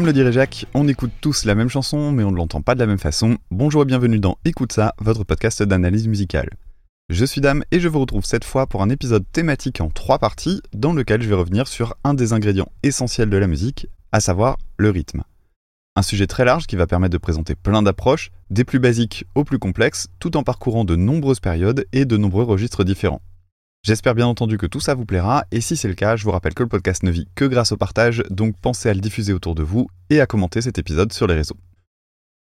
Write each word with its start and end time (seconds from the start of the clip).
Comme 0.00 0.06
le 0.06 0.14
dirait 0.14 0.32
Jacques, 0.32 0.64
on 0.72 0.88
écoute 0.88 1.10
tous 1.20 1.44
la 1.44 1.54
même 1.54 1.68
chanson, 1.68 2.10
mais 2.10 2.24
on 2.24 2.30
ne 2.30 2.36
l'entend 2.38 2.62
pas 2.62 2.74
de 2.74 2.80
la 2.80 2.86
même 2.86 2.96
façon. 2.96 3.36
Bonjour 3.50 3.82
et 3.82 3.84
bienvenue 3.84 4.18
dans 4.18 4.38
Écoute 4.46 4.72
ça, 4.72 4.94
votre 4.98 5.24
podcast 5.24 5.62
d'analyse 5.62 6.08
musicale. 6.08 6.48
Je 7.10 7.22
suis 7.26 7.42
Dame 7.42 7.64
et 7.70 7.80
je 7.80 7.88
vous 7.88 8.00
retrouve 8.00 8.24
cette 8.24 8.46
fois 8.46 8.66
pour 8.66 8.80
un 8.80 8.88
épisode 8.88 9.26
thématique 9.30 9.82
en 9.82 9.90
trois 9.90 10.18
parties, 10.18 10.62
dans 10.72 10.94
lequel 10.94 11.20
je 11.20 11.28
vais 11.28 11.34
revenir 11.34 11.68
sur 11.68 11.96
un 12.02 12.14
des 12.14 12.32
ingrédients 12.32 12.72
essentiels 12.82 13.28
de 13.28 13.36
la 13.36 13.46
musique, 13.46 13.88
à 14.10 14.20
savoir 14.20 14.56
le 14.78 14.88
rythme. 14.88 15.22
Un 15.96 16.02
sujet 16.02 16.26
très 16.26 16.46
large 16.46 16.66
qui 16.66 16.76
va 16.76 16.86
permettre 16.86 17.12
de 17.12 17.18
présenter 17.18 17.54
plein 17.54 17.82
d'approches, 17.82 18.30
des 18.48 18.64
plus 18.64 18.78
basiques 18.78 19.26
aux 19.34 19.44
plus 19.44 19.58
complexes, 19.58 20.08
tout 20.18 20.38
en 20.38 20.44
parcourant 20.44 20.86
de 20.86 20.96
nombreuses 20.96 21.40
périodes 21.40 21.84
et 21.92 22.06
de 22.06 22.16
nombreux 22.16 22.44
registres 22.44 22.84
différents. 22.84 23.20
J'espère 23.82 24.14
bien 24.14 24.26
entendu 24.26 24.58
que 24.58 24.66
tout 24.66 24.78
ça 24.78 24.94
vous 24.94 25.06
plaira, 25.06 25.46
et 25.52 25.62
si 25.62 25.74
c'est 25.74 25.88
le 25.88 25.94
cas, 25.94 26.14
je 26.14 26.24
vous 26.24 26.30
rappelle 26.32 26.52
que 26.52 26.62
le 26.62 26.68
podcast 26.68 27.02
ne 27.02 27.10
vit 27.10 27.26
que 27.34 27.46
grâce 27.46 27.72
au 27.72 27.78
partage, 27.78 28.22
donc 28.28 28.54
pensez 28.60 28.90
à 28.90 28.94
le 28.94 29.00
diffuser 29.00 29.32
autour 29.32 29.54
de 29.54 29.62
vous 29.62 29.88
et 30.10 30.20
à 30.20 30.26
commenter 30.26 30.60
cet 30.60 30.78
épisode 30.78 31.14
sur 31.14 31.26
les 31.26 31.32
réseaux. 31.32 31.56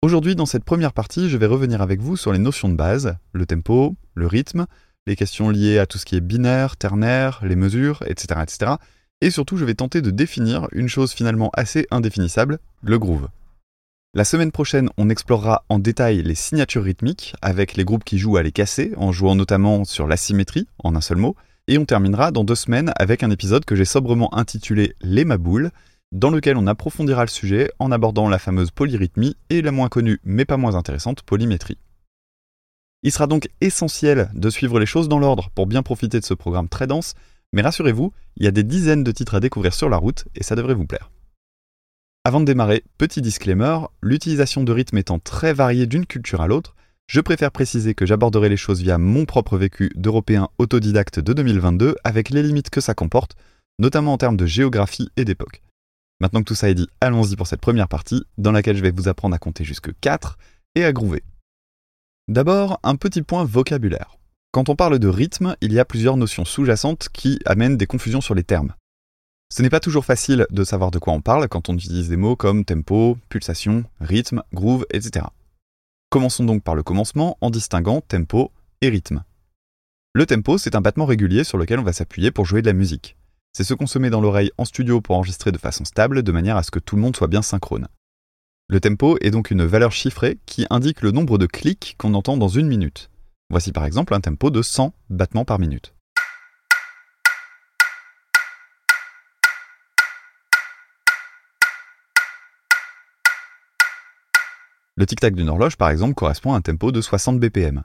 Aujourd'hui, 0.02 0.36
dans 0.36 0.46
cette 0.46 0.66
première 0.66 0.92
partie, 0.92 1.30
je 1.30 1.38
vais 1.38 1.46
revenir 1.46 1.82
avec 1.82 2.02
vous 2.02 2.18
sur 2.18 2.34
les 2.34 2.40
notions 2.40 2.68
de 2.68 2.76
base, 2.76 3.16
le 3.32 3.46
tempo, 3.46 3.96
le 4.16 4.28
rythme, 4.28 4.66
les 5.08 5.16
questions 5.16 5.50
liées 5.50 5.80
à 5.80 5.86
tout 5.86 5.98
ce 5.98 6.06
qui 6.06 6.18
est 6.18 6.22
binaire, 6.22 6.76
ternaire, 6.76 7.40
les 7.42 7.56
mesures, 7.56 8.04
etc. 8.06 8.42
etc. 8.44 8.74
Et 9.22 9.32
surtout, 9.32 9.56
je 9.56 9.64
vais 9.64 9.76
tenter 9.76 10.02
de 10.02 10.12
définir 10.12 10.68
une 10.74 10.90
chose 10.90 11.14
finalement 11.14 11.52
assez 11.54 11.88
indéfinissable, 11.90 12.60
le 12.82 13.00
groove. 13.00 13.30
La 14.16 14.26
semaine 14.26 14.52
prochaine, 14.52 14.90
on 14.98 15.12
explorera 15.12 15.66
en 15.70 15.78
détail 15.78 16.24
les 16.24 16.34
signatures 16.34 16.84
rythmiques 16.84 17.36
avec 17.44 17.76
les 17.76 17.86
groupes 17.86 18.04
qui 18.04 18.18
jouent 18.18 18.38
à 18.38 18.42
les 18.42 18.52
casser, 18.52 18.92
en 18.98 19.12
jouant 19.12 19.36
notamment 19.36 19.86
sur 19.86 20.08
l'asymétrie, 20.08 20.68
en 20.84 20.96
un 20.96 21.02
seul 21.02 21.18
mot, 21.18 21.36
et 21.68 21.78
on 21.78 21.86
terminera 21.86 22.32
dans 22.32 22.44
deux 22.44 22.56
semaines 22.56 22.92
avec 22.96 23.22
un 23.22 23.30
épisode 23.30 23.66
que 23.66 23.76
j'ai 23.76 23.86
sobrement 23.86 24.36
intitulé 24.36 24.96
Les 25.02 25.26
Maboules, 25.26 25.70
dans 26.12 26.32
lequel 26.32 26.58
on 26.58 26.66
approfondira 26.66 27.22
le 27.22 27.30
sujet 27.30 27.70
en 27.78 27.92
abordant 27.92 28.28
la 28.28 28.40
fameuse 28.40 28.72
polyrythmie 28.72 29.36
et 29.52 29.62
la 29.62 29.72
moins 29.72 29.90
connue 29.90 30.20
mais 30.24 30.46
pas 30.46 30.58
moins 30.58 30.74
intéressante 30.74 31.22
polymétrie. 31.22 31.78
Il 33.04 33.12
sera 33.12 33.28
donc 33.28 33.48
essentiel 33.62 34.32
de 34.34 34.50
suivre 34.50 34.80
les 34.80 34.88
choses 34.88 35.08
dans 35.08 35.20
l'ordre 35.20 35.52
pour 35.54 35.68
bien 35.68 35.84
profiter 35.84 36.20
de 36.20 36.26
ce 36.26 36.34
programme 36.34 36.68
très 36.68 36.88
dense, 36.88 37.14
mais 37.54 37.62
rassurez-vous, 37.62 38.12
il 38.38 38.46
y 38.46 38.48
a 38.48 38.52
des 38.52 38.64
dizaines 38.64 39.04
de 39.04 39.12
titres 39.12 39.36
à 39.36 39.40
découvrir 39.40 39.76
sur 39.76 39.88
la 39.88 39.98
route 39.98 40.26
et 40.34 40.42
ça 40.42 40.56
devrait 40.56 40.74
vous 40.74 40.88
plaire. 40.88 41.12
Avant 42.26 42.42
de 42.42 42.46
démarrer, 42.46 42.84
petit 42.98 43.22
disclaimer, 43.22 43.80
l'utilisation 44.02 44.64
de 44.64 44.72
rythme 44.74 44.98
étant 44.98 45.20
très 45.20 45.54
variée 45.54 45.88
d'une 45.88 46.06
culture 46.06 46.42
à 46.42 46.48
l'autre, 46.48 46.76
je 47.08 47.22
préfère 47.22 47.52
préciser 47.52 47.96
que 47.96 48.06
j'aborderai 48.06 48.50
les 48.50 48.58
choses 48.58 48.82
via 48.82 48.98
mon 48.98 49.26
propre 49.26 49.58
vécu 49.58 49.90
d'Européen 49.96 50.50
autodidacte 50.58 51.20
de 51.20 51.32
2022 51.32 51.96
avec 52.04 52.30
les 52.30 52.44
limites 52.44 52.70
que 52.70 52.82
ça 52.82 52.94
comporte, 52.94 53.36
notamment 53.80 54.14
en 54.14 54.18
termes 54.18 54.36
de 54.36 54.46
géographie 54.46 55.10
et 55.16 55.24
d'époque. 55.24 55.64
Maintenant 56.20 56.42
que 56.42 56.46
tout 56.46 56.56
ça 56.56 56.70
est 56.70 56.76
dit, 56.76 56.90
allons-y 57.00 57.38
pour 57.38 57.48
cette 57.48 57.62
première 57.62 57.88
partie, 57.88 58.26
dans 58.38 58.52
laquelle 58.52 58.76
je 58.76 58.84
vais 58.84 58.92
vous 58.92 59.08
apprendre 59.08 59.34
à 59.34 59.40
compter 59.40 59.64
jusque 59.64 59.92
4 60.02 60.38
et 60.76 60.84
à 60.84 60.92
groover. 60.92 61.24
D'abord, 62.28 62.80
un 62.84 62.98
petit 62.98 63.22
point 63.22 63.46
vocabulaire. 63.46 64.18
Quand 64.52 64.68
on 64.68 64.76
parle 64.76 65.00
de 65.00 65.08
rythme, 65.08 65.56
il 65.62 65.72
y 65.72 65.80
a 65.80 65.86
plusieurs 65.86 66.18
notions 66.18 66.44
sous-jacentes 66.44 67.08
qui 67.14 67.40
amènent 67.46 67.78
des 67.78 67.88
confusions 67.88 68.22
sur 68.22 68.36
les 68.36 68.44
termes. 68.44 68.74
Ce 69.52 69.64
n'est 69.64 69.70
pas 69.70 69.80
toujours 69.80 70.06
facile 70.06 70.46
de 70.52 70.64
savoir 70.64 70.92
de 70.92 71.00
quoi 71.00 71.14
on 71.14 71.22
parle 71.22 71.48
quand 71.48 71.70
on 71.70 71.74
utilise 71.74 72.10
des 72.10 72.18
mots 72.18 72.36
comme 72.36 72.66
tempo, 72.66 73.18
pulsation, 73.30 73.84
rythme, 74.00 74.44
groove, 74.54 74.86
etc. 74.92 75.26
Commençons 76.12 76.44
donc 76.44 76.64
par 76.64 76.76
le 76.76 76.84
commencement 76.84 77.38
en 77.42 77.50
distinguant 77.50 78.02
tempo 78.02 78.52
et 78.82 78.90
rythme. 78.90 79.24
Le 80.14 80.26
tempo, 80.28 80.58
c'est 80.60 80.76
un 80.76 80.82
battement 80.82 81.06
régulier 81.06 81.44
sur 81.44 81.58
lequel 81.58 81.80
on 81.80 81.84
va 81.84 81.94
s'appuyer 81.94 82.30
pour 82.30 82.46
jouer 82.46 82.62
de 82.62 82.68
la 82.68 82.74
musique. 82.74 83.18
C'est 83.54 83.64
ce 83.64 83.74
qu'on 83.74 83.88
se 83.88 83.98
met 83.98 84.12
dans 84.12 84.22
l'oreille 84.22 84.52
en 84.58 84.66
studio 84.66 85.02
pour 85.02 85.16
enregistrer 85.16 85.52
de 85.52 85.58
façon 85.58 85.84
stable, 85.84 86.22
de 86.22 86.32
manière 86.32 86.58
à 86.58 86.64
ce 86.64 86.72
que 86.72 86.80
tout 86.80 86.96
le 86.96 87.02
monde 87.02 87.16
soit 87.16 87.28
bien 87.28 87.42
synchrone. 87.42 87.88
Le 88.68 88.80
tempo 88.80 89.18
est 89.22 89.32
donc 89.32 89.50
une 89.50 89.66
valeur 89.66 89.92
chiffrée 89.92 90.38
qui 90.46 90.68
indique 90.70 91.02
le 91.02 91.12
nombre 91.12 91.40
de 91.40 91.48
clics 91.48 91.96
qu'on 91.98 92.14
entend 92.14 92.38
dans 92.38 92.48
une 92.50 92.68
minute. 92.68 93.10
Voici 93.50 93.72
par 93.72 93.86
exemple 93.86 94.14
un 94.14 94.22
tempo 94.22 94.52
de 94.52 94.62
100 94.62 94.94
battements 95.10 95.46
par 95.46 95.58
minute. 95.58 95.96
Le 105.00 105.06
tic-tac 105.06 105.34
d'une 105.34 105.48
horloge, 105.48 105.78
par 105.78 105.92
exemple, 105.92 106.14
correspond 106.14 106.52
à 106.52 106.58
un 106.58 106.62
tempo 106.62 106.92
de 106.92 107.00
60 107.00 107.40
BPM. 107.40 107.84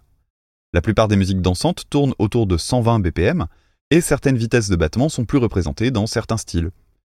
La 0.72 0.82
plupart 0.82 1.06
des 1.06 1.14
musiques 1.14 1.40
dansantes 1.40 1.84
tournent 1.88 2.14
autour 2.18 2.48
de 2.48 2.56
120 2.56 2.98
BPM, 2.98 3.46
et 3.92 4.00
certaines 4.00 4.36
vitesses 4.36 4.68
de 4.68 4.74
battement 4.74 5.08
sont 5.08 5.24
plus 5.24 5.38
représentées 5.38 5.92
dans 5.92 6.08
certains 6.08 6.38
styles. 6.38 6.72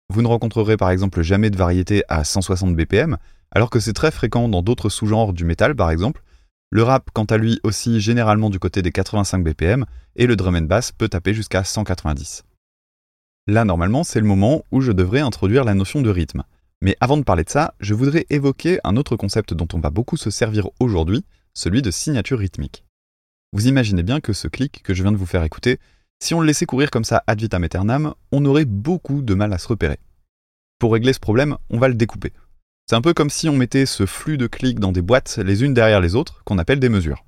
Vous 0.09 0.21
ne 0.21 0.27
rencontrerez 0.27 0.75
par 0.75 0.89
exemple 0.89 1.21
jamais 1.21 1.49
de 1.49 1.55
variété 1.55 2.03
à 2.09 2.25
160 2.25 2.75
BPM, 2.75 3.15
alors 3.51 3.69
que 3.69 3.79
c'est 3.79 3.93
très 3.93 4.11
fréquent 4.11 4.49
dans 4.49 4.61
d'autres 4.61 4.89
sous-genres 4.89 5.31
du 5.31 5.45
métal 5.45 5.77
par 5.77 5.89
exemple. 5.91 6.23
Le 6.71 6.83
rap, 6.83 7.09
quant 7.13 7.23
à 7.23 7.37
lui, 7.37 7.61
aussi 7.63 8.01
généralement 8.01 8.49
du 8.49 8.59
côté 8.59 8.81
des 8.81 8.91
85 8.91 9.45
BPM, 9.45 9.85
et 10.17 10.27
le 10.27 10.35
drum 10.35 10.57
and 10.57 10.63
bass 10.63 10.91
peut 10.91 11.07
taper 11.07 11.33
jusqu'à 11.33 11.63
190. 11.63 12.43
Là, 13.47 13.63
normalement, 13.63 14.03
c'est 14.03 14.19
le 14.19 14.27
moment 14.27 14.65
où 14.73 14.81
je 14.81 14.91
devrais 14.91 15.21
introduire 15.21 15.63
la 15.63 15.73
notion 15.73 16.01
de 16.01 16.09
rythme. 16.09 16.43
Mais 16.81 16.97
avant 16.99 17.17
de 17.17 17.23
parler 17.23 17.43
de 17.43 17.49
ça, 17.49 17.73
je 17.79 17.93
voudrais 17.93 18.25
évoquer 18.29 18.79
un 18.83 18.97
autre 18.97 19.15
concept 19.15 19.53
dont 19.53 19.67
on 19.73 19.79
va 19.79 19.89
beaucoup 19.89 20.17
se 20.17 20.29
servir 20.29 20.69
aujourd'hui, 20.79 21.25
celui 21.53 21.81
de 21.81 21.91
signature 21.91 22.39
rythmique. 22.39 22.83
Vous 23.53 23.67
imaginez 23.67 24.03
bien 24.03 24.19
que 24.19 24.33
ce 24.33 24.47
clic 24.47 24.83
que 24.83 24.93
je 24.93 25.01
viens 25.01 25.11
de 25.11 25.17
vous 25.17 25.25
faire 25.25 25.43
écouter, 25.43 25.79
si 26.19 26.33
on 26.33 26.41
le 26.41 26.47
laissait 26.47 26.65
courir 26.65 26.91
comme 26.91 27.03
ça 27.03 27.23
ad 27.27 27.39
vitam 27.39 27.63
aeternam, 27.63 28.13
on 28.31 28.45
aurait 28.45 28.65
beaucoup 28.65 29.21
de 29.21 29.33
mal 29.33 29.53
à 29.53 29.57
se 29.57 29.67
repérer. 29.67 29.99
Pour 30.79 30.93
régler 30.93 31.13
ce 31.13 31.19
problème, 31.19 31.57
on 31.69 31.79
va 31.79 31.87
le 31.87 31.93
découper. 31.93 32.33
C'est 32.87 32.95
un 32.95 33.01
peu 33.01 33.13
comme 33.13 33.29
si 33.29 33.49
on 33.49 33.55
mettait 33.55 33.85
ce 33.85 34.05
flux 34.05 34.37
de 34.37 34.47
clics 34.47 34.79
dans 34.79 34.91
des 34.91 35.01
boîtes 35.01 35.37
les 35.37 35.63
unes 35.63 35.73
derrière 35.73 36.01
les 36.01 36.15
autres, 36.15 36.43
qu'on 36.43 36.57
appelle 36.57 36.79
des 36.79 36.89
mesures. 36.89 37.25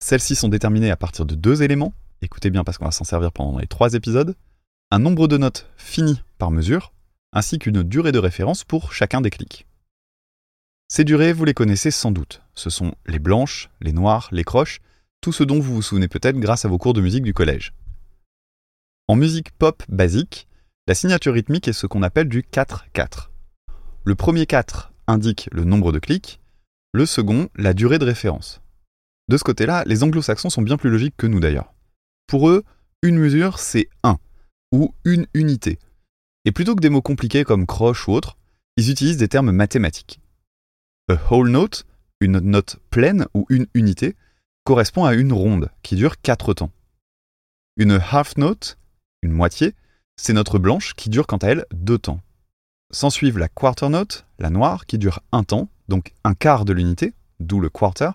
Celles-ci 0.00 0.34
sont 0.34 0.48
déterminées 0.48 0.90
à 0.90 0.96
partir 0.96 1.26
de 1.26 1.34
deux 1.34 1.62
éléments, 1.62 1.92
écoutez 2.22 2.50
bien 2.50 2.64
parce 2.64 2.78
qu'on 2.78 2.84
va 2.84 2.90
s'en 2.90 3.04
servir 3.04 3.32
pendant 3.32 3.58
les 3.58 3.66
trois 3.66 3.94
épisodes, 3.94 4.36
un 4.90 4.98
nombre 4.98 5.28
de 5.28 5.36
notes 5.36 5.68
fini 5.76 6.22
par 6.38 6.50
mesure, 6.50 6.92
ainsi 7.34 7.58
qu'une 7.58 7.82
durée 7.82 8.12
de 8.12 8.18
référence 8.18 8.64
pour 8.64 8.92
chacun 8.92 9.20
des 9.20 9.30
clics. 9.30 9.66
Ces 10.88 11.04
durées, 11.04 11.32
vous 11.32 11.44
les 11.44 11.54
connaissez 11.54 11.90
sans 11.90 12.12
doute. 12.12 12.40
Ce 12.54 12.70
sont 12.70 12.94
les 13.06 13.18
blanches, 13.18 13.68
les 13.80 13.92
noires, 13.92 14.28
les 14.32 14.44
croches, 14.44 14.80
tout 15.20 15.32
ce 15.32 15.42
dont 15.42 15.58
vous 15.58 15.74
vous 15.74 15.82
souvenez 15.82 16.08
peut-être 16.08 16.38
grâce 16.38 16.64
à 16.64 16.68
vos 16.68 16.78
cours 16.78 16.94
de 16.94 17.00
musique 17.00 17.24
du 17.24 17.34
collège. 17.34 17.74
En 19.08 19.16
musique 19.16 19.50
pop 19.50 19.82
basique, 19.88 20.46
la 20.86 20.94
signature 20.94 21.34
rythmique 21.34 21.66
est 21.66 21.72
ce 21.72 21.86
qu'on 21.86 22.02
appelle 22.02 22.28
du 22.28 22.42
4-4. 22.42 23.30
Le 24.04 24.14
premier 24.14 24.46
4 24.46 24.92
indique 25.06 25.48
le 25.50 25.64
nombre 25.64 25.92
de 25.92 25.98
clics, 25.98 26.40
le 26.92 27.06
second 27.06 27.48
la 27.56 27.74
durée 27.74 27.98
de 27.98 28.04
référence. 28.04 28.60
De 29.28 29.36
ce 29.36 29.44
côté-là, 29.44 29.82
les 29.86 30.04
anglo-saxons 30.04 30.50
sont 30.50 30.62
bien 30.62 30.76
plus 30.76 30.90
logiques 30.90 31.16
que 31.16 31.26
nous 31.26 31.40
d'ailleurs. 31.40 31.72
Pour 32.26 32.48
eux, 32.48 32.62
une 33.02 33.18
mesure 33.18 33.58
c'est 33.58 33.88
1, 34.02 34.18
ou 34.72 34.94
une 35.04 35.26
unité, 35.34 35.78
et 36.44 36.52
plutôt 36.52 36.74
que 36.74 36.80
des 36.80 36.90
mots 36.90 37.02
compliqués 37.02 37.44
comme 37.44 37.66
croche 37.66 38.08
ou 38.08 38.12
autre, 38.12 38.36
ils 38.76 38.90
utilisent 38.90 39.16
des 39.16 39.28
termes 39.28 39.52
mathématiques. 39.52 40.20
A 41.08 41.16
whole 41.30 41.50
note, 41.50 41.86
une 42.20 42.38
note 42.38 42.76
pleine 42.90 43.26
ou 43.34 43.46
une 43.48 43.66
unité, 43.74 44.16
correspond 44.64 45.04
à 45.04 45.14
une 45.14 45.32
ronde 45.32 45.70
qui 45.82 45.96
dure 45.96 46.20
4 46.20 46.54
temps. 46.54 46.72
Une 47.76 48.00
half 48.10 48.36
note, 48.36 48.78
une 49.22 49.32
moitié, 49.32 49.74
c'est 50.16 50.32
notre 50.32 50.58
blanche 50.58 50.94
qui 50.94 51.10
dure 51.10 51.26
quant 51.26 51.36
à 51.38 51.48
elle 51.48 51.66
2 51.72 51.98
temps. 51.98 52.20
S'ensuivent 52.90 53.38
la 53.38 53.48
quarter 53.48 53.88
note, 53.88 54.26
la 54.38 54.50
noire, 54.50 54.86
qui 54.86 54.98
dure 54.98 55.20
un 55.32 55.42
temps, 55.42 55.68
donc 55.88 56.14
un 56.24 56.34
quart 56.34 56.64
de 56.64 56.72
l'unité, 56.72 57.12
d'où 57.40 57.60
le 57.60 57.68
quarter, 57.68 58.10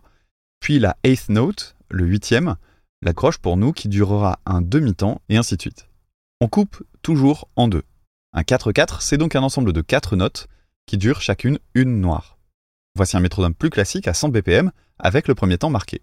puis 0.59 0.79
la 0.79 0.97
eighth 1.03 1.29
note, 1.29 1.75
le 1.89 2.05
huitième, 2.05 2.55
la 3.01 3.13
croche 3.13 3.37
pour 3.37 3.57
nous 3.57 3.71
qui 3.73 3.89
durera 3.89 4.39
un 4.45 4.61
demi-temps, 4.61 5.21
et 5.29 5.37
ainsi 5.37 5.55
de 5.55 5.61
suite. 5.61 5.87
On 6.41 6.47
coupe 6.47 6.83
toujours 7.01 7.47
en 7.55 7.67
deux. 7.67 7.83
Un 8.31 8.43
4-4, 8.43 9.01
c'est 9.01 9.17
donc 9.17 9.35
un 9.35 9.41
ensemble 9.41 9.73
de 9.73 9.81
4 9.81 10.15
notes 10.15 10.47
qui 10.85 10.97
durent 10.97 11.19
chacune 11.19 11.57
une 11.73 11.99
noire. 11.99 12.37
Voici 12.95 13.17
un 13.17 13.21
métronome 13.21 13.55
plus 13.55 13.71
classique 13.71 14.07
à 14.07 14.13
100 14.13 14.29
BPM 14.29 14.71
avec 14.99 15.27
le 15.27 15.33
premier 15.33 15.57
temps 15.57 15.71
marqué. 15.71 16.01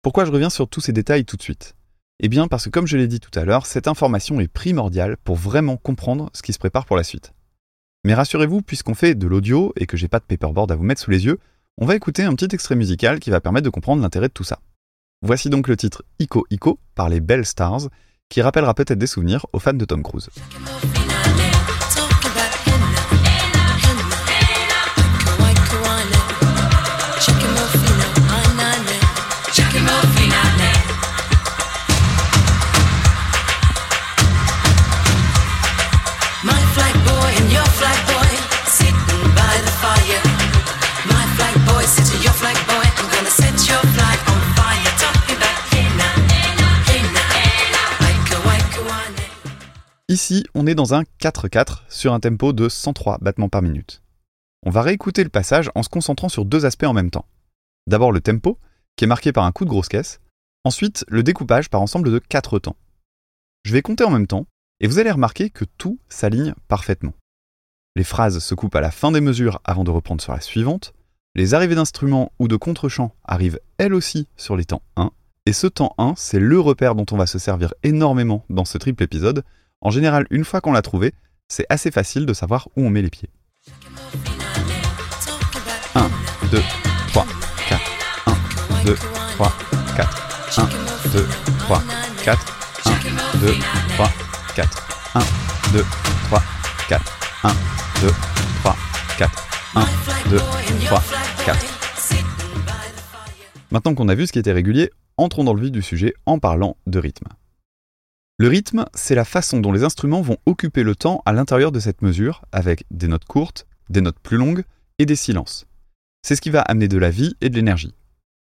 Pourquoi 0.00 0.24
je 0.24 0.30
reviens 0.30 0.48
sur 0.48 0.66
tous 0.66 0.80
ces 0.80 0.92
détails 0.92 1.26
tout 1.26 1.36
de 1.36 1.42
suite? 1.42 1.74
Eh 2.20 2.28
bien 2.28 2.48
parce 2.48 2.64
que 2.64 2.70
comme 2.70 2.86
je 2.86 2.96
l'ai 2.96 3.08
dit 3.08 3.20
tout 3.20 3.36
à 3.38 3.44
l'heure, 3.44 3.66
cette 3.66 3.88
information 3.88 4.40
est 4.40 4.48
primordiale 4.48 5.18
pour 5.18 5.36
vraiment 5.36 5.76
comprendre 5.76 6.30
ce 6.32 6.40
qui 6.40 6.54
se 6.54 6.58
prépare 6.58 6.86
pour 6.86 6.96
la 6.96 7.04
suite. 7.04 7.34
Mais 8.04 8.14
rassurez-vous, 8.14 8.62
puisqu'on 8.62 8.94
fait 8.94 9.14
de 9.14 9.26
l'audio 9.26 9.74
et 9.76 9.84
que 9.86 9.98
j'ai 9.98 10.08
pas 10.08 10.20
de 10.20 10.24
paperboard 10.24 10.72
à 10.72 10.76
vous 10.76 10.84
mettre 10.84 11.02
sous 11.02 11.10
les 11.10 11.26
yeux, 11.26 11.40
on 11.78 11.84
va 11.84 11.94
écouter 11.94 12.22
un 12.22 12.34
petit 12.34 12.54
extrait 12.54 12.74
musical 12.74 13.20
qui 13.20 13.30
va 13.30 13.40
permettre 13.40 13.64
de 13.64 13.70
comprendre 13.70 14.00
l'intérêt 14.02 14.28
de 14.28 14.32
tout 14.32 14.44
ça. 14.44 14.60
Voici 15.22 15.50
donc 15.50 15.68
le 15.68 15.76
titre 15.76 16.04
Ico 16.18 16.46
Ico 16.50 16.78
par 16.94 17.08
les 17.08 17.20
Bell 17.20 17.44
Stars, 17.44 17.88
qui 18.28 18.40
rappellera 18.40 18.74
peut-être 18.74 18.98
des 18.98 19.06
souvenirs 19.06 19.46
aux 19.52 19.58
fans 19.58 19.74
de 19.74 19.84
Tom 19.84 20.02
Cruise. 20.02 20.30
Ici, 50.08 50.46
on 50.54 50.68
est 50.68 50.76
dans 50.76 50.94
un 50.94 51.02
4-4 51.20 51.80
sur 51.88 52.12
un 52.12 52.20
tempo 52.20 52.52
de 52.52 52.68
103 52.68 53.18
battements 53.18 53.48
par 53.48 53.60
minute. 53.60 54.02
On 54.62 54.70
va 54.70 54.82
réécouter 54.82 55.24
le 55.24 55.30
passage 55.30 55.68
en 55.74 55.82
se 55.82 55.88
concentrant 55.88 56.28
sur 56.28 56.44
deux 56.44 56.64
aspects 56.64 56.84
en 56.84 56.92
même 56.92 57.10
temps. 57.10 57.26
D'abord 57.88 58.12
le 58.12 58.20
tempo, 58.20 58.56
qui 58.94 59.02
est 59.02 59.08
marqué 59.08 59.32
par 59.32 59.44
un 59.44 59.50
coup 59.50 59.64
de 59.64 59.70
grosse 59.70 59.88
caisse, 59.88 60.20
ensuite 60.62 61.04
le 61.08 61.24
découpage 61.24 61.70
par 61.70 61.82
ensemble 61.82 62.12
de 62.12 62.20
4 62.20 62.60
temps. 62.60 62.76
Je 63.64 63.72
vais 63.72 63.82
compter 63.82 64.04
en 64.04 64.12
même 64.12 64.28
temps, 64.28 64.46
et 64.78 64.86
vous 64.86 65.00
allez 65.00 65.10
remarquer 65.10 65.50
que 65.50 65.64
tout 65.64 65.98
s'aligne 66.08 66.54
parfaitement. 66.68 67.14
Les 67.96 68.04
phrases 68.04 68.38
se 68.38 68.54
coupent 68.54 68.76
à 68.76 68.80
la 68.80 68.92
fin 68.92 69.10
des 69.10 69.20
mesures 69.20 69.60
avant 69.64 69.82
de 69.82 69.90
reprendre 69.90 70.22
sur 70.22 70.32
la 70.32 70.40
suivante, 70.40 70.94
les 71.34 71.52
arrivées 71.52 71.74
d'instruments 71.74 72.30
ou 72.38 72.46
de 72.46 72.54
contre-champs 72.54 73.12
arrivent 73.24 73.58
elles 73.76 73.92
aussi 73.92 74.28
sur 74.36 74.54
les 74.56 74.66
temps 74.66 74.82
1, 74.94 75.10
et 75.46 75.52
ce 75.52 75.66
temps 75.66 75.96
1, 75.98 76.14
c'est 76.16 76.38
le 76.38 76.60
repère 76.60 76.94
dont 76.94 77.06
on 77.10 77.16
va 77.16 77.26
se 77.26 77.40
servir 77.40 77.74
énormément 77.82 78.44
dans 78.50 78.64
ce 78.64 78.78
triple 78.78 79.02
épisode. 79.02 79.44
En 79.82 79.90
général, 79.90 80.26
une 80.30 80.44
fois 80.44 80.60
qu'on 80.60 80.72
l'a 80.72 80.82
trouvé, 80.82 81.12
c'est 81.48 81.66
assez 81.68 81.90
facile 81.90 82.26
de 82.26 82.32
savoir 82.32 82.68
où 82.76 82.84
on 82.84 82.90
met 82.90 83.02
les 83.02 83.10
pieds. 83.10 83.28
1, 85.94 86.10
2, 86.50 86.62
3, 87.08 87.26
4. 87.68 87.80
1, 88.26 88.84
2, 88.84 88.94
3, 88.94 89.52
4. 89.96 90.58
1, 90.58 90.68
2, 91.10 91.26
3, 91.58 91.82
4. 92.24 92.82
1, 92.86 93.38
2, 93.38 93.54
3, 93.90 94.10
4. 94.56 95.12
1, 95.14 95.20
2, 95.72 95.84
3, 96.28 96.42
4. 96.88 97.18
1, 97.44 97.48
2, 98.00 98.12
3, 98.62 98.76
4. 99.18 99.46
1, 99.74 99.84
2, 100.30 100.38
3, 100.86 101.02
4. 101.44 101.66
Maintenant 103.70 103.94
qu'on 103.94 104.08
a 104.08 104.14
vu 104.14 104.26
ce 104.26 104.32
qui 104.32 104.38
était 104.38 104.52
régulier, 104.52 104.90
entrons 105.18 105.44
dans 105.44 105.52
le 105.52 105.60
vif 105.60 105.70
du 105.70 105.82
sujet 105.82 106.14
en 106.24 106.38
parlant 106.38 106.76
de 106.86 106.98
rythme. 106.98 107.26
Le 108.38 108.48
rythme, 108.48 108.84
c'est 108.92 109.14
la 109.14 109.24
façon 109.24 109.60
dont 109.60 109.72
les 109.72 109.82
instruments 109.82 110.20
vont 110.20 110.36
occuper 110.44 110.82
le 110.82 110.94
temps 110.94 111.22
à 111.24 111.32
l'intérieur 111.32 111.72
de 111.72 111.80
cette 111.80 112.02
mesure, 112.02 112.44
avec 112.52 112.84
des 112.90 113.08
notes 113.08 113.24
courtes, 113.24 113.66
des 113.88 114.02
notes 114.02 114.18
plus 114.22 114.36
longues 114.36 114.64
et 114.98 115.06
des 115.06 115.16
silences. 115.16 115.66
C'est 116.20 116.36
ce 116.36 116.42
qui 116.42 116.50
va 116.50 116.60
amener 116.60 116.86
de 116.86 116.98
la 116.98 117.08
vie 117.08 117.34
et 117.40 117.48
de 117.48 117.54
l'énergie. 117.54 117.94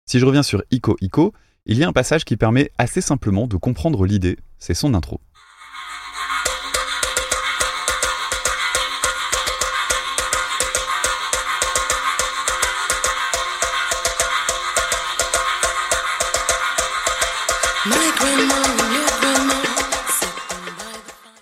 Si 0.05 0.19
je 0.19 0.25
reviens 0.25 0.43
sur 0.43 0.63
Ico 0.71 0.97
Ico, 0.99 1.33
il 1.65 1.77
y 1.77 1.85
a 1.85 1.87
un 1.87 1.93
passage 1.93 2.25
qui 2.25 2.35
permet 2.35 2.71
assez 2.77 2.99
simplement 2.99 3.47
de 3.47 3.55
comprendre 3.55 4.05
l'idée, 4.05 4.37
c'est 4.57 4.73
son 4.73 4.93
intro. 4.93 5.21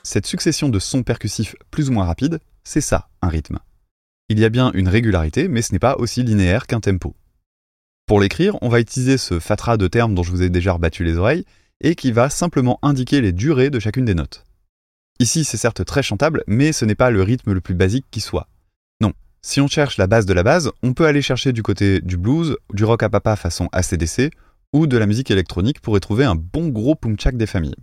Cette 0.10 0.26
succession 0.26 0.70
de 0.70 0.80
sons 0.80 1.04
percussifs 1.04 1.58
plus 1.70 1.90
ou 1.90 1.92
moins 1.92 2.06
rapides, 2.06 2.40
c'est 2.64 2.80
ça, 2.80 3.10
un 3.22 3.28
rythme. 3.28 3.60
Il 4.30 4.40
y 4.40 4.46
a 4.46 4.50
bien 4.50 4.72
une 4.72 4.88
régularité, 4.88 5.50
mais 5.50 5.62
ce 5.62 5.74
n'est 5.74 5.80
pas 5.80 5.98
aussi 5.98 6.24
linéaire 6.24 6.66
qu'un 6.66 6.80
tempo. 6.80 7.14
Pour 8.06 8.22
l'écrire, 8.22 8.58
on 8.62 8.70
va 8.70 8.80
utiliser 8.80 9.18
ce 9.18 9.40
fatras 9.40 9.76
de 9.76 9.86
termes 9.90 10.16
dont 10.16 10.24
je 10.24 10.32
vous 10.32 10.44
ai 10.44 10.50
déjà 10.50 10.72
rebattu 10.72 11.04
les 11.04 11.18
oreilles, 11.18 11.44
et 11.82 11.94
qui 11.96 12.14
va 12.14 12.30
simplement 12.30 12.80
indiquer 12.84 13.20
les 13.20 13.34
durées 13.34 13.70
de 13.70 13.82
chacune 13.82 14.06
des 14.06 14.16
notes. 14.16 14.46
Ici, 15.20 15.44
c'est 15.44 15.58
certes 15.58 15.84
très 15.84 16.04
chantable, 16.04 16.46
mais 16.48 16.72
ce 16.72 16.86
n'est 16.86 16.96
pas 16.96 17.12
le 17.12 17.22
rythme 17.22 17.52
le 17.52 17.60
plus 17.60 17.76
basique 17.76 18.06
qui 18.10 18.22
soit. 18.22 18.48
Non, 19.02 19.12
si 19.42 19.60
on 19.60 19.68
cherche 19.68 19.98
la 19.98 20.08
base 20.08 20.26
de 20.26 20.34
la 20.34 20.44
base, 20.44 20.72
on 20.84 20.94
peut 20.94 21.06
aller 21.06 21.22
chercher 21.22 21.52
du 21.52 21.64
côté 21.64 22.00
du 22.00 22.16
blues, 22.16 22.56
du 22.74 22.86
rock 22.86 23.04
à 23.04 23.10
papa 23.10 23.36
façon 23.36 23.68
ACDC, 23.74 24.32
ou 24.72 24.88
de 24.88 24.98
la 24.98 25.06
musique 25.06 25.32
électronique 25.32 25.82
pour 25.82 25.98
y 25.98 26.00
trouver 26.00 26.24
un 26.24 26.36
bon 26.36 26.70
gros 26.70 26.96
pumchak 26.96 27.36
des 27.36 27.46
familles. 27.46 27.76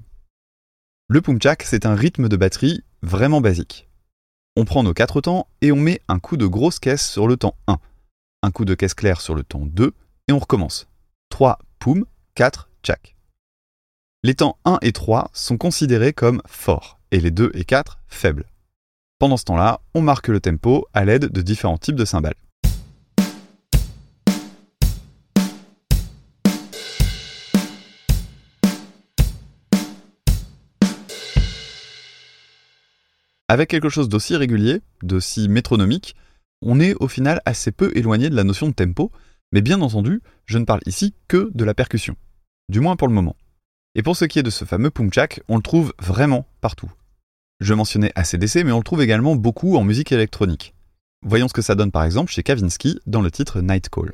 Le 1.07 1.21
pumchak, 1.21 1.65
c'est 1.65 1.85
un 1.85 1.95
rythme 1.95 2.31
de 2.31 2.37
batterie 2.39 2.83
vraiment 3.03 3.43
basique. 3.43 3.91
On 4.57 4.65
prend 4.65 4.83
nos 4.83 4.95
quatre 4.95 5.21
temps 5.21 5.49
et 5.61 5.71
on 5.71 5.77
met 5.77 6.01
un 6.09 6.19
coup 6.19 6.39
de 6.39 6.47
grosse 6.47 6.79
caisse 6.79 7.07
sur 7.07 7.29
le 7.29 7.37
temps 7.37 7.57
1, 7.67 7.77
un 8.43 8.51
coup 8.51 8.65
de 8.65 8.75
caisse 8.75 8.95
claire 8.95 9.21
sur 9.21 9.35
le 9.35 9.45
temps 9.45 9.67
2, 9.67 9.93
et 10.29 10.33
on 10.33 10.39
recommence. 10.39 10.89
3 11.29 11.59
poum, 11.79 12.07
4 12.37 12.71
tchak. 12.83 13.17
Les 14.23 14.35
temps 14.35 14.57
1 14.65 14.79
et 14.81 14.93
3 14.93 15.29
sont 15.35 15.59
considérés 15.59 16.15
comme 16.15 16.41
forts, 16.47 16.99
et 17.11 17.21
les 17.21 17.31
2 17.31 17.51
et 17.53 17.67
4 17.67 17.99
faibles. 18.09 18.49
Pendant 19.19 19.37
ce 19.37 19.45
temps-là, 19.45 19.83
on 19.93 20.01
marque 20.01 20.29
le 20.29 20.41
tempo 20.41 20.87
à 20.95 21.05
l'aide 21.05 21.31
de 21.31 21.43
différents 21.43 21.77
types 21.77 21.97
de 21.97 22.07
cymbales. 22.07 22.33
Avec 33.49 33.69
quelque 33.69 33.91
chose 33.91 34.09
d'aussi 34.09 34.37
régulier, 34.37 34.81
d'aussi 35.03 35.49
métronomique, 35.49 36.17
on 36.63 36.81
est 36.81 36.95
au 36.95 37.09
final 37.09 37.43
assez 37.45 37.73
peu 37.73 37.93
éloigné 37.95 38.31
de 38.31 38.37
la 38.37 38.45
notion 38.45 38.69
de 38.69 38.73
tempo, 38.73 39.13
mais 39.53 39.61
bien 39.61 39.83
entendu, 39.83 40.23
je 40.47 40.57
ne 40.57 40.65
parle 40.65 40.81
ici 40.87 41.15
que 41.29 41.51
de 41.55 41.65
la 41.65 41.75
percussion. 41.75 42.17
Du 42.71 42.81
moins 42.81 42.97
pour 42.97 43.07
le 43.07 43.13
moment. 43.13 43.37
Et 43.95 44.03
pour 44.03 44.17
ce 44.17 44.25
qui 44.25 44.39
est 44.39 44.43
de 44.43 44.49
ce 44.51 44.65
fameux 44.65 44.91
pumchak, 44.91 45.43
on 45.49 45.57
le 45.57 45.63
trouve 45.63 45.93
vraiment 45.99 46.47
partout. 46.63 46.91
Je 47.61 47.75
mentionnais 47.75 48.13
ACDC, 48.15 48.65
mais 48.65 48.73
on 48.73 48.79
le 48.79 48.85
trouve 48.85 49.03
également 49.03 49.37
beaucoup 49.37 49.77
en 49.77 49.85
musique 49.85 50.11
électronique. 50.11 50.75
Voyons 51.23 51.49
ce 51.49 51.55
que 51.55 51.63
ça 51.63 51.75
donne 51.75 51.93
par 51.93 52.05
exemple 52.05 52.33
chez 52.33 52.43
Kavinsky 52.43 52.99
dans 53.07 53.21
le 53.21 53.31
titre 53.31 53.61
Night 53.61 53.91
Call. 53.91 54.13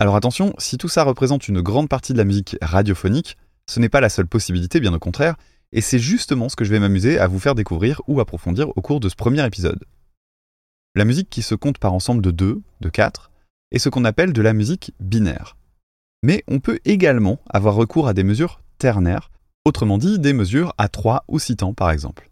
Alors 0.00 0.16
attention, 0.16 0.54
si 0.56 0.78
tout 0.78 0.88
ça 0.88 1.02
représente 1.02 1.46
une 1.46 1.60
grande 1.60 1.90
partie 1.90 2.14
de 2.14 2.18
la 2.18 2.24
musique 2.24 2.56
radiophonique, 2.62 3.36
ce 3.68 3.80
n'est 3.80 3.90
pas 3.90 4.00
la 4.00 4.08
seule 4.08 4.26
possibilité, 4.26 4.80
bien 4.80 4.94
au 4.94 4.98
contraire, 4.98 5.36
et 5.72 5.82
c'est 5.82 5.98
justement 5.98 6.48
ce 6.48 6.56
que 6.56 6.64
je 6.64 6.70
vais 6.70 6.80
m'amuser 6.80 7.18
à 7.18 7.26
vous 7.26 7.38
faire 7.38 7.54
découvrir 7.54 8.00
ou 8.08 8.18
approfondir 8.18 8.70
au 8.70 8.80
cours 8.80 8.98
de 8.98 9.10
ce 9.10 9.14
premier 9.14 9.44
épisode. 9.44 9.84
La 10.94 11.04
musique 11.04 11.28
qui 11.28 11.42
se 11.42 11.54
compte 11.54 11.76
par 11.76 11.92
ensemble 11.92 12.22
de 12.22 12.30
2, 12.30 12.62
de 12.80 12.88
4, 12.88 13.30
est 13.72 13.78
ce 13.78 13.90
qu'on 13.90 14.06
appelle 14.06 14.32
de 14.32 14.40
la 14.40 14.54
musique 14.54 14.94
binaire. 15.00 15.58
Mais 16.22 16.44
on 16.48 16.60
peut 16.60 16.80
également 16.86 17.38
avoir 17.50 17.74
recours 17.74 18.08
à 18.08 18.14
des 18.14 18.24
mesures 18.24 18.62
ternaires, 18.78 19.30
autrement 19.66 19.98
dit 19.98 20.18
des 20.18 20.32
mesures 20.32 20.72
à 20.78 20.88
3 20.88 21.24
ou 21.28 21.38
6 21.38 21.56
temps 21.56 21.74
par 21.74 21.90
exemple. 21.90 22.30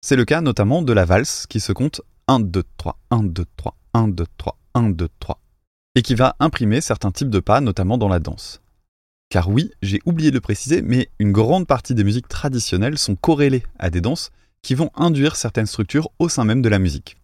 C'est 0.00 0.16
le 0.16 0.24
cas 0.24 0.40
notamment 0.40 0.82
de 0.82 0.92
la 0.92 1.04
valse 1.04 1.46
qui 1.46 1.60
se 1.60 1.70
compte 1.72 2.00
1, 2.26 2.40
2, 2.40 2.64
3, 2.78 2.98
1, 3.12 3.22
2, 3.22 3.44
3, 3.56 3.76
1, 3.94 4.08
2, 4.08 4.26
3, 4.36 4.58
1, 4.74 4.90
2, 4.90 5.08
3, 5.20 5.40
et 5.94 6.02
qui 6.02 6.14
va 6.14 6.36
imprimer 6.40 6.80
certains 6.80 7.10
types 7.10 7.30
de 7.30 7.40
pas, 7.40 7.60
notamment 7.60 7.98
dans 7.98 8.08
la 8.08 8.20
danse. 8.20 8.60
Car 9.28 9.48
oui, 9.48 9.70
j'ai 9.82 10.00
oublié 10.06 10.30
de 10.30 10.36
le 10.36 10.40
préciser, 10.40 10.82
mais 10.82 11.08
une 11.18 11.32
grande 11.32 11.66
partie 11.66 11.94
des 11.94 12.04
musiques 12.04 12.28
traditionnelles 12.28 12.98
sont 12.98 13.14
corrélées 13.14 13.62
à 13.78 13.90
des 13.90 14.00
danses 14.00 14.30
qui 14.62 14.74
vont 14.74 14.90
induire 14.94 15.36
certaines 15.36 15.66
structures 15.66 16.10
au 16.18 16.28
sein 16.28 16.44
même 16.44 16.62
de 16.62 16.68
la 16.68 16.78
musique. 16.78 17.16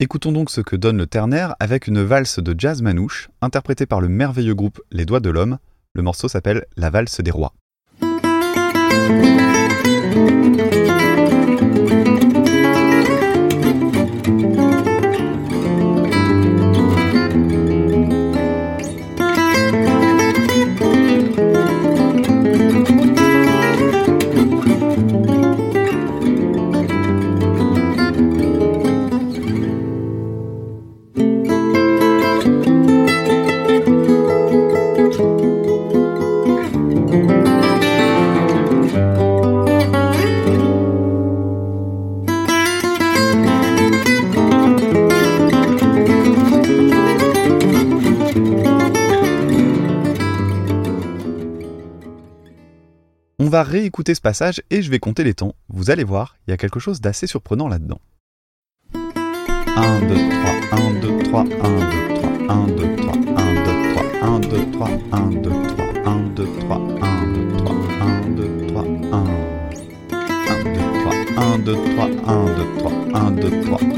Écoutons 0.00 0.30
donc 0.30 0.48
ce 0.48 0.60
que 0.60 0.76
donne 0.76 0.96
le 0.96 1.08
ternaire 1.08 1.56
avec 1.58 1.88
une 1.88 2.02
valse 2.02 2.38
de 2.38 2.54
jazz 2.56 2.82
manouche 2.82 3.30
interprétée 3.42 3.86
par 3.86 4.00
le 4.00 4.08
merveilleux 4.08 4.54
groupe 4.54 4.80
Les 4.92 5.04
Doigts 5.04 5.18
de 5.18 5.30
l'Homme. 5.30 5.58
Le 5.92 6.02
morceau 6.02 6.28
s'appelle 6.28 6.66
La 6.76 6.90
valse 6.90 7.20
des 7.20 7.32
rois. 7.32 7.52
On 53.48 53.50
va 53.50 53.62
réécouter 53.62 54.14
ce 54.14 54.20
passage 54.20 54.60
et 54.68 54.82
je 54.82 54.90
vais 54.90 54.98
compter 54.98 55.24
les 55.24 55.32
temps. 55.32 55.54
Vous 55.70 55.90
allez 55.90 56.04
voir, 56.04 56.36
il 56.46 56.50
y 56.50 56.52
a 56.52 56.58
quelque 56.58 56.80
chose 56.80 57.00
d'assez 57.00 57.26
surprenant 57.26 57.66
là-dedans. 57.66 57.98
1, 58.92 59.00
2, 60.00 60.14
3, 60.28 60.52
1, 60.70 61.00
2, 61.00 61.22
3, 61.22 61.40
1, 61.40 61.46
2, 61.46 61.56
3, 62.14 62.28
1, 62.50 62.66
2, 62.66 62.96
3, 62.96 63.14
1, 63.16 63.56
2, 63.56 63.88
3. 63.88 64.04
1, 64.20 64.40
2, 64.40 64.70
3, 64.72 64.90
1, 65.12 65.30
2, 65.30 65.48
3, 65.48 65.88
1, 65.96 66.28
2, 66.34 66.44
3, 66.58 66.76
1, 66.76 67.24
2, 67.24 67.48
3, 67.56 67.72
1, 68.02 68.28
2, 68.36 68.66
3, 68.68 68.84
1. 68.84 69.24
1, 71.38 71.58
2, 71.58 71.72
3, 71.72 72.04
1, 72.04 72.52
2, 72.52 72.66
3, 72.78 73.00
1, 73.14 73.30
2, 73.30 73.48
3, 73.48 73.48
1, 73.48 73.48
2, 73.48 73.62
3, 73.62 73.88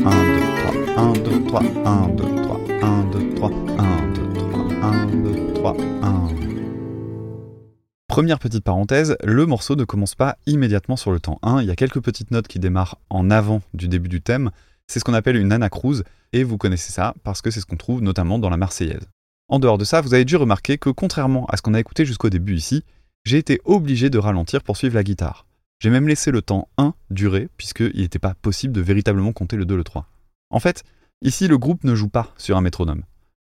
1, 0.97 1.15
2, 1.15 1.43
3, 1.49 1.67
1, 1.83 2.07
2, 2.15 2.31
3, 2.31 2.55
1, 2.55 2.95
2, 3.11 3.35
3, 3.35 3.51
1, 3.51 4.15
2, 4.15 4.31
3, 4.31 4.71
1, 4.81 5.07
2, 5.25 5.55
3, 5.55 5.75
1. 6.03 6.20
Première 8.11 8.41
petite 8.41 8.65
parenthèse, 8.65 9.17
le 9.23 9.47
morceau 9.47 9.77
ne 9.77 9.85
commence 9.85 10.17
pas 10.17 10.37
immédiatement 10.45 10.97
sur 10.97 11.13
le 11.13 11.21
temps 11.21 11.39
1, 11.45 11.63
il 11.63 11.69
y 11.69 11.71
a 11.71 11.77
quelques 11.77 12.01
petites 12.01 12.33
notes 12.33 12.49
qui 12.49 12.59
démarrent 12.59 12.99
en 13.09 13.31
avant 13.31 13.63
du 13.73 13.87
début 13.87 14.09
du 14.09 14.21
thème, 14.21 14.51
c'est 14.89 14.99
ce 14.99 15.05
qu'on 15.05 15.15
appelle 15.15 15.37
une 15.37 15.53
anacrouse, 15.53 16.03
et 16.33 16.43
vous 16.43 16.59
connaissez 16.59 16.91
ça 16.91 17.15
parce 17.23 17.41
que 17.41 17.53
c'est 17.53 17.61
ce 17.61 17.67
qu'on 17.67 17.77
trouve 17.77 18.03
notamment 18.03 18.41
dans 18.41 18.51
la 18.51 18.57
Marseillaise. 18.57 19.07
En 19.47 19.61
dehors 19.61 19.79
de 19.79 19.85
ça, 19.85 20.01
vous 20.01 20.13
avez 20.13 20.25
dû 20.25 20.35
remarquer 20.35 20.77
que 20.77 20.91
contrairement 20.91 21.47
à 21.47 21.57
ce 21.57 21.63
qu'on 21.63 21.73
a 21.73 21.79
écouté 21.79 22.05
jusqu'au 22.05 22.31
début 22.31 22.57
ici, 22.57 22.83
j'ai 23.25 23.39
été 23.39 23.61
obligé 23.65 24.11
de 24.11 24.19
ralentir 24.19 24.65
pour 24.65 24.77
suivre 24.77 24.97
la 24.97 25.05
guitare. 25.05 25.47
J'ai 25.79 25.91
même 25.91 26.09
laissé 26.09 26.33
le 26.33 26.43
temps 26.43 26.67
1 26.79 26.95
durer, 27.11 27.49
puisqu'il 27.59 28.01
n'était 28.01 28.19
pas 28.19 28.35
possible 28.35 28.75
de 28.75 28.81
véritablement 28.81 29.33
compter 29.33 29.57
le 29.57 29.67
2, 29.67 29.77
le 29.77 29.85
3. 29.85 30.09
En 30.51 30.59
fait, 30.59 30.83
ici 31.23 31.47
le 31.47 31.59
groupe 31.59 31.85
ne 31.85 31.95
joue 31.95 32.09
pas 32.09 32.35
sur 32.37 32.57
un 32.57 32.61
métronome. 32.61 33.05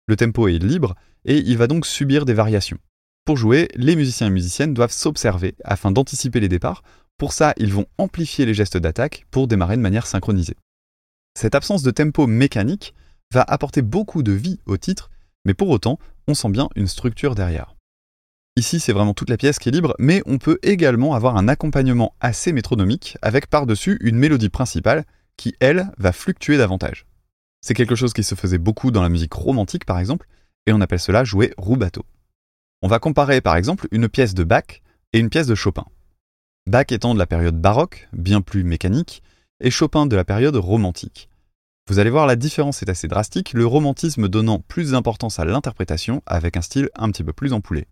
Le 0.07 0.15
tempo 0.15 0.47
est 0.47 0.57
libre, 0.57 0.95
et 1.25 1.39
il 1.39 1.57
va 1.57 1.67
donc 1.67 1.85
subir 1.85 2.23
des 2.23 2.33
variations. 2.33 2.79
Pour 3.25 3.37
jouer, 3.37 3.69
les 3.75 3.95
musiciens 3.95 4.27
et 4.27 4.31
musiciennes 4.31 4.73
doivent 4.73 4.91
s'observer 4.91 5.55
afin 5.63 5.91
d'anticiper 5.91 6.41
les 6.41 6.49
départs. 6.49 6.83
Pour 7.17 7.31
ça, 7.31 7.53
ils 7.55 7.73
vont 7.73 7.85
amplifier 7.97 8.45
les 8.45 8.53
gestes 8.53 8.77
d'attaque 8.77 9.25
pour 9.31 9.47
démarrer 9.47 9.77
de 9.77 9.81
manière 9.81 10.07
synchronisée. 10.07 10.57
Cette 11.39 11.55
absence 11.55 11.83
de 11.83 11.91
tempo 11.91 12.27
mécanique 12.27 12.93
va 13.33 13.43
apporter 13.43 13.81
beaucoup 13.81 14.23
de 14.23 14.33
vie 14.33 14.59
au 14.65 14.75
titre, 14.75 15.09
mais 15.45 15.53
pour 15.53 15.69
autant, 15.69 15.99
on 16.27 16.33
sent 16.33 16.49
bien 16.49 16.67
une 16.75 16.87
structure 16.87 17.33
derrière. 17.33 17.75
Ici, 18.57 18.81
c'est 18.81 18.93
vraiment 18.93 19.13
toute 19.13 19.29
la 19.29 19.37
pièce 19.37 19.57
qui 19.57 19.69
est 19.69 19.71
libre, 19.71 19.95
mais 19.99 20.21
on 20.25 20.37
peut 20.37 20.59
également 20.61 21.15
avoir 21.15 21.37
un 21.37 21.47
accompagnement 21.47 22.13
assez 22.19 22.51
métronomique 22.51 23.17
avec 23.21 23.47
par-dessus 23.47 23.97
une 24.01 24.17
mélodie 24.17 24.49
principale 24.49 25.05
qui, 25.37 25.55
elle, 25.61 25.89
va 25.97 26.11
fluctuer 26.11 26.57
davantage. 26.57 27.07
C'est 27.61 27.73
quelque 27.73 27.95
chose 27.95 28.13
qui 28.13 28.23
se 28.23 28.35
faisait 28.35 28.57
beaucoup 28.57 28.91
dans 28.91 29.01
la 29.01 29.09
musique 29.09 29.33
romantique, 29.33 29.85
par 29.85 29.97
exemple, 29.97 30.27
et 30.67 30.73
on 30.73 30.81
appelle 30.81 30.99
cela 30.99 31.23
jouer 31.23 31.53
rubato. 31.57 32.05
On 32.85 32.89
va 32.89 32.99
comparer 32.99 33.39
par 33.39 33.55
exemple 33.55 33.87
une 33.91 34.09
pièce 34.09 34.33
de 34.33 34.43
Bach 34.43 34.81
et 35.13 35.19
une 35.19 35.29
pièce 35.29 35.47
de 35.47 35.55
Chopin. 35.55 35.85
Bach 36.67 36.87
étant 36.89 37.13
de 37.13 37.19
la 37.19 37.25
période 37.25 37.55
baroque, 37.55 38.09
bien 38.11 38.41
plus 38.41 38.65
mécanique, 38.65 39.23
et 39.61 39.71
Chopin 39.71 40.05
de 40.05 40.17
la 40.17 40.25
période 40.25 40.57
romantique. 40.57 41.29
Vous 41.87 41.99
allez 41.99 42.09
voir, 42.09 42.27
la 42.27 42.35
différence 42.35 42.83
est 42.83 42.89
assez 42.89 43.07
drastique, 43.07 43.53
le 43.53 43.65
romantisme 43.65 44.27
donnant 44.27 44.59
plus 44.59 44.91
d'importance 44.91 45.39
à 45.39 45.45
l'interprétation 45.45 46.21
avec 46.25 46.57
un 46.57 46.61
style 46.61 46.89
un 46.95 47.09
petit 47.09 47.23
peu 47.23 47.31
plus 47.31 47.53
empoulé. 47.53 47.87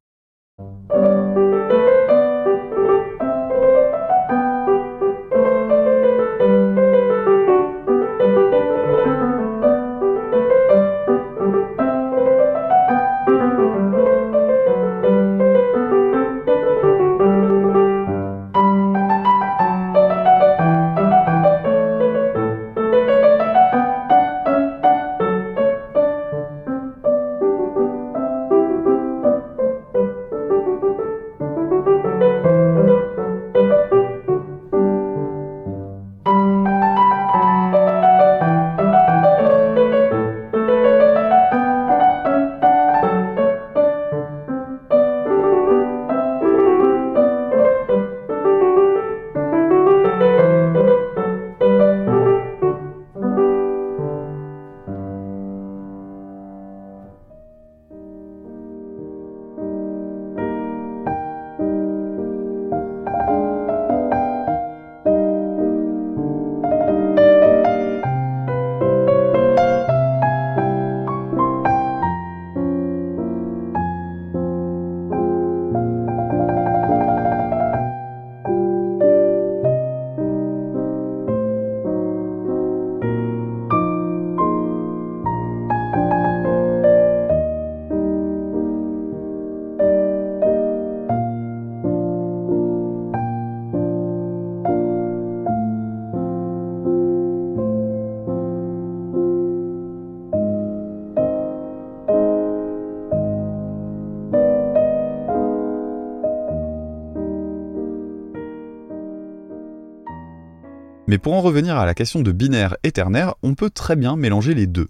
Pour 111.21 111.33
en 111.33 111.41
revenir 111.41 111.77
à 111.77 111.85
la 111.85 111.93
question 111.93 112.21
de 112.21 112.31
binaire 112.31 112.77
et 112.83 112.91
ternaire, 112.91 113.35
on 113.43 113.53
peut 113.53 113.69
très 113.69 113.95
bien 113.95 114.15
mélanger 114.15 114.55
les 114.55 114.65
deux. 114.65 114.87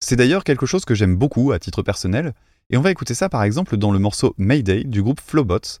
C'est 0.00 0.16
d'ailleurs 0.16 0.44
quelque 0.44 0.64
chose 0.64 0.86
que 0.86 0.94
j'aime 0.94 1.16
beaucoup 1.16 1.52
à 1.52 1.58
titre 1.58 1.82
personnel, 1.82 2.32
et 2.70 2.78
on 2.78 2.80
va 2.80 2.90
écouter 2.90 3.14
ça 3.14 3.28
par 3.28 3.42
exemple 3.42 3.76
dans 3.76 3.92
le 3.92 3.98
morceau 3.98 4.34
Mayday 4.38 4.84
du 4.84 5.02
groupe 5.02 5.20
Flowbots, 5.20 5.80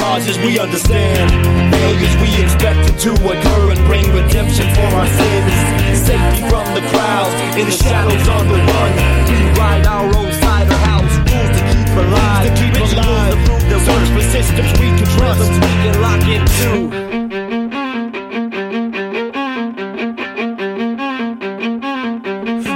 causes 0.00 0.38
we 0.38 0.58
understand. 0.58 1.30
Failures 1.74 2.14
we 2.22 2.30
expected 2.42 2.98
to 3.04 3.10
occur 3.14 3.64
and 3.72 3.80
bring 3.86 4.06
redemption 4.12 4.66
for 4.74 4.88
our 4.98 5.06
sins. 5.06 5.54
Safety 6.08 6.40
from 6.48 6.66
the 6.74 6.82
crowds, 6.90 7.34
in 7.58 7.66
the 7.66 7.76
shadows 7.84 8.26
on 8.28 8.44
the 8.48 8.58
run. 8.70 8.92
We 9.28 9.38
ride 9.58 9.86
our 9.86 10.06
own 10.18 10.32
side 10.42 10.66
of 10.66 10.80
house, 10.90 11.14
rules 11.28 11.52
to 11.56 11.62
keep 11.72 11.90
alive. 12.04 12.44
To 12.46 12.50
keep 12.58 12.74
alive. 12.74 13.34
To 13.34 13.40
prove 13.46 13.64
that 13.70 13.80
Search 13.88 14.08
for 14.14 14.24
systems 14.36 14.72
we 14.80 14.88
can 14.98 15.08
trust. 15.16 15.52
We 15.64 15.72
can 15.82 15.94
lock 16.06 16.24
into. 16.36 16.70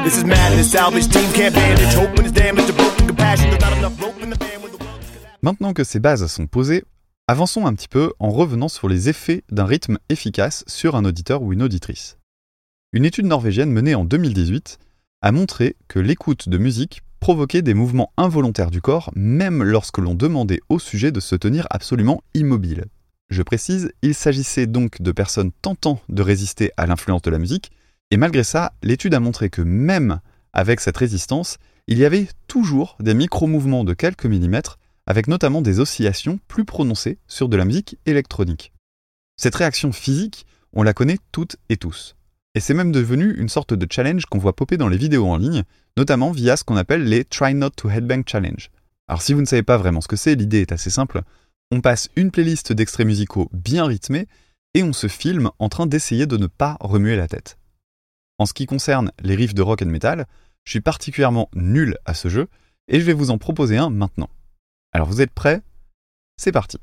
This 0.05 0.17
is 0.17 0.25
madness, 0.25 0.71
salvage 0.71 1.09
team 1.09 1.33
can't 1.33 1.55
bandage. 1.55 1.95
Hoping 1.95 2.25
is 2.27 2.33
damaged, 2.33 2.71
a 2.71 2.73
broken 2.73 3.07
compassion. 3.07 3.51
There's 3.51 3.63
not 3.63 3.77
enough 3.79 4.01
rope 4.01 4.21
in 4.23 4.31
the 4.31 4.37
band 4.37 4.63
when 4.63 4.73
the 4.73 4.79
world. 4.79 5.01
Maintenant 5.43 5.73
que 5.73 5.85
ces 5.85 5.99
bases 6.01 6.31
sont 6.31 6.47
posées, 6.47 6.85
avançons 7.33 7.65
un 7.65 7.73
petit 7.73 7.89
peu 7.89 8.13
en 8.19 8.31
revenant 8.31 8.69
sur 8.69 8.91
les 8.91 9.09
effets 9.09 9.43
d'un 9.51 9.65
rythme 9.65 9.97
efficace 10.11 10.65
sur 10.67 10.97
un 10.97 11.07
auditeur 11.07 11.43
ou 11.43 11.55
une 11.55 11.63
auditrice. 11.63 12.19
Une 12.93 13.07
étude 13.07 13.25
norvégienne 13.25 13.73
menée 13.73 13.95
en 13.95 14.05
2018 14.05 14.79
a 15.23 15.33
montré 15.33 15.77
que 15.89 15.99
l'écoute 15.99 16.51
de 16.51 16.59
musique 16.59 17.01
provoquait 17.21 17.63
des 17.63 17.73
mouvements 17.73 18.13
involontaires 18.19 18.71
du 18.71 18.83
corps 18.83 19.11
même 19.17 19.63
lorsque 19.63 19.97
l'on 19.97 20.15
demandait 20.15 20.61
au 20.69 20.79
sujet 20.79 21.11
de 21.11 21.21
se 21.21 21.35
tenir 21.35 21.67
absolument 21.71 22.23
immobile. 22.35 22.85
Je 23.31 23.43
précise, 23.43 23.93
il 24.03 24.15
s'agissait 24.15 24.67
donc 24.67 25.01
de 25.01 25.11
personnes 25.11 25.53
tentant 25.63 26.01
de 26.11 26.21
résister 26.21 26.71
à 26.77 26.87
l'influence 26.87 27.23
de 27.23 27.31
la 27.31 27.39
musique, 27.39 27.73
et 28.11 28.19
malgré 28.19 28.45
ça, 28.45 28.75
l'étude 28.83 29.15
a 29.15 29.21
montré 29.21 29.49
que 29.49 29.63
même 29.63 30.21
avec 30.53 30.81
cette 30.81 30.99
résistance, 30.99 31.57
il 31.87 31.97
y 31.97 32.05
avait 32.05 32.29
toujours 32.47 32.99
des 33.01 33.15
micro-mouvements 33.15 33.85
de 33.85 33.95
quelques 33.95 34.27
millimètres 34.27 34.79
avec 35.07 35.29
notamment 35.29 35.63
des 35.63 35.81
oscillations 35.81 36.39
plus 36.49 36.65
prononcées 36.65 37.19
sur 37.27 37.49
de 37.49 37.57
la 37.57 37.65
musique 37.65 37.99
électronique. 38.07 38.73
Cette 39.37 39.55
réaction 39.55 39.93
physique, 39.93 40.47
on 40.73 40.83
la 40.83 40.95
connaît 40.95 41.19
toutes 41.33 41.57
et 41.69 41.77
tous. 41.77 42.17
Et 42.55 42.61
c'est 42.61 42.75
même 42.75 42.93
devenu 42.93 43.35
une 43.35 43.49
sorte 43.49 43.75
de 43.75 43.87
challenge 43.91 44.27
qu'on 44.27 44.39
voit 44.39 44.55
popper 44.55 44.77
dans 44.77 44.89
les 44.89 44.99
vidéos 44.99 45.27
en 45.27 45.39
ligne, 45.39 45.65
notamment 45.97 46.31
via 46.31 46.57
ce 46.57 46.65
qu'on 46.65 46.77
appelle 46.77 47.05
les 47.05 47.25
Try 47.25 47.55
Not 47.55 47.71
to 47.71 47.91
Headbang 47.91 48.23
Challenge. 48.27 48.71
Alors 49.09 49.23
si 49.23 49.33
vous 49.33 49.41
ne 49.41 49.47
savez 49.47 49.63
pas 49.63 49.79
vraiment 49.79 50.01
ce 50.01 50.09
que 50.09 50.17
c'est, 50.17 50.35
l'idée 50.35 50.61
est 50.61 50.73
assez 50.73 50.91
simple. 50.91 51.23
On 51.71 51.81
passe 51.81 52.11
une 52.17 52.31
playlist 52.31 52.73
d'extraits 52.73 53.07
musicaux 53.07 53.49
bien 53.53 53.87
rythmés 53.87 54.27
et 54.75 54.83
on 54.83 54.93
se 54.93 55.09
filme 55.09 55.51
en 55.59 55.69
train 55.69 55.87
d'essayer 55.87 56.27
de 56.27 56.37
ne 56.37 56.47
pas 56.47 56.77
remuer 56.81 57.17
la 57.17 57.29
tête. 57.29 57.59
En 58.39 58.47
ce 58.47 58.55
qui 58.55 58.67
concerne 58.67 59.13
les 59.23 59.35
riffs 59.35 59.55
de 59.55 59.63
rock 59.63 59.83
and 59.83 59.87
metal, 59.87 60.27
je 60.65 60.71
suis 60.71 60.81
particulièrement 60.81 61.51
nul 61.55 61.97
à 62.05 62.15
ce 62.15 62.29
jeu 62.29 62.49
et 62.89 63.01
je 63.01 63.05
vais 63.05 63.13
vous 63.13 63.31
en 63.31 63.39
proposer 63.39 63.77
un 63.77 63.91
maintenant. 63.91 64.29
Alors 64.95 65.09
vous 65.09 65.23
êtes 65.23 65.33
prêts? 65.33 65.63
C'est 66.37 66.53
parti. 66.53 66.79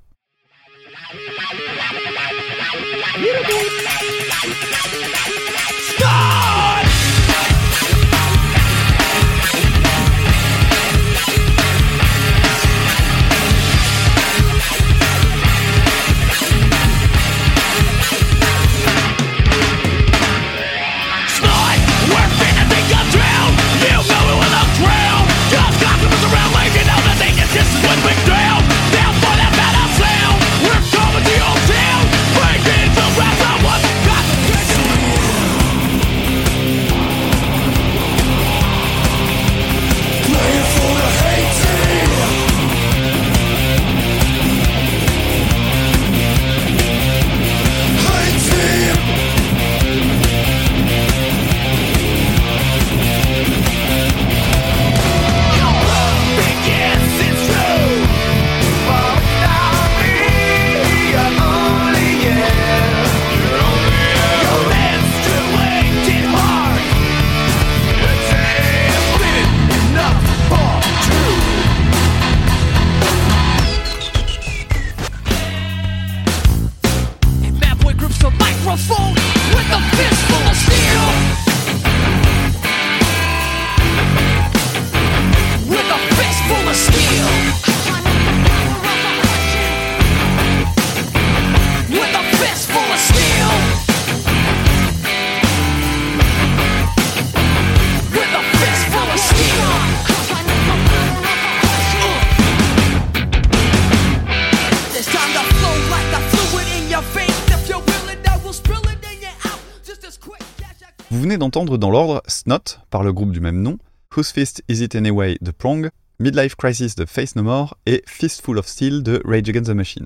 Vous 111.12 111.22
venez 111.22 111.40
d'entendre 111.40 111.80
dans 111.80 111.90
l'ordre 111.90 112.22
Snot 112.28 112.78
par 112.92 113.02
le 113.02 113.12
groupe 113.12 113.32
du 113.32 113.40
même 113.40 113.64
nom, 113.64 113.80
Whose 114.16 114.30
Fist 114.30 114.64
Is 114.70 114.84
It 114.84 114.94
Anyway 114.94 115.40
de 115.42 115.50
Prong, 115.50 115.90
Midlife 116.20 116.54
Crisis 116.54 116.94
de 116.94 117.06
Face 117.06 117.36
No 117.36 117.42
More 117.42 117.76
et 117.88 118.04
Fistful 118.06 118.60
of 118.60 118.68
Steel 118.68 119.02
de 119.02 119.20
Rage 119.26 119.50
Against 119.50 119.72
the 119.72 119.76
Machine. 119.76 120.06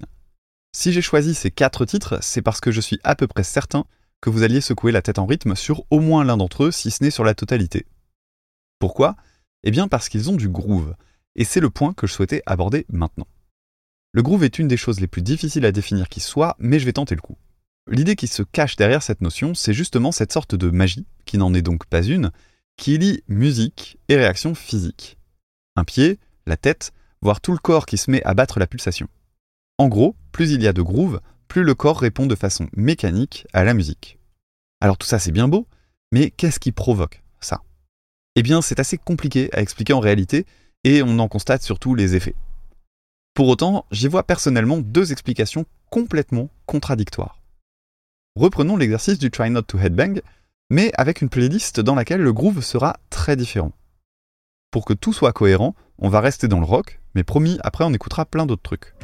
Si 0.73 0.93
j'ai 0.93 1.01
choisi 1.01 1.33
ces 1.33 1.51
quatre 1.51 1.83
titres, 1.83 2.19
c'est 2.21 2.41
parce 2.41 2.61
que 2.61 2.71
je 2.71 2.79
suis 2.79 3.01
à 3.03 3.15
peu 3.15 3.27
près 3.27 3.43
certain 3.43 3.83
que 4.21 4.29
vous 4.29 4.43
alliez 4.43 4.61
secouer 4.61 4.93
la 4.93 5.01
tête 5.01 5.19
en 5.19 5.25
rythme 5.25 5.57
sur 5.57 5.83
au 5.89 5.99
moins 5.99 6.23
l'un 6.23 6.37
d'entre 6.37 6.63
eux, 6.63 6.71
si 6.71 6.89
ce 6.89 7.03
n'est 7.03 7.11
sur 7.11 7.25
la 7.25 7.35
totalité. 7.35 7.85
Pourquoi? 8.79 9.17
Eh 9.63 9.71
bien 9.71 9.89
parce 9.89 10.07
qu'ils 10.07 10.29
ont 10.29 10.37
du 10.37 10.47
groove, 10.47 10.95
et 11.35 11.43
c'est 11.43 11.59
le 11.59 11.69
point 11.69 11.93
que 11.93 12.07
je 12.07 12.13
souhaitais 12.13 12.43
aborder 12.45 12.85
maintenant. 12.87 13.27
Le 14.13 14.21
groove 14.21 14.45
est 14.45 14.57
une 14.57 14.69
des 14.69 14.77
choses 14.77 15.01
les 15.01 15.07
plus 15.07 15.21
difficiles 15.21 15.65
à 15.65 15.73
définir 15.73 16.07
qui 16.07 16.21
soit, 16.21 16.55
mais 16.59 16.79
je 16.79 16.85
vais 16.85 16.93
tenter 16.93 17.15
le 17.15 17.21
coup. 17.21 17.37
L'idée 17.87 18.15
qui 18.15 18.27
se 18.27 18.43
cache 18.43 18.75
derrière 18.75 19.03
cette 19.03 19.21
notion, 19.21 19.53
c'est 19.53 19.73
justement 19.73 20.11
cette 20.11 20.31
sorte 20.31 20.55
de 20.55 20.69
magie, 20.69 21.05
qui 21.25 21.37
n'en 21.37 21.53
est 21.53 21.61
donc 21.61 21.85
pas 21.85 22.01
une, 22.01 22.31
qui 22.77 22.97
lie 22.97 23.23
musique 23.27 23.97
et 24.07 24.15
réaction 24.15 24.55
physique. 24.55 25.17
Un 25.75 25.83
pied, 25.83 26.17
la 26.45 26.57
tête, 26.57 26.93
voire 27.21 27.41
tout 27.41 27.51
le 27.51 27.57
corps 27.57 27.85
qui 27.85 27.97
se 27.97 28.09
met 28.09 28.23
à 28.23 28.33
battre 28.33 28.59
la 28.59 28.67
pulsation. 28.67 29.07
En 29.77 29.89
gros, 29.89 30.15
plus 30.31 30.51
il 30.51 30.61
y 30.61 30.67
a 30.67 30.73
de 30.73 30.81
groove, 30.81 31.19
plus 31.47 31.63
le 31.63 31.75
corps 31.75 31.99
répond 31.99 32.25
de 32.25 32.35
façon 32.35 32.67
mécanique 32.75 33.45
à 33.53 33.63
la 33.63 33.73
musique. 33.73 34.17
Alors 34.81 34.97
tout 34.97 35.07
ça 35.07 35.19
c'est 35.19 35.31
bien 35.31 35.47
beau, 35.47 35.67
mais 36.11 36.31
qu'est-ce 36.31 36.59
qui 36.59 36.71
provoque 36.71 37.21
ça? 37.41 37.61
Eh 38.35 38.43
bien 38.43 38.61
c'est 38.61 38.79
assez 38.79 38.97
compliqué 38.97 39.49
à 39.53 39.61
expliquer 39.61 39.93
en 39.93 39.99
réalité, 39.99 40.45
et 40.83 41.03
on 41.03 41.19
en 41.19 41.27
constate 41.27 41.63
surtout 41.63 41.95
les 41.95 42.15
effets. 42.15 42.35
Pour 43.33 43.47
autant, 43.47 43.85
j'y 43.91 44.07
vois 44.07 44.23
personnellement 44.23 44.77
deux 44.77 45.11
explications 45.11 45.65
complètement 45.89 46.49
contradictoires. 46.65 47.39
Reprenons 48.35 48.77
l'exercice 48.77 49.19
du 49.19 49.29
Try 49.29 49.51
Not 49.51 49.61
to 49.63 49.77
Headbang, 49.77 50.19
mais 50.71 50.91
avec 50.95 51.21
une 51.21 51.29
playlist 51.29 51.79
dans 51.79 51.93
laquelle 51.93 52.21
le 52.21 52.33
groove 52.33 52.61
sera 52.61 52.97
très 53.11 53.35
différent. 53.35 53.73
Pour 54.71 54.85
que 54.85 54.93
tout 54.93 55.13
soit 55.13 55.33
cohérent, 55.33 55.75
on 55.99 56.09
va 56.09 56.19
rester 56.19 56.47
dans 56.47 56.59
le 56.59 56.65
rock, 56.65 56.99
mais 57.13 57.23
promis, 57.23 57.59
après 57.63 57.83
on 57.83 57.93
écoutera 57.93 58.25
plein 58.25 58.47
d'autres 58.47 58.63
trucs. 58.63 58.95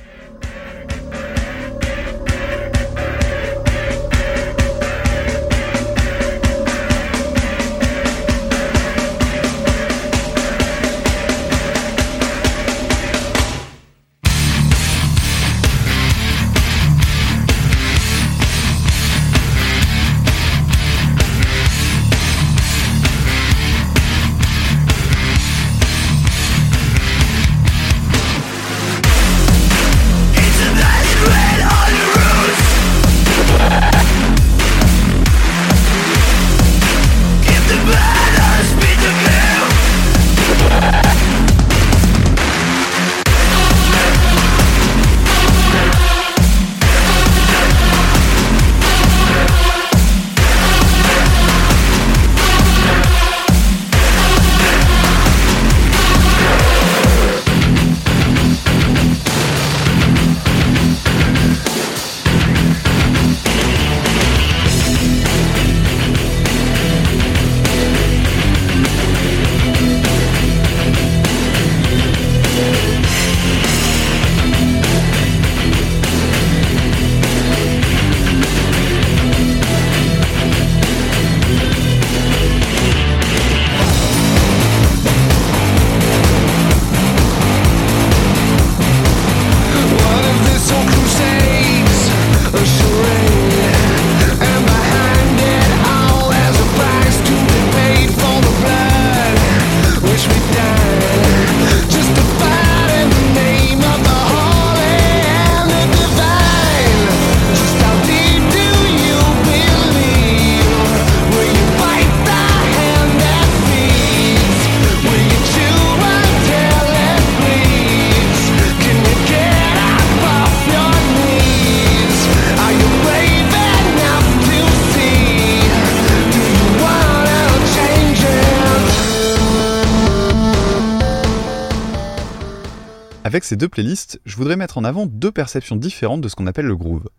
Deux 133.55 133.69
playlists, 133.69 134.19
je 134.25 134.35
voudrais 134.35 134.55
mettre 134.55 134.77
en 134.77 134.83
avant 134.83 135.05
deux 135.05 135.31
perceptions 135.31 135.75
différentes 135.75 136.21
de 136.21 136.27
ce 136.27 136.35
qu'on 136.35 136.47
appelle 136.47 136.65
le 136.65 136.75
groove. 136.75 137.09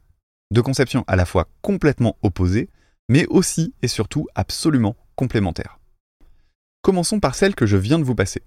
Deux 0.53 0.63
conceptions 0.63 1.05
à 1.07 1.17
la 1.17 1.25
fois 1.25 1.49
complètement 1.63 2.17
opposées, 2.23 2.69
mais 3.09 3.27
aussi 3.27 3.75
et 3.83 3.89
surtout 3.89 4.27
absolument 4.35 4.97
complémentaires. 5.17 5.79
Commençons 6.83 7.21
par 7.21 7.35
celle 7.35 7.55
que 7.55 7.67
je 7.67 7.77
viens 7.77 7.99
de 7.99 8.05
vous 8.05 8.15
passer. 8.15 8.43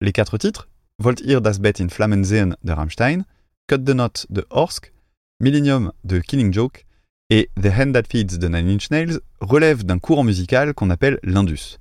Les 0.00 0.12
quatre 0.12 0.38
titres, 0.38 0.68
Volt 0.98 1.20
ihr 1.20 1.40
das 1.40 1.58
Bett 1.58 1.80
in 1.80 1.88
Flammen 1.88 2.24
sehen 2.24 2.56
de 2.64 2.72
Rammstein, 2.72 3.24
Cut 3.68 3.84
the 3.84 3.92
Knot 3.92 4.26
de 4.30 4.46
Horsk, 4.48 4.92
Millennium 5.40 5.92
de 6.04 6.20
Killing 6.20 6.52
Joke 6.52 6.86
et 7.28 7.50
The 7.60 7.66
Hand 7.66 7.92
That 7.92 8.04
Feeds 8.10 8.38
de 8.38 8.48
Nine 8.48 8.70
Inch 8.70 8.90
Nails 8.90 9.20
relèvent 9.40 9.84
d'un 9.84 9.98
courant 9.98 10.24
musical 10.24 10.72
qu'on 10.72 10.88
appelle 10.88 11.18
l'indus. 11.22 11.78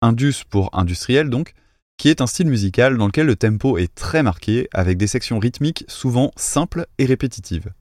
Indus 0.00 0.44
pour 0.48 0.70
industriel 0.78 1.28
donc, 1.30 1.54
qui 1.96 2.08
est 2.08 2.20
un 2.20 2.26
style 2.26 2.48
musical 2.48 2.96
dans 2.96 3.06
lequel 3.06 3.26
le 3.26 3.36
tempo 3.36 3.78
est 3.78 3.94
très 3.94 4.22
marqué 4.22 4.68
avec 4.72 4.98
des 4.98 5.06
sections 5.06 5.38
rythmiques 5.38 5.84
souvent 5.88 6.30
simples 6.36 6.86
et 6.98 7.06
répétitives. 7.06 7.72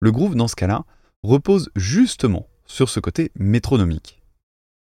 Le 0.00 0.12
groove 0.12 0.34
dans 0.34 0.48
ce 0.48 0.56
cas-là 0.56 0.84
repose 1.22 1.70
justement 1.76 2.48
sur 2.66 2.88
ce 2.88 3.00
côté 3.00 3.30
métronomique. 3.36 4.22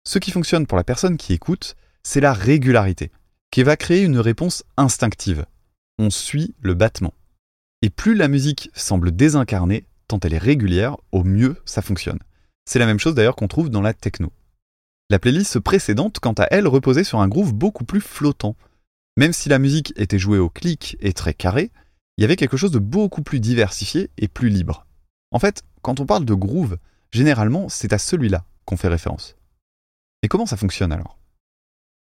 Ce 0.06 0.18
qui 0.18 0.30
fonctionne 0.30 0.66
pour 0.66 0.76
la 0.76 0.84
personne 0.84 1.16
qui 1.16 1.32
écoute, 1.32 1.76
c'est 2.02 2.20
la 2.20 2.32
régularité, 2.32 3.10
qui 3.50 3.62
va 3.62 3.76
créer 3.76 4.02
une 4.02 4.18
réponse 4.18 4.64
instinctive. 4.76 5.46
On 5.98 6.10
suit 6.10 6.54
le 6.60 6.74
battement. 6.74 7.14
Et 7.82 7.90
plus 7.90 8.14
la 8.14 8.28
musique 8.28 8.70
semble 8.74 9.14
désincarnée, 9.14 9.86
tant 10.08 10.18
elle 10.20 10.34
est 10.34 10.38
régulière, 10.38 10.96
au 11.12 11.22
mieux 11.22 11.56
ça 11.64 11.82
fonctionne. 11.82 12.18
C'est 12.64 12.78
la 12.78 12.86
même 12.86 12.98
chose 12.98 13.14
d'ailleurs 13.14 13.36
qu'on 13.36 13.48
trouve 13.48 13.70
dans 13.70 13.82
la 13.82 13.94
techno. 13.94 14.32
La 15.10 15.18
playlist 15.18 15.60
précédente, 15.60 16.18
quant 16.18 16.32
à 16.32 16.46
elle, 16.50 16.66
reposait 16.66 17.04
sur 17.04 17.20
un 17.20 17.28
groove 17.28 17.52
beaucoup 17.52 17.84
plus 17.84 18.00
flottant. 18.00 18.56
Même 19.18 19.34
si 19.34 19.50
la 19.50 19.58
musique 19.58 19.92
était 19.96 20.18
jouée 20.18 20.38
au 20.38 20.48
clic 20.48 20.96
et 21.00 21.12
très 21.12 21.34
carré, 21.34 21.70
il 22.16 22.22
y 22.22 22.24
avait 22.24 22.36
quelque 22.36 22.56
chose 22.56 22.70
de 22.70 22.78
beaucoup 22.78 23.22
plus 23.22 23.38
diversifié 23.38 24.10
et 24.16 24.28
plus 24.28 24.48
libre. 24.48 24.86
En 25.30 25.38
fait, 25.38 25.62
quand 25.82 26.00
on 26.00 26.06
parle 26.06 26.24
de 26.24 26.32
groove, 26.32 26.78
généralement 27.10 27.68
c'est 27.68 27.92
à 27.92 27.98
celui-là 27.98 28.44
qu'on 28.64 28.78
fait 28.78 28.88
référence. 28.88 29.36
Et 30.22 30.28
comment 30.28 30.46
ça 30.46 30.56
fonctionne 30.56 30.92
alors? 30.92 31.18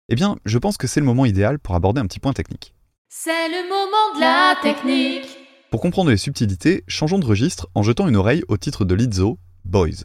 Eh 0.10 0.16
bien, 0.16 0.38
je 0.44 0.58
pense 0.58 0.76
que 0.78 0.88
c'est 0.88 1.00
le 1.00 1.06
moment 1.06 1.26
idéal 1.26 1.58
pour 1.58 1.76
aborder 1.76 2.02
un 2.02 2.06
petit 2.06 2.20
point 2.20 2.34
technique. 2.34 2.74
C'est 3.08 3.48
le 3.48 3.70
moment 3.70 4.16
de 4.16 4.20
la 4.20 4.56
technique. 4.62 5.38
Pour 5.72 5.80
comprendre 5.80 6.10
les 6.10 6.18
subtilités, 6.18 6.84
changeons 6.88 7.20
de 7.20 7.26
registre 7.26 7.70
en 7.76 7.84
jetant 7.84 8.10
une 8.10 8.18
oreille 8.18 8.44
au 8.50 8.58
titre 8.58 8.84
de 8.84 8.94
Lizzo, 8.94 9.40
Boys. 9.64 10.04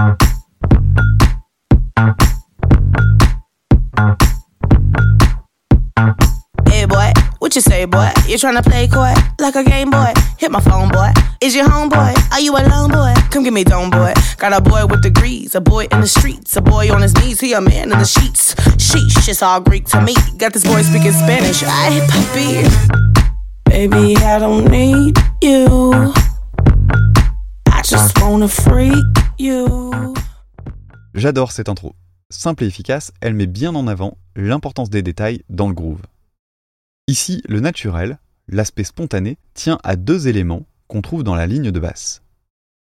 Hey 0.00 0.06
boy, 6.86 7.12
what 7.40 7.54
you 7.54 7.60
say, 7.60 7.84
boy? 7.84 8.10
You 8.26 8.36
tryna 8.36 8.64
play 8.64 8.88
coy 8.88 9.12
like 9.38 9.56
a 9.56 9.62
game 9.62 9.90
boy? 9.90 10.14
Hit 10.38 10.50
my 10.50 10.60
phone, 10.60 10.88
boy. 10.88 11.10
Is 11.42 11.54
your 11.54 11.66
homeboy? 11.66 12.32
Are 12.32 12.40
you 12.40 12.56
a 12.56 12.62
alone, 12.66 12.90
boy? 12.90 13.12
Come 13.30 13.44
get 13.44 13.52
me 13.52 13.62
dome, 13.62 13.90
boy. 13.90 14.14
Got 14.38 14.54
a 14.54 14.62
boy 14.62 14.86
with 14.86 15.02
degrees, 15.02 15.54
a 15.54 15.60
boy 15.60 15.86
in 15.92 16.00
the 16.00 16.06
streets, 16.06 16.56
a 16.56 16.62
boy 16.62 16.90
on 16.90 17.02
his 17.02 17.14
knees, 17.16 17.38
he 17.38 17.52
a 17.52 17.60
man 17.60 17.92
in 17.92 17.98
the 17.98 18.06
sheets. 18.06 18.54
Sheesh, 18.54 19.28
it's 19.28 19.42
all 19.42 19.60
Greek 19.60 19.84
to 19.88 20.00
me. 20.00 20.14
Got 20.38 20.54
this 20.54 20.64
boy 20.64 20.80
speaking 20.80 21.12
Spanish. 21.12 21.62
I 21.62 22.00
puppy. 22.08 22.64
Baby, 23.66 24.16
I 24.16 24.38
don't 24.38 24.64
need 24.70 25.18
you. 25.42 26.14
I 27.66 27.82
just 27.82 28.18
wanna 28.22 28.48
freak. 28.48 29.19
J'adore 31.14 31.52
cette 31.52 31.70
intro. 31.70 31.94
Simple 32.28 32.64
et 32.64 32.66
efficace, 32.66 33.10
elle 33.22 33.32
met 33.32 33.46
bien 33.46 33.74
en 33.74 33.86
avant 33.86 34.18
l'importance 34.36 34.90
des 34.90 35.00
détails 35.00 35.44
dans 35.48 35.68
le 35.68 35.74
groove. 35.74 36.02
Ici, 37.06 37.42
le 37.48 37.60
naturel, 37.60 38.18
l'aspect 38.48 38.84
spontané, 38.84 39.38
tient 39.54 39.78
à 39.82 39.96
deux 39.96 40.28
éléments 40.28 40.66
qu'on 40.88 41.00
trouve 41.00 41.22
dans 41.22 41.34
la 41.34 41.46
ligne 41.46 41.70
de 41.70 41.80
basse. 41.80 42.22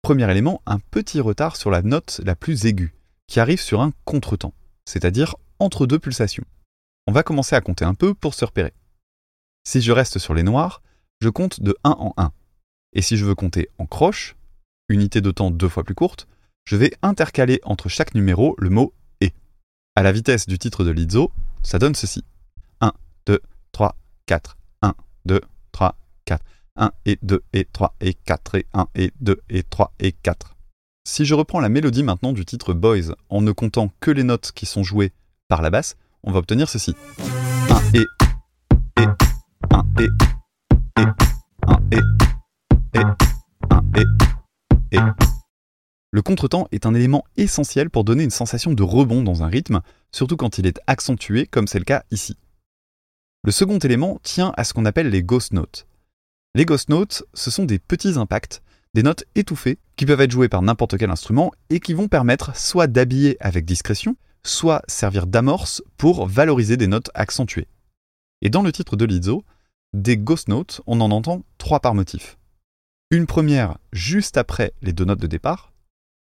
Premier 0.01 0.29
élément, 0.29 0.61
un 0.65 0.79
petit 0.79 1.21
retard 1.21 1.55
sur 1.55 1.71
la 1.71 1.83
note 1.83 2.19
la 2.25 2.35
plus 2.35 2.65
aiguë, 2.65 2.93
qui 3.27 3.39
arrive 3.39 3.61
sur 3.61 3.79
un 3.79 3.93
contretemps, 4.03 4.53
c'est-à-dire 4.83 5.35
entre 5.59 5.85
deux 5.85 5.99
pulsations. 5.99 6.45
On 7.07 7.13
va 7.13 7.23
commencer 7.23 7.55
à 7.55 7.61
compter 7.61 7.85
un 7.85 7.93
peu 7.93 8.13
pour 8.13 8.33
se 8.33 8.43
repérer. 8.43 8.73
Si 9.63 9.81
je 9.81 9.93
reste 9.93 10.19
sur 10.19 10.33
les 10.33 10.43
noirs, 10.43 10.81
je 11.21 11.29
compte 11.29 11.61
de 11.61 11.77
1 11.85 11.91
en 11.91 12.13
1. 12.17 12.33
Et 12.91 13.01
si 13.01 13.15
je 13.15 13.23
veux 13.23 13.35
compter 13.35 13.69
en 13.77 13.85
croche, 13.85 14.35
unité 14.89 15.21
de 15.21 15.31
temps 15.31 15.49
deux 15.49 15.69
fois 15.69 15.85
plus 15.85 15.95
courte, 15.95 16.27
je 16.65 16.75
vais 16.75 16.91
intercaler 17.01 17.59
entre 17.63 17.89
chaque 17.89 18.15
numéro 18.15 18.55
le 18.57 18.69
mot 18.69 18.93
et. 19.19 19.33
À 19.95 20.03
la 20.03 20.11
vitesse 20.11 20.47
du 20.47 20.57
titre 20.57 20.83
de 20.83 20.91
Lizzo, 20.91 21.31
ça 21.63 21.79
donne 21.79 21.95
ceci. 21.95 22.23
1, 22.79 22.93
2, 23.25 23.39
3, 23.71 23.95
4, 24.25 24.57
1, 24.81 24.93
2, 25.25 25.41
3, 25.71 25.97
4, 26.25 26.45
1 26.77 26.91
et 27.05 27.19
2 27.21 27.43
et 27.53 27.65
3 27.65 27.95
et 27.99 28.13
4 28.13 28.55
et 28.55 28.65
1 28.73 28.87
et 28.95 29.11
2 29.19 29.41
et 29.49 29.63
3 29.63 29.93
et 29.99 30.11
4. 30.13 30.55
Si 31.03 31.25
je 31.25 31.33
reprends 31.33 31.59
la 31.59 31.69
mélodie 31.69 32.03
maintenant 32.03 32.31
du 32.31 32.45
titre 32.45 32.73
Boys 32.73 33.15
en 33.29 33.41
ne 33.41 33.51
comptant 33.51 33.91
que 33.99 34.11
les 34.11 34.23
notes 34.23 34.51
qui 34.53 34.65
sont 34.65 34.83
jouées 34.83 35.11
par 35.47 35.61
la 35.61 35.69
basse, 35.69 35.97
on 36.23 36.31
va 36.31 36.39
obtenir 36.39 36.69
ceci. 36.69 36.95
1 37.69 37.97
et, 37.97 38.05
et, 38.97 39.07
1 39.71 39.85
et, 39.99 40.09
et, 40.97 41.05
1 41.67 41.79
et, 41.91 41.97
et, 42.93 42.99
1 43.69 43.81
et, 43.97 44.97
et. 44.97 45.30
Le 46.13 46.21
contretemps 46.21 46.67
est 46.73 46.85
un 46.85 46.93
élément 46.93 47.23
essentiel 47.37 47.89
pour 47.89 48.03
donner 48.03 48.23
une 48.23 48.31
sensation 48.31 48.73
de 48.73 48.83
rebond 48.83 49.23
dans 49.23 49.43
un 49.43 49.47
rythme, 49.47 49.81
surtout 50.11 50.35
quand 50.35 50.57
il 50.57 50.67
est 50.67 50.81
accentué 50.85 51.45
comme 51.45 51.67
c'est 51.67 51.79
le 51.79 51.85
cas 51.85 52.03
ici. 52.11 52.35
Le 53.43 53.51
second 53.51 53.79
élément 53.79 54.19
tient 54.21 54.53
à 54.57 54.65
ce 54.65 54.73
qu'on 54.73 54.85
appelle 54.85 55.09
les 55.09 55.23
ghost 55.23 55.53
notes. 55.53 55.87
Les 56.53 56.65
ghost 56.65 56.89
notes, 56.89 57.23
ce 57.33 57.49
sont 57.49 57.63
des 57.63 57.79
petits 57.79 58.19
impacts, 58.19 58.61
des 58.93 59.03
notes 59.03 59.23
étouffées 59.35 59.79
qui 59.95 60.05
peuvent 60.05 60.19
être 60.19 60.31
jouées 60.31 60.49
par 60.49 60.61
n'importe 60.61 60.97
quel 60.97 61.11
instrument 61.11 61.53
et 61.69 61.79
qui 61.79 61.93
vont 61.93 62.09
permettre 62.09 62.57
soit 62.57 62.87
d'habiller 62.87 63.37
avec 63.39 63.63
discrétion, 63.63 64.17
soit 64.43 64.81
servir 64.87 65.27
d'amorce 65.27 65.81
pour 65.97 66.27
valoriser 66.27 66.75
des 66.75 66.87
notes 66.87 67.09
accentuées. 67.13 67.67
Et 68.41 68.49
dans 68.49 68.63
le 68.63 68.73
titre 68.73 68.97
de 68.97 69.05
Lizzo, 69.05 69.45
des 69.93 70.17
ghost 70.17 70.49
notes, 70.49 70.81
on 70.87 70.99
en 70.99 71.11
entend 71.11 71.43
trois 71.57 71.79
par 71.79 71.95
motif. 71.95 72.37
Une 73.11 73.27
première 73.27 73.77
juste 73.93 74.35
après 74.35 74.73
les 74.81 74.93
deux 74.93 75.05
notes 75.05 75.21
de 75.21 75.27
départ, 75.27 75.70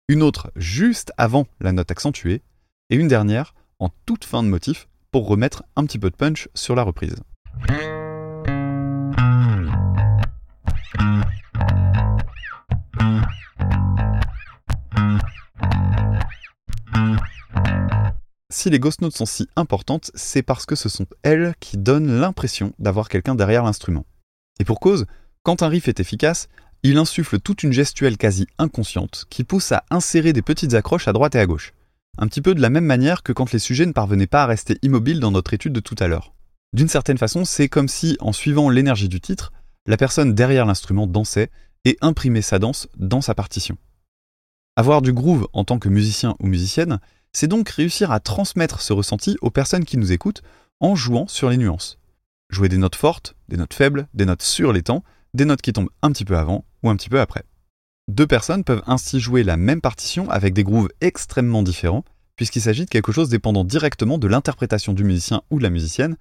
une 0.07 0.21
autre 0.21 0.51
juste 0.55 1.11
avant 1.17 1.47
la 1.59 1.71
note 1.71 1.89
accentuée, 1.89 2.43
et 2.91 2.95
une 2.95 3.07
dernière 3.07 3.55
en 3.79 3.89
toute 4.05 4.23
fin 4.23 4.43
de 4.43 4.47
motif 4.47 4.87
pour 5.11 5.27
remettre 5.27 5.63
un 5.75 5.85
petit 5.85 5.97
peu 5.97 6.11
de 6.11 6.15
punch 6.15 6.47
sur 6.53 6.75
la 6.75 6.83
reprise. 6.83 7.15
Si 18.51 18.69
les 18.69 18.79
ghost 18.79 19.01
notes 19.01 19.15
sont 19.15 19.25
si 19.25 19.47
importantes, 19.55 20.11
c'est 20.13 20.43
parce 20.43 20.67
que 20.67 20.75
ce 20.75 20.87
sont 20.87 21.07
elles 21.23 21.55
qui 21.59 21.77
donnent 21.77 22.19
l'impression 22.19 22.73
d'avoir 22.77 23.09
quelqu'un 23.09 23.33
derrière 23.33 23.63
l'instrument. 23.63 24.05
Et 24.59 24.65
pour 24.65 24.79
cause, 24.79 25.07
quand 25.43 25.63
un 25.63 25.67
riff 25.67 25.87
est 25.87 25.99
efficace, 25.99 26.47
il 26.89 26.99
insuffle 26.99 27.39
toute 27.39 27.63
une 27.63 27.73
gestuelle 27.73 28.15
quasi 28.15 28.45
inconsciente 28.59 29.25
qui 29.31 29.43
pousse 29.43 29.71
à 29.71 29.85
insérer 29.89 30.33
des 30.33 30.43
petites 30.43 30.75
accroches 30.75 31.07
à 31.07 31.13
droite 31.13 31.33
et 31.33 31.39
à 31.39 31.47
gauche. 31.47 31.73
Un 32.19 32.27
petit 32.27 32.41
peu 32.41 32.53
de 32.53 32.61
la 32.61 32.69
même 32.69 32.85
manière 32.85 33.23
que 33.23 33.33
quand 33.33 33.51
les 33.51 33.59
sujets 33.59 33.87
ne 33.87 33.91
parvenaient 33.91 34.27
pas 34.27 34.43
à 34.43 34.45
rester 34.45 34.77
immobiles 34.83 35.19
dans 35.19 35.31
notre 35.31 35.55
étude 35.55 35.73
de 35.73 35.79
tout 35.79 35.95
à 35.97 36.07
l'heure. 36.07 36.35
D'une 36.73 36.87
certaine 36.87 37.17
façon, 37.17 37.43
c'est 37.43 37.69
comme 37.69 37.87
si, 37.87 38.17
en 38.19 38.33
suivant 38.33 38.69
l'énergie 38.69 39.09
du 39.09 39.19
titre, 39.19 39.51
la 39.87 39.97
personne 39.97 40.35
derrière 40.35 40.67
l'instrument 40.67 41.07
dansait 41.07 41.49
et 41.85 41.97
imprimait 42.01 42.43
sa 42.43 42.59
danse 42.59 42.87
dans 42.97 43.21
sa 43.21 43.33
partition. 43.33 43.79
Avoir 44.75 45.01
du 45.01 45.11
groove 45.11 45.47
en 45.53 45.63
tant 45.63 45.79
que 45.79 45.89
musicien 45.89 46.35
ou 46.39 46.45
musicienne, 46.45 46.99
c'est 47.33 47.47
donc 47.47 47.67
réussir 47.67 48.11
à 48.11 48.19
transmettre 48.19 48.81
ce 48.81 48.93
ressenti 48.93 49.37
aux 49.41 49.49
personnes 49.49 49.85
qui 49.85 49.97
nous 49.97 50.11
écoutent 50.11 50.43
en 50.79 50.93
jouant 50.93 51.27
sur 51.27 51.49
les 51.49 51.57
nuances. 51.57 51.97
Jouer 52.51 52.69
des 52.69 52.77
notes 52.77 52.95
fortes, 52.95 53.35
des 53.49 53.57
notes 53.57 53.73
faibles, 53.73 54.07
des 54.13 54.25
notes 54.25 54.43
sur 54.43 54.71
les 54.71 54.83
temps, 54.83 55.03
des 55.35 55.45
notes 55.45 55.61
qui 55.61 55.73
tombent 55.73 55.89
un 56.01 56.11
petit 56.11 56.25
peu 56.25 56.37
avant 56.37 56.65
ou 56.81 56.89
un 56.89 56.95
petit 56.95 57.09
peu 57.09 57.19
après. 57.19 57.43
Deux 58.07 58.27
personnes 58.27 58.63
peuvent 58.63 58.83
ainsi 58.87 59.19
jouer 59.19 59.43
la 59.43 59.57
même 59.57 59.81
partition 59.81 60.29
avec 60.29 60.53
des 60.53 60.63
grooves 60.63 60.89
extrêmement 61.01 61.63
différents, 61.63 62.05
puisqu'il 62.35 62.61
s'agit 62.61 62.85
de 62.85 62.89
quelque 62.89 63.11
chose 63.11 63.29
dépendant 63.29 63.63
directement 63.63 64.17
de 64.17 64.27
l'interprétation 64.27 64.93
du 64.93 65.03
musicien 65.03 65.41
ou 65.51 65.57
de 65.57 65.63
la 65.63 65.69
musicienne, 65.69 66.15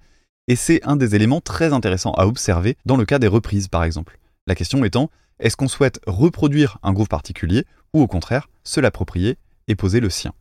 et 0.47 0.55
c'est 0.55 0.83
un 0.83 0.95
des 0.95 1.15
éléments 1.15 1.41
très 1.41 1.73
intéressants 1.73 2.13
à 2.13 2.27
observer 2.27 2.77
dans 2.85 2.97
le 2.97 3.05
cas 3.05 3.19
des 3.19 3.27
reprises 3.27 3.67
par 3.67 3.83
exemple. 3.83 4.19
La 4.47 4.55
question 4.55 4.83
étant, 4.83 5.09
est-ce 5.39 5.57
qu'on 5.57 5.67
souhaite 5.67 5.99
reproduire 6.07 6.77
un 6.83 6.93
groove 6.93 7.07
particulier, 7.07 7.65
ou 7.93 8.01
au 8.01 8.07
contraire, 8.07 8.49
se 8.63 8.79
l'approprier 8.79 9.37
et 9.67 9.75
poser 9.75 9.99
le 9.99 10.09
sien? 10.09 10.33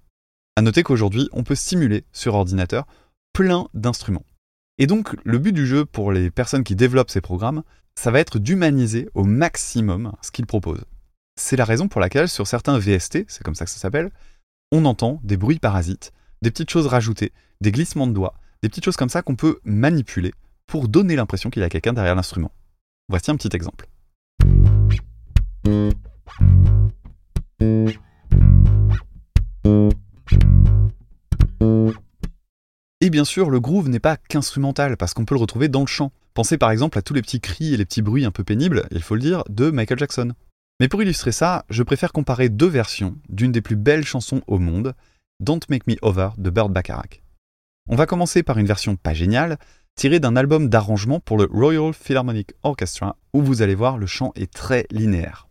À 0.56 0.62
noter 0.62 0.82
qu'aujourd'hui, 0.82 1.28
on 1.32 1.42
peut 1.42 1.54
simuler 1.54 2.04
sur 2.12 2.34
ordinateur 2.34 2.86
plein 3.32 3.66
d'instruments. 3.74 4.24
Et 4.78 4.86
donc, 4.86 5.14
le 5.24 5.38
but 5.38 5.52
du 5.52 5.66
jeu 5.66 5.84
pour 5.84 6.10
les 6.10 6.30
personnes 6.30 6.64
qui 6.64 6.74
développent 6.74 7.10
ces 7.10 7.20
programmes, 7.20 7.62
ça 7.94 8.10
va 8.10 8.18
être 8.18 8.40
d'humaniser 8.40 9.08
au 9.14 9.22
maximum 9.22 10.12
ce 10.20 10.32
qu'ils 10.32 10.46
proposent. 10.46 10.84
C'est 11.36 11.56
la 11.56 11.64
raison 11.64 11.86
pour 11.86 12.00
laquelle 12.00 12.28
sur 12.28 12.46
certains 12.46 12.78
VST, 12.78 13.24
c'est 13.28 13.44
comme 13.44 13.54
ça 13.54 13.64
que 13.64 13.70
ça 13.70 13.78
s'appelle, 13.78 14.10
on 14.72 14.84
entend 14.84 15.20
des 15.22 15.36
bruits 15.36 15.60
parasites, 15.60 16.12
des 16.42 16.50
petites 16.50 16.70
choses 16.70 16.88
rajoutées, 16.88 17.32
des 17.60 17.70
glissements 17.70 18.06
de 18.06 18.12
doigts, 18.12 18.34
Des 18.62 18.68
petites 18.68 18.84
choses 18.84 18.96
comme 18.96 19.10
ça 19.10 19.22
qu'on 19.22 19.36
peut 19.36 19.60
manipuler 19.64 20.32
pour 20.66 20.88
donner 20.88 21.16
l'impression 21.16 21.50
qu'il 21.50 21.62
y 21.62 21.64
a 21.64 21.68
quelqu'un 21.68 21.92
derrière 21.92 22.14
l'instrument. 22.14 22.50
Voici 23.08 23.30
un 23.30 23.36
petit 23.36 23.54
exemple. 23.54 23.86
Et 33.04 33.10
bien 33.10 33.26
sûr, 33.26 33.50
le 33.50 33.60
groove 33.60 33.90
n'est 33.90 34.00
pas 34.00 34.16
qu'instrumental, 34.16 34.96
parce 34.96 35.12
qu'on 35.12 35.26
peut 35.26 35.34
le 35.34 35.40
retrouver 35.42 35.68
dans 35.68 35.82
le 35.82 35.86
chant. 35.86 36.10
Pensez 36.32 36.56
par 36.56 36.70
exemple 36.70 36.96
à 36.96 37.02
tous 37.02 37.12
les 37.12 37.20
petits 37.20 37.38
cris 37.38 37.74
et 37.74 37.76
les 37.76 37.84
petits 37.84 38.00
bruits 38.00 38.24
un 38.24 38.30
peu 38.30 38.44
pénibles, 38.44 38.86
il 38.92 39.02
faut 39.02 39.14
le 39.14 39.20
dire, 39.20 39.44
de 39.50 39.70
Michael 39.70 39.98
Jackson. 39.98 40.32
Mais 40.80 40.88
pour 40.88 41.02
illustrer 41.02 41.30
ça, 41.30 41.66
je 41.68 41.82
préfère 41.82 42.14
comparer 42.14 42.48
deux 42.48 42.66
versions 42.66 43.18
d'une 43.28 43.52
des 43.52 43.60
plus 43.60 43.76
belles 43.76 44.06
chansons 44.06 44.40
au 44.46 44.58
monde, 44.58 44.94
Don't 45.38 45.60
Make 45.68 45.86
Me 45.86 45.96
Over 46.00 46.30
de 46.38 46.48
Burt 46.48 46.70
Bacharach. 46.70 47.22
On 47.90 47.96
va 47.96 48.06
commencer 48.06 48.42
par 48.42 48.56
une 48.56 48.64
version 48.64 48.96
pas 48.96 49.12
géniale, 49.12 49.58
tirée 49.96 50.18
d'un 50.18 50.34
album 50.34 50.70
d'arrangement 50.70 51.20
pour 51.20 51.36
le 51.36 51.44
Royal 51.44 51.92
Philharmonic 51.92 52.54
Orchestra, 52.62 53.18
où 53.34 53.42
vous 53.42 53.60
allez 53.60 53.74
voir 53.74 53.98
le 53.98 54.06
chant 54.06 54.32
est 54.34 54.50
très 54.50 54.86
linéaire. 54.90 55.46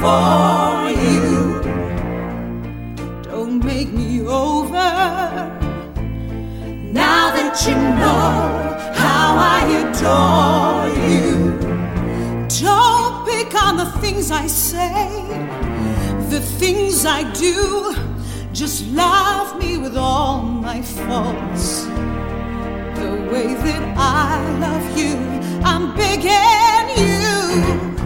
For 0.00 0.88
you. 1.04 1.60
Don't 3.22 3.62
make 3.62 3.92
me 3.92 4.22
over 4.22 4.90
now 7.02 7.24
that 7.36 7.54
you 7.66 7.74
know 8.00 8.32
how 9.04 9.26
I 9.56 9.60
adore 9.82 10.88
you. 11.08 11.28
Don't 12.64 13.26
pick 13.28 13.54
on 13.62 13.76
the 13.76 13.90
things 14.00 14.30
I 14.30 14.46
say, 14.46 15.08
the 16.30 16.40
things 16.40 17.04
I 17.04 17.30
do. 17.32 17.94
Just 18.52 18.86
love 18.88 19.58
me 19.62 19.76
with 19.76 19.96
all 19.96 20.40
my 20.42 20.80
faults 20.82 21.84
the 23.00 23.12
way 23.30 23.48
that 23.66 23.82
I 23.96 24.34
love 24.64 24.86
you. 24.98 25.14
I'm 25.62 25.94
begging 25.94 26.88
you. 26.96 27.99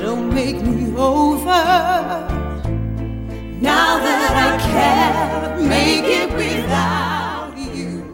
Don't 0.00 0.32
make 0.32 0.62
me 0.62 0.96
over. 0.96 1.48
Now 3.60 3.98
that 3.98 4.32
I 4.36 4.56
can't 4.70 5.68
make 5.68 6.04
it 6.04 6.32
without 6.36 7.52
you. 7.58 8.04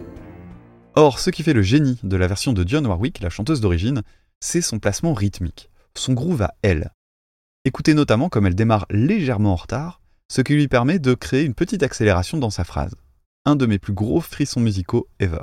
Or, 0.97 1.19
ce 1.19 1.29
qui 1.29 1.43
fait 1.43 1.53
le 1.53 1.63
génie 1.63 1.99
de 2.03 2.17
la 2.17 2.27
version 2.27 2.55
de 2.55 2.65
Dionne 2.65 2.87
Warwick, 2.87 3.21
la 3.21 3.29
chanteuse 3.29 3.61
d'origine, 3.61 4.03
c'est 4.41 4.63
son 4.63 4.79
placement 4.79 5.13
rythmique, 5.13 5.69
son 5.95 6.15
groove 6.15 6.43
à 6.43 6.55
elle. 6.63 6.91
Écoutez 7.67 7.93
notamment 7.93 8.31
comme 8.31 8.47
elle 8.47 8.55
démarre 8.55 8.87
légèrement 8.91 9.53
en 9.53 9.57
retard, 9.57 10.01
ce 10.31 10.41
qui 10.41 10.55
lui 10.55 10.69
permet 10.69 10.99
de 10.99 11.13
créer 11.13 11.45
une 11.45 11.55
petite 11.55 11.83
accélération 11.83 12.39
dans 12.39 12.51
sa 12.51 12.65
phrase. 12.65 12.95
Un 13.45 13.57
de 13.57 13.67
mes 13.67 13.79
plus 13.79 13.93
gros 13.93 14.21
frissons 14.21 14.61
musicaux 14.61 15.07
ever. 15.21 15.43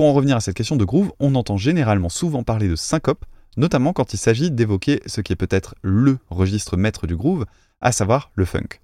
Pour 0.00 0.08
en 0.08 0.14
revenir 0.14 0.34
à 0.34 0.40
cette 0.40 0.56
question 0.56 0.76
de 0.76 0.84
groove, 0.86 1.12
on 1.20 1.34
entend 1.34 1.58
généralement 1.58 2.08
souvent 2.08 2.42
parler 2.42 2.68
de 2.68 2.74
syncope, 2.74 3.26
notamment 3.58 3.92
quand 3.92 4.14
il 4.14 4.16
s'agit 4.16 4.50
d'évoquer 4.50 5.02
ce 5.04 5.20
qui 5.20 5.34
est 5.34 5.36
peut-être 5.36 5.74
LE 5.82 6.16
registre 6.30 6.78
maître 6.78 7.06
du 7.06 7.18
groove, 7.18 7.44
à 7.82 7.92
savoir 7.92 8.30
le 8.34 8.46
funk. 8.46 8.80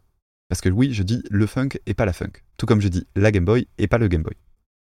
Parce 0.51 0.61
que 0.61 0.69
oui, 0.69 0.93
je 0.93 1.03
dis 1.03 1.23
le 1.31 1.47
funk 1.47 1.71
et 1.87 1.95
pas 1.95 2.05
la 2.05 2.13
funk, 2.13 2.33
tout 2.59 2.67
comme 2.67 2.83
je 2.83 2.89
dis 2.89 3.07
la 3.17 3.33
Game 3.33 3.47
Boy 3.47 3.67
et 3.79 3.87
pas 3.87 3.97
le 3.97 4.09
Game 4.09 4.23
Boy. 4.23 4.35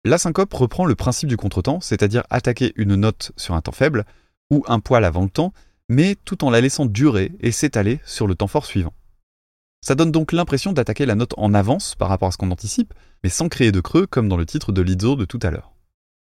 La 0.05 0.17
syncope 0.17 0.51
reprend 0.55 0.85
le 0.85 0.95
principe 0.95 1.29
du 1.29 1.37
contretemps, 1.37 1.81
c'est-à-dire 1.81 2.23
attaquer 2.31 2.73
une 2.77 2.95
note 2.95 3.31
sur 3.37 3.53
un 3.53 3.61
temps 3.61 3.71
faible, 3.71 4.03
ou 4.49 4.63
un 4.67 4.79
poil 4.79 5.05
avant 5.05 5.21
le 5.21 5.29
temps, 5.29 5.53
mais 5.87 6.15
tout 6.25 6.43
en 6.43 6.49
la 6.49 6.61
laissant 6.61 6.87
durer 6.87 7.31
et 7.41 7.51
s'étaler 7.51 7.99
sur 8.05 8.25
le 8.25 8.33
temps 8.33 8.47
fort 8.47 8.65
suivant. 8.65 8.95
Ça 9.85 9.93
donne 9.93 10.11
donc 10.11 10.31
l'impression 10.31 10.73
d'attaquer 10.73 11.05
la 11.05 11.13
note 11.13 11.35
en 11.37 11.53
avance 11.53 11.93
par 11.93 12.09
rapport 12.09 12.29
à 12.29 12.31
ce 12.31 12.37
qu'on 12.37 12.49
anticipe, 12.49 12.95
mais 13.23 13.29
sans 13.29 13.49
créer 13.49 13.71
de 13.71 13.81
creux 13.81 14.07
comme 14.07 14.29
dans 14.29 14.37
le 14.37 14.47
titre 14.47 14.71
de 14.71 14.81
Lizzo 14.81 15.15
de 15.15 15.25
tout 15.25 15.39
à 15.43 15.51
l'heure. 15.51 15.72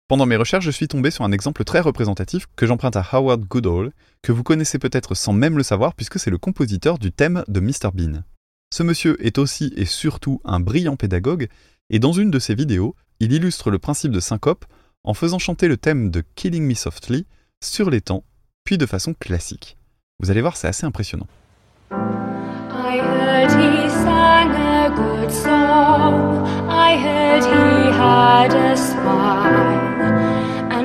Pendant 0.07 0.25
mes 0.25 0.37
recherches, 0.37 0.63
je 0.63 0.71
suis 0.71 0.87
tombé 0.87 1.11
sur 1.11 1.25
un 1.25 1.33
exemple 1.33 1.65
très 1.65 1.81
représentatif 1.81 2.47
que 2.55 2.65
j'emprunte 2.65 2.95
à 2.95 3.05
Howard 3.11 3.43
Goodall, 3.43 3.91
que 4.21 4.31
vous 4.31 4.43
connaissez 4.43 4.79
peut-être 4.79 5.15
sans 5.15 5.33
même 5.33 5.57
le 5.57 5.63
savoir 5.63 5.95
puisque 5.95 6.17
c'est 6.17 6.29
le 6.29 6.37
compositeur 6.37 6.97
du 6.97 7.11
thème 7.11 7.43
de 7.49 7.59
Mr 7.59 7.91
Bean. 7.93 8.23
Ce 8.73 8.83
monsieur 8.83 9.17
est 9.25 9.37
aussi 9.37 9.73
et 9.75 9.83
surtout 9.83 10.39
un 10.45 10.61
brillant 10.61 10.95
pédagogue, 10.95 11.49
et 11.89 11.99
dans 11.99 12.13
une 12.13 12.31
de 12.31 12.39
ses 12.39 12.55
vidéos, 12.55 12.95
il 13.19 13.33
illustre 13.33 13.69
le 13.69 13.79
principe 13.79 14.13
de 14.13 14.21
syncope 14.21 14.63
en 15.03 15.13
faisant 15.13 15.39
chanter 15.39 15.67
le 15.67 15.75
thème 15.75 16.09
de 16.09 16.23
Killing 16.35 16.63
Me 16.63 16.73
Softly 16.73 17.25
sur 17.61 17.89
les 17.89 17.99
temps, 17.99 18.23
puis 18.63 18.77
de 18.77 18.85
façon 18.85 19.13
classique. 19.13 19.77
Vous 20.19 20.31
allez 20.31 20.41
voir, 20.41 20.55
c'est 20.55 20.69
assez 20.69 20.85
impressionnant. 20.85 21.27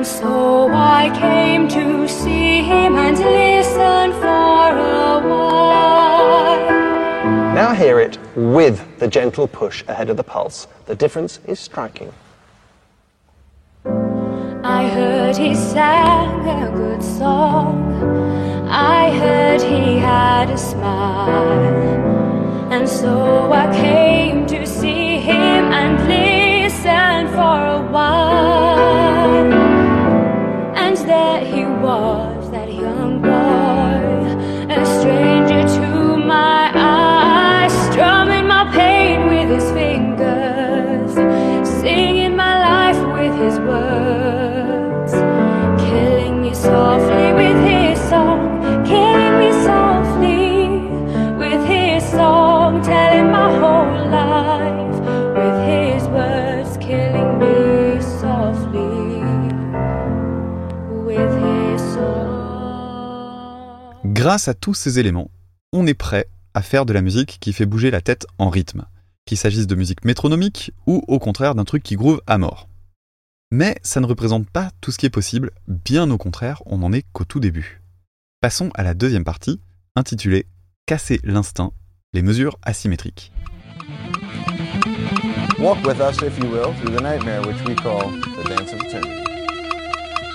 And 0.03 0.11
so 0.11 0.69
I 0.69 1.17
came 1.17 1.69
to 1.69 2.09
see 2.09 2.61
him 2.61 2.97
and 2.97 3.17
listen 3.17 4.11
for 4.11 4.67
a 4.75 5.25
while. 5.25 6.59
Now 7.55 7.73
hear 7.73 8.01
it 8.01 8.17
with 8.35 8.85
the 8.99 9.07
gentle 9.07 9.47
push 9.47 9.81
ahead 9.87 10.09
of 10.09 10.17
the 10.17 10.23
pulse. 10.25 10.67
The 10.87 10.95
difference 10.95 11.39
is 11.47 11.57
striking. 11.57 12.11
I 13.85 14.89
heard 14.89 15.37
he 15.37 15.55
sang 15.55 16.49
a 16.49 16.69
good 16.75 17.01
song. 17.01 18.67
I 18.67 19.17
heard 19.17 19.61
he 19.61 19.99
had 19.99 20.49
a 20.49 20.57
smile. 20.57 21.63
And 22.73 22.89
so 22.89 23.53
I 23.53 23.73
came 23.73 24.45
to 24.47 24.67
see 24.67 25.21
him 25.21 25.71
and 25.71 25.95
listen 26.09 27.27
for 27.29 27.67
a 27.77 27.81
while. 27.89 29.52
And 31.85 31.91
there 31.91 32.32
Grâce 64.23 64.47
à 64.47 64.53
tous 64.53 64.73
ces 64.73 64.99
éléments, 64.99 65.29
on 65.73 65.85
est 65.85 65.93
prêt 65.93 66.29
à 66.53 66.61
faire 66.61 66.85
de 66.85 66.93
la 66.93 67.01
musique 67.01 67.39
qui 67.41 67.51
fait 67.51 67.65
bouger 67.65 67.91
la 67.91 67.99
tête 67.99 68.25
en 68.37 68.49
rythme, 68.49 68.85
qu'il 69.25 69.37
s'agisse 69.37 69.67
de 69.67 69.75
musique 69.75 70.05
métronomique 70.05 70.71
ou 70.87 71.03
au 71.09 71.19
contraire 71.19 71.55
d'un 71.55 71.65
truc 71.65 71.83
qui 71.83 71.97
groove 71.97 72.21
à 72.25 72.37
mort. 72.37 72.69
Mais 73.51 73.75
ça 73.83 73.99
ne 73.99 74.05
représente 74.05 74.49
pas 74.49 74.71
tout 74.79 74.91
ce 74.91 74.97
qui 74.97 75.05
est 75.05 75.09
possible, 75.09 75.51
bien 75.67 76.09
au 76.09 76.17
contraire, 76.17 76.63
on 76.67 76.77
n'en 76.77 76.93
est 76.93 77.03
qu'au 77.11 77.25
tout 77.25 77.41
début. 77.41 77.81
Passons 78.39 78.69
à 78.75 78.83
la 78.83 78.93
deuxième 78.93 79.25
partie, 79.25 79.59
intitulée 79.97 80.45
Casser 80.85 81.19
l'instinct, 81.25 81.73
les 82.13 82.21
mesures 82.21 82.57
asymétriques. 82.61 83.33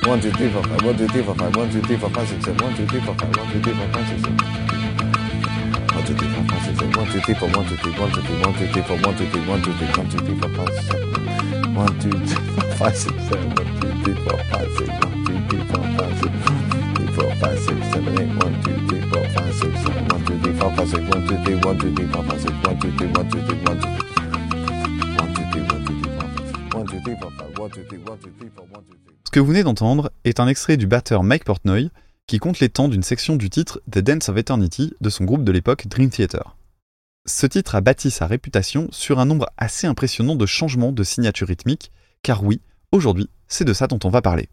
One, 0.05 0.21
two, 0.21 0.31
three, 0.33 0.51
four, 0.51 0.63
five. 0.65 0.85
One, 0.85 0.97
two, 0.97 1.09
three, 1.09 1.23
four, 1.23 1.35
five. 1.35 1.55
One, 1.57 1.71
two, 1.71 1.83
three, 1.83 1.97
four, 1.97 2.11
five, 2.11 2.29
six, 2.29 2.45
seven. 2.45 2.65
One, 2.65 2.77
two, 2.77 2.87
three, 2.87 3.01
four, 3.01 3.15
five. 3.15 3.37
One, 3.37 3.51
two, 3.53 3.61
three, 3.63 3.75
four, 3.75 3.89
five, 3.93 4.09
six, 4.09 4.23
seven. 4.23 4.37
One, 5.93 6.05
two, 6.07 6.15
three, 6.15 6.29
four, 6.29 6.45
five, 6.49 6.65
six, 6.65 6.79
seven. 6.79 6.93
One, 6.99 7.09
two, 7.13 7.21
three, 7.21 7.35
four, 7.35 7.49
one, 7.51 7.67
two, 7.69 7.77
three, 7.77 7.93
one, 7.99 8.11
two, 8.13 8.23
three, 8.23 8.41
one, 8.41 8.55
two, 8.55 8.67
three, 8.69 8.83
four, 8.83 8.97
one, 8.99 9.17
two, 9.17 9.27
three, 9.29 9.45
one, 9.49 9.63
two, 9.63 9.73
three, 9.75 9.89
one, 9.89 10.09
two, 10.09 10.19
three, 10.19 10.39
four, 10.39 10.51
five, 10.55 10.75
seven. 10.89 11.75
One, 11.75 11.99
two, 12.01 12.11
three, 12.11 12.45
four, 12.55 12.73
five, 12.79 12.97
six, 12.97 13.15
seven. 13.29 13.49
One, 13.55 13.81
two, 13.81 13.93
three, 14.05 14.15
four, 14.25 14.39
five, 14.49 14.71
six. 14.79 14.89
One, 14.89 15.25
two, 15.27 15.39
three, 15.49 15.65
four, 15.69 15.85
five, 15.99 16.15
six. 16.19 16.33
Three, 16.95 17.09
four, 17.19 17.31
five, 17.37 17.59
six, 17.59 17.79
seven, 17.93 18.13
eight. 18.19 18.33
One, 18.39 18.55
two, 18.63 18.77
three, 18.89 19.03
four, 19.11 19.25
five, 19.35 19.55
six, 19.55 19.73
seven. 19.83 20.09
One, 20.09 20.25
two, 20.25 20.39
three, 20.39 20.55
four, 20.55 20.71
five, 20.77 20.89
six. 20.89 21.03
One, 21.09 21.27
two, 21.29 21.37
three, 21.45 21.57
one, 21.59 21.79
two, 21.79 21.95
three, 21.95 22.07
four, 22.09 22.23
five, 22.25 22.41
six. 22.41 22.55
One, 22.65 22.79
two, 22.81 22.93
three, 22.97 23.09
one, 23.09 23.29
two, 23.31 23.41
three, 23.43 23.59
one, 23.67 23.81
two, 23.81 23.91
three. 23.99 24.09
One, 25.19 25.35
two, 25.35 25.45
three, 25.53 25.63
one, 25.63 25.85
two, 25.85 25.95
three, 26.01 26.13
four, 26.15 26.23
five. 26.23 26.75
One, 26.75 26.87
two, 26.87 27.01
three, 27.03 27.17
four, 27.21 27.31
five. 27.33 27.59
One, 27.59 27.71
two, 27.71 27.85
three, 27.85 27.99
one, 27.99 28.19
two, 28.19 28.33
three, 28.39 28.49
four, 28.49 28.65
one, 28.65 28.68
two. 28.68 28.68
Ce 29.29 29.31
que 29.31 29.41
vous 29.41 29.49
venez 29.49 29.63
d'entendre 29.63 30.11
est 30.25 30.41
un 30.41 30.49
extrait 30.49 30.79
du 30.79 30.87
batteur 30.87 31.23
Mike 31.23 31.45
Portnoy 31.45 31.91
qui 32.27 32.39
compte 32.39 32.61
les 32.61 32.71
temps 32.71 32.89
d'une 32.89 33.03
section 33.03 33.37
du 33.37 33.51
titre 33.51 33.83
The 33.93 33.99
Dance 33.99 34.31
of 34.31 34.39
Eternity 34.39 34.95
de 35.03 35.11
son 35.11 35.25
groupe 35.25 35.45
de 35.45 35.53
l'époque 35.53 35.87
Dream 35.87 36.09
Theater. 36.09 36.57
Ce 37.27 37.45
titre 37.45 37.75
a 37.75 37.83
bâti 37.83 38.11
sa 38.11 38.27
réputation 38.27 38.89
sur 38.91 39.19
un 39.19 39.27
nombre 39.27 39.51
assez 39.59 39.87
impressionnant 39.87 40.35
de 40.35 40.47
changements 40.47 40.93
de 40.93 41.05
signature 41.05 41.47
rythmique, 41.47 41.93
car 42.23 42.43
oui, 42.43 42.63
aujourd'hui, 42.91 43.29
c'est 43.49 43.67
de 43.67 43.75
ça 43.75 43.87
dont 43.87 43.99
on 44.03 44.09
va 44.09 44.23
parler. 44.23 44.49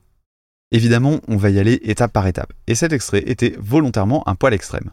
Évidemment, 0.72 1.22
on 1.30 1.38
va 1.38 1.52
y 1.52 1.60
aller 1.60 1.80
étape 1.84 2.12
par 2.12 2.28
étape, 2.28 2.52
et 2.68 2.76
cet 2.76 2.92
extrait 2.92 3.24
était 3.28 3.56
volontairement 3.58 4.28
un 4.28 4.36
poil 4.36 4.54
extrême. 4.54 4.92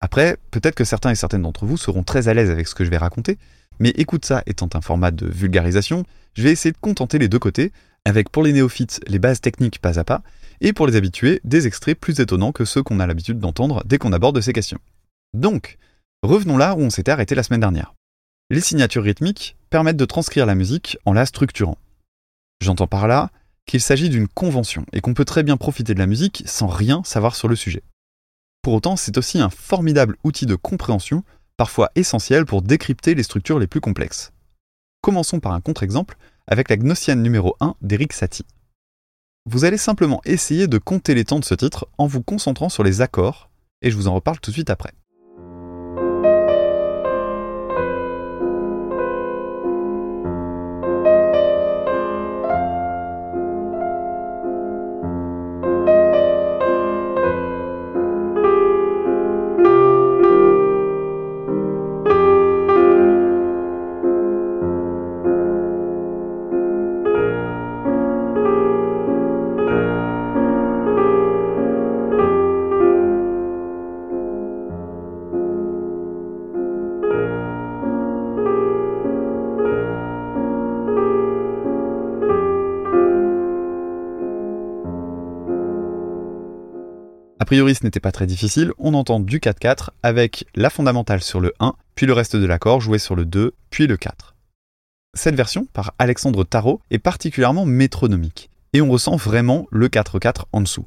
Après, 0.00 0.38
peut-être 0.50 0.74
que 0.74 0.84
certains 0.84 1.10
et 1.10 1.16
certaines 1.16 1.42
d'entre 1.42 1.66
vous 1.66 1.76
seront 1.76 2.02
très 2.02 2.28
à 2.28 2.34
l'aise 2.34 2.48
avec 2.48 2.66
ce 2.66 2.74
que 2.74 2.86
je 2.86 2.90
vais 2.90 2.96
raconter, 2.96 3.36
mais 3.78 3.90
écoute 3.90 4.24
ça 4.24 4.42
étant 4.46 4.70
un 4.72 4.80
format 4.80 5.10
de 5.10 5.26
vulgarisation, 5.26 6.04
je 6.32 6.42
vais 6.42 6.52
essayer 6.52 6.72
de 6.72 6.78
contenter 6.78 7.18
les 7.18 7.28
deux 7.28 7.38
côtés, 7.38 7.72
avec 8.06 8.30
pour 8.30 8.44
les 8.44 8.52
néophytes 8.52 9.00
les 9.08 9.18
bases 9.18 9.40
techniques 9.40 9.80
pas 9.80 9.98
à 9.98 10.04
pas, 10.04 10.22
et 10.60 10.72
pour 10.72 10.86
les 10.86 10.94
habitués 10.94 11.40
des 11.42 11.66
extraits 11.66 11.98
plus 11.98 12.20
étonnants 12.20 12.52
que 12.52 12.64
ceux 12.64 12.84
qu'on 12.84 13.00
a 13.00 13.06
l'habitude 13.06 13.40
d'entendre 13.40 13.82
dès 13.84 13.98
qu'on 13.98 14.12
aborde 14.12 14.40
ces 14.40 14.52
questions. 14.52 14.78
Donc, 15.34 15.76
revenons 16.22 16.56
là 16.56 16.76
où 16.76 16.78
on 16.78 16.90
s'était 16.90 17.10
arrêté 17.10 17.34
la 17.34 17.42
semaine 17.42 17.60
dernière. 17.60 17.94
Les 18.48 18.60
signatures 18.60 19.02
rythmiques 19.02 19.56
permettent 19.70 19.96
de 19.96 20.04
transcrire 20.04 20.46
la 20.46 20.54
musique 20.54 20.96
en 21.04 21.14
la 21.14 21.26
structurant. 21.26 21.78
J'entends 22.60 22.86
par 22.86 23.08
là 23.08 23.30
qu'il 23.66 23.80
s'agit 23.80 24.08
d'une 24.08 24.28
convention 24.28 24.86
et 24.92 25.00
qu'on 25.00 25.14
peut 25.14 25.24
très 25.24 25.42
bien 25.42 25.56
profiter 25.56 25.92
de 25.92 25.98
la 25.98 26.06
musique 26.06 26.44
sans 26.46 26.68
rien 26.68 27.02
savoir 27.04 27.34
sur 27.34 27.48
le 27.48 27.56
sujet. 27.56 27.82
Pour 28.62 28.74
autant, 28.74 28.94
c'est 28.94 29.18
aussi 29.18 29.40
un 29.40 29.50
formidable 29.50 30.16
outil 30.22 30.46
de 30.46 30.54
compréhension, 30.54 31.24
parfois 31.56 31.90
essentiel 31.96 32.46
pour 32.46 32.62
décrypter 32.62 33.16
les 33.16 33.24
structures 33.24 33.58
les 33.58 33.66
plus 33.66 33.80
complexes. 33.80 34.30
Commençons 35.00 35.40
par 35.40 35.52
un 35.52 35.60
contre-exemple 35.60 36.16
avec 36.46 36.68
la 36.68 36.76
Gnossienne 36.76 37.22
numéro 37.22 37.56
1 37.60 37.74
d'Eric 37.80 38.12
Satie. 38.12 38.46
Vous 39.48 39.64
allez 39.64 39.78
simplement 39.78 40.20
essayer 40.24 40.66
de 40.66 40.78
compter 40.78 41.14
les 41.14 41.24
temps 41.24 41.38
de 41.38 41.44
ce 41.44 41.54
titre 41.54 41.88
en 41.98 42.06
vous 42.06 42.22
concentrant 42.22 42.68
sur 42.68 42.82
les 42.82 43.00
accords, 43.00 43.50
et 43.82 43.90
je 43.90 43.96
vous 43.96 44.08
en 44.08 44.14
reparle 44.14 44.40
tout 44.40 44.50
de 44.50 44.56
suite 44.56 44.70
après. 44.70 44.92
Priori, 87.46 87.74
ce 87.74 87.84
n'était 87.84 88.00
pas 88.00 88.12
très 88.12 88.26
difficile, 88.26 88.72
on 88.76 88.92
entend 88.92 89.20
du 89.20 89.38
4-4 89.38 89.90
avec 90.02 90.46
la 90.54 90.68
fondamentale 90.68 91.22
sur 91.22 91.40
le 91.40 91.54
1, 91.60 91.74
puis 91.94 92.04
le 92.04 92.12
reste 92.12 92.36
de 92.36 92.44
l'accord 92.44 92.82
joué 92.82 92.98
sur 92.98 93.16
le 93.16 93.24
2, 93.24 93.54
puis 93.70 93.86
le 93.86 93.96
4. 93.96 94.34
Cette 95.14 95.36
version, 95.36 95.66
par 95.72 95.94
Alexandre 95.98 96.44
Tarot, 96.44 96.82
est 96.90 96.98
particulièrement 96.98 97.64
métronomique, 97.64 98.50
et 98.74 98.82
on 98.82 98.90
ressent 98.90 99.16
vraiment 99.16 99.66
le 99.70 99.88
4-4 99.88 100.46
en 100.52 100.60
dessous. 100.60 100.86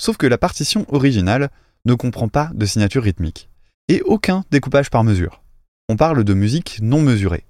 Sauf 0.00 0.16
que 0.16 0.26
la 0.26 0.38
partition 0.38 0.86
originale 0.88 1.50
ne 1.84 1.94
comprend 1.94 2.28
pas 2.28 2.50
de 2.54 2.66
signature 2.66 3.04
rythmique, 3.04 3.50
et 3.88 4.00
aucun 4.02 4.44
découpage 4.50 4.90
par 4.90 5.04
mesure. 5.04 5.42
On 5.88 5.96
parle 5.96 6.24
de 6.24 6.34
musique 6.34 6.78
non 6.80 7.02
mesurée. 7.02 7.44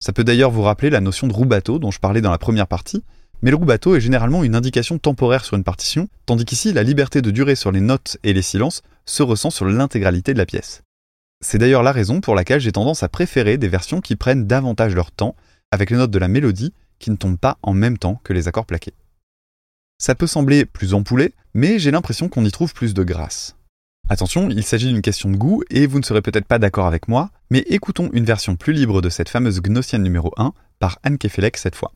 Ça 0.00 0.12
peut 0.12 0.24
d'ailleurs 0.24 0.50
vous 0.50 0.62
rappeler 0.62 0.90
la 0.90 1.00
notion 1.00 1.28
de 1.28 1.34
rubato 1.34 1.78
dont 1.78 1.90
je 1.92 2.00
parlais 2.00 2.20
dans 2.20 2.30
la 2.30 2.38
première 2.38 2.66
partie, 2.66 3.04
mais 3.42 3.50
le 3.50 3.56
rubato 3.56 3.94
est 3.94 4.00
généralement 4.00 4.44
une 4.44 4.54
indication 4.54 4.98
temporaire 4.98 5.44
sur 5.44 5.56
une 5.56 5.64
partition, 5.64 6.08
tandis 6.26 6.44
qu'ici 6.44 6.72
la 6.72 6.82
liberté 6.82 7.22
de 7.22 7.30
durée 7.30 7.54
sur 7.54 7.72
les 7.72 7.80
notes 7.80 8.18
et 8.24 8.32
les 8.32 8.42
silences 8.42 8.82
se 9.06 9.22
ressent 9.22 9.50
sur 9.50 9.64
l'intégralité 9.64 10.32
de 10.32 10.38
la 10.38 10.46
pièce. 10.46 10.82
C'est 11.40 11.58
d'ailleurs 11.58 11.82
la 11.82 11.92
raison 11.92 12.20
pour 12.20 12.34
laquelle 12.34 12.60
j'ai 12.60 12.72
tendance 12.72 13.02
à 13.02 13.08
préférer 13.08 13.58
des 13.58 13.68
versions 13.68 14.00
qui 14.00 14.16
prennent 14.16 14.46
davantage 14.46 14.94
leur 14.94 15.12
temps, 15.12 15.36
avec 15.70 15.90
les 15.90 15.96
notes 15.96 16.10
de 16.10 16.18
la 16.18 16.28
mélodie 16.28 16.72
qui 16.98 17.10
ne 17.10 17.16
tombent 17.16 17.38
pas 17.38 17.58
en 17.62 17.74
même 17.74 17.98
temps 17.98 18.20
que 18.24 18.32
les 18.32 18.48
accords 18.48 18.66
plaqués. 18.66 18.94
Ça 19.98 20.14
peut 20.14 20.26
sembler 20.26 20.64
plus 20.64 20.94
ampoulé, 20.94 21.34
mais 21.54 21.78
j'ai 21.78 21.90
l'impression 21.90 22.28
qu'on 22.28 22.44
y 22.44 22.50
trouve 22.50 22.74
plus 22.74 22.94
de 22.94 23.02
grâce. 23.02 23.56
Attention, 24.08 24.48
il 24.48 24.64
s'agit 24.64 24.88
d'une 24.88 25.02
question 25.02 25.30
de 25.30 25.36
goût 25.36 25.62
et 25.70 25.86
vous 25.86 25.98
ne 25.98 26.04
serez 26.04 26.22
peut-être 26.22 26.46
pas 26.46 26.58
d'accord 26.58 26.86
avec 26.86 27.08
moi, 27.08 27.30
mais 27.50 27.64
écoutons 27.68 28.08
une 28.12 28.24
version 28.24 28.56
plus 28.56 28.72
libre 28.72 29.02
de 29.02 29.10
cette 29.10 29.28
fameuse 29.28 29.60
Gnossienne 29.60 30.02
numéro 30.02 30.32
1 30.38 30.54
par 30.78 30.98
Anne 31.02 31.18
Kefelec 31.18 31.56
cette 31.56 31.76
fois. 31.76 31.92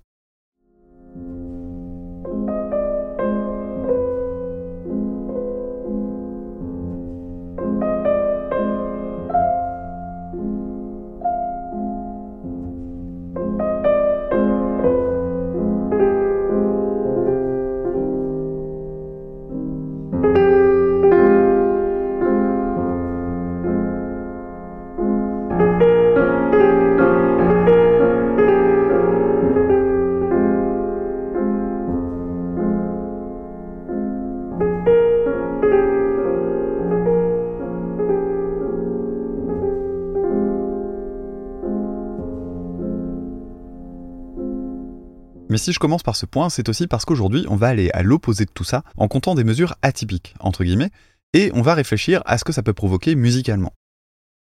Mais 45.53 45.59
si 45.59 45.75
je 45.75 45.79
commence 45.79 46.03
par 46.03 46.17
ce 46.17 46.25
point, 46.25 46.49
c'est 46.49 46.71
aussi 46.71 46.87
parce 46.87 47.05
qu'aujourd'hui, 47.05 47.45
on 47.47 47.57
va 47.57 47.69
aller 47.69 47.91
à 47.91 48.03
l'opposé 48.03 48.47
de 48.47 48.51
tout 48.51 48.65
ça 48.65 48.85
en 48.97 49.07
comptant 49.07 49.35
des 49.35 49.45
mesures 49.45 49.75
atypiques, 49.83 50.35
entre 50.41 50.65
guillemets, 50.65 50.91
et 51.35 51.51
on 51.53 51.61
va 51.61 51.75
réfléchir 51.75 52.23
à 52.25 52.39
ce 52.39 52.45
que 52.45 52.55
ça 52.55 52.63
peut 52.63 52.73
provoquer 52.73 53.15
musicalement. 53.17 53.75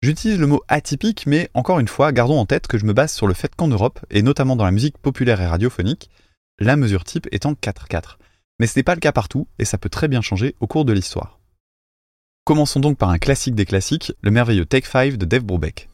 J'utilise 0.03 0.41
le 0.41 0.49
mot 0.49 0.63
atypique, 0.67 1.25
mais 1.29 1.49
encore 1.55 1.79
une 1.79 1.87
fois, 1.87 2.11
gardons 2.11 2.41
en 2.41 2.45
tête 2.45 2.67
que 2.67 2.77
je 2.77 2.85
me 2.85 2.93
base 2.93 3.13
sur 3.13 3.29
le 3.29 3.35
fait 3.35 3.55
qu'en 3.55 3.69
Europe, 3.69 4.01
et 4.11 4.23
notamment 4.23 4.57
dans 4.57 4.65
la 4.65 4.73
musique 4.73 4.99
populaire 4.99 5.41
et 5.41 5.47
radiophonique, 5.47 6.11
la 6.59 6.75
mesure 6.75 7.05
type 7.05 7.29
est 7.31 7.47
en 7.47 7.53
4-4. 7.53 8.17
Mais 8.59 8.67
ce 8.67 8.77
n'est 8.77 8.83
pas 8.83 8.97
le 8.97 9.01
cas 9.01 9.13
partout, 9.13 9.47
et 9.61 9.65
ça 9.65 9.79
peut 9.79 9.89
très 9.89 10.09
bien 10.09 10.23
changer 10.23 10.57
au 10.59 10.67
cours 10.67 10.85
de 10.85 10.93
l'histoire. 10.93 11.39
Commençons 12.45 12.81
donc 12.81 12.99
par 12.99 13.11
un 13.11 13.19
classique 13.19 13.55
des 13.55 13.65
classiques, 13.65 14.13
le 14.23 14.33
merveilleux 14.33 14.67
Take 14.67 14.89
5 14.89 15.17
de 15.17 15.25
Dave 15.25 15.45
Brubeck. 15.45 15.89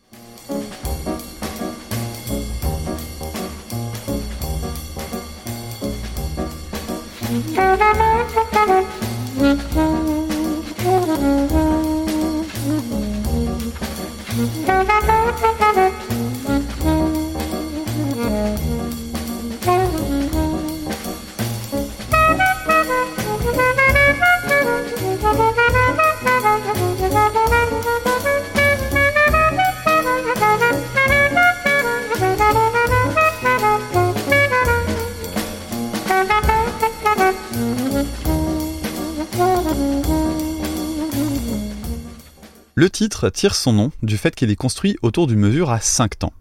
Le 42.74 42.88
titre 42.88 43.28
tire 43.28 43.54
son 43.54 43.74
nom 43.74 43.92
du 44.02 44.16
fait 44.16 44.34
qu'il 44.34 44.50
est 44.50 44.56
construit 44.56 44.96
autour 45.02 45.26
d'une 45.26 45.38
mesure 45.38 45.70
à 45.70 45.78
5 45.78 46.20
temps. 46.20 46.32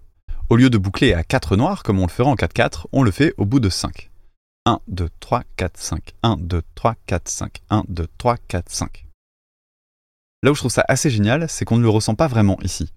Au 0.49 0.55
lieu 0.55 0.69
de 0.69 0.77
boucler 0.77 1.13
à 1.13 1.25
4 1.25 1.57
noirs 1.57 1.83
comme 1.83 1.99
on 1.99 2.05
le 2.05 2.11
ferait 2.11 2.29
en 2.29 2.35
4-4, 2.35 2.85
on 2.93 3.03
le 3.03 3.11
fait 3.11 3.33
au 3.35 3.43
bout 3.45 3.59
de 3.59 3.69
5. 3.69 4.09
1, 4.65 4.79
2, 4.87 5.09
3, 5.19 5.43
4, 5.57 5.77
5. 5.77 6.13
1, 6.23 6.37
2, 6.37 6.61
3, 6.73 6.95
4, 7.05 7.27
5. 7.27 7.61
1, 7.69 7.83
2, 7.89 8.07
3, 8.17 8.37
4, 8.47 8.69
5. 8.69 9.05
Là 10.41 10.51
où 10.51 10.55
je 10.55 10.61
trouve 10.61 10.71
ça 10.71 10.85
assez 10.87 11.09
génial, 11.09 11.49
c'est 11.49 11.65
qu'on 11.65 11.75
ne 11.75 11.83
le 11.83 11.89
ressent 11.89 12.15
pas 12.15 12.27
vraiment 12.27 12.57
ici. 12.61 12.93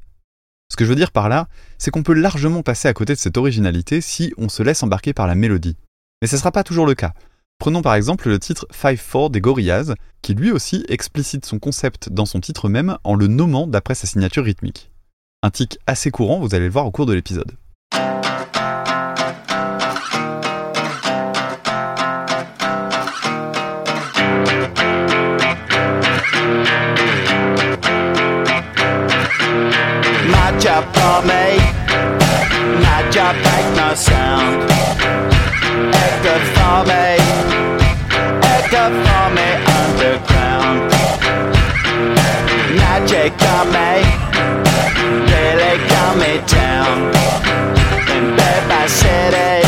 Ce 0.71 0.77
que 0.77 0.85
je 0.85 0.91
veux 0.91 0.97
dire 0.97 1.11
par 1.11 1.29
là, 1.29 1.49
c'est 1.77 1.91
qu'on 1.91 2.05
peut 2.05 2.15
largement 2.15 2.63
passer 2.63 2.87
à 2.87 2.95
côté 2.95 3.15
de 3.15 3.19
cette 3.19 3.37
originalité 3.37 4.01
si 4.01 4.33
on 4.39 4.49
se 4.49 4.63
laisse 4.63 4.85
embarquer 4.85 5.13
par 5.13 5.27
la 5.27 5.35
mélodie. 5.35 5.77
Mais 6.23 6.29
ce 6.29 6.37
ne 6.37 6.39
sera 6.39 6.53
pas 6.53 6.63
toujours 6.63 6.87
le 6.87 6.95
cas. 6.95 7.15
Prenons 7.59 7.83
par 7.83 7.95
exemple 7.95 8.29
le 8.29 8.39
titre 8.39 8.67
5-4 8.73 9.31
des 9.31 9.41
Gorillaz, 9.41 9.95
qui 10.23 10.35
lui 10.35 10.51
aussi 10.51 10.85
explicite 10.89 11.47
son 11.47 11.59
concept 11.59 12.09
dans 12.11 12.27
son 12.27 12.41
titre 12.41 12.69
même 12.69 12.99
en 13.05 13.15
le 13.15 13.27
nommant 13.27 13.67
d'après 13.67 13.95
sa 13.95 14.07
signature 14.07 14.45
rythmique. 14.45 14.91
Un 15.43 15.51
tic 15.51 15.79
assez 15.87 16.11
courant, 16.11 16.41
vous 16.41 16.55
allez 16.55 16.67
le 16.67 16.73
voir 16.73 16.87
au 16.87 16.91
cours 16.91 17.07
de 17.07 17.15
l'épisode. 17.15 17.53
Echo 38.75 38.91
for 38.91 39.27
me 39.37 39.49
underground. 39.79 40.91
Magic 42.77 43.33
on 43.55 43.67
me, 43.71 44.03
really 45.31 45.77
got 45.89 46.17
me 46.17 46.33
down. 46.47 46.97
In 48.15 48.37
bed 48.37 48.69
by 48.69 48.87
city, 48.87 49.67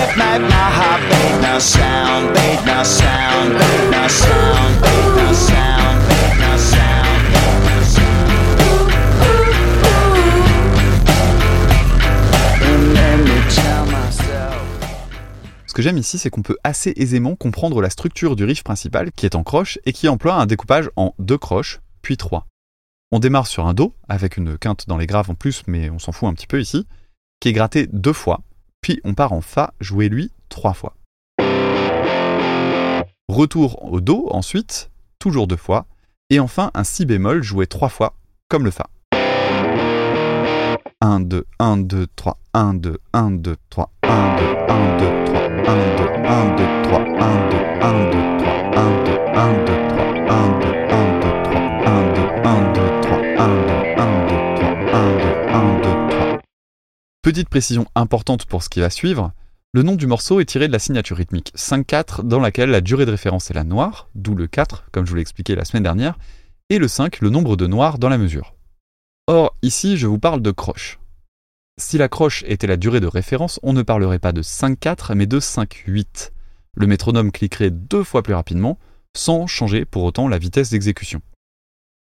it 0.00 0.10
made 0.16 0.44
my 0.54 0.68
heart 0.78 1.02
beat 1.10 1.36
no 1.42 1.58
sound, 1.58 2.34
beat 2.34 2.60
no 2.64 2.82
sound, 2.82 3.52
beat 3.58 3.90
no 3.90 4.08
sound, 4.08 4.82
beat 4.82 5.16
no 5.16 5.32
sound, 5.32 5.63
Ce 15.74 15.76
que 15.76 15.82
j'aime 15.82 15.98
ici, 15.98 16.18
c'est 16.18 16.30
qu'on 16.30 16.42
peut 16.42 16.56
assez 16.62 16.92
aisément 16.94 17.34
comprendre 17.34 17.82
la 17.82 17.90
structure 17.90 18.36
du 18.36 18.44
riff 18.44 18.62
principal 18.62 19.10
qui 19.10 19.26
est 19.26 19.34
en 19.34 19.42
croche 19.42 19.80
et 19.84 19.92
qui 19.92 20.06
emploie 20.06 20.36
un 20.36 20.46
découpage 20.46 20.88
en 20.94 21.16
deux 21.18 21.36
croches, 21.36 21.80
puis 22.00 22.16
trois. 22.16 22.46
On 23.10 23.18
démarre 23.18 23.48
sur 23.48 23.66
un 23.66 23.74
Do, 23.74 23.92
avec 24.08 24.36
une 24.36 24.56
quinte 24.56 24.86
dans 24.86 24.96
les 24.96 25.08
graves 25.08 25.30
en 25.30 25.34
plus, 25.34 25.64
mais 25.66 25.90
on 25.90 25.98
s'en 25.98 26.12
fout 26.12 26.28
un 26.28 26.32
petit 26.32 26.46
peu 26.46 26.60
ici, 26.60 26.86
qui 27.40 27.48
est 27.48 27.52
gratté 27.52 27.88
deux 27.92 28.12
fois, 28.12 28.42
puis 28.82 29.00
on 29.02 29.14
part 29.14 29.32
en 29.32 29.40
Fa, 29.40 29.74
joué 29.80 30.08
lui 30.08 30.30
trois 30.48 30.74
fois. 30.74 30.94
Retour 33.28 33.82
au 33.82 34.00
Do 34.00 34.28
ensuite, 34.30 34.92
toujours 35.18 35.48
deux 35.48 35.56
fois, 35.56 35.86
et 36.30 36.38
enfin 36.38 36.70
un 36.74 36.84
Si 36.84 37.04
bémol 37.04 37.42
joué 37.42 37.66
trois 37.66 37.88
fois, 37.88 38.14
comme 38.48 38.64
le 38.64 38.70
Fa. 38.70 38.86
1, 41.00 41.18
2, 41.18 41.44
1, 41.58 41.76
2, 41.78 42.06
3, 42.14 42.38
1, 42.54 42.74
2, 42.74 42.98
1, 43.12 43.30
2, 43.32 43.56
3, 43.70 43.90
1, 44.04 44.36
2, 44.36 44.44
1, 44.68 44.98
2, 44.98 45.23
3, 45.64 45.72
1, 45.72 45.76
2, 45.96 46.04
1, 46.24 46.56
2, 46.56 46.64
3, 46.82 47.00
1, 47.00 47.48
2, 47.48 47.64
1, 47.80 48.04
2, 48.10 48.36
3, 48.38 48.68
1, 48.74 48.94
2, 49.04 49.16
1, 49.16 49.52
2, 49.64 49.88
3, 49.88 50.12
1, 50.28 50.48
2, 50.60 50.72
1, 50.84 51.10
2, 51.14 51.44
3, 51.44 51.64
1, 51.64 52.04
2, 52.12 52.24
1, 52.44 52.74
2, 52.74 52.84
3, 53.00 53.16
1, 53.38 53.54
2, 53.54 53.80
1, 53.96 54.28
2, 54.28 54.44
3, 54.56 54.68
1, 54.92 55.16
2, 55.16 55.32
1, 55.52 55.76
2, 55.76 55.88
3. 56.10 56.38
Petite 57.22 57.48
précision 57.48 57.86
importante 57.94 58.44
pour 58.44 58.62
ce 58.62 58.68
qui 58.68 58.80
va 58.80 58.90
suivre, 58.90 59.32
le 59.72 59.82
nom 59.82 59.94
du 59.94 60.06
morceau 60.06 60.38
est 60.40 60.44
tiré 60.44 60.68
de 60.68 60.72
la 60.72 60.78
signature 60.78 61.16
rythmique 61.16 61.52
5-4 61.56 62.22
dans 62.22 62.40
laquelle 62.40 62.70
la 62.70 62.82
durée 62.82 63.06
de 63.06 63.10
référence 63.10 63.50
est 63.50 63.54
la 63.54 63.64
noire, 63.64 64.08
d'où 64.14 64.34
le 64.34 64.46
4, 64.46 64.84
comme 64.92 65.06
je 65.06 65.10
vous 65.10 65.16
l'ai 65.16 65.22
expliqué 65.22 65.56
la 65.56 65.64
semaine 65.64 65.82
dernière, 65.82 66.18
et 66.68 66.78
le 66.78 66.88
5, 66.88 67.20
le 67.20 67.30
nombre 67.30 67.56
de 67.56 67.66
noirs 67.66 67.98
dans 67.98 68.10
la 68.10 68.18
mesure. 68.18 68.54
Or, 69.28 69.56
ici, 69.62 69.96
je 69.96 70.06
vous 70.06 70.18
parle 70.18 70.42
de 70.42 70.50
croche. 70.50 70.98
Si 71.76 71.98
la 71.98 72.08
croche 72.08 72.44
était 72.46 72.68
la 72.68 72.76
durée 72.76 73.00
de 73.00 73.08
référence, 73.08 73.58
on 73.64 73.72
ne 73.72 73.82
parlerait 73.82 74.20
pas 74.20 74.32
de 74.32 74.42
5-4, 74.42 75.14
mais 75.14 75.26
de 75.26 75.40
5-8. 75.40 76.30
Le 76.76 76.86
métronome 76.86 77.32
cliquerait 77.32 77.72
deux 77.72 78.04
fois 78.04 78.22
plus 78.22 78.34
rapidement, 78.34 78.78
sans 79.16 79.48
changer 79.48 79.84
pour 79.84 80.04
autant 80.04 80.28
la 80.28 80.38
vitesse 80.38 80.70
d'exécution. 80.70 81.20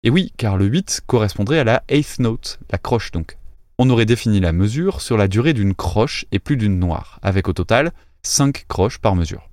Et 0.03 0.11
oui, 0.11 0.33
car 0.37 0.59
le 0.59 0.67
8 0.67 1.03
correspondrait 1.07 1.59
à 1.59 1.65
la 1.65 1.85
eighth 1.89 2.19
note, 2.19 2.61
la 2.71 2.77
croche 2.77 3.13
donc. 3.13 3.39
On 3.79 3.89
aurait 3.89 4.05
défini 4.05 4.41
la 4.41 4.53
mesure 4.53 5.01
sur 5.01 5.17
la 5.17 5.27
durée 5.27 5.55
d'une 5.55 5.75
croche 5.75 6.27
et 6.33 6.39
plus 6.39 6.59
d'une 6.59 6.79
noire, 6.79 7.19
avec 7.23 7.49
au 7.49 7.55
total 7.55 7.93
5 8.23 8.67
croches 8.69 8.99
par 8.99 9.17
mesure. 9.17 9.49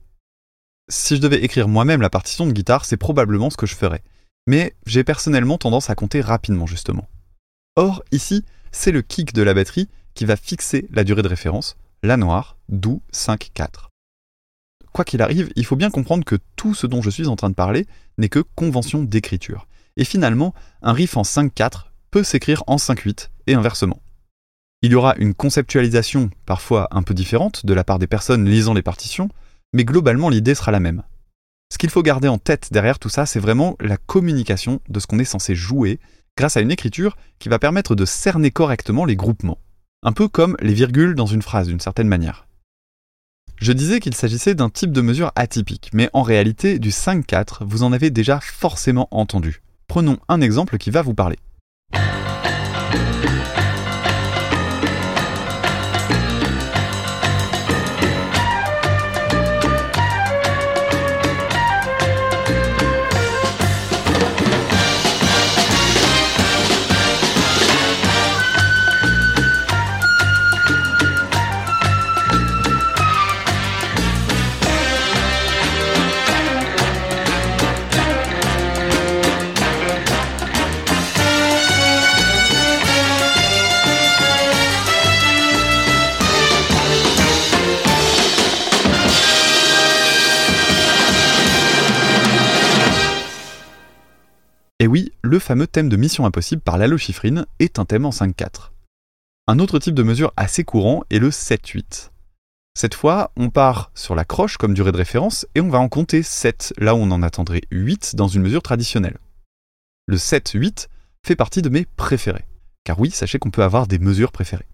Si 0.89 1.15
je 1.15 1.21
devais 1.21 1.43
écrire 1.43 1.69
moi-même 1.69 2.01
la 2.01 2.09
partition 2.09 2.45
de 2.45 2.51
guitare, 2.51 2.83
c'est 2.83 2.97
probablement 2.97 3.49
ce 3.49 3.57
que 3.57 3.67
je 3.67 3.75
ferais. 3.75 4.03
Mais 4.47 4.75
j'ai 4.85 5.05
personnellement 5.05 5.57
tendance 5.57 5.89
à 5.89 5.95
compter 5.95 6.19
rapidement 6.19 6.65
justement. 6.65 7.07
Or, 7.77 8.03
ici, 8.11 8.43
c'est 8.71 8.91
le 8.91 9.01
kick 9.01 9.33
de 9.33 9.43
la 9.43 9.53
batterie 9.53 9.87
qui 10.19 10.25
va 10.25 10.35
fixer 10.35 10.85
la 10.91 11.05
durée 11.05 11.21
de 11.21 11.29
référence, 11.29 11.77
la 12.03 12.17
noire, 12.17 12.57
d'où 12.67 13.01
5-4. 13.13 13.87
Quoi 14.91 15.05
qu'il 15.05 15.21
arrive, 15.21 15.49
il 15.55 15.63
faut 15.63 15.77
bien 15.77 15.89
comprendre 15.89 16.25
que 16.25 16.35
tout 16.57 16.73
ce 16.73 16.87
dont 16.87 17.01
je 17.01 17.09
suis 17.09 17.27
en 17.27 17.37
train 17.37 17.49
de 17.49 17.55
parler 17.55 17.87
n'est 18.17 18.27
que 18.27 18.43
convention 18.55 19.01
d'écriture. 19.01 19.65
Et 19.95 20.03
finalement, 20.03 20.53
un 20.81 20.91
riff 20.91 21.15
en 21.15 21.21
5-4 21.21 21.85
peut 22.11 22.23
s'écrire 22.23 22.65
en 22.67 22.75
5-8 22.75 23.29
et 23.47 23.53
inversement. 23.53 24.01
Il 24.81 24.91
y 24.91 24.95
aura 24.95 25.15
une 25.15 25.33
conceptualisation 25.33 26.31
parfois 26.45 26.89
un 26.91 27.01
peu 27.01 27.13
différente 27.13 27.65
de 27.65 27.73
la 27.73 27.85
part 27.85 27.97
des 27.97 28.07
personnes 28.07 28.43
lisant 28.43 28.73
les 28.73 28.81
partitions, 28.81 29.29
mais 29.71 29.85
globalement 29.85 30.27
l'idée 30.27 30.53
sera 30.53 30.73
la 30.73 30.81
même. 30.81 31.03
Ce 31.71 31.77
qu'il 31.77 31.91
faut 31.91 32.03
garder 32.03 32.27
en 32.27 32.39
tête 32.39 32.73
derrière 32.73 32.99
tout 32.99 33.07
ça, 33.07 33.25
c'est 33.25 33.39
vraiment 33.39 33.77
la 33.79 33.95
communication 33.95 34.81
de 34.89 34.99
ce 34.99 35.07
qu'on 35.07 35.19
est 35.19 35.23
censé 35.23 35.55
jouer 35.55 35.97
grâce 36.35 36.57
à 36.57 36.61
une 36.61 36.71
écriture 36.71 37.15
qui 37.39 37.47
va 37.47 37.57
permettre 37.57 37.95
de 37.95 38.03
cerner 38.03 38.51
correctement 38.51 39.05
les 39.05 39.15
groupements. 39.15 39.59
Un 40.01 40.13
peu 40.13 40.29
comme 40.29 40.55
les 40.61 40.73
virgules 40.73 41.13
dans 41.13 41.25
une 41.25 41.41
phrase 41.41 41.67
d'une 41.67 41.81
certaine 41.81 42.07
manière. 42.07 42.47
Je 43.57 43.73
disais 43.73 43.99
qu'il 43.99 44.15
s'agissait 44.15 44.55
d'un 44.55 44.69
type 44.69 44.93
de 44.93 45.01
mesure 45.01 45.33
atypique, 45.35 45.89
mais 45.91 46.09
en 46.13 46.21
réalité, 46.21 46.79
du 46.79 46.91
5-4, 46.91 47.65
vous 47.65 47.83
en 47.83 47.91
avez 47.91 48.09
déjà 48.09 48.39
forcément 48.39 49.09
entendu. 49.11 49.61
Prenons 49.89 50.17
un 50.29 50.39
exemple 50.39 50.77
qui 50.77 50.89
va 50.89 51.01
vous 51.01 51.13
parler. 51.13 51.37
Et 94.81 94.87
oui, 94.87 95.11
le 95.21 95.39
fameux 95.39 95.67
thème 95.67 95.89
de 95.89 95.97
Mission 95.97 96.25
Impossible 96.25 96.61
par 96.61 96.77
l'hallochifrine 96.77 97.45
est 97.59 97.79
un 97.79 97.85
thème 97.85 98.05
en 98.05 98.11
5-4. 98.11 98.71
Un 99.47 99.59
autre 99.59 99.77
type 99.77 99.93
de 99.93 100.03
mesure 100.03 100.31
assez 100.37 100.63
courant 100.63 101.03
est 101.09 101.19
le 101.19 101.31
7-8. 101.31 102.11
Cette 102.75 102.93
fois, 102.93 103.33
on 103.35 103.49
part 103.49 103.91
sur 103.93 104.15
la 104.15 104.23
croche 104.23 104.55
comme 104.55 104.73
durée 104.73 104.93
de 104.93 104.97
référence 104.97 105.45
et 105.53 105.59
on 105.59 105.67
va 105.67 105.79
en 105.79 105.89
compter 105.89 106.23
7 106.23 106.75
là 106.77 106.95
où 106.95 106.99
on 106.99 107.11
en 107.11 107.23
attendrait 107.23 107.63
8 107.71 108.15
dans 108.15 108.29
une 108.29 108.41
mesure 108.41 108.61
traditionnelle. 108.61 109.17
Le 110.07 110.15
7-8 110.15 110.87
fait 111.27 111.35
partie 111.35 111.61
de 111.61 111.67
mes 111.67 111.85
préférés. 111.97 112.45
Car 112.85 112.97
oui, 113.01 113.11
sachez 113.11 113.37
qu'on 113.37 113.51
peut 113.51 113.63
avoir 113.63 113.85
des 113.85 113.99
mesures 113.99 114.31
préférées. 114.31 114.67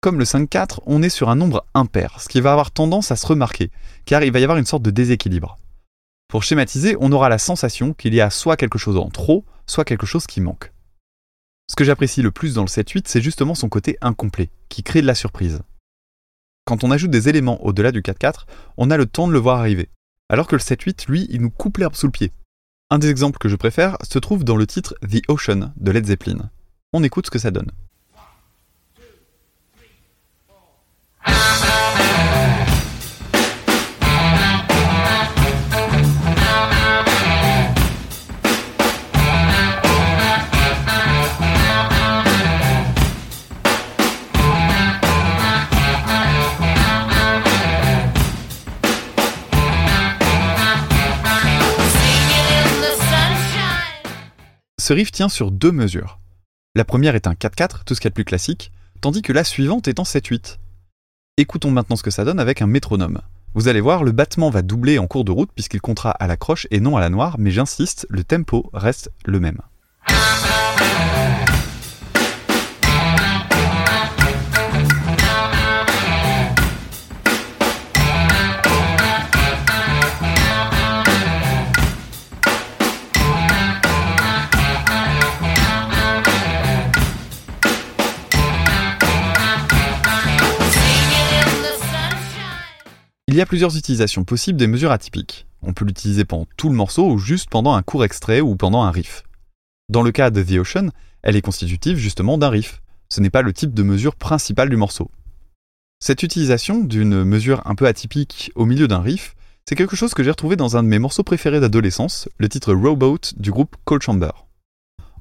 Comme 0.00 0.18
le 0.18 0.24
5-4, 0.24 0.80
on 0.86 1.00
est 1.00 1.08
sur 1.08 1.30
un 1.30 1.36
nombre 1.36 1.64
impair, 1.74 2.20
ce 2.20 2.28
qui 2.28 2.40
va 2.40 2.50
avoir 2.50 2.72
tendance 2.72 3.12
à 3.12 3.16
se 3.16 3.26
remarquer, 3.28 3.70
car 4.04 4.24
il 4.24 4.32
va 4.32 4.40
y 4.40 4.42
avoir 4.42 4.58
une 4.58 4.66
sorte 4.66 4.82
de 4.82 4.90
déséquilibre. 4.90 5.58
Pour 6.32 6.44
schématiser, 6.44 6.96
on 6.98 7.12
aura 7.12 7.28
la 7.28 7.36
sensation 7.36 7.92
qu'il 7.92 8.14
y 8.14 8.22
a 8.22 8.30
soit 8.30 8.56
quelque 8.56 8.78
chose 8.78 8.96
en 8.96 9.10
trop, 9.10 9.44
soit 9.66 9.84
quelque 9.84 10.06
chose 10.06 10.26
qui 10.26 10.40
manque. 10.40 10.72
Ce 11.68 11.76
que 11.76 11.84
j'apprécie 11.84 12.22
le 12.22 12.30
plus 12.30 12.54
dans 12.54 12.62
le 12.62 12.68
7-8, 12.68 13.02
c'est 13.04 13.20
justement 13.20 13.54
son 13.54 13.68
côté 13.68 13.98
incomplet, 14.00 14.48
qui 14.70 14.82
crée 14.82 15.02
de 15.02 15.06
la 15.06 15.14
surprise. 15.14 15.60
Quand 16.64 16.84
on 16.84 16.90
ajoute 16.90 17.10
des 17.10 17.28
éléments 17.28 17.62
au-delà 17.62 17.92
du 17.92 18.00
4-4, 18.00 18.46
on 18.78 18.90
a 18.90 18.96
le 18.96 19.04
temps 19.04 19.28
de 19.28 19.34
le 19.34 19.38
voir 19.38 19.58
arriver. 19.58 19.90
Alors 20.30 20.46
que 20.46 20.56
le 20.56 20.62
7-8, 20.62 21.06
lui, 21.06 21.26
il 21.28 21.42
nous 21.42 21.50
coupe 21.50 21.76
l'herbe 21.76 21.96
sous 21.96 22.06
le 22.06 22.12
pied. 22.12 22.32
Un 22.88 22.98
des 22.98 23.10
exemples 23.10 23.36
que 23.36 23.50
je 23.50 23.56
préfère 23.56 23.98
se 24.02 24.18
trouve 24.18 24.42
dans 24.42 24.56
le 24.56 24.66
titre 24.66 24.94
The 25.02 25.20
Ocean 25.28 25.74
de 25.76 25.90
Led 25.90 26.06
Zeppelin. 26.06 26.48
On 26.94 27.04
écoute 27.04 27.26
ce 27.26 27.30
que 27.30 27.38
ça 27.38 27.50
donne. 27.50 27.72
Ce 54.82 54.92
riff 54.92 55.12
tient 55.12 55.28
sur 55.28 55.52
deux 55.52 55.70
mesures. 55.70 56.18
La 56.74 56.84
première 56.84 57.14
est 57.14 57.28
un 57.28 57.34
4-4, 57.34 57.84
tout 57.86 57.94
ce 57.94 58.00
qu'il 58.00 58.08
y 58.08 58.12
a 58.12 58.16
plus 58.16 58.24
classique, 58.24 58.72
tandis 59.00 59.22
que 59.22 59.32
la 59.32 59.44
suivante 59.44 59.86
est 59.86 60.00
en 60.00 60.02
7-8. 60.02 60.58
Écoutons 61.36 61.70
maintenant 61.70 61.94
ce 61.94 62.02
que 62.02 62.10
ça 62.10 62.24
donne 62.24 62.40
avec 62.40 62.62
un 62.62 62.66
métronome. 62.66 63.20
Vous 63.54 63.68
allez 63.68 63.80
voir, 63.80 64.02
le 64.02 64.10
battement 64.10 64.50
va 64.50 64.62
doubler 64.62 64.98
en 64.98 65.06
cours 65.06 65.24
de 65.24 65.30
route 65.30 65.52
puisqu'il 65.54 65.80
comptera 65.80 66.10
à 66.10 66.26
la 66.26 66.36
croche 66.36 66.66
et 66.72 66.80
non 66.80 66.96
à 66.96 67.00
la 67.00 67.10
noire, 67.10 67.36
mais 67.38 67.52
j'insiste, 67.52 68.08
le 68.10 68.24
tempo 68.24 68.70
reste 68.72 69.12
le 69.24 69.38
même. 69.38 69.60
Il 93.32 93.38
y 93.38 93.40
a 93.40 93.46
plusieurs 93.46 93.78
utilisations 93.78 94.24
possibles 94.24 94.58
des 94.58 94.66
mesures 94.66 94.90
atypiques. 94.92 95.46
On 95.62 95.72
peut 95.72 95.86
l'utiliser 95.86 96.26
pendant 96.26 96.46
tout 96.58 96.68
le 96.68 96.74
morceau 96.74 97.08
ou 97.08 97.16
juste 97.16 97.48
pendant 97.48 97.72
un 97.72 97.80
court 97.80 98.04
extrait 98.04 98.42
ou 98.42 98.56
pendant 98.56 98.82
un 98.82 98.90
riff. 98.90 99.22
Dans 99.88 100.02
le 100.02 100.12
cas 100.12 100.28
de 100.28 100.42
The 100.42 100.58
Ocean, 100.58 100.90
elle 101.22 101.34
est 101.34 101.40
constitutive 101.40 101.96
justement 101.96 102.36
d'un 102.36 102.50
riff. 102.50 102.82
Ce 103.08 103.22
n'est 103.22 103.30
pas 103.30 103.40
le 103.40 103.54
type 103.54 103.72
de 103.72 103.82
mesure 103.82 104.16
principale 104.16 104.68
du 104.68 104.76
morceau. 104.76 105.10
Cette 105.98 106.22
utilisation 106.22 106.80
d'une 106.80 107.24
mesure 107.24 107.62
un 107.64 107.74
peu 107.74 107.86
atypique 107.86 108.52
au 108.54 108.66
milieu 108.66 108.86
d'un 108.86 109.00
riff, 109.00 109.34
c'est 109.66 109.76
quelque 109.76 109.96
chose 109.96 110.12
que 110.12 110.22
j'ai 110.22 110.30
retrouvé 110.30 110.56
dans 110.56 110.76
un 110.76 110.82
de 110.82 110.88
mes 110.88 110.98
morceaux 110.98 111.24
préférés 111.24 111.60
d'adolescence, 111.60 112.28
le 112.36 112.50
titre 112.50 112.74
Rowboat 112.74 113.32
du 113.38 113.50
groupe 113.50 113.76
Cold 113.86 114.02
Chamber. 114.02 114.32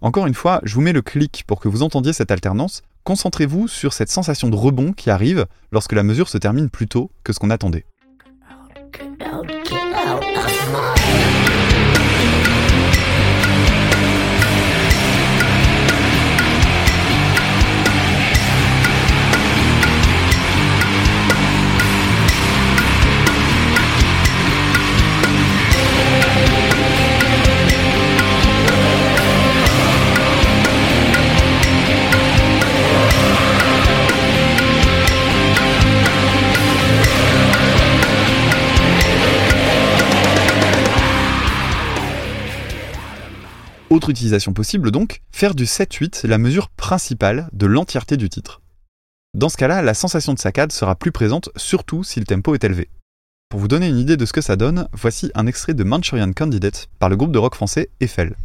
Encore 0.01 0.27
une 0.27 0.33
fois, 0.33 0.59
je 0.63 0.75
vous 0.75 0.81
mets 0.81 0.91
le 0.91 1.01
clic 1.01 1.45
pour 1.47 1.61
que 1.61 1.69
vous 1.69 1.81
entendiez 1.81 2.11
cette 2.11 2.31
alternance. 2.31 2.81
Concentrez-vous 3.05 3.69
sur 3.69 3.93
cette 3.93 4.11
sensation 4.11 4.49
de 4.49 4.57
rebond 4.57 4.91
qui 4.91 5.09
arrive 5.09 5.45
lorsque 5.71 5.93
la 5.93 6.03
mesure 6.03 6.27
se 6.27 6.37
termine 6.37 6.69
plus 6.69 6.89
tôt 6.89 7.09
que 7.23 7.31
ce 7.31 7.39
qu'on 7.39 7.51
attendait. 7.51 7.85
Out. 8.99 9.50
Autre 43.91 44.09
utilisation 44.09 44.53
possible 44.53 44.89
donc, 44.89 45.21
faire 45.33 45.53
du 45.53 45.65
7-8 45.65 46.25
la 46.25 46.37
mesure 46.37 46.69
principale 46.69 47.49
de 47.51 47.65
l'entièreté 47.65 48.15
du 48.15 48.29
titre. 48.29 48.61
Dans 49.33 49.49
ce 49.49 49.57
cas-là, 49.57 49.81
la 49.81 49.93
sensation 49.93 50.33
de 50.33 50.39
saccade 50.39 50.71
sera 50.71 50.95
plus 50.95 51.11
présente, 51.11 51.49
surtout 51.57 52.01
si 52.01 52.21
le 52.21 52.25
tempo 52.25 52.55
est 52.55 52.63
élevé. 52.63 52.89
Pour 53.49 53.59
vous 53.59 53.67
donner 53.67 53.89
une 53.89 53.97
idée 53.97 54.15
de 54.15 54.25
ce 54.25 54.31
que 54.31 54.39
ça 54.39 54.55
donne, 54.55 54.87
voici 54.93 55.29
un 55.35 55.45
extrait 55.45 55.73
de 55.73 55.83
Manchurian 55.83 56.31
Candidate 56.31 56.87
par 56.99 57.09
le 57.09 57.17
groupe 57.17 57.33
de 57.33 57.37
rock 57.37 57.53
français 57.53 57.89
Eiffel. 57.99 58.37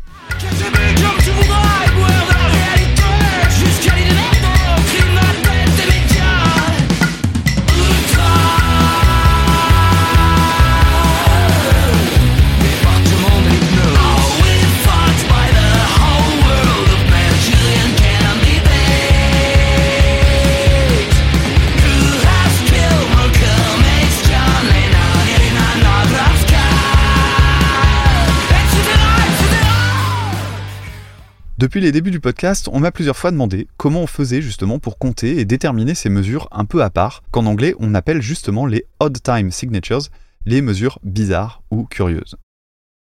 Depuis 31.58 31.80
les 31.80 31.90
débuts 31.90 32.10
du 32.10 32.20
podcast, 32.20 32.68
on 32.70 32.80
m'a 32.80 32.92
plusieurs 32.92 33.16
fois 33.16 33.30
demandé 33.30 33.66
comment 33.78 34.02
on 34.02 34.06
faisait 34.06 34.42
justement 34.42 34.78
pour 34.78 34.98
compter 34.98 35.38
et 35.38 35.46
déterminer 35.46 35.94
ces 35.94 36.10
mesures 36.10 36.48
un 36.52 36.66
peu 36.66 36.82
à 36.82 36.90
part, 36.90 37.22
qu'en 37.30 37.46
anglais 37.46 37.74
on 37.78 37.94
appelle 37.94 38.20
justement 38.20 38.66
les 38.66 38.84
odd 39.00 39.22
time 39.22 39.50
signatures, 39.50 40.02
les 40.44 40.60
mesures 40.60 40.98
bizarres 41.02 41.62
ou 41.70 41.84
curieuses. 41.84 42.36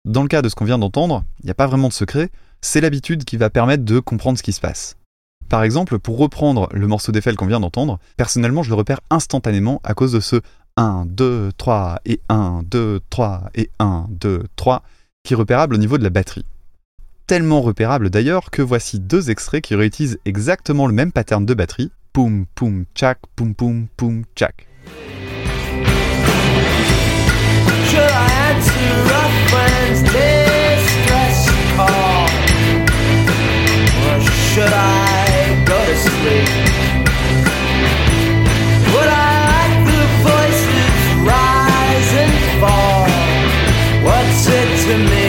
Dans 0.05 0.21
le 0.21 0.29
cas 0.29 0.41
de 0.41 0.47
ce 0.47 0.55
qu'on 0.55 0.63
vient 0.63 0.79
d'entendre, 0.79 1.25
il 1.41 1.47
n'y 1.47 1.51
a 1.51 1.55
pas 1.55 1.67
vraiment 1.67 1.89
de 1.89 1.93
secret, 1.93 2.29
c'est 2.61 2.79
l'habitude 2.79 3.25
qui 3.25 3.35
va 3.35 3.49
permettre 3.49 3.83
de 3.83 3.99
comprendre 3.99 4.37
ce 4.37 4.43
qui 4.43 4.53
se 4.53 4.61
passe. 4.61 4.95
Par 5.49 5.63
exemple, 5.63 5.99
pour 5.99 6.17
reprendre 6.17 6.69
le 6.71 6.87
morceau 6.87 7.11
d'Eiffel 7.11 7.35
qu'on 7.35 7.47
vient 7.47 7.59
d'entendre, 7.59 7.99
personnellement 8.15 8.63
je 8.63 8.69
le 8.69 8.75
repère 8.75 9.01
instantanément 9.09 9.81
à 9.83 9.93
cause 9.93 10.13
de 10.13 10.21
ce 10.21 10.37
1, 10.77 11.07
2, 11.07 11.51
3 11.57 11.99
et 12.05 12.21
1, 12.29 12.63
2, 12.63 13.01
3 13.09 13.49
et 13.55 13.69
1, 13.79 14.05
2, 14.11 14.43
3 14.55 14.81
qui 15.25 15.33
est 15.33 15.35
repérable 15.35 15.75
au 15.75 15.77
niveau 15.77 15.97
de 15.97 16.03
la 16.03 16.09
batterie 16.09 16.45
tellement 17.27 17.61
repérable 17.61 18.09
d'ailleurs 18.09 18.51
que 18.51 18.61
voici 18.61 18.99
deux 18.99 19.29
extraits 19.29 19.63
qui 19.63 19.75
réutilisent 19.75 20.19
exactement 20.25 20.87
le 20.87 20.93
même 20.93 21.11
pattern 21.11 21.45
de 21.45 21.53
batterie. 21.53 21.91
Poum 22.13 22.45
poum 22.55 22.85
tchak, 22.95 23.19
poum 23.35 23.53
poum 23.55 23.87
poum 23.97 24.23
tchak. 24.35 24.67
Should 34.55 34.71
I 34.71 34.95
answer 44.85 45.21
a 45.21 45.24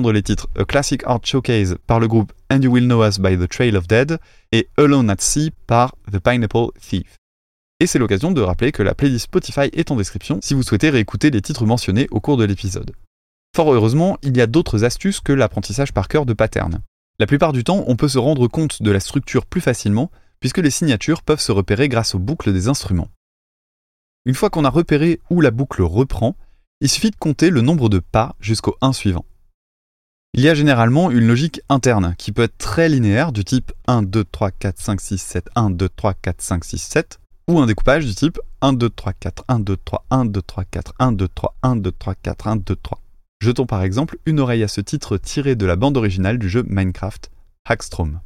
les 0.00 0.22
titres 0.22 0.48
A 0.58 0.64
Classic 0.64 1.02
Art 1.06 1.20
Showcase 1.24 1.76
par 1.86 2.00
le 2.00 2.08
groupe 2.08 2.32
And 2.50 2.60
You 2.62 2.72
Will 2.72 2.84
Know 2.84 3.04
Us 3.04 3.18
by 3.18 3.38
The 3.38 3.48
Trail 3.48 3.76
of 3.76 3.86
Dead 3.86 4.18
et 4.52 4.68
Alone 4.76 5.10
at 5.10 5.16
Sea 5.20 5.52
par 5.66 5.94
The 6.12 6.18
Pineapple 6.18 6.68
Thief. 6.80 7.18
Et 7.80 7.86
c'est 7.86 7.98
l'occasion 7.98 8.32
de 8.32 8.40
rappeler 8.40 8.72
que 8.72 8.82
la 8.82 8.94
playlist 8.94 9.24
Spotify 9.24 9.70
est 9.72 9.90
en 9.90 9.96
description 9.96 10.40
si 10.42 10.54
vous 10.54 10.62
souhaitez 10.62 10.90
réécouter 10.90 11.30
les 11.30 11.40
titres 11.40 11.66
mentionnés 11.66 12.08
au 12.10 12.20
cours 12.20 12.36
de 12.36 12.44
l'épisode. 12.44 12.92
Fort 13.54 13.72
heureusement, 13.72 14.18
il 14.22 14.36
y 14.36 14.40
a 14.40 14.46
d'autres 14.46 14.84
astuces 14.84 15.20
que 15.20 15.32
l'apprentissage 15.32 15.92
par 15.92 16.08
cœur 16.08 16.26
de 16.26 16.32
patterns. 16.32 16.80
La 17.18 17.26
plupart 17.26 17.52
du 17.52 17.62
temps, 17.62 17.84
on 17.86 17.96
peut 17.96 18.08
se 18.08 18.18
rendre 18.18 18.48
compte 18.48 18.82
de 18.82 18.90
la 18.90 19.00
structure 19.00 19.46
plus 19.46 19.60
facilement 19.60 20.10
puisque 20.40 20.58
les 20.58 20.70
signatures 20.70 21.22
peuvent 21.22 21.40
se 21.40 21.52
repérer 21.52 21.88
grâce 21.88 22.14
aux 22.14 22.18
boucles 22.18 22.52
des 22.52 22.68
instruments. 22.68 23.08
Une 24.24 24.34
fois 24.34 24.50
qu'on 24.50 24.64
a 24.64 24.70
repéré 24.70 25.20
où 25.30 25.40
la 25.40 25.50
boucle 25.50 25.82
reprend, 25.82 26.36
il 26.80 26.88
suffit 26.88 27.10
de 27.10 27.16
compter 27.16 27.50
le 27.50 27.60
nombre 27.60 27.88
de 27.88 27.98
pas 27.98 28.34
jusqu'au 28.40 28.76
1 28.80 28.92
suivant. 28.92 29.24
Il 30.36 30.40
y 30.40 30.48
a 30.48 30.54
généralement 30.54 31.12
une 31.12 31.28
logique 31.28 31.60
interne 31.68 32.16
qui 32.18 32.32
peut 32.32 32.42
être 32.42 32.58
très 32.58 32.88
linéaire 32.88 33.30
du 33.30 33.44
type 33.44 33.70
1, 33.86 34.02
2, 34.02 34.24
3, 34.24 34.50
4, 34.50 34.80
5, 34.80 35.00
6, 35.00 35.18
7, 35.18 35.48
1, 35.54 35.70
2, 35.70 35.88
3, 35.88 36.14
4, 36.14 36.42
5, 36.42 36.64
6, 36.64 36.78
7, 36.78 37.20
ou 37.46 37.60
un 37.60 37.66
découpage 37.66 38.04
du 38.04 38.16
type 38.16 38.40
1, 38.60 38.72
2, 38.72 38.90
3, 38.90 39.12
4, 39.12 39.44
1, 39.46 39.60
2, 39.60 39.76
3, 39.76 40.04
1, 40.10 40.24
2, 40.24 40.42
3, 40.42 40.64
4, 40.64 40.92
1, 40.98 41.12
2, 41.12 41.28
3, 41.28 41.54
1, 41.62 41.76
2, 41.76 41.92
3, 41.92 42.14
4, 42.16 42.46
1, 42.48 42.56
2, 42.56 42.74
3. 42.74 43.00
Jetons 43.42 43.66
par 43.66 43.84
exemple 43.84 44.18
une 44.26 44.40
oreille 44.40 44.64
à 44.64 44.68
ce 44.68 44.80
titre 44.80 45.18
tiré 45.18 45.54
de 45.54 45.66
la 45.66 45.76
bande 45.76 45.96
originale 45.96 46.40
du 46.40 46.48
jeu 46.48 46.64
Minecraft, 46.66 47.30
Hackstrom. 47.64 48.18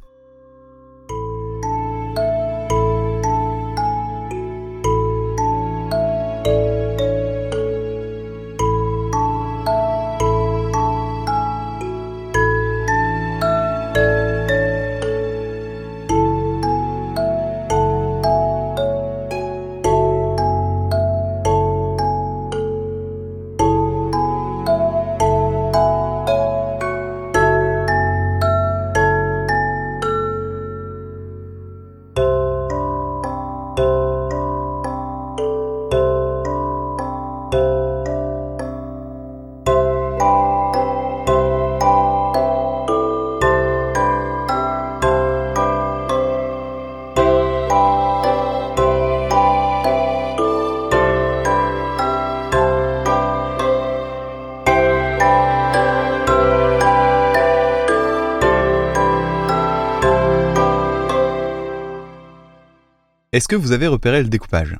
Est-ce 63.39 63.47
que 63.47 63.55
vous 63.55 63.71
avez 63.71 63.87
repéré 63.87 64.21
le 64.21 64.27
découpage? 64.27 64.77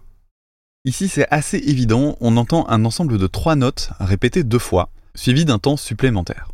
Ici 0.84 1.07
c'est 1.07 1.26
assez 1.32 1.55
évident, 1.60 2.18
on 2.20 2.36
entend 2.36 2.68
un 2.68 2.84
ensemble 2.84 3.18
de 3.18 3.26
trois 3.26 3.55
notes 3.55 3.91
répétées 4.01 4.43
deux 4.43 4.60
fois, 4.60 4.89
suivi 5.16 5.45
d'un 5.45 5.60
temps 5.60 5.78
supplémentaire. 5.78 6.51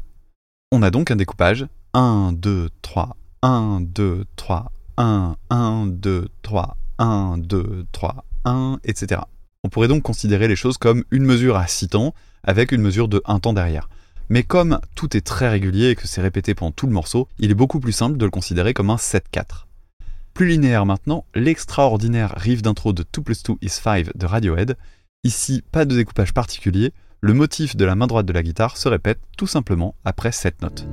On 0.71 0.83
a 0.83 0.91
donc 0.91 1.09
un 1.09 1.15
découpage 1.15 1.65
1, 1.95 2.33
2, 2.33 2.69
3, 2.83 3.17
1, 3.41 3.81
2, 3.81 4.25
3, 4.35 4.71
1, 4.97 5.35
1, 5.49 5.85
2, 5.87 6.27
3, 6.43 6.77
1, 6.99 7.37
2, 7.39 7.85
3, 7.91 8.25
1, 8.45 8.79
etc. 8.83 9.21
On 9.63 9.69
pourrait 9.69 9.87
donc 9.87 10.03
considérer 10.03 10.47
les 10.47 10.55
choses 10.55 10.77
comme 10.77 11.05
une 11.09 11.25
mesure 11.25 11.55
à 11.57 11.65
6 11.65 11.87
temps, 11.87 12.13
avec 12.43 12.71
une 12.71 12.83
mesure 12.83 13.07
de 13.07 13.23
1 13.25 13.39
temps 13.39 13.53
derrière. 13.53 13.89
Mais 14.29 14.43
comme 14.43 14.79
tout 14.93 15.17
est 15.17 15.25
très 15.25 15.49
régulier 15.49 15.89
et 15.89 15.95
que 15.95 16.07
c'est 16.07 16.21
répété 16.21 16.53
pendant 16.53 16.71
tout 16.71 16.85
le 16.85 16.93
morceau, 16.93 17.27
il 17.39 17.49
est 17.49 17.55
beaucoup 17.55 17.79
plus 17.79 17.93
simple 17.93 18.17
de 18.17 18.25
le 18.25 18.31
considérer 18.31 18.75
comme 18.75 18.91
un 18.91 18.97
7-4. 18.97 19.65
Plus 20.35 20.47
linéaire 20.47 20.85
maintenant, 20.85 21.25
l'extraordinaire 21.33 22.33
riff 22.35 22.61
d'intro 22.61 22.91
de 22.91 23.05
2 23.13 23.21
plus 23.21 23.41
2 23.41 23.53
is 23.61 23.69
5 23.69 24.17
de 24.17 24.25
Radiohead. 24.25 24.75
Ici, 25.23 25.63
pas 25.71 25.85
de 25.85 25.95
découpage 25.95 26.33
particulier, 26.33 26.91
le 27.21 27.33
motif 27.33 27.77
de 27.77 27.85
la 27.85 27.95
main 27.95 28.05
droite 28.05 28.25
de 28.25 28.33
la 28.33 28.43
guitare 28.43 28.75
se 28.75 28.89
répète 28.89 29.21
tout 29.37 29.47
simplement 29.47 29.95
après 30.03 30.33
cette 30.33 30.61
note. 30.61 30.85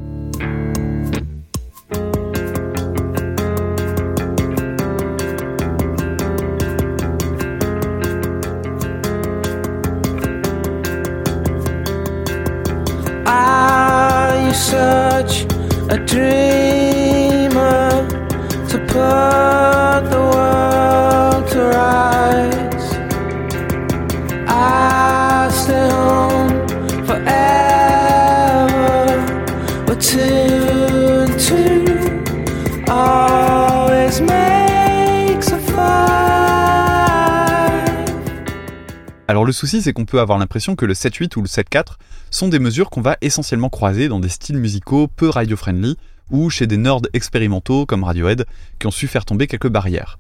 Alors 39.28 39.47
le 39.47 39.53
souci, 39.53 39.80
c'est 39.80 39.95
qu'on 39.95 40.05
peut 40.05 40.20
avoir 40.20 40.38
l'impression 40.38 40.76
que 40.76 40.84
le 40.84 40.93
7-8 40.93 41.38
ou 41.38 41.43
le 41.43 41.49
7-4 41.49 41.97
sont 42.30 42.49
des 42.49 42.59
mesures 42.59 42.90
qu'on 42.90 43.01
va 43.01 43.16
essentiellement 43.22 43.70
croiser 43.70 44.09
dans 44.09 44.20
des 44.20 44.28
styles 44.28 44.59
musicaux 44.59 45.09
peu 45.09 45.30
radio-friendly 45.30 45.97
ou 46.33 46.51
chez 46.51 46.66
des 46.66 46.76
nerds 46.76 47.03
expérimentaux 47.12 47.87
comme 47.87 48.03
Radiohead 48.03 48.47
qui 48.80 48.87
ont 48.89 48.91
su 48.91 49.07
faire 49.07 49.24
tomber 49.24 49.47
quelques 49.47 49.68
barrières. 49.68 50.18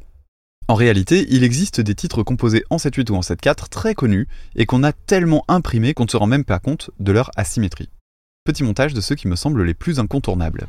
En 0.68 0.74
réalité, 0.74 1.26
il 1.30 1.42
existe 1.42 1.80
des 1.80 1.94
titres 1.94 2.22
composés 2.22 2.64
en 2.70 2.76
7-8 2.76 3.10
ou 3.10 3.16
en 3.16 3.20
7-4 3.20 3.68
très 3.68 3.94
connus 3.94 4.28
et 4.54 4.64
qu'on 4.64 4.84
a 4.84 4.92
tellement 4.92 5.44
imprimés 5.48 5.92
qu'on 5.92 6.04
ne 6.04 6.10
se 6.10 6.16
rend 6.16 6.26
même 6.26 6.44
pas 6.44 6.60
compte 6.60 6.90
de 7.00 7.10
leur 7.10 7.30
asymétrie. 7.36 7.90
Petit 8.44 8.62
montage 8.62 8.94
de 8.94 9.00
ceux 9.00 9.16
qui 9.16 9.28
me 9.28 9.36
semblent 9.36 9.64
les 9.64 9.74
plus 9.74 9.98
incontournables. 9.98 10.68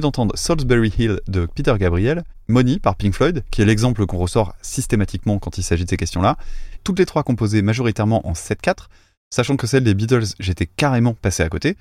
D'entendre 0.00 0.36
Salisbury 0.36 0.92
Hill 0.98 1.20
de 1.28 1.46
Peter 1.46 1.74
Gabriel, 1.78 2.24
Money 2.48 2.78
par 2.78 2.96
Pink 2.96 3.14
Floyd, 3.14 3.44
qui 3.50 3.62
est 3.62 3.64
l'exemple 3.64 4.06
qu'on 4.06 4.18
ressort 4.18 4.54
systématiquement 4.62 5.38
quand 5.38 5.58
il 5.58 5.62
s'agit 5.62 5.84
de 5.84 5.90
ces 5.90 5.96
questions-là. 5.96 6.36
Toutes 6.84 6.98
les 6.98 7.06
trois 7.06 7.22
composées 7.22 7.62
majoritairement 7.62 8.26
en 8.26 8.32
7-4, 8.32 8.88
sachant 9.30 9.56
que 9.56 9.66
celle 9.66 9.84
des 9.84 9.94
Beatles, 9.94 10.34
j'étais 10.38 10.66
carrément 10.66 11.14
passé 11.14 11.42
à 11.42 11.48
côté. 11.48 11.76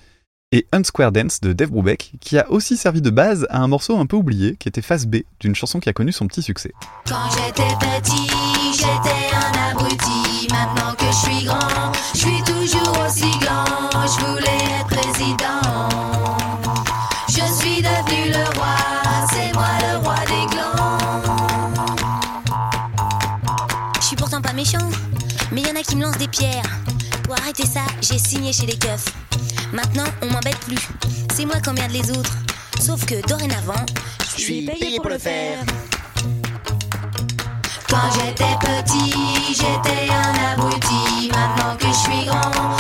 Et 0.51 0.67
Unsquare 0.71 1.11
Dance 1.11 1.41
de 1.41 1.53
Dave 1.53 1.71
Brubeck, 1.71 2.13
qui 2.21 2.37
a 2.37 2.49
aussi 2.49 2.77
servi 2.77 3.01
de 3.01 3.09
base 3.09 3.47
à 3.49 3.59
un 3.61 3.67
morceau 3.67 3.97
un 3.97 4.05
peu 4.05 4.15
oublié, 4.15 4.55
qui 4.57 4.69
était 4.69 4.81
face 4.81 5.05
B 5.05 5.17
d'une 5.39 5.55
chanson 5.55 5.79
qui 5.79 5.89
a 5.89 5.93
connu 5.93 6.11
son 6.11 6.27
petit 6.27 6.41
succès. 6.41 6.71
Qui 25.87 25.95
me 25.95 26.03
lancent 26.03 26.17
des 26.17 26.27
pierres. 26.27 26.63
Pour 27.23 27.35
arrêter 27.35 27.65
ça, 27.65 27.81
j'ai 28.01 28.17
signé 28.17 28.53
chez 28.53 28.65
les 28.65 28.77
keufs. 28.77 29.05
Maintenant, 29.73 30.05
on 30.21 30.27
m'embête 30.27 30.59
plus. 30.59 30.87
C'est 31.33 31.45
moi 31.45 31.59
qui 31.59 31.69
emmerde 31.69 31.91
les 31.91 32.09
autres. 32.11 32.37
Sauf 32.79 33.05
que 33.05 33.25
dorénavant, 33.27 33.85
je 34.35 34.41
suis 34.41 34.65
payé 34.65 34.97
pour 34.97 35.09
le 35.09 35.17
faire. 35.17 35.59
Quand 37.89 38.11
j'étais 38.13 38.55
petit, 38.59 39.13
j'étais 39.49 40.11
un 40.11 40.53
abruti. 40.53 41.29
Maintenant 41.31 41.75
que 41.77 41.87
je 41.87 41.93
suis 41.93 42.25
grand, 42.25 42.77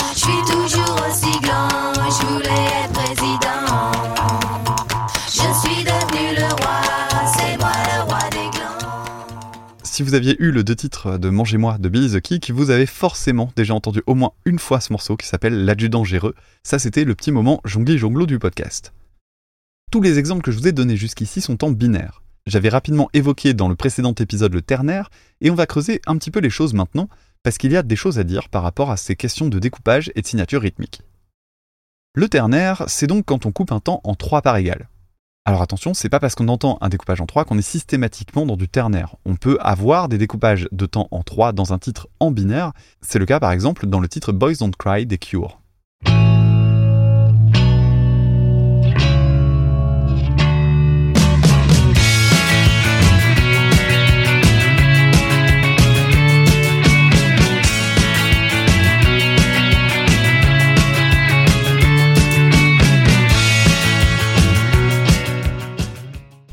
Si 9.95 10.03
vous 10.03 10.13
aviez 10.13 10.35
eu 10.39 10.51
le 10.51 10.65
deux 10.65 10.75
titres 10.75 11.17
de 11.17 11.29
Mangez-moi 11.29 11.77
de 11.77 11.87
Billy 11.87 12.11
the 12.11 12.19
Kick, 12.19 12.51
vous 12.51 12.69
avez 12.69 12.85
forcément 12.85 13.53
déjà 13.55 13.73
entendu 13.73 14.03
au 14.07 14.13
moins 14.13 14.33
une 14.43 14.59
fois 14.59 14.81
ce 14.81 14.91
morceau 14.91 15.15
qui 15.15 15.25
s'appelle 15.25 15.63
L'adjudant 15.63 16.03
géreux. 16.03 16.35
Ça, 16.63 16.79
c'était 16.79 17.05
le 17.05 17.15
petit 17.15 17.31
moment 17.31 17.61
jongli 17.63 17.97
jonglo 17.97 18.25
du 18.25 18.37
podcast. 18.37 18.91
Tous 19.93 20.01
les 20.01 20.19
exemples 20.19 20.41
que 20.41 20.51
je 20.51 20.57
vous 20.57 20.67
ai 20.67 20.73
donnés 20.73 20.97
jusqu'ici 20.97 21.39
sont 21.39 21.63
en 21.63 21.71
binaire. 21.71 22.23
J'avais 22.45 22.67
rapidement 22.67 23.09
évoqué 23.13 23.53
dans 23.53 23.69
le 23.69 23.77
précédent 23.77 24.13
épisode 24.19 24.53
le 24.53 24.61
ternaire, 24.61 25.09
et 25.39 25.49
on 25.49 25.55
va 25.55 25.65
creuser 25.65 26.01
un 26.07 26.17
petit 26.17 26.29
peu 26.29 26.41
les 26.41 26.49
choses 26.49 26.73
maintenant, 26.73 27.07
parce 27.41 27.57
qu'il 27.57 27.71
y 27.71 27.77
a 27.77 27.81
des 27.81 27.95
choses 27.95 28.19
à 28.19 28.25
dire 28.25 28.49
par 28.49 28.63
rapport 28.63 28.91
à 28.91 28.97
ces 28.97 29.15
questions 29.15 29.47
de 29.47 29.59
découpage 29.59 30.11
et 30.15 30.21
de 30.21 30.27
signature 30.27 30.63
rythmique. 30.63 31.03
Le 32.15 32.27
ternaire, 32.27 32.83
c'est 32.87 33.07
donc 33.07 33.23
quand 33.23 33.45
on 33.45 33.53
coupe 33.53 33.71
un 33.71 33.79
temps 33.79 34.01
en 34.03 34.13
trois 34.13 34.41
parts 34.41 34.57
égales. 34.57 34.89
Alors 35.47 35.61
attention, 35.61 35.93
c'est 35.93 36.09
pas 36.09 36.19
parce 36.19 36.33
qu'on 36.33 36.47
entend 36.47 36.79
un 36.81 36.89
découpage 36.89 37.21
en 37.21 37.27
3 37.27 37.45
qu'on 37.45 37.59
est 37.59 37.61
systématiquement 37.61 38.47
dans 38.47 38.57
du 38.57 38.67
ternaire. 38.67 39.15
On 39.25 39.35
peut 39.35 39.59
avoir 39.61 40.09
des 40.09 40.17
découpages 40.17 40.67
de 40.71 40.87
temps 40.87 41.07
en 41.11 41.21
3 41.21 41.53
dans 41.53 41.71
un 41.71 41.77
titre 41.77 42.07
en 42.19 42.31
binaire. 42.31 42.71
C'est 43.01 43.19
le 43.19 43.27
cas 43.27 43.39
par 43.39 43.51
exemple 43.51 43.85
dans 43.85 43.99
le 43.99 44.07
titre 44.07 44.31
Boys 44.31 44.55
Don't 44.59 44.71
Cry 44.75 45.05
des 45.05 45.19
Cure. 45.19 45.59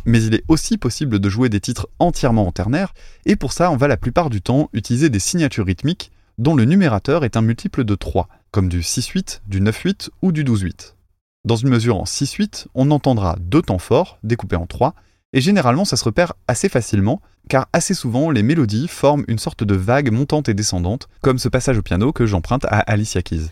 Mais 0.05 0.23
il 0.23 0.35
est 0.35 0.45
aussi 0.49 0.79
possible 0.79 1.19
de 1.19 1.29
jouer 1.29 1.49
des 1.49 1.61
titres 1.61 1.89
entièrement 1.99 2.47
en 2.47 2.53
ternaire, 2.53 2.95
et 3.27 3.37
pour 3.37 3.53
ça 3.53 3.71
on 3.71 3.77
va 3.77 3.89
la 3.89 3.97
plupart 3.97 4.31
du 4.31 4.43
temps 4.43 4.69
utiliser 4.73 5.11
des 5.11 5.19
signatures 5.19 5.67
rythmiques 5.67 6.13
dont 6.39 6.55
le 6.55 6.65
numérateur 6.65 7.25
est 7.25 7.37
un 7.37 7.43
multiple 7.43 7.85
de 7.85 7.95
3, 7.95 8.29
comme 8.51 8.69
du 8.69 8.81
6-8, 8.81 9.41
du 9.47 9.61
9-8 9.61 10.11
ou 10.23 10.33
du 10.33 10.45
12-8. 10.45 10.95
Dans 11.45 11.57
une 11.57 11.69
mesure 11.69 11.97
en 11.97 12.05
6-8, 12.05 12.67
on 12.75 12.91
entendra 12.91 13.37
deux 13.41 13.63
temps 13.63 13.79
forts, 13.79 14.19
découpés 14.23 14.57
en 14.57 14.67
3, 14.67 14.95
et 15.33 15.41
généralement 15.41 15.85
ça 15.85 15.97
se 15.97 16.05
repère 16.05 16.35
assez 16.49 16.69
facilement, 16.69 17.21
car 17.49 17.69
assez 17.73 17.95
souvent 17.95 18.31
les 18.31 18.43
mélodies 18.43 18.89
forment 18.89 19.25
une 19.29 19.39
sorte 19.39 19.65
de 19.65 19.75
vague 19.75 20.13
montante 20.13 20.49
et 20.49 20.55
descendante, 20.55 21.09
comme 21.21 21.39
ce 21.39 21.49
passage 21.49 21.79
au 21.79 21.83
piano 21.83 22.13
que 22.13 22.27
j'emprunte 22.27 22.65
à 22.67 22.79
Alicia 22.79 23.23
Keys. 23.23 23.49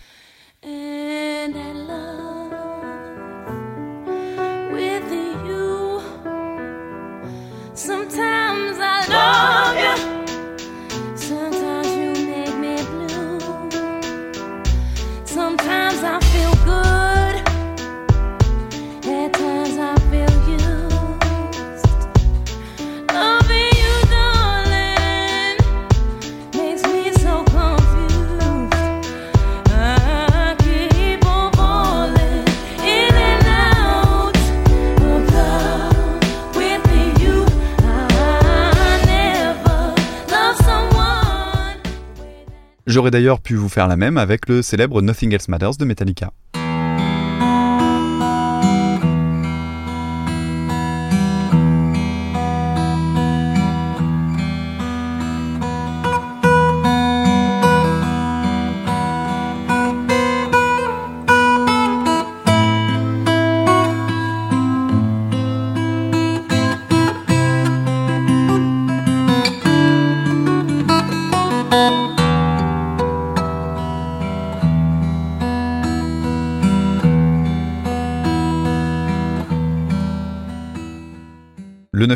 J'aurais 42.91 43.13
d'ailleurs 43.13 43.41
pu 43.41 43.55
vous 43.55 43.69
faire 43.69 43.87
la 43.87 43.97
même 43.97 44.19
avec 44.19 44.49
le 44.49 44.63
célèbre 44.63 45.01
Nothing 45.01 45.33
Else 45.33 45.47
Matters 45.47 45.77
de 45.77 45.85
Metallica. 45.85 46.33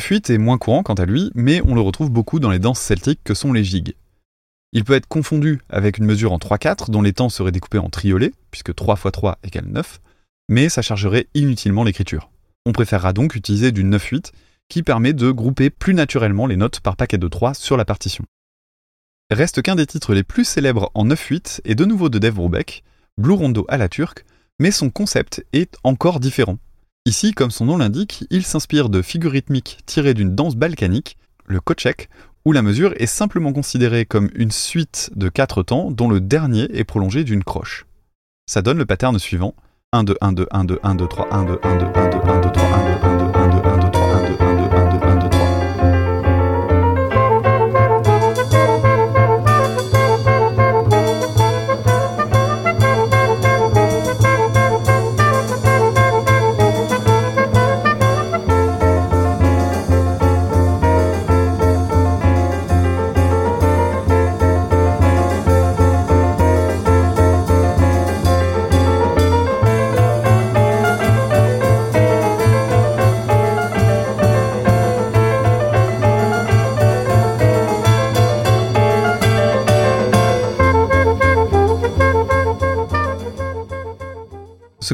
9-8 0.05 0.35
est 0.35 0.39
moins 0.39 0.59
courant 0.59 0.83
quant 0.83 0.95
à 0.95 1.07
lui, 1.07 1.31
mais 1.35 1.63
on 1.65 1.75
le 1.75 1.81
retrouve 1.81 2.11
beaucoup 2.11 2.39
dans 2.39 2.51
les 2.51 2.59
danses 2.59 2.81
celtiques 2.81 3.23
que 3.25 3.33
sont 3.33 3.55
les 3.55 3.65
gigues. 3.65 3.95
Il 4.73 4.85
peut 4.85 4.93
être 4.93 5.07
confondu 5.07 5.63
avec 5.71 5.97
une 5.97 6.05
mesure 6.05 6.33
en 6.33 6.39
3-4 6.39 6.91
dont 6.91 7.01
les 7.01 7.15
temps 7.15 7.31
seraient 7.31 7.53
découpés 7.53 7.79
en 7.79 7.89
triolets, 7.89 8.33
puisque 8.51 8.75
3 8.75 8.97
x 8.97 9.13
3 9.13 9.39
égale 9.45 9.65
9, 9.67 10.01
mais 10.51 10.69
ça 10.69 10.83
chargerait 10.83 11.29
inutilement 11.33 11.85
l'écriture. 11.85 12.31
On 12.67 12.73
préférera 12.73 13.15
donc 13.15 13.35
utiliser 13.35 13.73
du 13.73 13.83
9-8 13.83 14.33
qui 14.69 14.83
permet 14.83 15.15
de 15.15 15.31
grouper 15.31 15.71
plus 15.71 15.95
naturellement 15.95 16.47
les 16.47 16.57
notes 16.57 16.81
par 16.81 16.97
paquet 16.97 17.19
de 17.19 17.29
3 17.29 17.55
sur 17.55 17.79
la 17.79 17.87
partition. 17.87 18.25
Reste 19.31 19.63
qu'un 19.63 19.75
des 19.75 19.87
titres 19.87 20.13
les 20.13 20.23
plus 20.23 20.45
célèbres 20.45 20.91
en 20.93 21.07
9-8 21.07 21.63
est 21.65 21.75
de 21.75 21.85
nouveau 21.87 22.11
de 22.11 22.19
Dave 22.19 22.35
Brubeck, 22.35 22.85
Blue 23.17 23.33
Rondo 23.33 23.65
à 23.69 23.79
la 23.79 23.89
turque, 23.89 24.27
mais 24.59 24.71
son 24.71 24.91
concept 24.91 25.47
est 25.55 25.77
encore 25.83 26.21
différent. 26.21 26.59
Ici, 27.07 27.33
comme 27.33 27.51
son 27.51 27.67
nom 27.67 27.77
l'indique, 27.77 28.25
il 28.31 28.47
s'inspire 28.47 28.89
de 28.89 29.03
figures 29.03 29.33
rythmiques 29.33 29.81
tirées 29.85 30.15
d'une 30.15 30.35
danse 30.35 30.57
balkanique, 30.57 31.19
le 31.45 31.61
kochek, 31.61 32.09
où 32.47 32.53
la 32.53 32.63
mesure 32.63 32.95
est 32.97 33.05
simplement 33.05 33.53
considérée 33.53 34.07
comme 34.07 34.31
une 34.35 34.51
suite 34.51 35.11
de 35.15 35.29
quatre 35.29 35.63
temps 35.63 35.91
dont 35.91 36.09
le 36.09 36.23
dernier 36.23 36.63
est 36.75 36.85
prolongé 36.85 37.23
d'une 37.23 37.45
croche. 37.45 37.85
Ça 38.47 38.63
donne 38.63 38.79
le 38.79 38.87
pattern 38.87 39.19
suivant 39.19 39.55
1, 39.93 40.05
2, 40.05 40.17
1, 40.23 40.33
2, 40.33 40.47
1, 40.51 40.65
2, 40.65 40.81
1, 40.83 40.95
2, 40.95 41.07
3, 41.07 41.35
1, 41.35 41.45
2, 41.45 41.61
1, 41.63 41.77
2, 41.77 41.85
1, 41.95 42.09
2, 42.09 42.19
1, 42.31 42.41
2, 42.41 42.53
3, 42.53 42.69
1, 42.69 42.85
2, 42.87 42.94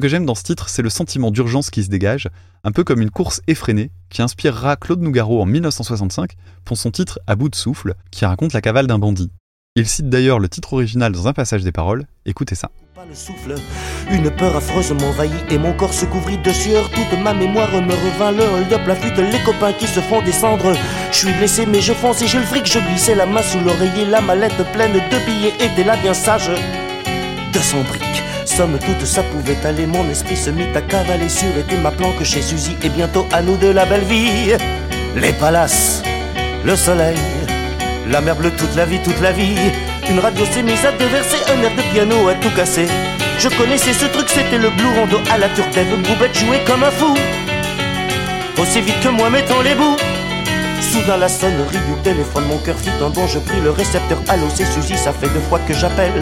Ce 0.00 0.02
que 0.02 0.08
j'aime 0.08 0.24
dans 0.24 0.34
ce 0.34 0.44
titre, 0.44 0.70
c'est 0.70 0.80
le 0.80 0.88
sentiment 0.88 1.30
d'urgence 1.30 1.68
qui 1.68 1.84
se 1.84 1.90
dégage, 1.90 2.30
un 2.64 2.72
peu 2.72 2.84
comme 2.84 3.02
une 3.02 3.10
course 3.10 3.42
effrénée 3.48 3.90
qui 4.08 4.22
inspirera 4.22 4.76
Claude 4.76 5.02
Nougaro 5.02 5.42
en 5.42 5.44
1965 5.44 6.36
pour 6.64 6.78
son 6.78 6.90
titre 6.90 7.18
À 7.26 7.36
bout 7.36 7.50
de 7.50 7.54
souffle, 7.54 7.92
qui 8.10 8.24
raconte 8.24 8.54
la 8.54 8.62
cavale 8.62 8.86
d'un 8.86 8.98
bandit. 8.98 9.30
Il 9.76 9.86
cite 9.86 10.08
d'ailleurs 10.08 10.38
le 10.38 10.48
titre 10.48 10.72
original 10.72 11.12
dans 11.12 11.28
un 11.28 11.34
passage 11.34 11.64
des 11.64 11.70
paroles, 11.70 12.06
écoutez 12.24 12.54
ça. 12.54 12.70
Pas 12.94 13.04
le 13.04 13.14
souffle, 13.14 13.56
une 14.10 14.30
peur 14.30 14.56
affreuse 14.56 14.90
m'envahit 14.92 15.52
et 15.52 15.58
mon 15.58 15.74
corps 15.74 15.92
se 15.92 16.06
couvrit 16.06 16.38
de 16.38 16.50
sueur. 16.50 16.88
Toute 16.92 17.18
ma 17.22 17.34
mémoire 17.34 17.70
me 17.70 17.92
revint 17.92 18.32
le 18.32 18.44
hold-up, 18.44 18.86
la 18.86 18.96
fuite, 18.96 19.18
les 19.18 19.42
copains 19.44 19.74
qui 19.74 19.86
se 19.86 20.00
font 20.00 20.22
descendre. 20.22 20.72
Je 21.12 21.16
suis 21.18 21.32
blessé 21.34 21.66
mais 21.66 21.82
je 21.82 21.92
fonce 21.92 22.22
et 22.22 22.26
j'ai 22.26 22.38
le 22.38 22.46
fric, 22.46 22.64
je 22.64 22.78
glissais 22.78 23.14
la 23.14 23.26
main 23.26 23.42
sous 23.42 23.60
l'oreiller, 23.60 24.06
la 24.06 24.22
mallette 24.22 24.64
pleine 24.72 24.94
de 24.94 25.26
billets 25.26 25.52
était 25.60 25.84
là 25.84 25.98
bien 25.98 26.14
sage. 26.14 26.50
200 27.52 27.82
briques, 27.82 28.22
somme 28.50 28.78
toute 28.78 29.06
ça 29.06 29.22
pouvait 29.22 29.56
aller, 29.64 29.86
mon 29.86 30.08
esprit 30.10 30.36
se 30.36 30.50
mit 30.50 30.66
à 30.74 30.80
cavaler 30.80 31.28
sur 31.28 31.48
et 31.48 31.76
ma 31.76 31.92
planque 31.92 32.22
chez 32.24 32.42
Suzy 32.42 32.76
et 32.82 32.88
bientôt 32.88 33.26
à 33.32 33.42
nous 33.42 33.56
de 33.56 33.68
la 33.68 33.86
belle 33.86 34.04
vie. 34.04 34.56
Les 35.14 35.32
palaces, 35.32 36.02
le 36.64 36.74
soleil, 36.74 37.16
la 38.08 38.20
mer 38.20 38.34
bleue 38.34 38.50
toute 38.50 38.74
la 38.74 38.86
vie, 38.86 39.00
toute 39.02 39.20
la 39.20 39.30
vie. 39.30 39.56
Une 40.10 40.18
radio 40.18 40.44
s'est 40.46 40.62
mise 40.62 40.84
à 40.84 40.90
déverser 40.92 41.38
un 41.52 41.62
air 41.62 41.70
de 41.76 41.82
piano 41.92 42.28
à 42.28 42.34
tout 42.34 42.50
casser. 42.50 42.88
Je 43.38 43.48
connaissais 43.50 43.92
ce 43.92 44.06
truc, 44.06 44.28
c'était 44.28 44.58
le 44.58 44.70
blue 44.70 44.98
rondo 44.98 45.18
à 45.30 45.38
la 45.38 45.48
turtaine. 45.50 46.02
Boubette 46.02 46.36
jouait 46.36 46.64
comme 46.66 46.82
un 46.82 46.90
fou. 46.90 47.14
Aussi 48.60 48.80
vite 48.80 49.00
que 49.00 49.08
moi 49.08 49.30
mettant 49.30 49.62
les 49.62 49.76
bouts. 49.76 49.96
Soudain 50.80 51.18
la 51.18 51.28
sonnerie 51.28 51.78
du 51.86 51.94
téléphone, 52.02 52.44
mon 52.48 52.58
cœur 52.58 52.76
fit 52.76 52.90
un 53.04 53.10
bond, 53.10 53.26
je 53.26 53.38
pris 53.38 53.60
le 53.60 53.70
récepteur. 53.70 54.18
Allô, 54.28 54.46
c'est 54.54 54.64
Suzy, 54.64 54.96
ça 54.96 55.12
fait 55.12 55.28
deux 55.28 55.44
fois 55.48 55.60
que 55.68 55.74
j'appelle. 55.74 56.12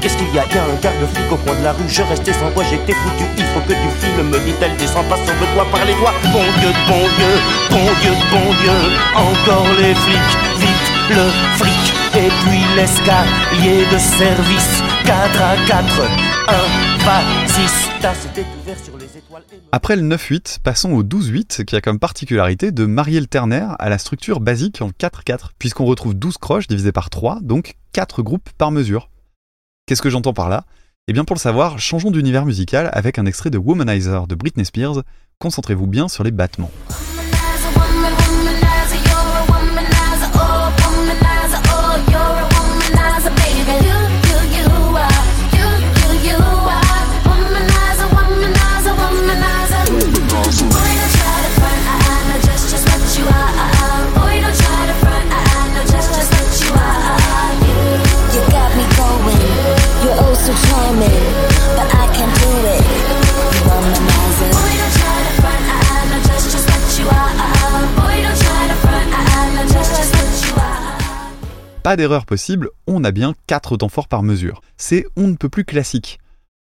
Qu'est-ce 0.00 0.16
qu'il 0.16 0.32
y 0.34 0.38
a? 0.38 0.44
Y 0.44 0.58
a 0.58 0.64
un 0.64 0.76
garde-flic 0.80 1.32
au 1.32 1.36
coin 1.36 1.54
de 1.56 1.64
la 1.64 1.72
rue, 1.72 1.88
je 1.88 2.02
restais 2.02 2.32
sans 2.32 2.50
voix, 2.50 2.62
j'étais 2.64 2.92
foutu. 2.92 3.24
Il 3.38 3.44
faut 3.46 3.60
que 3.60 3.72
tu 3.72 3.88
filmes, 4.00 4.28
me 4.28 4.38
dit-elle, 4.40 4.76
descends 4.76 5.04
pas, 5.04 5.16
sauve-toi 5.16 5.66
par 5.72 5.84
les 5.86 5.94
doigts. 5.94 6.14
Bon 6.32 6.44
Dieu, 6.60 6.70
bon 6.86 7.04
Dieu, 7.16 7.32
bon 7.70 7.88
Dieu, 8.00 8.12
bon 8.30 8.54
Dieu, 8.60 8.78
encore 9.16 9.68
les 9.80 9.94
flics, 9.94 10.36
vite 10.58 10.88
le 11.10 11.30
fric. 11.56 11.94
Et 12.14 12.28
puis 12.44 12.60
l'escalier 12.76 13.86
de 13.90 13.98
service, 13.98 14.82
4 15.04 15.42
à 15.42 15.56
4, 15.66 16.02
1, 16.48 17.04
pas 17.04 17.22
6. 17.46 17.88
Tas 18.02 18.12
ouvert 18.60 18.76
sur 18.84 18.91
Après 19.72 19.96
le 19.96 20.02
9-8, 20.02 20.60
passons 20.60 20.92
au 20.92 21.02
12-8 21.02 21.64
qui 21.64 21.76
a 21.76 21.80
comme 21.80 21.98
particularité 21.98 22.72
de 22.72 22.86
marier 22.86 23.20
le 23.20 23.26
ternaire 23.26 23.76
à 23.78 23.88
la 23.88 23.98
structure 23.98 24.40
basique 24.40 24.82
en 24.82 24.90
4-4, 24.90 25.50
puisqu'on 25.58 25.84
retrouve 25.84 26.14
12 26.14 26.38
croches 26.38 26.68
divisées 26.68 26.92
par 26.92 27.10
3, 27.10 27.40
donc 27.42 27.74
4 27.92 28.22
groupes 28.22 28.50
par 28.58 28.70
mesure. 28.70 29.10
Qu'est-ce 29.86 30.02
que 30.02 30.10
j'entends 30.10 30.32
par 30.32 30.48
là? 30.48 30.64
Eh 31.08 31.12
bien 31.12 31.24
pour 31.24 31.34
le 31.34 31.40
savoir, 31.40 31.78
changeons 31.78 32.10
d'univers 32.10 32.46
musical 32.46 32.88
avec 32.92 33.18
un 33.18 33.26
extrait 33.26 33.50
de 33.50 33.58
Womanizer 33.58 34.26
de 34.26 34.34
Britney 34.34 34.64
Spears. 34.64 35.02
Concentrez-vous 35.38 35.86
bien 35.86 36.08
sur 36.08 36.22
les 36.22 36.30
battements. 36.30 36.70
Pas 71.82 71.96
d'erreur 71.96 72.26
possible, 72.26 72.70
on 72.86 73.02
a 73.02 73.10
bien 73.10 73.34
4 73.48 73.76
temps 73.76 73.88
forts 73.88 74.06
par 74.06 74.22
mesure. 74.22 74.60
C'est 74.76 75.04
on 75.16 75.26
ne 75.26 75.34
peut 75.34 75.48
plus 75.48 75.64
classique. 75.64 76.20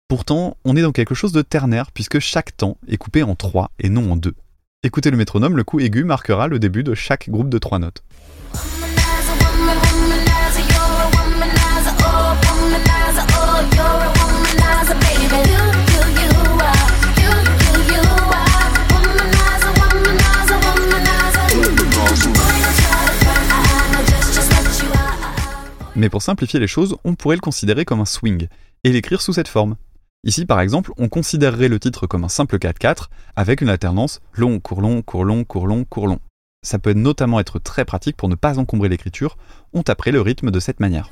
Pourtant, 0.07 0.57
on 0.66 0.76
est 0.76 0.82
dans 0.82 0.91
quelque 0.91 1.14
chose 1.14 1.34
de 1.34 1.43
ternaire 1.43 1.91
puisque 1.91 2.18
chaque 2.18 2.57
temps 2.57 2.78
est 2.88 2.97
coupé 2.97 3.22
en 3.22 3.36
3 3.36 3.70
et 3.78 3.89
non 3.89 4.11
en 4.11 4.16
2. 4.16 4.34
Écoutez 4.82 5.11
le 5.11 5.18
métronome, 5.18 5.55
le 5.55 5.64
coup 5.64 5.80
aigu 5.80 6.03
marquera 6.03 6.47
le 6.47 6.57
début 6.57 6.84
de 6.84 6.95
chaque 6.95 7.30
groupe 7.30 7.49
de 7.49 7.59
3 7.59 7.78
notes. 7.78 8.03
Mais 25.95 26.09
pour 26.09 26.21
simplifier 26.21 26.59
les 26.59 26.67
choses, 26.67 26.95
on 27.03 27.13
pourrait 27.13 27.35
le 27.35 27.41
considérer 27.41 27.85
comme 27.85 28.01
un 28.01 28.05
swing 28.05 28.47
et 28.83 28.91
l'écrire 28.91 29.21
sous 29.21 29.33
cette 29.33 29.47
forme. 29.47 29.75
Ici, 30.25 30.45
par 30.45 30.59
exemple, 30.59 30.91
on 30.97 31.09
considérerait 31.09 31.67
le 31.67 31.79
titre 31.79 32.07
comme 32.07 32.23
un 32.23 32.29
simple 32.29 32.57
4-4 32.57 33.09
avec 33.35 33.61
une 33.61 33.69
alternance 33.69 34.21
long, 34.33 34.59
court 34.59 34.81
long, 34.81 35.01
court 35.01 35.25
long, 35.25 35.43
court 35.43 35.67
long, 35.67 35.83
court 35.83 36.07
long. 36.07 36.19
Ça 36.65 36.79
peut 36.79 36.93
notamment 36.93 37.39
être 37.39 37.59
très 37.59 37.85
pratique 37.85 38.15
pour 38.15 38.29
ne 38.29 38.35
pas 38.35 38.57
encombrer 38.57 38.89
l'écriture. 38.89 39.37
On 39.73 39.83
taperait 39.83 40.11
le 40.11 40.21
rythme 40.21 40.49
de 40.49 40.59
cette 40.59 40.79
manière. 40.79 41.11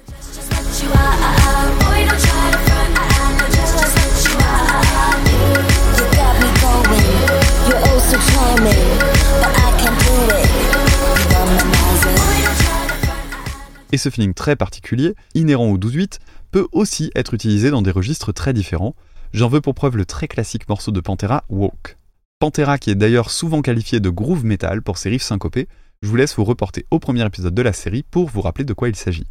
Et 13.92 13.98
ce 13.98 14.10
feeling 14.10 14.34
très 14.34 14.56
particulier, 14.56 15.16
inhérent 15.34 15.70
au 15.70 15.78
12-8, 15.78 16.20
peut 16.52 16.68
aussi 16.72 17.12
être 17.16 17.34
utilisé 17.34 17.72
dans 17.72 17.82
des 17.82 17.92
registres 17.92 18.32
très 18.32 18.54
différents. 18.54 18.96
J'en 19.34 19.50
veux 19.50 19.62
pour 19.62 19.76
preuve 19.76 19.98
le 19.98 20.06
très 20.06 20.28
classique 20.28 20.68
morceau 20.70 20.92
de 20.92 21.00
Pantera, 21.00 21.44
Walk. 21.50 21.98
Pantera 22.40 22.78
qui 22.78 22.90
est 22.90 22.96
d'ailleurs 22.96 23.30
souvent 23.30 23.62
qualifié 23.62 24.00
de 24.00 24.10
groove 24.10 24.46
metal 24.46 24.82
pour 24.82 24.98
ses 24.98 25.10
riffs 25.10 25.24
syncopés, 25.24 25.68
je 26.02 26.10
vous 26.10 26.16
laisse 26.16 26.36
vous 26.36 26.44
reporter 26.44 26.86
au 26.90 26.98
premier 26.98 27.24
épisode 27.26 27.54
de 27.54 27.62
la 27.62 27.74
série 27.74 28.04
pour 28.10 28.28
vous 28.28 28.42
rappeler 28.42 28.66
de 28.66 28.74
quoi 28.74 28.90
il 28.90 28.96
s'agit. 28.96 29.28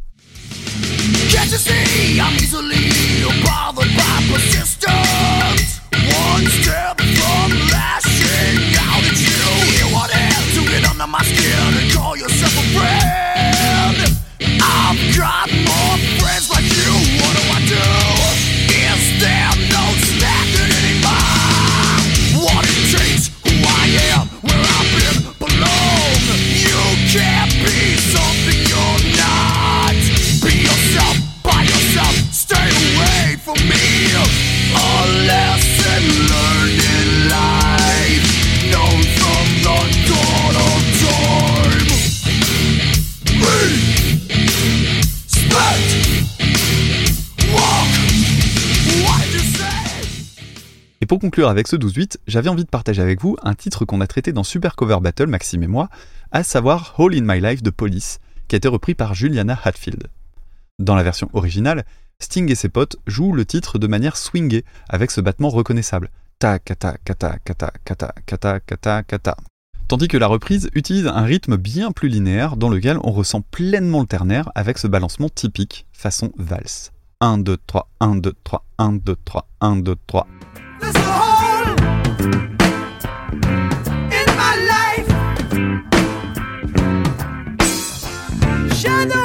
Pour 51.11 51.19
conclure 51.19 51.49
avec 51.49 51.67
ce 51.67 51.75
12-8, 51.75 52.19
j'avais 52.25 52.47
envie 52.47 52.63
de 52.63 52.69
partager 52.69 53.01
avec 53.01 53.19
vous 53.19 53.35
un 53.43 53.53
titre 53.53 53.83
qu'on 53.83 53.99
a 53.99 54.07
traité 54.07 54.31
dans 54.31 54.45
Super 54.45 54.77
Cover 54.77 54.99
Battle, 55.01 55.27
Maxime 55.27 55.61
et 55.61 55.67
moi, 55.67 55.89
à 56.31 56.41
savoir 56.41 56.95
All 56.99 57.13
in 57.13 57.25
My 57.25 57.41
Life 57.41 57.61
de 57.61 57.69
Police, 57.69 58.19
qui 58.47 58.55
a 58.55 58.59
été 58.59 58.69
repris 58.69 58.95
par 58.95 59.13
Juliana 59.13 59.59
Hatfield. 59.61 60.07
Dans 60.79 60.95
la 60.95 61.03
version 61.03 61.29
originale, 61.33 61.83
Sting 62.19 62.49
et 62.49 62.55
ses 62.55 62.69
potes 62.69 62.95
jouent 63.07 63.33
le 63.33 63.43
titre 63.43 63.77
de 63.77 63.87
manière 63.87 64.15
swingée, 64.15 64.63
avec 64.87 65.11
ce 65.11 65.19
battement 65.19 65.49
reconnaissable. 65.49 66.09
Tandis 69.89 70.07
que 70.07 70.17
la 70.17 70.27
reprise 70.27 70.69
utilise 70.75 71.07
un 71.07 71.23
rythme 71.23 71.57
bien 71.57 71.91
plus 71.91 72.07
linéaire 72.07 72.55
dans 72.55 72.69
lequel 72.69 72.97
on 73.03 73.11
ressent 73.11 73.41
pleinement 73.41 73.99
le 73.99 74.07
ternaire 74.07 74.49
avec 74.55 74.77
ce 74.77 74.87
balancement 74.87 75.27
typique, 75.27 75.87
façon 75.91 76.31
valse. 76.37 76.93
1, 77.19 77.39
2, 77.39 77.57
3, 77.67 77.89
1, 77.99 78.15
2, 78.15 78.33
3, 78.45 78.65
1, 78.77 78.93
2, 78.93 79.15
3, 79.25 79.47
1, 79.59 79.75
2, 79.75 79.95
3. 80.07 80.27
shadow 88.81 89.20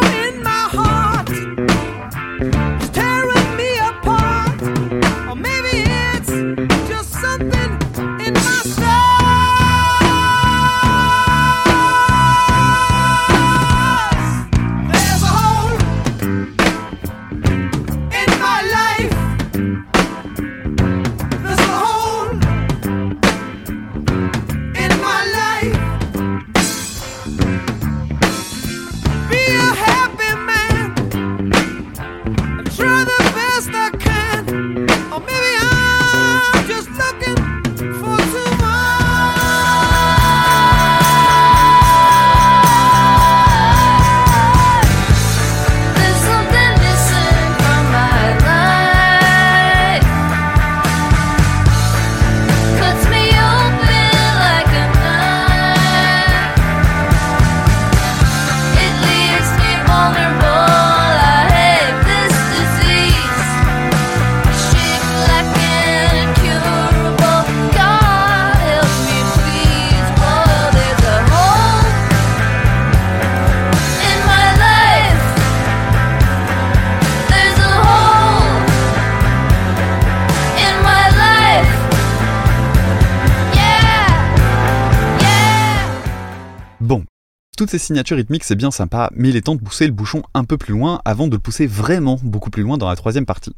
toutes 87.56 87.70
ces 87.70 87.78
signatures 87.78 88.18
rythmiques 88.18 88.44
c'est 88.44 88.54
bien 88.54 88.70
sympa, 88.70 89.10
mais 89.14 89.30
il 89.30 89.36
est 89.36 89.42
temps 89.42 89.54
de 89.54 89.62
pousser 89.62 89.86
le 89.86 89.92
bouchon 89.92 90.22
un 90.34 90.44
peu 90.44 90.58
plus 90.58 90.74
loin 90.74 91.00
avant 91.04 91.26
de 91.26 91.32
le 91.32 91.38
pousser 91.38 91.66
vraiment 91.66 92.20
beaucoup 92.22 92.50
plus 92.50 92.62
loin 92.62 92.76
dans 92.76 92.88
la 92.88 92.96
troisième 92.96 93.26
partie. 93.26 93.56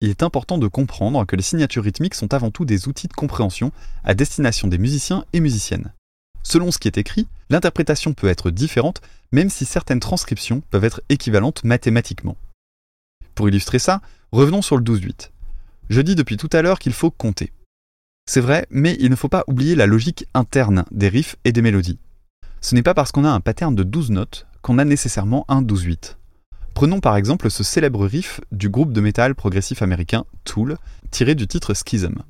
Il 0.00 0.08
est 0.08 0.22
important 0.22 0.56
de 0.56 0.68
comprendre 0.68 1.24
que 1.24 1.34
les 1.34 1.42
signatures 1.42 1.84
rythmiques 1.84 2.14
sont 2.14 2.32
avant 2.32 2.50
tout 2.50 2.64
des 2.64 2.88
outils 2.88 3.08
de 3.08 3.12
compréhension 3.12 3.72
à 4.04 4.14
destination 4.14 4.68
des 4.68 4.78
musiciens 4.78 5.24
et 5.32 5.40
musiciennes. 5.40 5.92
Selon 6.42 6.70
ce 6.70 6.78
qui 6.78 6.88
est 6.88 6.98
écrit, 6.98 7.26
l'interprétation 7.50 8.12
peut 8.12 8.28
être 8.28 8.50
différente, 8.50 9.00
même 9.32 9.50
si 9.50 9.64
certaines 9.64 10.00
transcriptions 10.00 10.62
peuvent 10.70 10.84
être 10.84 11.02
équivalentes 11.08 11.64
mathématiquement. 11.64 12.36
Pour 13.34 13.48
illustrer 13.48 13.78
ça, 13.78 14.00
revenons 14.30 14.62
sur 14.62 14.76
le 14.76 14.84
12-8. 14.84 15.30
Je 15.90 16.00
dis 16.00 16.14
depuis 16.14 16.36
tout 16.36 16.50
à 16.52 16.62
l'heure 16.62 16.78
qu'il 16.78 16.92
faut 16.92 17.10
compter. 17.10 17.52
C'est 18.26 18.40
vrai, 18.40 18.66
mais 18.70 18.96
il 19.00 19.10
ne 19.10 19.16
faut 19.16 19.28
pas 19.28 19.44
oublier 19.48 19.74
la 19.74 19.86
logique 19.86 20.26
interne 20.34 20.84
des 20.90 21.08
riffs 21.08 21.36
et 21.44 21.52
des 21.52 21.62
mélodies. 21.62 21.98
Ce 22.64 22.74
n'est 22.74 22.82
pas 22.82 22.94
parce 22.94 23.12
qu'on 23.12 23.26
a 23.26 23.30
un 23.30 23.40
pattern 23.40 23.74
de 23.74 23.82
12 23.82 24.10
notes 24.10 24.46
qu'on 24.62 24.78
a 24.78 24.86
nécessairement 24.86 25.44
un 25.48 25.60
12-8. 25.60 26.16
Prenons 26.72 27.00
par 27.00 27.14
exemple 27.18 27.50
ce 27.50 27.62
célèbre 27.62 28.06
riff 28.06 28.40
du 28.52 28.70
groupe 28.70 28.94
de 28.94 29.02
métal 29.02 29.34
progressif 29.34 29.82
américain 29.82 30.24
Tool, 30.44 30.78
tiré 31.10 31.34
du 31.34 31.46
titre 31.46 31.74
Schism. 31.74 32.22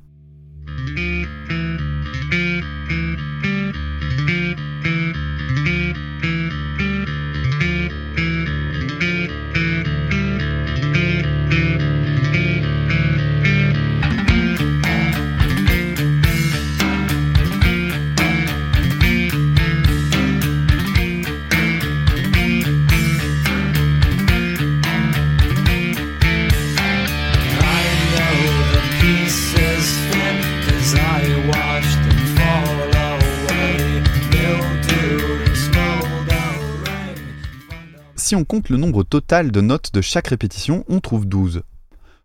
Si 38.25 38.35
on 38.35 38.43
compte 38.43 38.69
le 38.69 38.77
nombre 38.77 39.03
total 39.03 39.51
de 39.51 39.61
notes 39.61 39.93
de 39.93 40.01
chaque 40.01 40.29
répétition, 40.29 40.83
on 40.89 40.99
trouve 40.99 41.27
12. 41.27 41.61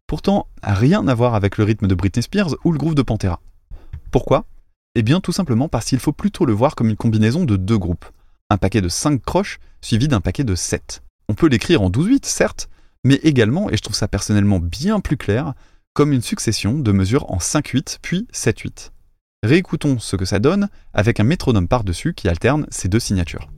Pourtant, 0.07 0.47
rien 0.63 1.07
à 1.07 1.15
voir 1.15 1.35
avec 1.35 1.59
le 1.59 1.65
rythme 1.65 1.89
de 1.89 1.95
Britney 1.95 2.23
Spears 2.23 2.57
ou 2.65 2.73
le 2.73 2.79
groove 2.79 2.95
de 2.95 3.03
Pantera. 3.03 3.39
Pourquoi? 4.11 4.47
Eh 4.95 5.03
bien 5.03 5.21
tout 5.21 5.33
simplement 5.33 5.69
parce 5.69 5.85
qu'il 5.85 5.99
faut 5.99 6.15
plutôt 6.15 6.47
le 6.47 6.55
voir 6.55 6.75
comme 6.75 6.89
une 6.89 6.97
combinaison 6.97 7.45
de 7.45 7.59
deux 7.59 7.77
groupes. 7.77 8.07
Un 8.49 8.57
paquet 8.57 8.81
de 8.81 8.89
5 8.89 9.21
croches 9.21 9.61
suivi 9.83 10.09
d'un 10.09 10.23
paquet 10.23 10.43
de 10.43 10.55
7. 10.55 11.03
On 11.29 11.35
peut 11.35 11.49
l'écrire 11.49 11.83
en 11.83 11.91
12-8, 11.91 12.25
certes, 12.25 12.71
mais 13.05 13.17
également, 13.17 13.69
et 13.69 13.77
je 13.77 13.83
trouve 13.83 13.95
ça 13.95 14.09
personnellement 14.09 14.59
bien 14.59 15.01
plus 15.01 15.19
clair, 15.19 15.53
comme 15.93 16.15
une 16.15 16.23
succession 16.23 16.79
de 16.79 16.93
mesures 16.93 17.31
en 17.31 17.37
5-8 17.37 17.99
puis 18.01 18.27
7-8. 18.33 18.93
Réécoutons 19.43 19.99
ce 19.99 20.17
que 20.17 20.25
ça 20.25 20.39
donne 20.39 20.71
avec 20.95 21.21
un 21.21 21.25
métronome 21.25 21.69
par-dessus 21.69 22.15
qui 22.15 22.27
alterne 22.27 22.67
ces 22.71 22.89
deux 22.89 23.01
signatures. 23.01 23.51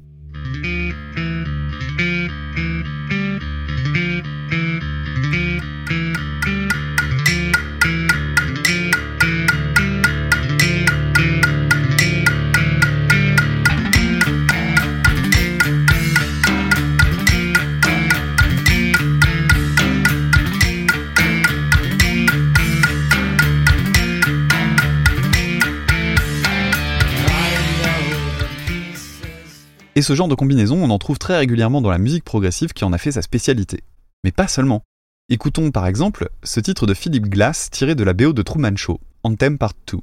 Et 29.94 30.00
ce 30.00 30.14
genre 30.14 30.28
de 30.28 30.34
combinaison, 30.34 30.82
on 30.82 30.88
en 30.88 30.98
trouve 30.98 31.18
très 31.18 31.36
régulièrement 31.36 31.82
dans 31.82 31.90
la 31.90 31.98
musique 31.98 32.24
progressive 32.24 32.72
qui 32.72 32.84
en 32.84 32.94
a 32.94 32.98
fait 32.98 33.12
sa 33.12 33.20
spécialité. 33.20 33.84
Mais 34.24 34.32
pas 34.32 34.48
seulement. 34.48 34.82
Écoutons 35.28 35.70
par 35.70 35.86
exemple 35.86 36.30
ce 36.42 36.60
titre 36.60 36.86
de 36.86 36.94
Philip 36.94 37.28
Glass 37.28 37.70
tiré 37.70 37.94
de 37.94 38.02
la 38.02 38.14
BO 38.14 38.32
de 38.32 38.42
Truman 38.42 38.76
Show, 38.76 39.00
Anthem 39.22 39.58
Part 39.58 39.74
2. 39.92 39.98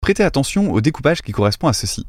Prêtez 0.00 0.24
attention 0.24 0.72
au 0.72 0.80
découpage 0.80 1.22
qui 1.22 1.32
correspond 1.32 1.68
à 1.68 1.72
ceci. 1.72 2.06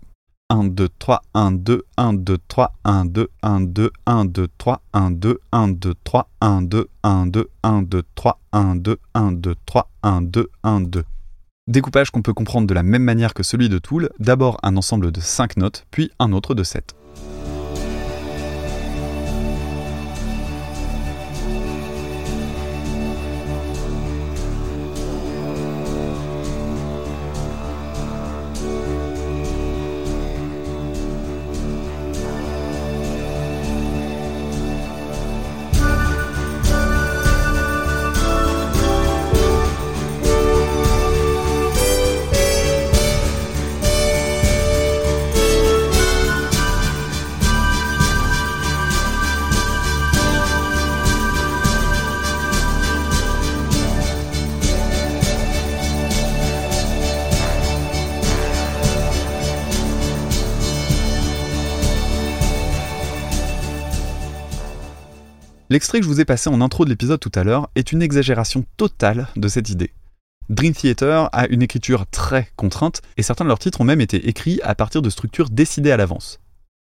1, 0.49 0.65
2, 0.65 0.89
3, 0.99 1.21
1, 1.33 1.51
2, 1.51 1.83
1, 1.97 2.13
2, 2.13 2.37
3, 2.47 2.73
1, 2.83 3.05
2, 3.05 3.29
1, 3.41 3.61
2, 3.61 3.91
1, 4.05 4.25
2, 4.25 4.47
3, 4.57 4.81
1, 4.93 5.11
2, 5.11 5.39
1, 5.51 5.67
2, 5.69 5.93
3, 6.03 6.29
1, 6.41 6.61
2, 6.61 6.89
1, 7.03 7.25
2, 7.27 7.49
1, 7.63 7.81
2, 7.83 8.03
3, 8.15 8.39
1, 8.51 8.75
2, 8.75 8.97
1, 9.13 9.31
2, 9.31 9.55
3, 9.65 9.89
1, 10.03 10.21
2, 10.21 10.49
1, 10.63 10.81
2. 10.81 11.03
Découpage 11.67 12.11
qu'on 12.11 12.21
peut 12.21 12.31
comprendre 12.31 12.67
de 12.67 12.75
la 12.75 12.83
même 12.83 13.01
manière 13.01 13.33
que 13.33 13.41
celui 13.41 13.69
de 13.69 13.79
Tool, 13.79 14.11
d'abord 14.19 14.59
un 14.61 14.77
ensemble 14.77 15.11
de 15.11 15.19
5 15.19 15.57
notes, 15.57 15.87
puis 15.89 16.11
un 16.19 16.31
autre 16.31 16.53
de 16.53 16.61
7. 16.61 16.95
L'extrait 65.75 65.99
que 65.99 66.05
je 66.05 66.09
vous 66.09 66.21
ai 66.21 66.25
passé 66.25 66.49
en 66.49 66.61
intro 66.61 66.85
de 66.85 66.89
l'épisode 66.89 67.19
tout 67.19 67.33
à 67.35 67.43
l'heure 67.43 67.69
est 67.75 67.91
une 67.91 68.01
exagération 68.01 68.63
totale 68.77 69.27
de 69.35 69.49
cette 69.49 69.69
idée. 69.69 69.91
Dream 70.47 70.73
Theater 70.73 71.27
a 71.33 71.47
une 71.47 71.61
écriture 71.61 72.05
très 72.09 72.47
contrainte 72.55 73.01
et 73.17 73.23
certains 73.23 73.43
de 73.43 73.49
leurs 73.49 73.59
titres 73.59 73.81
ont 73.81 73.83
même 73.83 73.99
été 73.99 74.29
écrits 74.29 74.61
à 74.63 74.73
partir 74.73 75.01
de 75.01 75.09
structures 75.09 75.49
décidées 75.49 75.91
à 75.91 75.97
l'avance. 75.97 76.39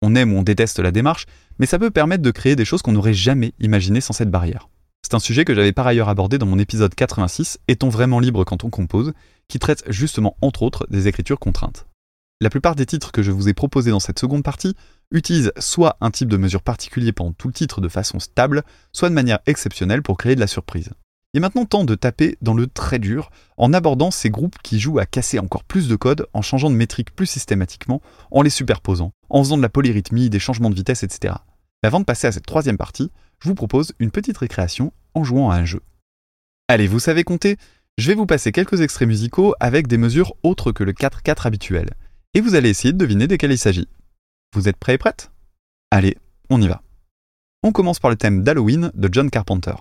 On 0.04 0.14
aime 0.14 0.32
ou 0.32 0.38
on 0.38 0.44
déteste 0.44 0.78
la 0.78 0.92
démarche, 0.92 1.26
mais 1.58 1.66
ça 1.66 1.80
peut 1.80 1.90
permettre 1.90 2.22
de 2.22 2.30
créer 2.30 2.56
des 2.56 2.64
choses 2.64 2.84
qu'on 2.84 2.92
n'aurait 2.92 3.16
jamais 3.16 3.54
imaginées 3.60 4.02
sans 4.02 4.14
cette 4.14 4.30
barrière. 4.30 4.70
C'est 5.02 5.16
un 5.16 5.20
sujet 5.20 5.46
que 5.46 5.56
j'avais 5.56 5.72
par 5.72 5.88
ailleurs 5.88 6.10
abordé 6.10 6.38
dans 6.38 6.46
mon 6.46 6.60
épisode 6.60 6.94
86, 6.94 7.58
Est-on 7.68 7.90
vraiment 7.90 8.20
libre 8.20 8.44
quand 8.44 8.66
on 8.66 8.70
compose, 8.70 9.14
qui 9.48 9.58
traite 9.58 9.84
justement 9.88 10.38
entre 10.44 10.62
autres 10.62 10.86
des 10.92 11.08
écritures 11.08 11.40
contraintes. 11.40 11.88
La 12.42 12.50
plupart 12.50 12.76
des 12.76 12.86
titres 12.86 13.14
que 13.14 13.24
je 13.24 13.32
vous 13.32 13.48
ai 13.48 13.53
proposés 13.53 13.91
dans 13.91 14.02
cette 14.02 14.20
seconde 14.20 14.44
partie 14.44 14.76
utilisent 15.10 15.53
soit 15.57 15.95
un 16.02 16.12
type 16.12 16.28
de 16.28 16.36
mesure 16.36 16.64
particulier 16.64 17.14
pendant 17.14 17.32
tout 17.32 17.48
le 17.48 17.53
titre 17.53 17.80
de 17.80 17.88
façon 17.88 18.20
stable, 18.20 18.64
soit 18.91 19.07
de 19.07 19.14
manière 19.14 19.40
exceptionnelle 19.45 20.03
pour 20.03 20.18
créer 20.18 20.36
de 20.36 20.41
la 20.41 20.48
surprise. 20.48 20.90
Il 21.34 21.38
est 21.38 21.41
maintenant 21.41 21.64
temps 21.64 21.86
de 21.86 21.95
taper 21.95 22.38
dans 22.41 22.53
le 22.53 22.68
très 22.68 22.99
dur 22.99 23.32
en 23.56 23.72
abordant 23.72 24.12
ces 24.12 24.30
groupes 24.30 24.57
qui 24.64 24.82
jouent 24.82 24.99
à 24.99 25.06
casser 25.06 25.40
encore 25.40 25.64
plus 25.64 25.88
de 25.88 25.95
code 25.95 26.28
en 26.34 26.41
changeant 26.41 26.70
de 26.70 26.76
métrique 26.76 27.16
plus 27.16 27.26
systématiquement, 27.26 28.02
en 28.32 28.41
les 28.41 28.49
superposant, 28.49 29.14
en 29.30 29.41
faisant 29.41 29.57
de 29.57 29.62
la 29.62 29.70
polyrythmie, 29.70 30.30
des 30.30 30.40
changements 30.40 30.70
de 30.70 30.76
vitesse, 30.76 31.03
etc. 31.03 31.36
Mais 31.84 31.88
avant 31.88 32.02
de 32.02 32.06
passer 32.06 32.28
à 32.28 32.34
cette 32.34 32.45
troisième 32.45 32.78
partie, 32.78 33.12
je 33.40 33.48
vous 33.48 33.56
propose 33.56 33.94
une 33.99 34.12
petite 34.12 34.38
récréation 34.38 34.91
en 35.14 35.24
jouant 35.24 35.52
à 35.52 35.56
un 35.56 35.66
jeu. 35.66 35.82
Allez, 36.68 36.88
vous 36.88 36.99
savez 36.99 37.24
compter 37.24 37.56
Je 37.98 38.07
vais 38.07 38.16
vous 38.16 38.26
passer 38.26 38.52
quelques 38.52 38.82
extraits 38.82 39.07
musicaux 39.07 39.56
avec 39.62 39.88
des 39.88 39.98
mesures 39.98 40.36
autres 40.44 40.74
que 40.74 40.84
le 40.84 40.91
4-4 40.91 41.48
habituel 41.48 41.91
et 42.36 42.41
vous 42.41 42.53
allez 42.53 42.70
essayer 42.70 42.91
de 42.91 42.98
deviner 42.98 43.28
desquels 43.28 43.53
il 43.53 43.57
s'agit. 43.57 43.88
Vous 44.53 44.68
êtes 44.68 44.78
prêts 44.78 44.95
et 44.95 44.98
prêtes? 44.99 45.32
Allez, 45.90 46.18
on 46.49 46.62
y 46.62 46.68
va. 46.68 46.84
On 47.64 47.72
commence 47.72 47.99
par 47.99 48.12
le 48.12 48.18
thème 48.18 48.44
d'Halloween 48.44 48.91
de 48.94 49.10
John 49.12 49.32
Carpenter. 49.32 49.74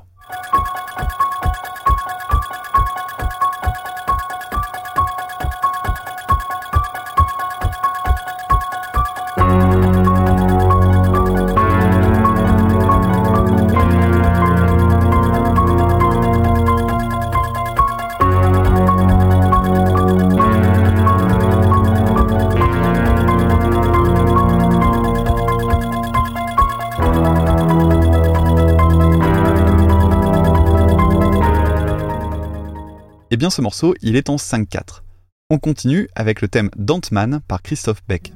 Eh 33.35 33.37
bien 33.37 33.51
ce 33.51 33.61
morceau, 33.61 33.97
il 34.01 34.15
est 34.15 34.31
en 34.31 34.37
5-4. 34.37 35.03
On 35.51 35.59
continue 35.59 36.07
avec 36.15 36.41
le 36.41 36.47
thème 36.47 36.71
Dantman 36.77 37.41
par 37.49 37.63
Christophe 37.63 38.01
Beck. 38.07 38.33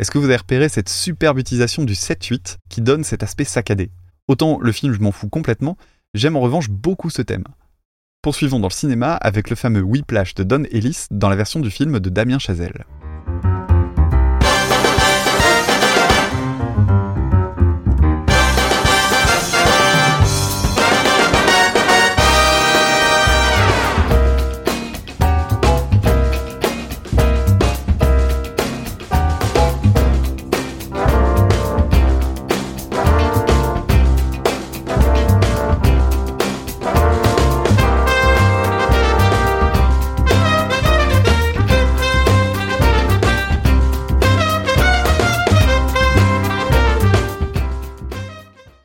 Est-ce 0.00 0.10
que 0.10 0.16
vous 0.16 0.24
avez 0.24 0.36
repéré 0.36 0.70
cette 0.70 0.88
superbe 0.88 1.38
utilisation 1.38 1.84
du 1.84 1.92
7-8 1.92 2.56
qui 2.70 2.80
donne 2.80 3.04
cet 3.04 3.22
aspect 3.22 3.44
saccadé? 3.44 3.90
Autant 4.28 4.58
le 4.58 4.72
film, 4.72 4.94
je 4.94 5.00
m'en 5.00 5.12
fous 5.12 5.28
complètement, 5.28 5.76
j'aime 6.14 6.36
en 6.36 6.40
revanche 6.40 6.70
beaucoup 6.70 7.10
ce 7.10 7.20
thème. 7.20 7.44
Poursuivons 8.22 8.60
dans 8.60 8.68
le 8.68 8.72
cinéma 8.72 9.12
avec 9.12 9.50
le 9.50 9.56
fameux 9.56 9.82
Whiplash 9.82 10.34
de 10.34 10.42
Don 10.42 10.62
Ellis 10.70 11.04
dans 11.10 11.28
la 11.28 11.36
version 11.36 11.60
du 11.60 11.70
film 11.70 12.00
de 12.00 12.08
Damien 12.08 12.38
Chazelle. 12.38 12.86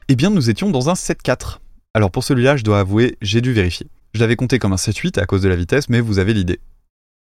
Eh 0.07 0.15
bien, 0.15 0.29
nous 0.29 0.51
étions 0.51 0.69
dans 0.69 0.89
un 0.89 0.93
7-4. 0.93 1.57
Alors 1.95 2.11
pour 2.11 2.23
celui-là, 2.23 2.57
je 2.57 2.63
dois 2.63 2.79
avouer, 2.79 3.17
j'ai 3.21 3.41
dû 3.41 3.53
vérifier. 3.53 3.87
Je 4.13 4.19
l'avais 4.19 4.35
compté 4.35 4.59
comme 4.59 4.71
un 4.71 4.75
7-8 4.75 5.19
à 5.19 5.25
cause 5.25 5.41
de 5.41 5.49
la 5.49 5.55
vitesse, 5.55 5.89
mais 5.89 5.99
vous 5.99 6.19
avez 6.19 6.35
l'idée. 6.35 6.59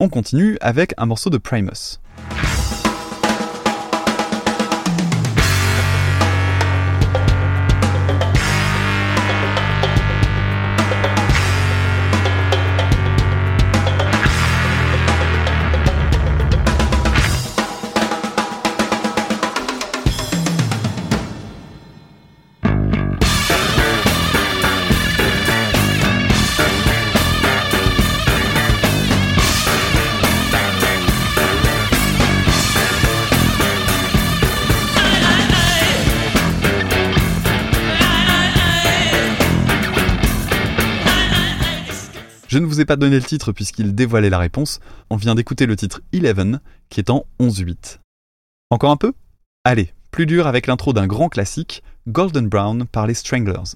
On 0.01 0.09
continue 0.09 0.57
avec 0.59 0.93
un 0.97 1.05
morceau 1.05 1.29
de 1.29 1.37
Primus. 1.37 2.01
Je 42.47 42.59
ne 42.59 42.65
vous 42.65 42.79
ai 42.79 42.85
pas 42.85 42.95
donné 42.95 43.17
le 43.17 43.23
titre 43.23 43.51
puisqu'il 43.51 43.93
dévoilait 43.93 44.29
la 44.29 44.39
réponse. 44.39 44.79
On 45.09 45.17
vient 45.17 45.35
d'écouter 45.35 45.65
le 45.65 45.75
titre 45.75 46.01
Eleven 46.13 46.61
qui 46.89 47.01
est 47.01 47.09
en 47.09 47.25
11-8. 47.41 47.99
Encore 48.69 48.91
un 48.91 48.97
peu? 48.97 49.13
Allez, 49.65 49.93
plus 50.11 50.25
dur 50.25 50.47
avec 50.47 50.65
l'intro 50.67 50.93
d'un 50.93 51.07
grand 51.07 51.27
classique, 51.27 51.83
Golden 52.07 52.47
Brown 52.47 52.85
par 52.85 53.05
les 53.05 53.13
Stranglers. 53.13 53.75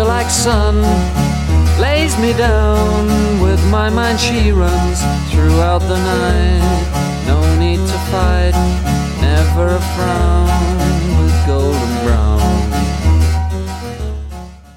Like 0.00 0.30
sun. 0.30 0.82
Lays 1.80 2.16
me 2.18 2.32
down. 2.34 3.06
With 3.40 3.60
my 3.70 3.90
mind, 3.90 4.18
she 4.18 4.52
runs 4.52 5.02
throughout 5.30 5.80
the 5.80 5.98
night. 5.98 6.62
No 7.26 7.40
need 7.58 7.78
to 7.78 7.98
fight, 8.10 8.54
never 9.20 9.74
a 9.74 9.80
frown 9.94 10.48
with 11.18 11.46
golden 11.46 12.04
brown. 12.04 12.40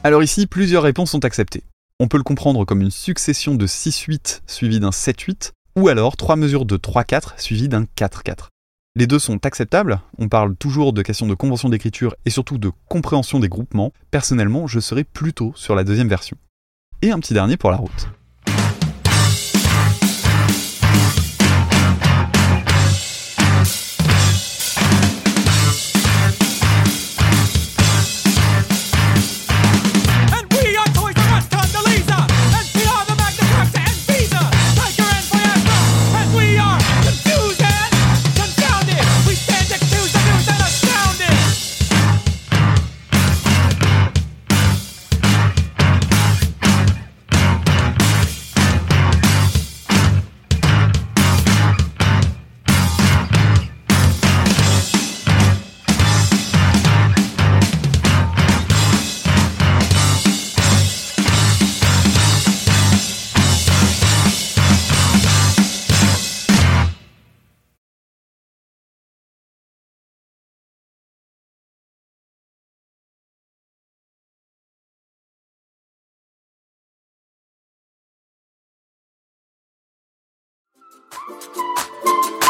Alors 0.03 0.21
ici, 0.21 0.45
plusieurs 0.45 0.83
réponses 0.83 1.11
sont 1.11 1.25
acceptées. 1.25 1.63
On 1.99 2.07
peut 2.07 2.17
le 2.17 2.23
comprendre 2.23 2.65
comme 2.65 2.81
une 2.81 2.91
succession 2.91 3.55
de 3.55 3.67
6-8 3.67 4.41
suivie 4.47 4.79
d'un 4.79 4.89
7-8, 4.89 5.51
ou 5.77 5.87
alors 5.87 6.17
trois 6.17 6.35
mesures 6.35 6.65
de 6.65 6.77
3-4 6.77 7.39
suivies 7.39 7.69
d'un 7.69 7.85
4-4. 7.97 8.49
Les 8.97 9.07
deux 9.07 9.19
sont 9.19 9.45
acceptables, 9.45 9.99
on 10.19 10.29
parle 10.29 10.55
toujours 10.55 10.93
de 10.93 11.01
questions 11.01 11.27
de 11.27 11.33
convention 11.33 11.67
d'écriture 11.67 12.15
et 12.25 12.29
surtout 12.29 12.57
de 12.57 12.71
compréhension 12.87 13.41
des 13.41 13.49
groupements. 13.49 13.91
Personnellement, 14.09 14.67
je 14.67 14.79
serais 14.79 15.03
plutôt 15.03 15.51
sur 15.53 15.75
la 15.75 15.83
deuxième 15.83 16.07
version. 16.07 16.37
Et 17.01 17.11
un 17.11 17.19
petit 17.19 17.33
dernier 17.33 17.57
pour 17.57 17.71
la 17.71 17.75
route. 17.77 18.07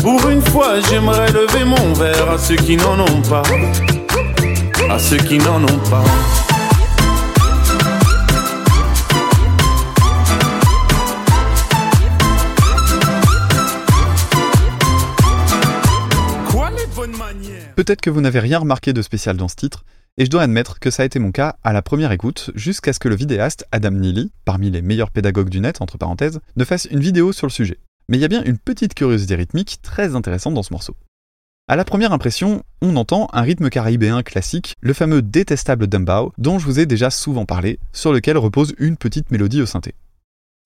Pour 0.00 0.28
une 0.28 0.42
fois, 0.42 0.80
j'aimerais 0.80 1.30
lever 1.32 1.64
mon 1.64 1.92
verre 1.94 2.30
à 2.30 2.38
ceux 2.38 2.56
qui 2.56 2.76
n'en 2.76 3.00
ont 3.00 3.22
pas. 3.22 3.42
À 4.90 4.98
ceux 4.98 5.16
qui 5.16 5.38
n'en 5.38 5.62
ont 5.62 5.80
pas. 5.90 6.04
Peut-être 17.74 18.00
que 18.00 18.10
vous 18.10 18.20
n'avez 18.20 18.38
rien 18.38 18.58
remarqué 18.58 18.92
de 18.92 19.02
spécial 19.02 19.36
dans 19.36 19.48
ce 19.48 19.56
titre, 19.56 19.84
et 20.18 20.24
je 20.24 20.30
dois 20.30 20.42
admettre 20.42 20.78
que 20.78 20.90
ça 20.90 21.02
a 21.02 21.06
été 21.06 21.18
mon 21.18 21.32
cas 21.32 21.56
à 21.64 21.72
la 21.72 21.82
première 21.82 22.12
écoute, 22.12 22.50
jusqu'à 22.54 22.92
ce 22.92 22.98
que 22.98 23.08
le 23.08 23.16
vidéaste 23.16 23.66
Adam 23.72 23.92
Neely, 23.92 24.30
parmi 24.44 24.70
les 24.70 24.82
meilleurs 24.82 25.10
pédagogues 25.10 25.48
du 25.48 25.60
net, 25.60 25.80
entre 25.80 25.98
parenthèses, 25.98 26.40
ne 26.56 26.64
fasse 26.64 26.86
une 26.90 27.00
vidéo 27.00 27.32
sur 27.32 27.46
le 27.46 27.52
sujet. 27.52 27.78
Mais 28.08 28.18
il 28.18 28.20
y 28.20 28.24
a 28.24 28.28
bien 28.28 28.42
une 28.44 28.58
petite 28.58 28.94
curiosité 28.94 29.34
rythmique 29.34 29.78
très 29.82 30.14
intéressante 30.14 30.54
dans 30.54 30.62
ce 30.62 30.72
morceau. 30.72 30.96
À 31.68 31.76
la 31.76 31.84
première 31.84 32.12
impression, 32.12 32.64
on 32.80 32.96
entend 32.96 33.28
un 33.32 33.42
rythme 33.42 33.70
caribéen 33.70 34.22
classique, 34.22 34.74
le 34.80 34.92
fameux 34.92 35.22
détestable 35.22 35.86
Dumbow, 35.86 36.32
dont 36.36 36.58
je 36.58 36.66
vous 36.66 36.80
ai 36.80 36.86
déjà 36.86 37.08
souvent 37.08 37.46
parlé, 37.46 37.78
sur 37.92 38.12
lequel 38.12 38.36
repose 38.36 38.74
une 38.78 38.96
petite 38.96 39.30
mélodie 39.30 39.62
au 39.62 39.66
synthé. 39.66 39.94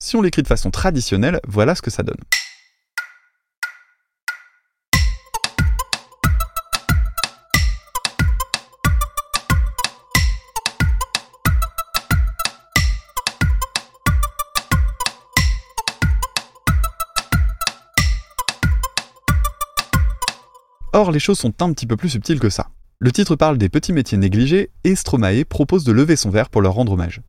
Si 0.03 0.15
on 0.15 0.21
l'écrit 0.21 0.43
de 0.43 0.47
façon 0.47 0.71
traditionnelle, 0.71 1.39
voilà 1.47 1.75
ce 1.75 1.81
que 1.81 1.91
ça 1.91 2.03
donne. 2.03 2.17
Or, 20.97 21.11
les 21.11 21.19
choses 21.19 21.37
sont 21.37 21.61
un 21.61 21.73
petit 21.73 21.85
peu 21.85 21.95
plus 21.95 22.09
subtiles 22.09 22.39
que 22.39 22.49
ça. 22.49 22.71
Le 22.97 23.11
titre 23.11 23.35
parle 23.35 23.59
des 23.59 23.69
petits 23.69 23.93
métiers 23.93 24.17
négligés 24.17 24.71
et 24.83 24.95
Stromae 24.95 25.45
propose 25.47 25.83
de 25.83 25.91
lever 25.91 26.15
son 26.15 26.31
verre 26.31 26.49
pour 26.49 26.63
leur 26.63 26.73
rendre 26.73 26.93
hommage. 26.93 27.21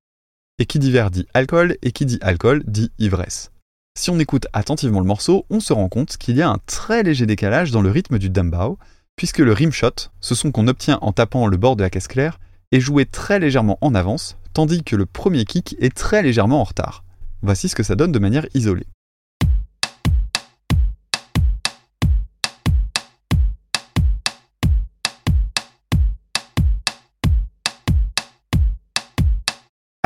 Et 0.58 0.64
qui 0.64 0.78
dit 0.78 0.90
verre 0.90 1.10
dit 1.10 1.26
alcool, 1.34 1.76
et 1.82 1.92
qui 1.92 2.06
dit 2.06 2.18
alcool 2.22 2.62
dit 2.66 2.90
ivresse. 2.98 3.52
Si 3.94 4.08
on 4.08 4.18
écoute 4.18 4.46
attentivement 4.54 5.00
le 5.00 5.06
morceau, 5.06 5.44
on 5.50 5.60
se 5.60 5.74
rend 5.74 5.90
compte 5.90 6.16
qu'il 6.16 6.38
y 6.38 6.40
a 6.40 6.48
un 6.48 6.56
très 6.64 7.02
léger 7.02 7.26
décalage 7.26 7.70
dans 7.70 7.82
le 7.82 7.90
rythme 7.90 8.18
du 8.18 8.30
Dumbow, 8.30 8.78
puisque 9.16 9.40
le 9.40 9.52
rimshot, 9.52 10.08
ce 10.18 10.34
son 10.34 10.50
qu'on 10.50 10.66
obtient 10.66 10.98
en 11.02 11.12
tapant 11.12 11.46
le 11.46 11.58
bord 11.58 11.76
de 11.76 11.82
la 11.82 11.90
caisse 11.90 12.08
claire, 12.08 12.40
est 12.72 12.80
joué 12.80 13.04
très 13.04 13.38
légèrement 13.38 13.76
en 13.82 13.94
avance, 13.94 14.38
tandis 14.54 14.82
que 14.82 14.96
le 14.96 15.04
premier 15.04 15.44
kick 15.44 15.76
est 15.78 15.94
très 15.94 16.22
légèrement 16.22 16.62
en 16.62 16.64
retard. 16.64 17.04
Voici 17.42 17.68
ce 17.68 17.74
que 17.74 17.82
ça 17.82 17.96
donne 17.96 18.12
de 18.12 18.18
manière 18.18 18.46
isolée. 18.54 18.86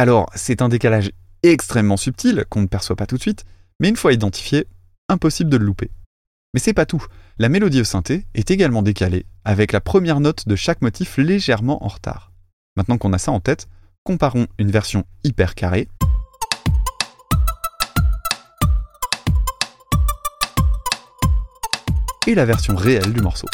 Alors, 0.03 0.29
c'est 0.35 0.63
un 0.63 0.69
décalage 0.69 1.13
extrêmement 1.45 1.97
subtil 1.97 2.45
qu'on 2.49 2.63
ne 2.63 2.67
perçoit 2.67 2.97
pas 2.97 3.07
tout 3.07 3.15
de 3.15 3.21
suite, 3.21 3.45
mais 3.79 3.89
une 3.89 3.95
fois 3.95 4.13
identifié, 4.13 4.67
impossible 5.09 5.49
de 5.49 5.57
le 5.57 5.65
louper. 5.65 5.93
Mais 6.53 6.59
c'est 6.59 6.73
pas 6.73 6.87
tout. 6.87 7.07
La 7.39 7.49
mélodie 7.49 7.83
au 7.83 7.85
synthé 7.85 8.27
est 8.35 8.51
également 8.51 8.83
décalée, 8.83 9.27
avec 9.45 9.71
la 9.71 9.81
première 9.81 10.19
note 10.19 10.49
de 10.49 10.57
chaque 10.57 10.83
motif 10.83 11.19
légèrement 11.19 11.85
en 11.85 11.87
retard. 11.87 12.33
Maintenant 12.77 12.99
qu'on 12.99 13.13
a 13.13 13.19
ça 13.19 13.31
en 13.31 13.39
tête, 13.39 13.69
comparons 14.03 14.49
une 14.59 14.73
version 14.73 15.05
hyper 15.23 15.55
carrée. 15.55 15.87
Et 22.27 22.35
la 22.35 22.45
version 22.45 22.75
réelle 22.75 23.13
du 23.13 23.21
morceau. 23.21 23.47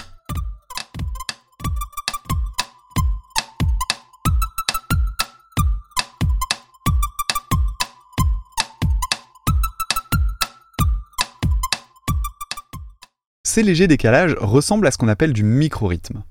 Ces 13.58 13.64
légers 13.64 13.88
décalages 13.88 14.36
ressemblent 14.38 14.86
à 14.86 14.92
ce 14.92 14.98
qu'on 14.98 15.08
appelle 15.08 15.32
du 15.32 15.42
micro-rythme, 15.42 16.22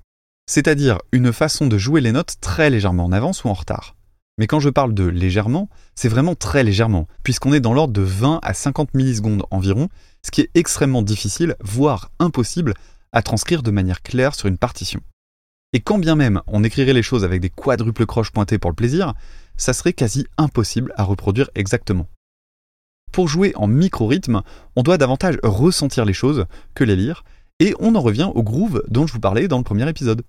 c'est-à-dire 0.45 0.99
une 1.11 1.33
façon 1.33 1.67
de 1.67 1.77
jouer 1.77 1.99
les 1.99 2.13
notes 2.13 2.37
très 2.39 2.69
légèrement 2.69 3.03
en 3.03 3.11
avance 3.11 3.43
ou 3.43 3.49
en 3.49 3.53
retard. 3.53 3.97
Mais 4.37 4.47
quand 4.47 4.61
je 4.61 4.69
parle 4.69 4.93
de 4.93 5.03
légèrement, 5.03 5.67
c'est 5.93 6.07
vraiment 6.07 6.35
très 6.35 6.63
légèrement, 6.63 7.09
puisqu'on 7.23 7.51
est 7.51 7.59
dans 7.59 7.73
l'ordre 7.73 7.91
de 7.91 8.01
20 8.01 8.39
à 8.41 8.53
50 8.53 8.93
millisecondes 8.93 9.43
environ, 9.51 9.89
ce 10.25 10.31
qui 10.31 10.39
est 10.39 10.51
extrêmement 10.55 11.01
difficile, 11.01 11.57
voire 11.59 12.11
impossible, 12.19 12.75
à 13.11 13.21
transcrire 13.21 13.61
de 13.61 13.71
manière 13.71 14.03
claire 14.03 14.33
sur 14.33 14.47
une 14.47 14.57
partition. 14.57 15.01
Et 15.73 15.81
quand 15.81 15.97
bien 15.97 16.15
même 16.15 16.41
on 16.47 16.63
écrirait 16.63 16.93
les 16.93 17.03
choses 17.03 17.25
avec 17.25 17.41
des 17.41 17.49
quadruples 17.49 18.05
croches 18.05 18.31
pointées 18.31 18.57
pour 18.57 18.71
le 18.71 18.75
plaisir, 18.75 19.15
ça 19.57 19.73
serait 19.73 19.91
quasi 19.91 20.27
impossible 20.37 20.93
à 20.95 21.03
reproduire 21.03 21.49
exactement. 21.55 22.07
Pour 23.11 23.27
jouer 23.27 23.53
en 23.55 23.67
micro-rythme, 23.67 24.41
on 24.75 24.83
doit 24.83 24.97
davantage 24.97 25.37
ressentir 25.43 26.05
les 26.05 26.13
choses 26.13 26.45
que 26.75 26.83
les 26.83 26.95
lire, 26.95 27.23
et 27.59 27.73
on 27.79 27.95
en 27.95 28.01
revient 28.01 28.29
au 28.33 28.43
groove 28.43 28.83
dont 28.87 29.07
je 29.07 29.13
vous 29.13 29.19
parlais 29.19 29.47
dans 29.47 29.57
le 29.57 29.63
premier 29.63 29.89
épisode. 29.89 30.23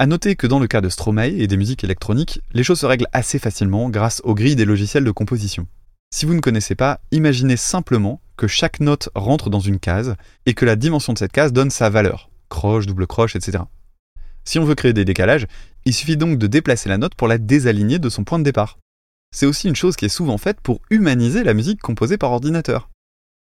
À 0.00 0.06
noter 0.06 0.36
que 0.36 0.46
dans 0.46 0.60
le 0.60 0.66
cas 0.66 0.80
de 0.80 0.88
Stromae 0.88 1.40
et 1.40 1.46
des 1.46 1.56
musiques 1.56 1.84
électroniques, 1.84 2.40
les 2.52 2.62
choses 2.62 2.80
se 2.80 2.86
règlent 2.86 3.08
assez 3.12 3.38
facilement 3.38 3.90
grâce 3.90 4.20
aux 4.24 4.34
grilles 4.34 4.56
des 4.56 4.64
logiciels 4.64 5.04
de 5.04 5.10
composition. 5.10 5.66
Si 6.10 6.24
vous 6.24 6.34
ne 6.34 6.40
connaissez 6.40 6.74
pas, 6.74 7.00
imaginez 7.10 7.56
simplement 7.56 8.20
que 8.36 8.46
chaque 8.46 8.80
note 8.80 9.10
rentre 9.14 9.50
dans 9.50 9.60
une 9.60 9.78
case 9.78 10.14
et 10.46 10.54
que 10.54 10.64
la 10.64 10.76
dimension 10.76 11.12
de 11.12 11.18
cette 11.18 11.32
case 11.32 11.52
donne 11.52 11.70
sa 11.70 11.90
valeur. 11.90 12.30
Croche, 12.48 12.86
double 12.86 13.06
croche, 13.06 13.36
etc. 13.36 13.64
Si 14.44 14.58
on 14.58 14.64
veut 14.64 14.74
créer 14.74 14.94
des 14.94 15.04
décalages, 15.04 15.46
il 15.84 15.92
suffit 15.92 16.16
donc 16.16 16.38
de 16.38 16.46
déplacer 16.46 16.88
la 16.88 16.96
note 16.96 17.14
pour 17.14 17.28
la 17.28 17.36
désaligner 17.38 17.98
de 17.98 18.08
son 18.08 18.24
point 18.24 18.38
de 18.38 18.44
départ. 18.44 18.78
C'est 19.30 19.46
aussi 19.46 19.68
une 19.68 19.76
chose 19.76 19.96
qui 19.96 20.04
est 20.04 20.08
souvent 20.08 20.38
faite 20.38 20.60
pour 20.60 20.80
humaniser 20.90 21.44
la 21.44 21.54
musique 21.54 21.80
composée 21.80 22.18
par 22.18 22.32
ordinateur. 22.32 22.88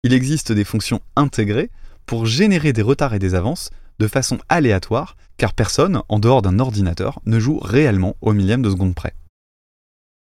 Il 0.04 0.14
existe 0.14 0.52
des 0.52 0.64
fonctions 0.64 1.02
intégrées 1.16 1.70
pour 2.06 2.26
générer 2.26 2.74
des 2.74 2.82
retards 2.82 3.14
et 3.14 3.20
des 3.20 3.36
avances 3.36 3.70
de 4.00 4.08
façon 4.08 4.40
aléatoire, 4.50 5.16
car 5.38 5.54
personne, 5.54 6.02
en 6.10 6.20
dehors 6.20 6.42
d'un 6.42 6.60
ordinateur, 6.60 7.20
ne 7.26 7.40
joue 7.40 7.60
réellement 7.60 8.16
au 8.22 8.34
millième 8.34 8.64
de 8.64 8.70
seconde 8.70 8.96
près. 8.96 9.14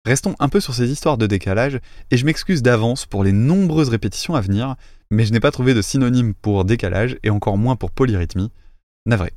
Restons 0.05 0.37
un 0.39 0.49
peu 0.49 0.61
sur 0.61 0.73
ces 0.73 0.91
histoires 0.91 1.19
de 1.19 1.27
décalage, 1.27 1.81
et 2.13 2.17
je 2.17 2.25
m'excuse 2.25 2.63
d'avance 2.63 3.07
pour 3.07 3.25
les 3.25 3.33
nombreuses 3.33 3.89
répétitions 3.89 4.37
à 4.37 4.41
venir, 4.41 4.77
mais 5.11 5.25
je 5.25 5.33
n'ai 5.33 5.41
pas 5.41 5.51
trouvé 5.51 5.75
de 5.75 5.83
synonyme 5.83 6.33
pour 6.35 6.65
décalage, 6.65 7.19
et 7.25 7.31
encore 7.31 7.59
moins 7.59 7.75
pour 7.75 7.91
polyrythmie. 7.91 8.53
Navré. 9.05 9.33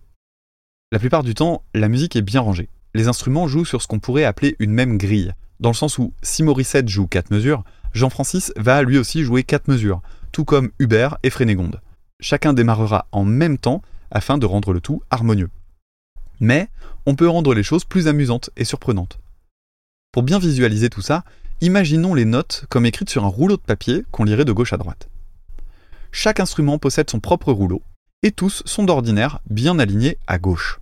La 0.91 0.99
plupart 0.99 1.23
du 1.23 1.34
temps, 1.34 1.64
la 1.73 1.88
musique 1.88 2.15
est 2.15 2.22
bien 2.22 2.41
rangée. 2.41 2.69
Les 2.94 3.07
instruments 3.07 3.48
jouent 3.48 3.65
sur 3.65 3.81
ce 3.81 3.88
qu'on 3.88 3.99
pourrait 3.99 4.26
appeler 4.26 4.56
une 4.60 4.72
même 4.72 4.99
grille, 4.99 5.34
dans 5.60 5.69
le 5.69 5.76
sens 5.76 5.98
où 5.98 6.14
si 6.22 6.44
Morissette 6.44 6.88
joue 6.88 7.07
4 7.07 7.31
mesures, 7.31 7.64
Jean-Francis 7.94 8.53
va 8.56 8.81
lui 8.81 8.98
aussi 8.98 9.23
jouer 9.23 9.44
4 9.44 9.68
mesures, 9.68 10.02
tout 10.31 10.45
comme 10.45 10.72
Hubert 10.80 11.18
et 11.23 11.30
Frénégonde. 11.30 11.81
Chacun 12.19 12.53
démarrera 12.53 13.07
en 13.11 13.26
même 13.26 13.57
temps 13.57 13.81
afin 14.11 14.38
de 14.38 14.45
rendre 14.45 14.73
le 14.73 14.81
tout 14.81 15.02
harmonieux. 15.10 15.49
Mais 16.40 16.69
on 17.06 17.15
peut 17.15 17.27
rendre 17.27 17.53
les 17.53 17.64
choses 17.64 17.86
plus 17.86 18.07
amusantes 18.07 18.49
et 18.57 18.65
surprenantes. 18.65 19.19
Pour 20.11 20.23
bien 20.23 20.40
visualiser 20.40 20.90
tout 20.90 21.02
ça, 21.02 21.23
imaginons 21.61 22.14
les 22.14 22.26
notes 22.26 22.65
comme 22.69 22.86
écrites 22.86 23.10
sur 23.10 23.26
un 23.26 23.30
rouleau 23.30 23.57
de 23.57 23.61
papier 23.61 24.06
qu'on 24.11 24.23
lirait 24.23 24.45
de 24.45 24.52
gauche 24.52 24.73
à 24.73 24.77
droite. 24.77 25.10
Chaque 26.11 26.40
instrument 26.40 26.80
possède 26.80 27.10
son 27.10 27.19
propre 27.19 27.52
rouleau, 27.52 27.84
et 28.23 28.31
tous 28.31 28.64
sont 28.65 28.84
d'ordinaire 28.84 29.40
bien 29.49 29.80
alignés 29.80 30.18
à 30.27 30.40
gauche. 30.40 30.80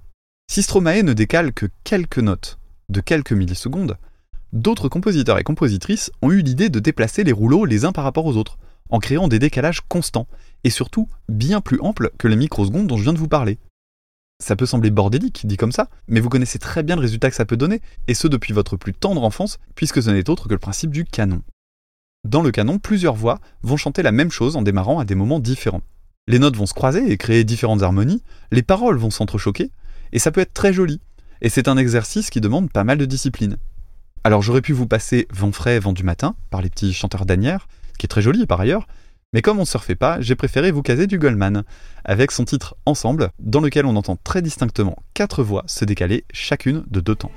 Si 0.49 0.64
Stromae 0.64 1.04
ne 1.04 1.14
décale 1.14 1.52
que 1.52 1.66
quelques 1.84 2.20
notes 2.20 2.58
de 2.90 3.02
quelques 3.02 3.34
millisecondes, 3.34 3.98
d'autres 4.53 4.90
compositeurs 4.90 5.40
et 5.40 5.44
compositrices 5.44 6.11
ont 6.22 6.32
eu 6.32 6.41
l'idée 6.41 6.69
de 6.69 6.80
déplacer 6.80 7.24
les 7.24 7.32
rouleaux 7.32 7.65
les 7.65 7.86
uns 7.86 7.91
par 7.91 8.03
rapport 8.03 8.26
aux 8.26 8.38
autres, 8.38 8.57
en 8.90 8.99
créant 8.99 9.28
des 9.28 9.40
décalages 9.40 9.82
constants, 9.82 10.28
et 10.64 10.69
surtout 10.69 11.07
bien 11.30 11.61
plus 11.61 11.80
amples 11.82 12.11
que 12.18 12.28
les 12.28 12.36
microsecondes 12.36 12.88
dont 12.88 12.98
je 12.98 13.03
viens 13.03 13.14
de 13.14 13.19
vous 13.19 13.28
parler. 13.28 13.60
Ça 14.40 14.56
peut 14.56 14.65
sembler 14.65 14.91
bordélique, 14.91 15.48
dit 15.48 15.57
comme 15.57 15.72
ça, 15.72 15.90
mais 16.07 16.19
vous 16.19 16.30
connaissez 16.30 16.60
très 16.60 16.84
bien 16.84 16.95
le 16.95 17.02
résultat 17.02 17.30
que 17.30 17.36
ça 17.36 17.45
peut 17.45 17.57
donner, 17.57 17.82
et 18.07 18.14
ce 18.14 18.28
depuis 18.28 18.53
votre 18.53 18.78
plus 18.78 18.94
tendre 18.94 19.24
enfance, 19.24 19.57
puisque 19.76 20.02
ce 20.02 20.11
n'est 20.11 20.30
autre 20.30 20.48
que 20.48 20.53
le 20.53 20.60
principe 20.60 20.91
du 20.91 21.06
canon. 21.06 21.41
Dans 22.24 22.41
le 22.41 22.52
canon, 22.52 22.78
plusieurs 22.78 23.15
voix 23.15 23.40
vont 23.64 23.78
chanter 23.78 24.03
la 24.03 24.11
même 24.11 24.32
chose 24.32 24.56
en 24.56 24.61
démarrant 24.61 24.99
à 24.99 25.06
des 25.06 25.15
moments 25.15 25.40
différents. 25.40 25.82
Les 26.28 26.40
notes 26.40 26.57
vont 26.57 26.65
se 26.65 26.74
croiser 26.74 27.11
et 27.11 27.18
créer 27.18 27.45
différentes 27.45 27.82
harmonies, 27.82 28.22
les 28.52 28.64
paroles 28.64 28.98
vont 28.98 29.10
s'entrechoquer, 29.10 29.72
et 30.11 30.19
ça 30.19 30.32
peut 30.32 30.41
être 30.41 30.53
très 30.53 30.74
joli. 30.74 30.99
Et 31.41 31.49
c'est 31.49 31.68
un 31.68 31.78
exercice 31.78 32.30
qui 32.30 32.41
demande 32.41 32.72
pas 32.72 32.84
mal 32.84 32.98
de 32.98 33.06
discipline. 33.06 33.57
Alors 34.23 34.41
j'aurais 34.41 34.61
pu 34.61 34.73
vous 34.73 34.88
passer 34.88 35.27
Vent 35.31 35.52
frais, 35.52 35.80
vent 35.80 35.94
du 35.94 36.03
matin, 36.03 36.35
par 36.49 36.61
les 36.61 36.69
petits 36.69 36.94
chanteurs 36.94 37.26
d'Anières, 37.26 37.68
qui 37.98 38.06
est 38.06 38.10
très 38.10 38.22
joli 38.22 38.45
par 38.45 38.60
ailleurs, 38.60 38.88
mais 39.34 39.41
comme 39.41 39.57
on 39.57 39.61
ne 39.61 39.65
surfait 39.65 39.95
pas, 39.95 40.22
j'ai 40.22 40.35
préféré 40.35 40.72
vous 40.72 40.81
caser 40.81 41.06
du 41.06 41.19
Goldman, 41.19 41.64
avec 42.06 42.31
son 42.31 42.45
titre 42.45 42.76
Ensemble, 42.85 43.30
dans 43.39 43.60
lequel 43.60 43.85
on 43.85 43.95
entend 43.95 44.18
très 44.23 44.41
distinctement 44.41 44.95
quatre 45.14 45.44
voix 45.44 45.64
se 45.68 45.84
décaler 45.84 46.23
chacune 46.31 46.85
de 46.89 47.02
deux 47.02 47.15
temps. 47.15 47.31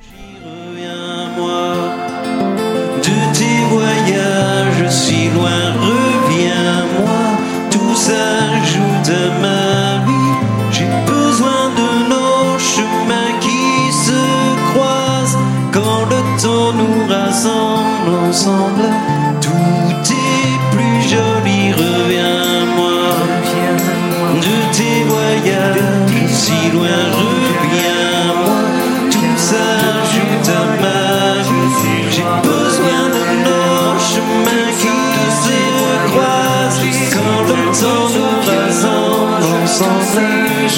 Ensemble, 17.47 18.89
tout 19.41 20.13
est 20.13 20.59
plus 20.75 21.01
joli. 21.09 21.73
Reviens-moi. 21.73 22.99
De 24.41 24.57
tes 24.77 25.05
voyages 25.05 26.29
si 26.29 26.71
loin, 26.73 27.03
reviens-moi. 27.21 28.61
Tout 29.11 29.37
s'ajoute 29.37 30.49
à 30.49 30.65
ma 30.83 31.43
vie. 31.43 32.05
J'ai 32.11 32.31
besoin 32.43 33.03
de 33.17 33.25
nos 33.47 33.99
chemins 34.11 34.73
qui 34.79 34.97
se 35.45 35.61
croisent. 36.11 36.83
Quand 37.13 37.43
le 37.49 37.61
temps 37.81 38.09
nous 38.15 38.37
rassemble 38.51 39.45
ensemble, 39.63 40.25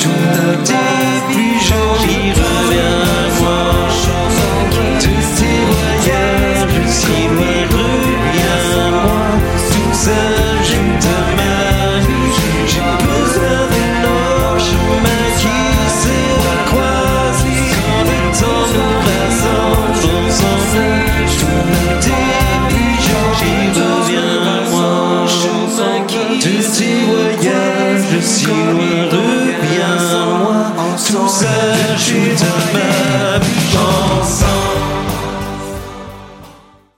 tout 0.01 0.73
est 0.73 1.02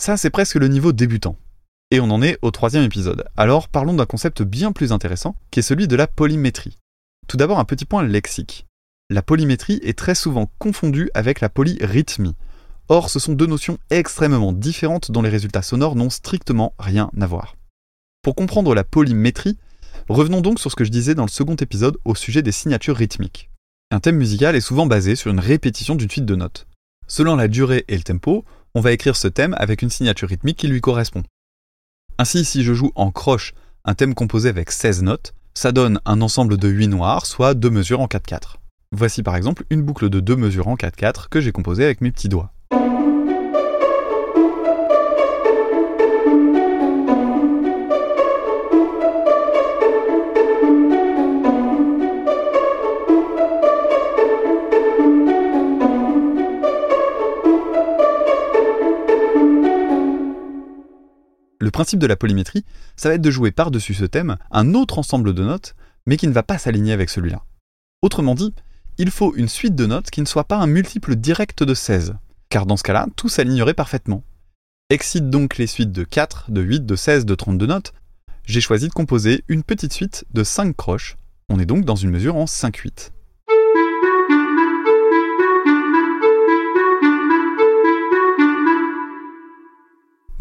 Ça, 0.05 0.19
c'est 0.19 0.29
presque 0.29 0.57
le 0.57 0.69
niveau 0.69 0.93
débutant. 0.93 1.39
Et 1.91 1.99
on 1.99 2.11
en 2.11 2.21
est 2.21 2.37
au 2.43 2.51
troisième 2.51 2.85
épisode. 2.85 3.25
Alors 3.39 3.69
parlons 3.69 3.95
d'un 3.95 4.05
concept 4.05 4.43
bien 4.43 4.71
plus 4.71 4.93
intéressant, 4.93 5.35
qui 5.51 5.61
est 5.61 5.63
celui 5.63 5.89
de 5.89 5.97
la 5.97 6.07
polymétrie. 6.07 6.77
Tout 7.27 7.39
d'abord 7.39 7.59
un 7.59 7.65
petit 7.65 7.87
point 7.87 8.03
lexique. 8.03 8.67
La 9.09 9.23
polymétrie 9.23 9.81
est 9.83 9.99
très 9.99 10.15
souvent 10.15 10.51
confondue 10.59 11.11
avec 11.15 11.41
la 11.41 11.49
polyrythmie. 11.49 12.35
Or, 12.91 13.09
ce 13.09 13.19
sont 13.19 13.33
deux 13.33 13.47
notions 13.47 13.79
extrêmement 13.89 14.53
différentes 14.53 15.11
dont 15.11 15.23
les 15.23 15.31
résultats 15.31 15.63
sonores 15.63 15.97
n'ont 15.97 16.11
strictement 16.11 16.75
rien 16.79 17.11
à 17.19 17.27
voir. 17.27 17.57
Pour 18.21 18.35
comprendre 18.35 18.75
la 18.75 18.85
polymétrie, 18.85 19.57
revenons 20.11 20.43
donc 20.43 20.61
sur 20.61 20.71
ce 20.71 20.77
que 20.77 20.85
je 20.85 20.91
disais 20.91 21.15
dans 21.15 21.25
le 21.25 21.31
second 21.31 21.57
épisode 21.57 21.97
au 22.05 22.15
sujet 22.15 22.43
des 22.43 22.53
signatures 22.53 22.97
rythmiques. 22.97 23.49
Un 23.91 24.01
thème 24.01 24.19
musical 24.19 24.55
est 24.55 24.61
souvent 24.61 24.85
basé 24.85 25.17
sur 25.17 25.31
une 25.31 25.41
répétition 25.41 25.95
d'une 25.95 26.11
suite 26.11 26.27
de 26.27 26.37
notes. 26.37 26.67
Selon 27.07 27.37
la 27.37 27.49
durée 27.49 27.87
et 27.89 27.97
le 27.97 28.03
tempo, 28.03 28.45
on 28.75 28.81
va 28.81 28.93
écrire 28.93 29.17
ce 29.17 29.29
thème 29.29 29.55
avec 29.59 29.83
une 29.83 29.91
signature 29.91 30.29
rythmique 30.29 30.59
qui 30.59 30.69
lui 30.69 30.81
correspond. 30.81 31.23
Ainsi, 32.19 32.45
si 32.45 32.65
je 32.65 32.75
joue 32.75 32.93
en 32.95 33.11
croche 33.11 33.55
un 33.85 33.95
thème 33.95 34.15
composé 34.15 34.49
avec 34.49 34.71
16 34.71 35.03
notes, 35.03 35.35
ça 35.55 35.73
donne 35.73 36.01
un 36.05 36.21
ensemble 36.21 36.57
de 36.57 36.69
8 36.69 36.89
noirs, 36.89 37.27
soit 37.27 37.55
2 37.55 37.71
mesures 37.71 38.01
en 38.01 38.07
4-4. 38.07 38.57
Voici 38.93 39.23
par 39.23 39.37
exemple 39.37 39.65
une 39.71 39.83
boucle 39.83 40.09
de 40.09 40.21
2 40.21 40.37
mesures 40.37 40.69
en 40.69 40.77
4-4 40.77 41.29
que 41.29 41.41
j'ai 41.41 41.53
composée 41.53 41.85
avec 41.85 42.01
mes 42.01 42.11
petits 42.11 42.29
doigts. 42.29 42.54
Le 61.61 61.71
principe 61.71 62.01
de 62.01 62.07
la 62.07 62.17
polymétrie, 62.17 62.65
ça 62.97 63.09
va 63.09 63.15
être 63.15 63.23
de 63.23 63.31
jouer 63.31 63.53
par-dessus 63.53 63.95
ce 63.95 64.05
thème 64.05 64.37
un 64.51 64.75
autre 64.75 64.99
ensemble 64.99 65.35
de 65.35 65.43
notes, 65.43 65.75
mais 66.07 66.17
qui 66.17 66.27
ne 66.27 66.33
va 66.33 66.43
pas 66.43 66.59
s'aligner 66.59 66.93
avec 66.93 67.11
celui-là. 67.11 67.43
Autrement 68.03 68.35
dit, 68.35 68.53
il 68.99 69.11
faut 69.11 69.35
une 69.35 69.49
suite 69.49 69.75
de 69.75 69.87
notes 69.87 70.11
qui 70.11 70.21
ne 70.21 70.27
soit 70.27 70.45
pas 70.45 70.59
un 70.59 70.67
multiple 70.67 71.17
direct 71.17 71.63
de 71.63 71.75
16, 71.75 72.15
car 72.49 72.67
dans 72.67 72.77
ce 72.77 72.83
cas-là, 72.83 73.07
tout 73.17 73.29
s'alignerait 73.29 73.75
parfaitement. 73.75 74.23
Excite 74.91 75.31
donc 75.31 75.57
les 75.57 75.67
suites 75.67 75.93
de 75.93 76.05
4, 76.05 76.51
de 76.51 76.61
8, 76.61 76.85
de 76.85 76.97
16, 76.97 77.25
de 77.25 77.35
32 77.35 77.67
notes. 77.67 77.95
J'ai 78.45 78.61
choisi 78.61 78.89
de 78.89 78.93
composer 78.93 79.43
une 79.49 79.63
petite 79.63 79.93
suite 79.93 80.27
de 80.33 80.45
5 80.45 80.77
croches. 80.77 81.17
On 81.49 81.59
est 81.59 81.67
donc 81.67 81.85
dans 81.85 81.97
une 81.97 82.11
mesure 82.11 82.37
en 82.37 82.45
5-8. 82.45 83.14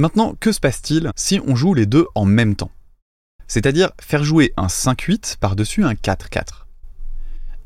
Maintenant, 0.03 0.35
que 0.37 0.51
se 0.51 0.59
passe-t-il 0.59 1.11
si 1.15 1.39
on 1.47 1.55
joue 1.55 1.73
les 1.73 1.85
deux 1.85 2.07
en 2.13 2.25
même 2.25 2.57
temps? 2.57 2.71
C'est-à-dire 3.47 3.91
faire 4.01 4.25
jouer 4.25 4.51
un 4.57 4.67
5-8 4.67 5.37
par-dessus 5.37 5.85
un 5.85 5.93
4-4. 5.93 6.65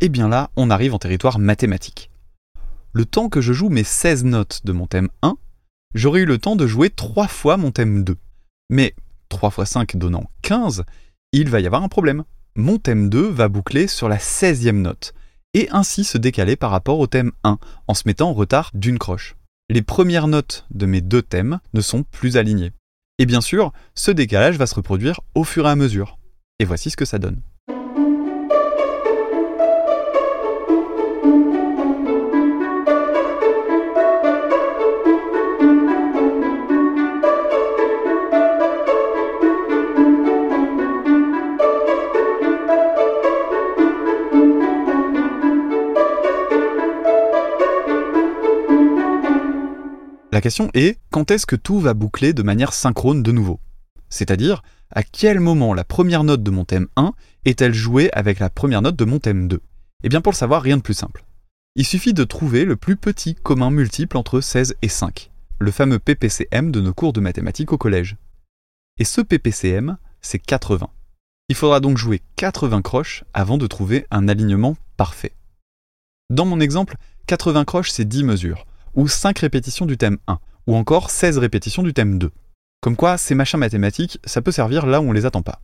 Eh 0.02 0.10
bien 0.10 0.30
là, 0.30 0.52
on 0.56 0.70
arrive 0.70 0.94
en 0.94 1.00
territoire 1.00 1.40
mathématique. 1.40 2.12
Le 2.94 3.06
temps 3.06 3.30
que 3.30 3.42
je 3.42 3.54
joue 3.54 3.70
mes 3.70 3.84
16 3.84 4.26
notes 4.26 4.62
de 4.66 4.72
mon 4.72 4.86
thème 4.86 5.10
1, 5.24 5.34
j'aurais 5.96 6.20
eu 6.20 6.26
le 6.26 6.38
temps 6.38 6.56
de 6.56 6.68
jouer 6.68 6.92
3 6.92 7.28
fois 7.28 7.58
mon 7.58 7.72
thème 7.72 8.04
2. 8.04 8.16
Mais 8.70 8.94
3 9.30 9.52
x 9.58 9.72
5 9.72 9.98
donnant 9.98 10.30
15, 10.44 10.84
il 11.32 11.50
va 11.50 11.60
y 11.60 11.66
avoir 11.66 11.82
un 11.82 11.90
problème. 11.90 12.24
Mon 12.56 12.78
thème 12.78 13.10
2 13.10 13.30
va 13.30 13.48
boucler 13.48 13.88
sur 13.88 14.10
la 14.10 14.18
16e 14.18 14.74
note, 14.74 15.16
et 15.56 15.70
ainsi 15.72 16.04
se 16.04 16.20
décaler 16.20 16.56
par 16.56 16.70
rapport 16.70 17.00
au 17.00 17.08
thème 17.08 17.32
1, 17.44 17.58
en 17.88 17.94
se 17.96 18.04
mettant 18.06 18.30
en 18.30 18.34
retard 18.34 18.70
d'une 18.76 19.00
croche. 19.00 19.37
Les 19.70 19.82
premières 19.82 20.30
notes 20.30 20.66
de 20.72 20.86
mes 20.86 21.02
deux 21.02 21.22
thèmes 21.22 21.60
ne 21.74 21.82
sont 21.82 22.04
plus 22.04 22.38
alignées. 22.38 22.72
Et 23.20 23.26
bien 23.26 23.42
sûr, 23.42 23.74
ce 23.96 24.12
décalage 24.12 24.58
va 24.58 24.66
se 24.66 24.76
reproduire 24.76 25.20
au 25.36 25.44
fur 25.44 25.68
et 25.68 25.70
à 25.70 25.76
mesure. 25.76 26.18
Et 26.60 26.66
voici 26.66 26.90
ce 26.90 26.96
que 26.96 27.04
ça 27.04 27.20
donne. 27.20 27.42
La 50.38 50.42
question 50.42 50.70
est 50.76 51.00
quand 51.10 51.32
est-ce 51.32 51.48
que 51.48 51.56
tout 51.56 51.80
va 51.80 51.96
boucler 51.96 52.32
de 52.32 52.44
manière 52.44 52.72
synchrone 52.72 53.24
de 53.24 53.32
nouveau? 53.32 53.60
C'est-à-dire, 54.08 54.62
à 54.92 55.02
quel 55.02 55.40
moment 55.40 55.74
la 55.74 55.84
première 55.84 56.24
note 56.24 56.44
de 56.44 56.52
mon 56.52 56.64
thème 56.64 56.86
1 56.96 57.14
est-elle 57.46 57.74
jouée 57.74 58.12
avec 58.14 58.38
la 58.38 58.52
première 58.52 58.84
note 58.84 58.96
de 58.96 59.04
mon 59.04 59.18
thème 59.18 59.48
2 59.48 59.60
Eh 60.04 60.10
bien 60.10 60.22
pour 60.22 60.32
le 60.32 60.38
savoir, 60.38 60.62
rien 60.62 60.78
de 60.78 60.84
plus 60.84 60.94
simple. 60.94 61.26
Il 61.76 61.88
suffit 61.88 62.14
de 62.14 62.24
trouver 62.24 62.66
le 62.66 62.76
plus 62.76 62.98
petit 62.98 63.34
commun 63.34 63.72
multiple 63.72 64.16
entre 64.16 64.40
16 64.40 64.76
et 64.84 64.90
5, 64.90 65.32
le 65.58 65.72
fameux 65.72 65.98
PPCM 65.98 66.72
de 66.72 66.82
nos 66.82 66.94
cours 66.94 67.14
de 67.14 67.20
mathématiques 67.20 67.74
au 67.74 67.80
collège. 67.80 68.16
Et 69.00 69.06
ce 69.06 69.22
PPCM, 69.22 69.98
c'est 70.22 70.38
80. 70.38 70.88
Il 71.50 71.56
faudra 71.56 71.80
donc 71.80 71.98
jouer 71.98 72.22
80 72.36 72.84
croches 72.84 73.24
avant 73.34 73.58
de 73.58 73.66
trouver 73.66 74.06
un 74.12 74.28
alignement 74.28 74.78
parfait. 74.98 75.34
Dans 76.30 76.46
mon 76.46 76.60
exemple, 76.60 76.98
80 77.26 77.66
croches, 77.66 77.90
c'est 77.90 78.06
10 78.06 78.24
mesures, 78.24 78.67
ou 78.98 79.08
5 79.08 79.38
répétitions 79.40 79.86
du 79.86 79.96
thème 79.96 80.18
1, 80.28 80.40
ou 80.66 80.76
encore 80.76 81.12
16 81.12 81.38
répétitions 81.38 81.84
du 81.84 81.94
thème 81.94 82.18
2. 82.18 82.32
Comme 82.82 82.96
quoi, 82.96 83.18
ces 83.18 83.36
machins 83.36 83.60
mathématiques, 83.60 84.20
ça 84.26 84.42
peut 84.42 84.52
servir 84.52 84.88
là 84.88 85.00
où 85.00 85.06
on 85.06 85.12
les 85.14 85.26
attend 85.26 85.44
pas. 85.44 85.62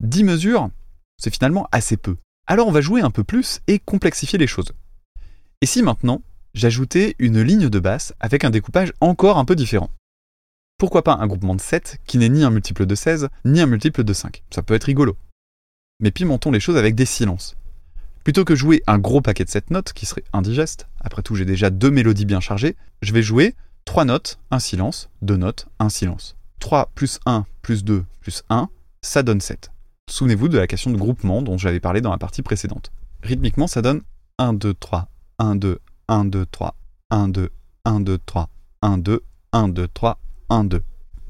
10 0.00 0.24
mesures, 0.24 0.70
c'est 1.18 1.32
finalement 1.32 1.68
assez 1.70 1.98
peu. 1.98 2.16
Alors 2.46 2.66
on 2.66 2.72
va 2.72 2.80
jouer 2.80 3.02
un 3.02 3.10
peu 3.10 3.24
plus 3.24 3.60
et 3.68 3.78
complexifier 3.78 4.38
les 4.38 4.46
choses. 4.46 4.72
Et 5.60 5.66
si 5.66 5.82
maintenant, 5.82 6.22
j'ajoutais 6.54 7.14
une 7.18 7.42
ligne 7.42 7.68
de 7.68 7.78
basse 7.78 8.14
avec 8.20 8.42
un 8.42 8.50
découpage 8.50 8.92
encore 9.00 9.38
un 9.38 9.44
peu 9.44 9.54
différent? 9.54 9.90
Pourquoi 10.78 11.04
pas 11.04 11.18
un 11.20 11.26
groupement 11.26 11.54
de 11.54 11.60
7 11.60 11.98
qui 12.06 12.16
n'est 12.18 12.30
ni 12.30 12.42
un 12.42 12.50
multiple 12.50 12.86
de 12.86 12.94
16, 12.94 13.28
ni 13.44 13.60
un 13.60 13.66
multiple 13.66 14.02
de 14.02 14.12
5 14.12 14.42
Ça 14.50 14.62
peut 14.62 14.74
être 14.74 14.84
rigolo. 14.84 15.16
Mais 16.00 16.10
pimentons 16.10 16.50
les 16.50 16.58
choses 16.58 16.78
avec 16.78 16.94
des 16.94 17.04
silences. 17.04 17.54
Plutôt 18.24 18.44
que 18.44 18.54
jouer 18.54 18.82
un 18.86 18.98
gros 18.98 19.20
paquet 19.20 19.44
de 19.44 19.50
7 19.50 19.70
notes 19.70 19.92
qui 19.92 20.06
serait 20.06 20.24
indigeste, 20.32 20.86
après 21.00 21.22
tout 21.22 21.34
j'ai 21.34 21.44
déjà 21.44 21.70
deux 21.70 21.90
mélodies 21.90 22.24
bien 22.24 22.40
chargées, 22.40 22.76
je 23.02 23.12
vais 23.12 23.22
jouer 23.22 23.54
3 23.84 24.04
notes, 24.04 24.38
un 24.50 24.60
silence, 24.60 25.10
2 25.22 25.36
notes, 25.36 25.66
un 25.80 25.88
silence. 25.88 26.36
3 26.60 26.92
plus 26.94 27.18
1 27.26 27.46
plus 27.62 27.82
2 27.82 28.04
plus 28.20 28.44
1, 28.48 28.68
ça 29.00 29.24
donne 29.24 29.40
7. 29.40 29.72
Souvenez-vous 30.08 30.48
de 30.48 30.58
la 30.58 30.68
question 30.68 30.92
de 30.92 30.96
groupement 30.96 31.42
dont 31.42 31.58
j'avais 31.58 31.80
parlé 31.80 32.00
dans 32.00 32.12
la 32.12 32.18
partie 32.18 32.42
précédente. 32.42 32.92
Rythmiquement, 33.22 33.66
ça 33.66 33.82
donne 33.82 34.02
1, 34.38 34.52
2, 34.52 34.74
3, 34.74 35.08
1, 35.38 35.56
2, 35.56 35.78
1, 36.08 36.24
2, 36.24 36.46
3, 36.46 36.76
1, 37.10 37.28
2, 37.28 37.50
1, 37.84 38.00
2, 38.00 38.18
3, 38.18 38.48
1, 38.82 38.98
2, 38.98 39.20
1, 39.52 39.68
2, 39.68 39.88
3, 39.88 40.18
1, 40.48 40.64
2. 40.64 40.82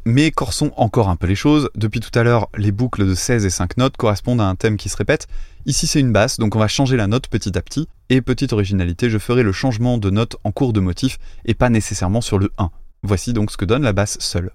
Mais 0.04 0.32
corsons 0.32 0.72
encore 0.76 1.08
un 1.08 1.16
peu 1.16 1.26
les 1.26 1.34
choses. 1.34 1.70
Depuis 1.76 2.00
tout 2.00 2.16
à 2.18 2.22
l'heure, 2.22 2.48
les 2.56 2.72
boucles 2.72 3.06
de 3.06 3.14
16 3.14 3.46
et 3.46 3.50
5 3.50 3.76
notes 3.76 3.96
correspondent 3.96 4.40
à 4.40 4.46
un 4.46 4.56
thème 4.56 4.76
qui 4.76 4.88
se 4.88 4.96
répète. 4.96 5.28
Ici, 5.64 5.86
c'est 5.86 6.00
une 6.00 6.12
basse, 6.12 6.38
donc 6.38 6.56
on 6.56 6.58
va 6.58 6.66
changer 6.66 6.96
la 6.96 7.06
note 7.06 7.28
petit 7.28 7.56
à 7.56 7.62
petit. 7.62 7.88
Et 8.08 8.20
petite 8.20 8.52
originalité, 8.52 9.10
je 9.10 9.18
ferai 9.18 9.42
le 9.42 9.52
changement 9.52 9.98
de 9.98 10.10
note 10.10 10.36
en 10.42 10.50
cours 10.50 10.72
de 10.72 10.80
motif 10.80 11.18
et 11.44 11.54
pas 11.54 11.68
nécessairement 11.68 12.20
sur 12.20 12.38
le 12.38 12.50
1. 12.58 12.70
Voici 13.04 13.32
donc 13.32 13.50
ce 13.50 13.56
que 13.56 13.64
donne 13.64 13.82
la 13.82 13.92
basse 13.92 14.18
seule. 14.20 14.50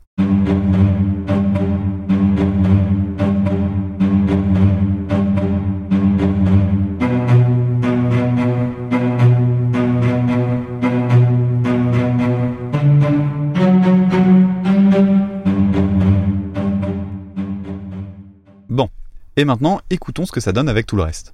Et 19.37 19.45
maintenant 19.45 19.79
écoutons 19.89 20.25
ce 20.25 20.31
que 20.31 20.41
ça 20.41 20.51
donne 20.51 20.67
avec 20.67 20.85
tout 20.87 20.97
le 20.97 21.03
reste. 21.03 21.33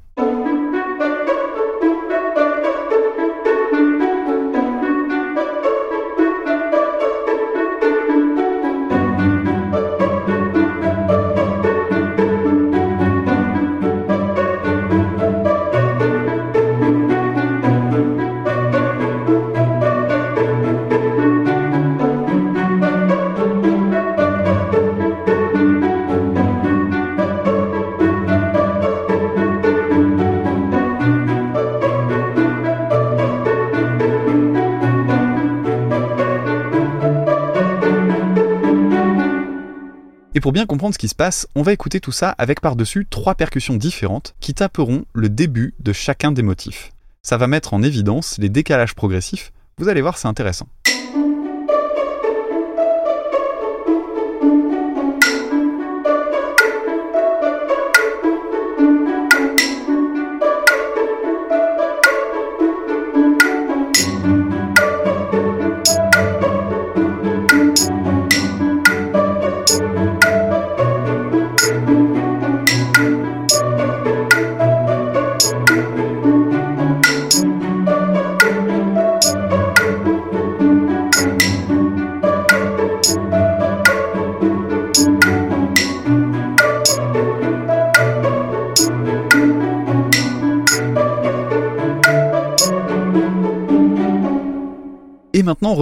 Pour 40.44 40.52
bien 40.52 40.66
comprendre 40.66 40.94
ce 40.94 41.00
qui 41.00 41.08
se 41.08 41.16
passe, 41.16 41.48
on 41.56 41.62
va 41.62 41.72
écouter 41.72 42.02
tout 42.02 42.12
ça 42.12 42.32
avec 42.38 42.60
par-dessus 42.60 43.08
trois 43.10 43.34
percussions 43.34 43.78
différentes 43.78 44.36
qui 44.42 44.54
taperont 44.54 45.06
le 45.14 45.30
début 45.30 45.74
de 45.80 45.94
chacun 45.94 46.34
des 46.34 46.42
motifs. 46.42 46.92
Ça 47.22 47.38
va 47.38 47.48
mettre 47.48 47.74
en 47.74 47.82
évidence 47.82 48.38
les 48.40 48.50
décalages 48.50 48.94
progressifs, 48.94 49.54
vous 49.78 49.88
allez 49.88 50.02
voir 50.02 50.18
c'est 50.18 50.28
intéressant. 50.28 50.68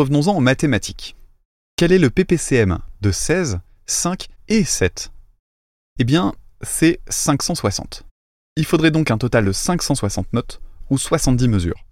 Revenons-en 0.01 0.35
aux 0.35 0.41
mathématiques. 0.41 1.15
Quel 1.75 1.91
est 1.91 1.99
le 1.99 2.09
PPCM 2.09 2.79
de 3.01 3.11
16, 3.11 3.59
5 3.85 4.29
et 4.47 4.63
7 4.63 5.11
Eh 5.99 6.03
bien, 6.03 6.33
c'est 6.61 6.99
560. 7.07 8.03
Il 8.55 8.65
faudrait 8.65 8.89
donc 8.89 9.11
un 9.11 9.19
total 9.19 9.45
de 9.45 9.51
560 9.51 10.33
notes 10.33 10.59
ou 10.89 10.97
70 10.97 11.47
mesures. 11.47 11.85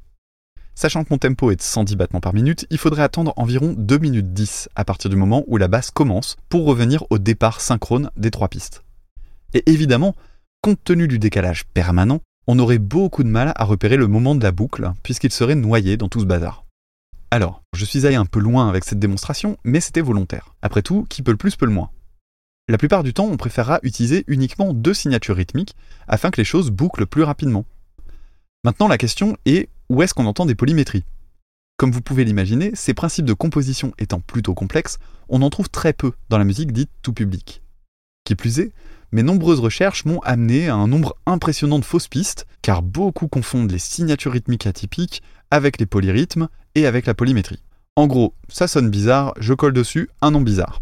Sachant 0.73 1.03
que 1.03 1.09
mon 1.11 1.19
tempo 1.19 1.51
est 1.51 1.57
de 1.57 1.61
110 1.61 1.97
battements 1.97 2.19
par 2.19 2.33
minute, 2.33 2.65
il 2.71 2.79
faudrait 2.79 3.03
attendre 3.03 3.31
environ 3.37 3.75
2 3.77 3.97
minutes 3.99 4.33
10 4.33 4.69
à 4.75 4.85
partir 4.85 5.11
du 5.11 5.15
moment 5.15 5.43
où 5.45 5.57
la 5.57 5.67
basse 5.67 5.91
commence 5.91 6.35
pour 6.49 6.65
revenir 6.65 7.03
au 7.11 7.19
départ 7.19 7.61
synchrone 7.61 8.09
des 8.17 8.31
trois 8.31 8.47
pistes. 8.47 8.83
Et 9.53 9.69
évidemment, 9.69 10.15
compte 10.61 10.83
tenu 10.83 11.07
du 11.07 11.19
décalage 11.19 11.65
permanent, 11.65 12.21
on 12.47 12.57
aurait 12.57 12.79
beaucoup 12.79 13.23
de 13.23 13.29
mal 13.29 13.53
à 13.55 13.65
repérer 13.65 13.97
le 13.97 14.07
moment 14.07 14.33
de 14.33 14.41
la 14.41 14.51
boucle 14.51 14.91
puisqu'il 15.03 15.31
serait 15.31 15.53
noyé 15.53 15.95
dans 15.95 16.09
tout 16.09 16.21
ce 16.21 16.25
bazar. 16.25 16.65
Alors, 17.31 17.61
je 17.73 17.85
suis 17.85 18.07
allé 18.07 18.15
un 18.15 18.25
peu 18.25 18.39
loin 18.39 18.67
avec 18.69 18.83
cette 18.83 18.97
démonstration, 18.97 19.57
mais 19.63 19.81
c'était 19.81 20.01
volontaire. 20.01 20.55
Après 20.63 20.81
tout, 20.81 21.05
qui 21.09 21.21
peut 21.21 21.31
le 21.31 21.37
plus 21.37 21.55
peut 21.55 21.67
le 21.67 21.71
moins. 21.71 21.91
La 22.67 22.79
plupart 22.79 23.03
du 23.03 23.13
temps, 23.13 23.27
on 23.27 23.37
préférera 23.37 23.79
utiliser 23.83 24.23
uniquement 24.27 24.73
deux 24.73 24.95
signatures 24.95 25.35
rythmiques 25.35 25.75
afin 26.07 26.31
que 26.31 26.41
les 26.41 26.45
choses 26.45 26.71
bouclent 26.71 27.05
plus 27.05 27.23
rapidement. 27.23 27.65
Maintenant, 28.63 28.87
la 28.87 28.97
question 28.97 29.37
est 29.45 29.69
où 29.89 30.01
est-ce 30.01 30.15
qu'on 30.15 30.25
entend 30.25 30.47
des 30.47 30.55
polymétries? 30.55 31.03
Comme 31.77 31.91
vous 31.91 32.01
pouvez 32.01 32.25
l'imaginer, 32.25 32.71
ces 32.73 32.93
principes 32.93 33.25
de 33.25 33.33
composition 33.33 33.93
étant 33.99 34.19
plutôt 34.19 34.53
complexes, 34.55 34.97
on 35.29 35.43
en 35.43 35.49
trouve 35.51 35.69
très 35.69 35.93
peu 35.93 36.13
dans 36.29 36.37
la 36.39 36.45
musique 36.45 36.71
dite 36.71 36.89
tout 37.03 37.13
public. 37.13 37.61
Qui 38.23 38.35
plus 38.35 38.59
est, 38.59 38.73
mes 39.11 39.23
nombreuses 39.23 39.59
recherches 39.59 40.05
m'ont 40.05 40.19
amené 40.19 40.69
à 40.69 40.75
un 40.75 40.87
nombre 40.87 41.15
impressionnant 41.25 41.79
de 41.79 41.85
fausses 41.85 42.07
pistes, 42.07 42.45
car 42.61 42.81
beaucoup 42.81 43.27
confondent 43.27 43.71
les 43.71 43.79
signatures 43.79 44.33
rythmiques 44.33 44.67
atypiques 44.67 45.23
avec 45.51 45.79
les 45.79 45.85
polyrythmes 45.85 46.47
et 46.75 46.85
avec 46.85 47.05
la 47.05 47.13
polymétrie. 47.13 47.63
En 47.95 48.07
gros, 48.07 48.33
ça 48.47 48.67
sonne 48.67 48.89
bizarre, 48.89 49.33
je 49.39 49.53
colle 49.53 49.73
dessus 49.73 50.09
un 50.21 50.31
nom 50.31 50.41
bizarre. 50.41 50.81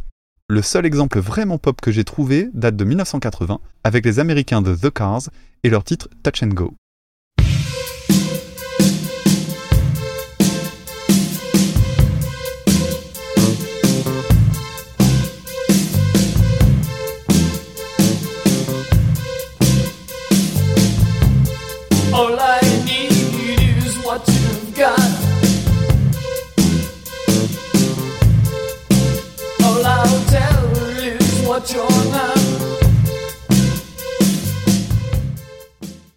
Le 0.50 0.62
seul 0.62 0.86
exemple 0.86 1.20
vraiment 1.20 1.58
pop 1.58 1.82
que 1.82 1.92
j'ai 1.92 2.04
trouvé 2.04 2.50
date 2.54 2.76
de 2.76 2.84
1980 2.84 3.60
avec 3.84 4.06
les 4.06 4.20
Américains 4.20 4.62
de 4.62 4.76
The 4.76 4.90
Cars 4.90 5.30
et 5.64 5.70
leur 5.70 5.84
titre 5.84 6.10
Touch 6.24 6.44
and 6.44 6.48
Go. 6.48 6.74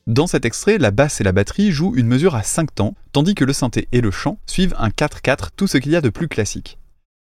Dans 0.06 0.27
cet 0.27 0.47
extrait, 0.47 0.78
la 0.78 0.90
basse 0.90 1.20
et 1.20 1.24
la 1.24 1.32
batterie 1.32 1.70
jouent 1.70 1.93
une 1.94 2.06
mesure 2.06 2.35
à 2.35 2.43
5 2.43 2.74
temps, 2.74 2.94
tandis 3.12 3.35
que 3.35 3.44
le 3.44 3.52
synthé 3.52 3.86
et 3.93 4.01
le 4.01 4.10
chant 4.10 4.39
suivent 4.47 4.74
un 4.78 4.89
4-4, 4.89 5.48
tout 5.55 5.66
ce 5.66 5.77
qu'il 5.77 5.93
y 5.93 5.97
a 5.97 6.01
de 6.01 6.09
plus 6.09 6.28
classique. 6.28 6.78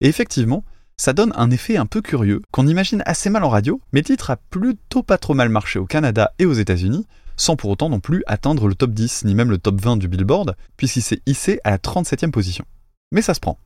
Et 0.00 0.08
effectivement, 0.08 0.64
ça 0.96 1.12
donne 1.12 1.34
un 1.36 1.50
effet 1.50 1.76
un 1.76 1.86
peu 1.86 2.00
curieux, 2.00 2.40
qu'on 2.52 2.66
imagine 2.66 3.02
assez 3.04 3.28
mal 3.28 3.44
en 3.44 3.50
radio, 3.50 3.82
mais 3.92 4.00
le 4.00 4.06
titre 4.06 4.30
a 4.30 4.36
plutôt 4.36 5.02
pas 5.02 5.18
trop 5.18 5.34
mal 5.34 5.50
marché 5.50 5.78
au 5.78 5.84
Canada 5.84 6.32
et 6.38 6.46
aux 6.46 6.54
États-Unis, 6.54 7.06
sans 7.36 7.56
pour 7.56 7.70
autant 7.70 7.88
non 7.88 8.00
plus 8.00 8.22
atteindre 8.26 8.68
le 8.68 8.74
top 8.74 8.90
10, 8.92 9.24
ni 9.24 9.34
même 9.34 9.50
le 9.50 9.58
top 9.58 9.80
20 9.80 9.96
du 9.96 10.08
Billboard, 10.08 10.56
puisqu'il 10.76 11.02
s'est 11.02 11.22
hissé 11.26 11.60
à 11.64 11.70
la 11.70 11.78
37e 11.78 12.30
position. 12.30 12.64
Mais 13.10 13.22
ça 13.22 13.34
se 13.34 13.40
prend. 13.40 13.58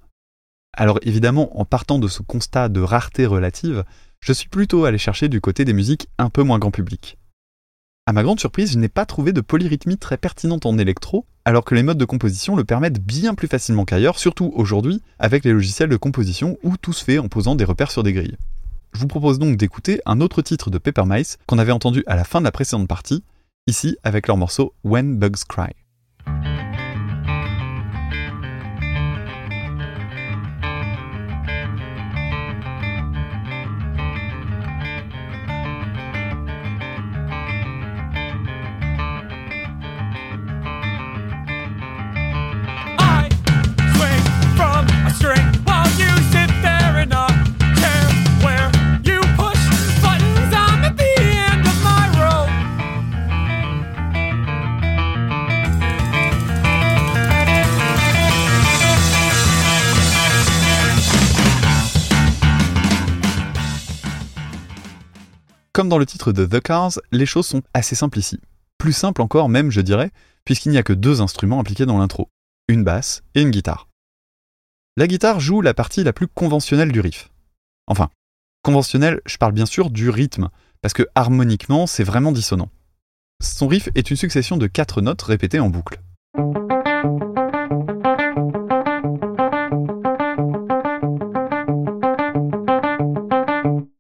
Alors 0.77 0.99
évidemment, 1.03 1.59
en 1.59 1.65
partant 1.65 1.99
de 1.99 2.09
ce 2.09 2.23
constat 2.23 2.69
de 2.69 2.81
rareté 2.81 3.27
relative, 3.27 3.85
je 4.21 4.33
suis 4.33 4.49
plutôt 4.49 4.85
allé 4.85 4.99
chercher 4.99 5.29
du 5.29 5.41
côté 5.41 5.65
des 5.65 5.73
musiques 5.73 6.09
un 6.19 6.31
peu 6.31 6.43
moins 6.43 6.59
grand 6.59 6.71
public. 6.71 7.17
À 8.09 8.13
ma 8.13 8.23
grande 8.23 8.39
surprise, 8.39 8.73
je 8.73 8.79
n'ai 8.79 8.89
pas 8.89 9.05
trouvé 9.05 9.33
de 9.33 9.41
polyrythmie 9.41 9.99
très 9.99 10.17
pertinente 10.17 10.65
en 10.65 10.79
électro, 10.79 11.27
alors 11.45 11.65
que 11.65 11.75
les 11.75 11.83
modes 11.83 11.99
de 11.99 12.05
composition 12.05 12.55
le 12.55 12.65
permettent 12.65 13.01
bien 13.01 13.35
plus 13.35 13.49
facilement 13.49 13.85
qu'ailleurs, 13.85 14.19
surtout 14.19 14.53
aujourd'hui 14.55 15.03
avec 15.19 15.45
les 15.45 15.53
logiciels 15.53 15.89
de 15.89 15.97
composition 15.97 16.57
où 16.63 16.77
tout 16.77 16.93
se 16.93 17.03
fait 17.03 17.19
en 17.19 17.29
posant 17.29 17.57
des 17.57 17.65
repères 17.65 17.91
sur 17.91 18.05
des 18.05 18.13
grilles. 18.13 18.37
Je 18.93 19.01
vous 19.01 19.09
propose 19.09 19.39
donc 19.41 19.57
d'écouter 19.57 20.01
un 20.07 20.21
autre 20.21 20.41
titre 20.41 20.71
de 20.71 20.79
Paper 20.79 21.03
Mice 21.05 21.39
qu'on 21.47 21.59
avait 21.59 21.73
entendu 21.73 22.05
à 22.07 22.15
la 22.15 22.25
fin 22.25 22.41
de 22.41 22.45
la 22.45 22.53
précédente 22.53 22.87
partie, 22.87 23.25
ici 23.67 23.97
avec 24.05 24.29
leur 24.29 24.37
morceau 24.37 24.75
When 24.85 25.19
Bugs 25.19 25.45
Cry. 25.49 25.73
Comme 65.77 65.91
dans 65.91 65.99
le 65.99 66.07
titre 66.07 66.33
de 66.33 66.47
The 66.47 66.63
Cars, 66.63 66.93
les 67.13 67.27
choses 67.27 67.49
sont 67.49 67.61
assez 67.75 67.95
simples 67.95 68.19
ici. 68.19 68.41
Plus 68.79 68.95
simple 68.95 69.21
encore 69.21 69.51
même, 69.51 69.71
je 69.71 69.83
dirais, 69.83 70.11
puisqu'il 70.47 70.71
n'y 70.71 70.79
a 70.79 70.83
que 70.83 70.95
deux 70.95 71.21
instruments 71.21 71.61
impliqués 71.61 71.85
dans 71.85 71.99
l'intro, 71.99 72.31
une 72.67 72.83
basse 72.83 73.23
et 73.35 73.43
une 73.43 73.51
guitare. 73.51 73.87
La 74.97 75.07
guitare 75.07 75.39
joue 75.39 75.61
la 75.61 75.75
partie 75.75 76.03
la 76.03 76.15
plus 76.15 76.29
conventionnelle 76.29 76.93
du 76.93 77.01
riff. 77.01 77.29
Enfin, 77.89 78.09
conventionnelle, 78.63 79.21
je 79.27 79.37
parle 79.37 79.53
bien 79.53 79.67
sûr 79.67 79.91
du 79.91 80.09
rythme, 80.09 80.49
parce 80.81 80.95
que 80.95 81.07
harmoniquement, 81.15 81.87
c'est 81.87 82.05
vraiment 82.05 82.33
dissonant. 82.33 82.71
Son 83.43 83.69
riff 83.69 83.91
est 83.95 84.11
une 84.11 84.17
succession 84.17 84.57
de 84.57 84.69
quatre 84.69 85.03
notes 85.03 85.21
répétées 85.21 85.61
en 85.61 85.69
boucle. 85.69 86.01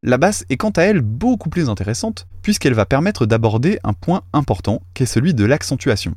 La 0.08 0.18
basse 0.18 0.44
est 0.50 0.56
quant 0.56 0.70
à 0.70 0.82
elle 0.82 1.00
beaucoup 1.00 1.48
plus 1.48 1.68
intéressante, 1.68 2.28
puisqu'elle 2.40 2.74
va 2.74 2.86
permettre 2.86 3.26
d'aborder 3.26 3.80
un 3.82 3.92
point 3.92 4.22
important, 4.32 4.80
qui 4.94 5.02
est 5.02 5.06
celui 5.06 5.34
de 5.34 5.44
l'accentuation. 5.44 6.14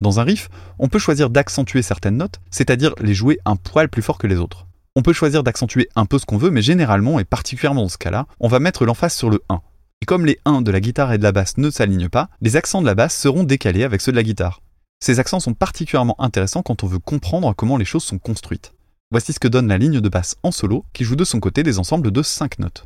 Dans 0.00 0.18
un 0.18 0.24
riff, 0.24 0.50
on 0.80 0.88
peut 0.88 0.98
choisir 0.98 1.30
d'accentuer 1.30 1.82
certaines 1.82 2.16
notes, 2.16 2.40
c'est-à-dire 2.50 2.92
les 3.00 3.14
jouer 3.14 3.38
un 3.44 3.54
poil 3.54 3.88
plus 3.88 4.02
fort 4.02 4.18
que 4.18 4.26
les 4.26 4.34
autres. 4.34 4.66
On 4.96 5.02
peut 5.02 5.12
choisir 5.12 5.44
d'accentuer 5.44 5.88
un 5.94 6.06
peu 6.06 6.18
ce 6.18 6.26
qu'on 6.26 6.38
veut, 6.38 6.50
mais 6.50 6.60
généralement, 6.60 7.20
et 7.20 7.24
particulièrement 7.24 7.82
dans 7.82 7.88
ce 7.88 7.98
cas-là, 7.98 8.26
on 8.40 8.48
va 8.48 8.58
mettre 8.58 8.84
l'emphase 8.84 9.14
sur 9.14 9.30
le 9.30 9.40
1. 9.48 9.60
Et 10.02 10.06
comme 10.06 10.26
les 10.26 10.40
1 10.44 10.62
de 10.62 10.72
la 10.72 10.80
guitare 10.80 11.12
et 11.12 11.18
de 11.18 11.22
la 11.22 11.30
basse 11.30 11.56
ne 11.56 11.70
s'alignent 11.70 12.08
pas, 12.08 12.30
les 12.40 12.56
accents 12.56 12.82
de 12.82 12.86
la 12.86 12.96
basse 12.96 13.16
seront 13.16 13.44
décalés 13.44 13.84
avec 13.84 14.00
ceux 14.00 14.10
de 14.10 14.16
la 14.16 14.24
guitare. 14.24 14.60
Ces 14.98 15.20
accents 15.20 15.38
sont 15.38 15.54
particulièrement 15.54 16.20
intéressants 16.20 16.62
quand 16.62 16.82
on 16.82 16.88
veut 16.88 16.98
comprendre 16.98 17.54
comment 17.54 17.76
les 17.76 17.84
choses 17.84 18.02
sont 18.02 18.18
construites. 18.18 18.73
Voici 19.14 19.32
ce 19.32 19.38
que 19.38 19.46
donne 19.46 19.68
la 19.68 19.78
ligne 19.78 20.00
de 20.00 20.08
basse 20.08 20.34
en 20.42 20.50
solo, 20.50 20.86
qui 20.92 21.04
joue 21.04 21.14
de 21.14 21.22
son 21.22 21.38
côté 21.38 21.62
des 21.62 21.78
ensembles 21.78 22.10
de 22.10 22.20
5 22.20 22.58
notes. 22.58 22.84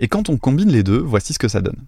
Et 0.00 0.08
quand 0.08 0.28
on 0.28 0.36
combine 0.36 0.70
les 0.70 0.82
deux, 0.82 0.98
voici 0.98 1.32
ce 1.32 1.38
que 1.38 1.48
ça 1.48 1.62
donne. 1.62 1.86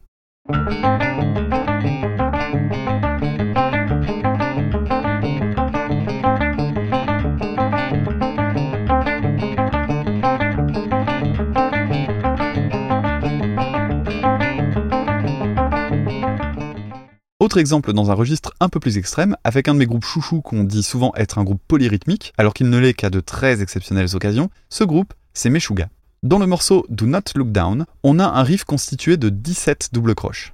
Autre 17.41 17.59
exemple 17.59 17.93
dans 17.93 18.11
un 18.11 18.15
registre 18.15 18.53
un 18.59 18.69
peu 18.69 18.81
plus 18.81 18.99
extrême, 18.99 19.37
avec 19.45 19.69
un 19.69 19.75
de 19.75 19.79
mes 19.79 19.87
groupes 19.87 20.05
chouchous 20.05 20.43
qu'on 20.43 20.65
dit 20.65 20.83
souvent 20.83 21.13
être 21.15 21.39
un 21.39 21.45
groupe 21.45 21.63
polyrythmique, 21.69 22.33
alors 22.37 22.53
qu'il 22.53 22.69
ne 22.69 22.79
l'est 22.79 22.95
qu'à 22.95 23.11
de 23.11 23.21
très 23.21 23.63
exceptionnelles 23.63 24.17
occasions, 24.17 24.51
ce 24.71 24.83
groupe, 24.83 25.15
c'est 25.35 25.49
Meshuga. 25.49 25.89
Dans 26.25 26.41
le 26.41 26.49
morceau 26.49 26.85
Do 26.89 27.07
Not 27.07 27.21
Look 27.37 27.53
Down, 27.53 27.87
on 28.03 28.19
a 28.19 28.27
un 28.27 28.43
riff 28.43 28.65
constitué 28.65 29.17
de 29.17 29.29
17 29.29 29.91
doubles 29.93 30.17
croches. 30.17 30.53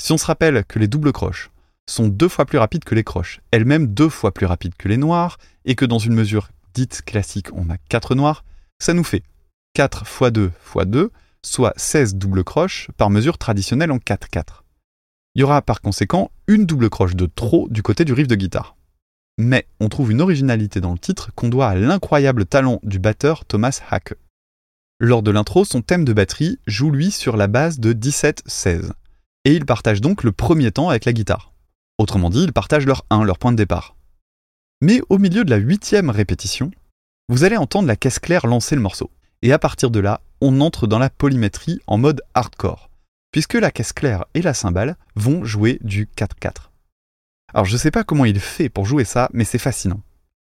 Si 0.00 0.12
on 0.12 0.16
se 0.16 0.26
rappelle 0.26 0.64
que 0.64 0.78
les 0.78 0.86
doubles 0.86 1.10
croches 1.10 1.50
sont 1.90 2.06
deux 2.06 2.28
fois 2.28 2.44
plus 2.44 2.58
rapides 2.58 2.84
que 2.84 2.94
les 2.94 3.02
croches, 3.02 3.40
elles-mêmes 3.50 3.88
deux 3.88 4.08
fois 4.08 4.32
plus 4.32 4.46
rapides 4.46 4.76
que 4.78 4.86
les 4.86 4.98
noirs, 4.98 5.38
et 5.64 5.74
que 5.74 5.84
dans 5.84 5.98
une 5.98 6.14
mesure 6.14 6.50
dite 6.72 7.02
classique 7.04 7.48
on 7.52 7.68
a 7.68 7.78
4 7.88 8.14
noirs, 8.14 8.44
ça 8.78 8.94
nous 8.94 9.02
fait 9.02 9.24
4 9.74 10.02
x 10.02 10.30
2 10.30 10.52
x 10.76 10.86
2, 10.86 11.10
soit 11.44 11.72
16 11.76 12.14
doubles 12.14 12.44
croches 12.44 12.90
par 12.96 13.10
mesure 13.10 13.38
traditionnelle 13.38 13.90
en 13.90 13.98
4-4. 13.98 14.61
Il 15.34 15.40
y 15.40 15.42
aura 15.44 15.62
par 15.62 15.80
conséquent 15.80 16.30
une 16.46 16.66
double 16.66 16.90
croche 16.90 17.16
de 17.16 17.26
trop 17.26 17.66
du 17.70 17.82
côté 17.82 18.04
du 18.04 18.12
riff 18.12 18.28
de 18.28 18.34
guitare. 18.34 18.76
Mais 19.38 19.66
on 19.80 19.88
trouve 19.88 20.12
une 20.12 20.20
originalité 20.20 20.80
dans 20.80 20.92
le 20.92 20.98
titre 20.98 21.30
qu'on 21.34 21.48
doit 21.48 21.68
à 21.68 21.74
l'incroyable 21.74 22.44
talent 22.44 22.80
du 22.82 22.98
batteur 22.98 23.46
Thomas 23.46 23.80
Hacke. 23.90 24.14
Lors 25.00 25.22
de 25.22 25.30
l'intro, 25.30 25.64
son 25.64 25.80
thème 25.80 26.04
de 26.04 26.12
batterie 26.12 26.58
joue 26.66 26.90
lui 26.90 27.10
sur 27.10 27.36
la 27.36 27.46
base 27.46 27.80
de 27.80 27.92
17-16, 27.92 28.92
et 29.44 29.54
il 29.54 29.64
partage 29.64 30.00
donc 30.00 30.22
le 30.22 30.32
premier 30.32 30.70
temps 30.70 30.90
avec 30.90 31.06
la 31.06 31.12
guitare. 31.12 31.52
Autrement 31.98 32.30
dit, 32.30 32.44
ils 32.44 32.52
partagent 32.52 32.86
leur 32.86 33.04
1, 33.10 33.24
leur 33.24 33.38
point 33.38 33.52
de 33.52 33.56
départ. 33.56 33.96
Mais 34.82 35.00
au 35.08 35.18
milieu 35.18 35.44
de 35.44 35.50
la 35.50 35.56
huitième 35.56 36.10
répétition, 36.10 36.70
vous 37.28 37.44
allez 37.44 37.56
entendre 37.56 37.88
la 37.88 37.96
caisse 37.96 38.18
claire 38.18 38.46
lancer 38.46 38.74
le 38.74 38.82
morceau. 38.82 39.10
Et 39.40 39.52
à 39.52 39.58
partir 39.58 39.90
de 39.90 39.98
là, 39.98 40.20
on 40.40 40.60
entre 40.60 40.86
dans 40.86 40.98
la 40.98 41.10
polymétrie 41.10 41.80
en 41.86 41.98
mode 41.98 42.22
hardcore, 42.34 42.90
puisque 43.32 43.54
la 43.54 43.70
caisse 43.70 43.92
claire 43.92 44.26
et 44.34 44.42
la 44.42 44.54
cymbale 44.54 44.96
vont 45.16 45.44
jouer 45.44 45.78
du 45.82 46.06
4-4. 46.16 46.70
Alors 47.52 47.64
je 47.64 47.76
sais 47.76 47.90
pas 47.90 48.04
comment 48.04 48.24
il 48.24 48.38
fait 48.38 48.68
pour 48.68 48.86
jouer 48.86 49.04
ça, 49.04 49.28
mais 49.32 49.44
c'est 49.44 49.58
fascinant. 49.58 50.00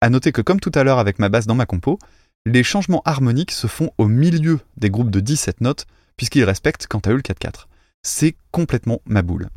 À 0.00 0.10
noter 0.10 0.32
que 0.32 0.42
comme 0.42 0.60
tout 0.60 0.72
à 0.74 0.84
l'heure 0.84 0.98
avec 0.98 1.18
ma 1.18 1.28
basse 1.28 1.46
dans 1.46 1.54
ma 1.54 1.66
compo, 1.66 1.98
les 2.44 2.64
changements 2.64 3.02
harmoniques 3.04 3.52
se 3.52 3.68
font 3.68 3.92
au 3.98 4.08
milieu 4.08 4.60
des 4.76 4.90
groupes 4.90 5.10
de 5.10 5.20
17 5.20 5.60
notes, 5.60 5.86
puisqu'ils 6.16 6.44
respectent 6.44 6.88
quant 6.88 6.98
à 6.98 7.10
eux 7.10 7.16
le 7.16 7.22
4-4. 7.22 7.66
C'est 8.02 8.34
complètement 8.50 9.00
ma 9.06 9.22
boule. 9.22 9.48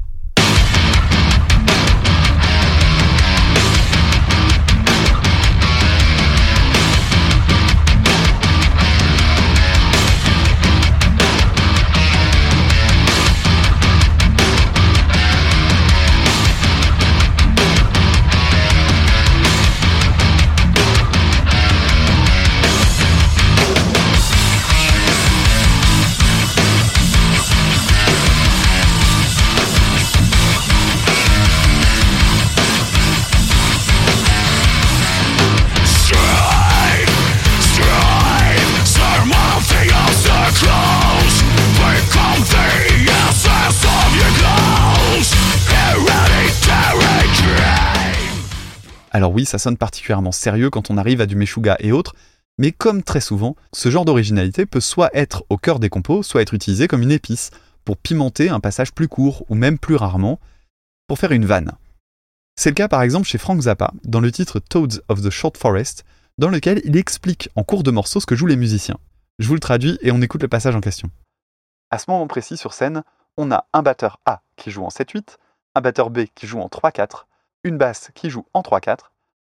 Alors 49.26 49.34
oui, 49.34 49.46
ça 49.46 49.58
sonne 49.58 49.76
particulièrement 49.76 50.32
sérieux 50.32 50.70
quand 50.70 50.92
on 50.92 51.00
arrive 51.00 51.20
à 51.20 51.26
du 51.26 51.36
Meshuga 51.36 51.78
et 51.80 51.92
autres, 51.92 52.14
mais 52.60 52.72
comme 52.72 53.02
très 53.02 53.22
souvent, 53.22 53.56
ce 53.74 53.90
genre 53.90 54.06
d'originalité 54.06 54.68
peut 54.68 54.80
soit 54.80 55.10
être 55.16 55.46
au 55.50 55.58
cœur 55.58 55.80
des 55.80 55.90
compos, 55.90 56.22
soit 56.22 56.44
être 56.44 56.54
utilisé 56.54 56.88
comme 56.88 57.02
une 57.02 57.12
épice, 57.12 57.50
pour 57.86 57.98
pimenter 57.98 58.50
un 58.50 58.60
passage 58.60 58.94
plus 58.94 59.08
court, 59.08 59.44
ou 59.50 59.56
même 59.56 59.80
plus 59.80 59.96
rarement, 59.96 60.40
pour 61.08 61.18
faire 61.18 61.32
une 61.32 61.48
vanne. 61.48 61.72
C'est 62.56 62.70
le 62.70 62.76
cas 62.76 62.88
par 62.88 63.02
exemple 63.02 63.28
chez 63.28 63.40
Frank 63.40 63.60
Zappa, 63.62 63.94
dans 64.04 64.20
le 64.20 64.32
titre 64.32 64.60
Toads 64.60 65.02
of 65.08 65.24
the 65.24 65.32
Short 65.32 65.58
Forest, 65.58 66.06
dans 66.38 66.50
lequel 66.50 66.82
il 66.86 66.96
explique 66.96 67.50
en 67.56 67.64
cours 67.64 67.82
de 67.82 67.90
morceau 67.90 68.20
ce 68.20 68.28
que 68.28 68.36
jouent 68.36 68.46
les 68.46 68.56
musiciens. 68.56 69.00
Je 69.40 69.48
vous 69.48 69.56
le 69.56 69.60
traduis 69.60 69.98
et 70.04 70.12
on 70.12 70.22
écoute 70.22 70.44
le 70.44 70.50
passage 70.50 70.76
en 70.76 70.82
question. 70.82 71.10
À 71.90 71.98
ce 71.98 72.12
moment 72.12 72.28
précis 72.28 72.58
sur 72.58 72.74
scène, 72.74 73.02
on 73.38 73.52
a 73.52 73.66
un 73.74 73.82
batteur 73.82 74.20
A 74.28 74.44
qui 74.56 74.70
joue 74.70 74.86
en 74.86 74.90
7-8, 74.90 75.38
un 75.74 75.82
batteur 75.82 76.12
B 76.12 76.26
qui 76.36 76.46
joue 76.46 76.60
en 76.60 76.68
3-4, 76.68 77.24
une 77.64 77.80
basse 77.80 78.12
qui 78.14 78.30
joue 78.30 78.46
en 78.54 78.62
3-4, 78.62 78.98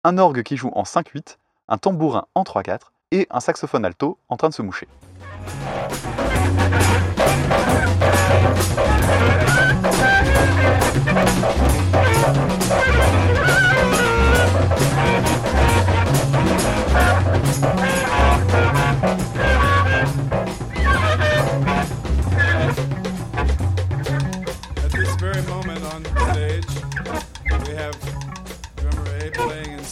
un 0.04 0.18
orgue 0.18 0.42
qui 0.42 0.56
joue 0.56 0.70
en 0.74 0.84
5-8, 0.84 1.36
un 1.68 1.78
tambourin 1.78 2.26
en 2.34 2.42
3-4 2.42 2.78
et 3.12 3.26
un 3.30 3.40
saxophone 3.40 3.84
alto 3.84 4.18
en 4.28 4.36
train 4.36 4.48
de 4.48 4.54
se 4.54 4.62
moucher. 4.62 4.88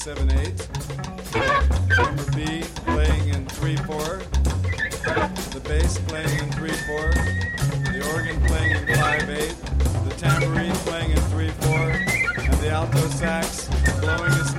7 0.08 0.30
8, 0.30 0.68
drummer 1.90 2.24
B 2.34 2.62
playing 2.86 3.28
in 3.28 3.44
3 3.46 3.76
4, 3.76 3.96
the 5.52 5.60
bass 5.68 5.98
playing 6.08 6.38
in 6.38 6.50
3 6.52 6.70
4, 6.70 7.12
the 7.92 8.10
organ 8.14 8.40
playing 8.46 8.88
in 8.88 8.96
5 8.96 9.28
8, 9.28 9.54
the 10.08 10.14
tambourine 10.16 10.72
playing 10.86 11.10
in 11.10 11.18
3 11.18 11.48
4, 11.48 11.70
and 12.40 12.54
the 12.54 12.70
alto 12.70 13.06
sax 13.08 13.68
blowing 14.00 14.32
his 14.32 14.54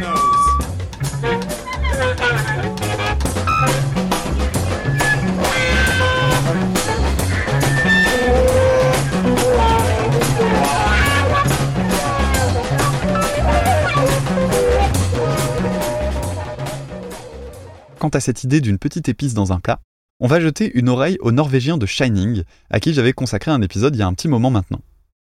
Quant 18.00 18.08
à 18.08 18.22
cette 18.22 18.46
idée 18.46 18.62
d'une 18.62 18.78
petite 18.78 19.10
épice 19.10 19.34
dans 19.34 19.52
un 19.52 19.60
plat, 19.60 19.82
on 20.22 20.28
va 20.28 20.40
jeter 20.40 20.72
une 20.74 20.88
oreille 20.88 21.18
au 21.20 21.34
Norvégien 21.34 21.78
de 21.78 21.86
Shining, 21.86 22.44
à 22.70 22.80
qui 22.80 22.94
j'avais 22.94 23.12
consacré 23.12 23.52
un 23.52 23.62
épisode 23.62 23.94
il 23.94 24.00
y 24.00 24.02
a 24.02 24.08
un 24.08 24.14
petit 24.14 24.30
moment 24.30 24.50
maintenant. 24.50 24.80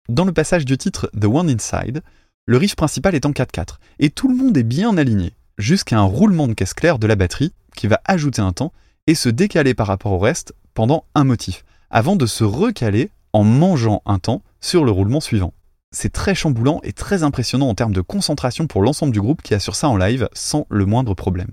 Dans 0.08 0.24
le 0.24 0.32
passage 0.32 0.64
du 0.64 0.76
titre 0.76 1.08
The 1.16 1.26
One 1.26 1.48
Inside, 1.48 2.02
le 2.44 2.56
riff 2.56 2.74
principal 2.74 3.14
est 3.14 3.24
en 3.24 3.30
4-4, 3.30 3.76
et 4.00 4.10
tout 4.10 4.28
le 4.28 4.34
monde 4.34 4.56
est 4.56 4.64
bien 4.64 4.96
aligné, 4.96 5.32
jusqu'à 5.58 6.00
un 6.00 6.02
roulement 6.02 6.48
de 6.48 6.54
caisse 6.54 6.74
claire 6.74 6.98
de 6.98 7.06
la 7.06 7.14
batterie 7.14 7.52
qui 7.76 7.86
va 7.86 8.00
ajouter 8.04 8.42
un 8.42 8.52
temps 8.52 8.72
et 9.06 9.14
se 9.14 9.28
décaler 9.28 9.74
par 9.74 9.86
rapport 9.86 10.10
au 10.10 10.18
reste 10.18 10.52
pendant 10.74 11.04
un 11.14 11.22
motif, 11.22 11.64
avant 11.90 12.16
de 12.16 12.26
se 12.26 12.42
recaler 12.42 13.10
en 13.32 13.44
mangeant 13.44 14.02
un 14.06 14.18
temps 14.18 14.42
sur 14.60 14.84
le 14.84 14.90
roulement 14.90 15.20
suivant. 15.20 15.54
C'est 15.92 16.12
très 16.12 16.34
chamboulant 16.34 16.80
et 16.82 16.92
très 16.92 17.22
impressionnant 17.22 17.68
en 17.68 17.76
termes 17.76 17.94
de 17.94 18.00
concentration 18.00 18.66
pour 18.66 18.82
l'ensemble 18.82 19.12
du 19.12 19.20
groupe 19.20 19.42
qui 19.42 19.54
assure 19.54 19.76
ça 19.76 19.88
en 19.88 19.96
live 19.96 20.28
sans 20.32 20.66
le 20.68 20.84
moindre 20.84 21.14
problème. 21.14 21.52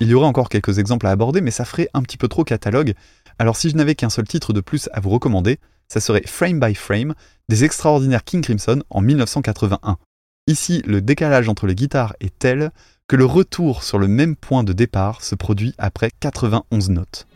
Il 0.00 0.08
y 0.08 0.14
aurait 0.14 0.26
encore 0.26 0.48
quelques 0.48 0.78
exemples 0.78 1.06
à 1.06 1.10
aborder, 1.10 1.40
mais 1.40 1.50
ça 1.50 1.64
ferait 1.64 1.88
un 1.94 2.02
petit 2.02 2.16
peu 2.16 2.28
trop 2.28 2.44
catalogue. 2.44 2.94
Alors 3.38 3.56
si 3.56 3.70
je 3.70 3.76
n'avais 3.76 3.94
qu'un 3.94 4.10
seul 4.10 4.26
titre 4.26 4.52
de 4.52 4.60
plus 4.60 4.88
à 4.92 5.00
vous 5.00 5.10
recommander, 5.10 5.58
ça 5.88 6.00
serait 6.00 6.22
Frame 6.26 6.60
by 6.60 6.74
Frame 6.74 7.14
des 7.48 7.64
extraordinaires 7.64 8.24
King 8.24 8.42
Crimson 8.42 8.82
en 8.90 9.00
1981. 9.00 9.96
Ici, 10.46 10.82
le 10.86 11.00
décalage 11.00 11.48
entre 11.48 11.66
les 11.66 11.74
guitares 11.74 12.14
est 12.20 12.36
tel 12.38 12.70
que 13.08 13.16
le 13.16 13.24
retour 13.24 13.82
sur 13.82 13.98
le 13.98 14.08
même 14.08 14.36
point 14.36 14.64
de 14.64 14.72
départ 14.72 15.22
se 15.22 15.34
produit 15.34 15.74
après 15.78 16.10
91 16.20 16.90
notes. 16.90 17.26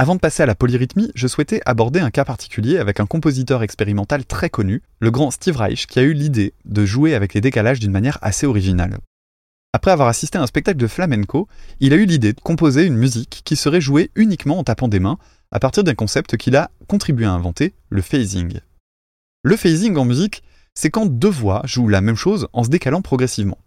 Avant 0.00 0.14
de 0.14 0.20
passer 0.20 0.42
à 0.42 0.46
la 0.46 0.54
polyrythmie, 0.54 1.12
je 1.14 1.28
souhaitais 1.28 1.60
aborder 1.66 2.00
un 2.00 2.10
cas 2.10 2.24
particulier 2.24 2.78
avec 2.78 3.00
un 3.00 3.04
compositeur 3.04 3.62
expérimental 3.62 4.24
très 4.24 4.48
connu, 4.48 4.80
le 4.98 5.10
grand 5.10 5.30
Steve 5.30 5.58
Reich, 5.58 5.86
qui 5.86 5.98
a 5.98 6.02
eu 6.02 6.14
l'idée 6.14 6.54
de 6.64 6.86
jouer 6.86 7.14
avec 7.14 7.34
les 7.34 7.42
décalages 7.42 7.80
d'une 7.80 7.90
manière 7.90 8.16
assez 8.22 8.46
originale. 8.46 8.96
Après 9.74 9.90
avoir 9.90 10.08
assisté 10.08 10.38
à 10.38 10.40
un 10.40 10.46
spectacle 10.46 10.78
de 10.78 10.86
flamenco, 10.86 11.48
il 11.80 11.92
a 11.92 11.96
eu 11.96 12.06
l'idée 12.06 12.32
de 12.32 12.40
composer 12.40 12.86
une 12.86 12.96
musique 12.96 13.42
qui 13.44 13.56
serait 13.56 13.82
jouée 13.82 14.10
uniquement 14.14 14.58
en 14.58 14.64
tapant 14.64 14.88
des 14.88 15.00
mains, 15.00 15.18
à 15.50 15.60
partir 15.60 15.84
d'un 15.84 15.94
concept 15.94 16.38
qu'il 16.38 16.56
a 16.56 16.70
contribué 16.88 17.26
à 17.26 17.32
inventer, 17.32 17.74
le 17.90 18.00
phasing. 18.00 18.60
Le 19.42 19.56
phasing 19.58 19.98
en 19.98 20.06
musique, 20.06 20.42
c'est 20.72 20.88
quand 20.88 21.04
deux 21.04 21.28
voix 21.28 21.60
jouent 21.66 21.88
la 21.88 22.00
même 22.00 22.16
chose 22.16 22.48
en 22.54 22.64
se 22.64 22.70
décalant 22.70 23.02
progressivement. 23.02 23.58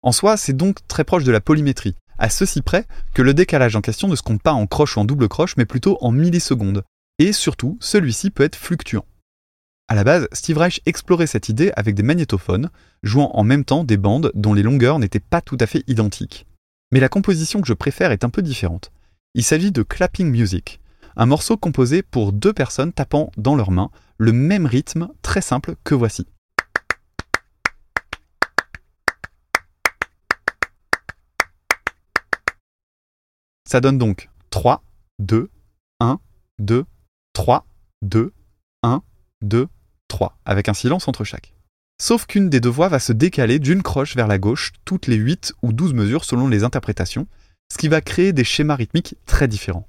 En 0.00 0.12
soi, 0.12 0.38
c'est 0.38 0.56
donc 0.56 0.78
très 0.88 1.04
proche 1.04 1.24
de 1.24 1.32
la 1.32 1.42
polymétrie, 1.42 1.94
à 2.18 2.28
ceci 2.28 2.62
près 2.62 2.86
que 3.14 3.22
le 3.22 3.34
décalage 3.34 3.76
en 3.76 3.80
question 3.80 4.08
ne 4.08 4.16
se 4.16 4.22
compte 4.22 4.42
pas 4.42 4.52
en 4.52 4.66
croche 4.66 4.96
ou 4.96 5.00
en 5.00 5.04
double 5.04 5.28
croche, 5.28 5.56
mais 5.56 5.66
plutôt 5.66 5.98
en 6.00 6.10
millisecondes. 6.10 6.84
Et 7.18 7.32
surtout, 7.32 7.76
celui-ci 7.80 8.30
peut 8.30 8.44
être 8.44 8.56
fluctuant. 8.56 9.04
À 9.88 9.94
la 9.94 10.04
base, 10.04 10.28
Steve 10.32 10.58
Reich 10.58 10.82
explorait 10.84 11.26
cette 11.26 11.48
idée 11.48 11.72
avec 11.74 11.94
des 11.94 12.02
magnétophones, 12.02 12.70
jouant 13.02 13.30
en 13.32 13.42
même 13.42 13.64
temps 13.64 13.84
des 13.84 13.96
bandes 13.96 14.30
dont 14.34 14.52
les 14.52 14.62
longueurs 14.62 14.98
n'étaient 14.98 15.18
pas 15.18 15.40
tout 15.40 15.56
à 15.60 15.66
fait 15.66 15.82
identiques. 15.86 16.46
Mais 16.92 17.00
la 17.00 17.08
composition 17.08 17.60
que 17.60 17.66
je 17.66 17.72
préfère 17.72 18.12
est 18.12 18.24
un 18.24 18.30
peu 18.30 18.42
différente. 18.42 18.92
Il 19.34 19.44
s'agit 19.44 19.72
de 19.72 19.82
Clapping 19.82 20.30
Music, 20.30 20.80
un 21.16 21.26
morceau 21.26 21.56
composé 21.56 22.02
pour 22.02 22.32
deux 22.32 22.52
personnes 22.52 22.92
tapant 22.92 23.30
dans 23.36 23.56
leurs 23.56 23.70
mains 23.70 23.90
le 24.18 24.32
même 24.32 24.66
rythme 24.66 25.08
très 25.22 25.40
simple 25.40 25.74
que 25.84 25.94
voici. 25.94 26.26
Ça 33.68 33.82
donne 33.82 33.98
donc 33.98 34.30
3, 34.48 34.82
2, 35.18 35.50
1, 36.00 36.18
2, 36.58 36.86
3, 37.34 37.66
2, 38.00 38.32
1, 38.82 39.02
2, 39.42 39.68
3, 40.08 40.38
avec 40.46 40.70
un 40.70 40.72
silence 40.72 41.06
entre 41.06 41.22
chaque. 41.24 41.52
Sauf 42.00 42.24
qu'une 42.24 42.48
des 42.48 42.60
deux 42.60 42.70
voix 42.70 42.88
va 42.88 42.98
se 42.98 43.12
décaler 43.12 43.58
d'une 43.58 43.82
croche 43.82 44.16
vers 44.16 44.26
la 44.26 44.38
gauche 44.38 44.72
toutes 44.86 45.06
les 45.06 45.16
8 45.16 45.52
ou 45.60 45.74
12 45.74 45.92
mesures 45.92 46.24
selon 46.24 46.48
les 46.48 46.64
interprétations, 46.64 47.26
ce 47.70 47.76
qui 47.76 47.88
va 47.88 48.00
créer 48.00 48.32
des 48.32 48.42
schémas 48.42 48.74
rythmiques 48.74 49.16
très 49.26 49.48
différents. 49.48 49.86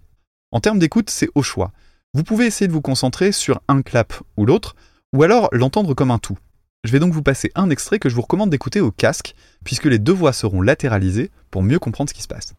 En 0.52 0.60
termes 0.60 0.80
d'écoute, 0.80 1.10
c'est 1.10 1.30
au 1.34 1.42
choix. 1.42 1.72
Vous 2.14 2.26
pouvez 2.26 2.48
essayer 2.48 2.68
de 2.68 2.74
vous 2.74 2.82
concentrer 2.82 3.32
sur 3.32 3.62
un 3.70 3.82
clap 3.82 4.12
ou 4.36 4.46
l'autre, 4.46 4.76
ou 5.14 5.24
alors 5.24 5.48
l'entendre 5.54 5.94
comme 5.94 6.12
un 6.12 6.20
tout. 6.20 6.38
Je 6.84 6.92
vais 6.92 7.00
donc 7.00 7.14
vous 7.14 7.24
passer 7.24 7.50
un 7.56 7.70
extrait 7.70 8.00
que 8.00 8.10
je 8.10 8.16
vous 8.16 8.24
recommande 8.24 8.50
d'écouter 8.50 8.82
au 8.82 8.92
casque, 8.92 9.36
puisque 9.64 9.86
les 9.86 10.00
deux 10.00 10.12
voix 10.12 10.34
seront 10.34 10.62
latéralisées 10.62 11.32
pour 11.50 11.64
mieux 11.64 11.80
comprendre 11.80 12.10
ce 12.10 12.14
qui 12.14 12.24
se 12.24 12.28
passe. 12.28 12.56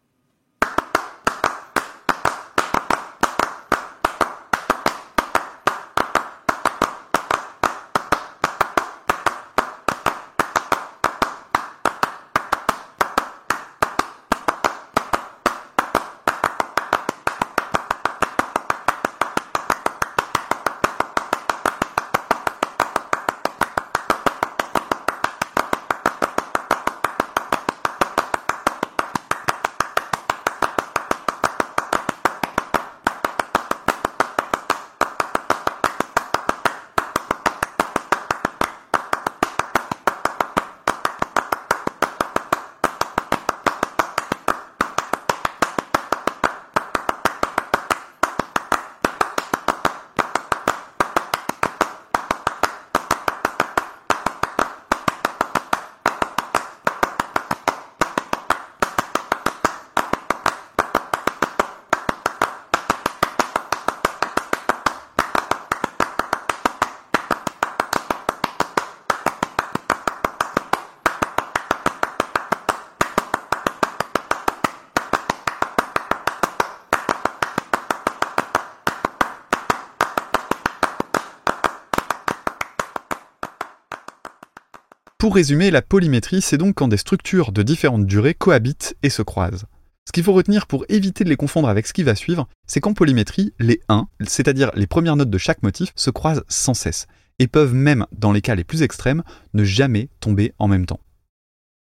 Pour 85.21 85.35
résumer, 85.35 85.69
la 85.69 85.83
polymétrie, 85.83 86.41
c'est 86.41 86.57
donc 86.57 86.73
quand 86.73 86.87
des 86.87 86.97
structures 86.97 87.51
de 87.51 87.61
différentes 87.61 88.07
durées 88.07 88.33
cohabitent 88.33 88.97
et 89.03 89.11
se 89.11 89.21
croisent. 89.21 89.67
Ce 90.07 90.11
qu'il 90.11 90.23
faut 90.23 90.33
retenir 90.33 90.65
pour 90.65 90.83
éviter 90.89 91.23
de 91.23 91.29
les 91.29 91.35
confondre 91.35 91.69
avec 91.69 91.85
ce 91.85 91.93
qui 91.93 92.01
va 92.01 92.15
suivre, 92.15 92.47
c'est 92.65 92.79
qu'en 92.79 92.95
polymétrie, 92.95 93.53
les 93.59 93.81
1, 93.87 94.07
c'est-à-dire 94.25 94.71
les 94.73 94.87
premières 94.87 95.15
notes 95.15 95.29
de 95.29 95.37
chaque 95.37 95.61
motif, 95.61 95.91
se 95.95 96.09
croisent 96.09 96.41
sans 96.47 96.73
cesse, 96.73 97.05
et 97.37 97.45
peuvent 97.45 97.75
même, 97.75 98.07
dans 98.11 98.31
les 98.31 98.41
cas 98.41 98.55
les 98.55 98.63
plus 98.63 98.81
extrêmes, 98.81 99.21
ne 99.53 99.63
jamais 99.63 100.09
tomber 100.21 100.53
en 100.57 100.67
même 100.67 100.87
temps. 100.87 101.01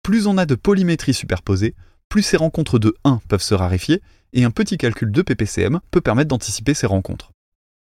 Plus 0.02 0.26
on 0.26 0.38
a 0.38 0.46
de 0.46 0.54
polymétrie 0.54 1.12
superposée, 1.12 1.74
plus 2.08 2.22
ces 2.22 2.38
rencontres 2.38 2.78
de 2.78 2.94
1 3.04 3.20
peuvent 3.28 3.42
se 3.42 3.52
raréfier, 3.52 4.00
et 4.32 4.44
un 4.44 4.50
petit 4.50 4.78
calcul 4.78 5.12
de 5.12 5.20
PPCM 5.20 5.80
peut 5.90 6.00
permettre 6.00 6.28
d'anticiper 6.28 6.72
ces 6.72 6.86
rencontres. 6.86 7.32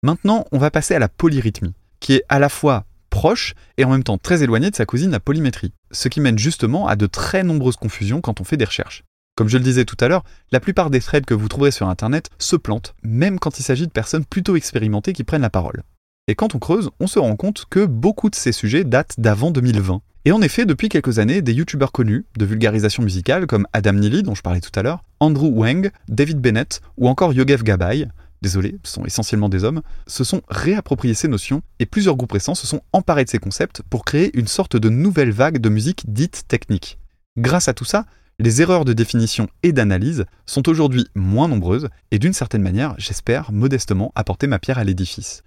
Maintenant, 0.01 0.45
on 0.51 0.57
va 0.57 0.71
passer 0.71 0.95
à 0.95 0.99
la 0.99 1.07
polyrythmie, 1.07 1.75
qui 1.99 2.13
est 2.13 2.23
à 2.29 2.39
la 2.39 2.49
fois 2.49 2.87
proche 3.15 3.53
et 3.77 3.85
en 3.85 3.89
même 3.91 4.03
temps 4.03 4.17
très 4.17 4.43
éloignée 4.43 4.69
de 4.69 4.75
sa 4.75 4.85
cousine 4.85 5.09
la 5.09 5.21
polymétrie, 5.21 5.71
ce 5.91 6.09
qui 6.09 6.19
mène 6.19 6.37
justement 6.37 6.85
à 6.85 6.97
de 6.97 7.07
très 7.07 7.43
nombreuses 7.43 7.77
confusions 7.77 8.19
quand 8.19 8.41
on 8.41 8.43
fait 8.43 8.57
des 8.57 8.65
recherches. 8.65 9.05
Comme 9.37 9.47
je 9.47 9.57
le 9.57 9.63
disais 9.63 9.85
tout 9.85 9.95
à 10.01 10.09
l'heure, 10.09 10.25
la 10.51 10.59
plupart 10.59 10.89
des 10.89 10.99
threads 10.99 11.25
que 11.25 11.33
vous 11.33 11.47
trouverez 11.47 11.71
sur 11.71 11.87
Internet 11.87 12.29
se 12.39 12.57
plantent, 12.57 12.93
même 13.03 13.39
quand 13.39 13.57
il 13.57 13.63
s'agit 13.63 13.87
de 13.87 13.91
personnes 13.91 14.25
plutôt 14.25 14.57
expérimentées 14.57 15.13
qui 15.13 15.23
prennent 15.23 15.43
la 15.43 15.49
parole. 15.49 15.83
Et 16.27 16.35
quand 16.35 16.55
on 16.55 16.59
creuse, 16.59 16.89
on 16.99 17.07
se 17.07 17.17
rend 17.17 17.37
compte 17.37 17.63
que 17.69 17.85
beaucoup 17.85 18.29
de 18.29 18.35
ces 18.35 18.51
sujets 18.51 18.83
datent 18.83 19.15
d'avant 19.17 19.49
2020. 19.49 20.01
Et 20.25 20.33
en 20.33 20.41
effet, 20.41 20.65
depuis 20.65 20.89
quelques 20.89 21.19
années, 21.19 21.41
des 21.41 21.53
youtubeurs 21.53 21.93
connus 21.93 22.25
de 22.37 22.45
vulgarisation 22.45 23.01
musicale 23.01 23.47
comme 23.47 23.65
Adam 23.71 23.93
Neely, 23.93 24.23
dont 24.23 24.35
je 24.35 24.41
parlais 24.41 24.59
tout 24.59 24.77
à 24.77 24.83
l'heure, 24.83 25.05
Andrew 25.21 25.51
Wang, 25.53 25.89
David 26.09 26.41
Bennett 26.41 26.81
ou 26.97 27.07
encore 27.07 27.31
Yogev 27.31 27.63
Gabay, 27.63 28.09
désolé, 28.45 28.77
ce 28.83 28.93
sont 28.93 29.05
essentiellement 29.05 29.49
des 29.49 29.63
hommes, 29.63 29.81
se 30.05 30.23
sont 30.23 30.43
réappropriés 30.49 31.15
ces 31.15 31.27
notions 31.27 31.63
et 31.79 31.87
plusieurs 31.87 32.15
groupes 32.15 32.33
récents 32.33 32.53
se 32.53 32.67
sont 32.67 32.81
emparés 32.93 33.25
de 33.25 33.29
ces 33.29 33.39
concepts 33.39 33.81
pour 33.89 34.05
créer 34.05 34.29
une 34.37 34.45
sorte 34.45 34.77
de 34.77 34.87
nouvelle 34.87 35.31
vague 35.31 35.57
de 35.57 35.69
musique 35.69 36.03
dite 36.07 36.43
technique. 36.47 36.99
Grâce 37.37 37.69
à 37.69 37.73
tout 37.73 37.85
ça, 37.85 38.05
les 38.37 38.61
erreurs 38.61 38.85
de 38.85 38.93
définition 38.93 39.47
et 39.63 39.71
d'analyse 39.71 40.25
sont 40.45 40.69
aujourd'hui 40.69 41.07
moins 41.15 41.47
nombreuses 41.47 41.89
et 42.11 42.19
d'une 42.19 42.33
certaine 42.33 42.61
manière, 42.61 42.93
j'espère 42.99 43.51
modestement 43.51 44.11
apporter 44.13 44.45
ma 44.45 44.59
pierre 44.59 44.77
à 44.77 44.83
l'édifice. 44.83 45.41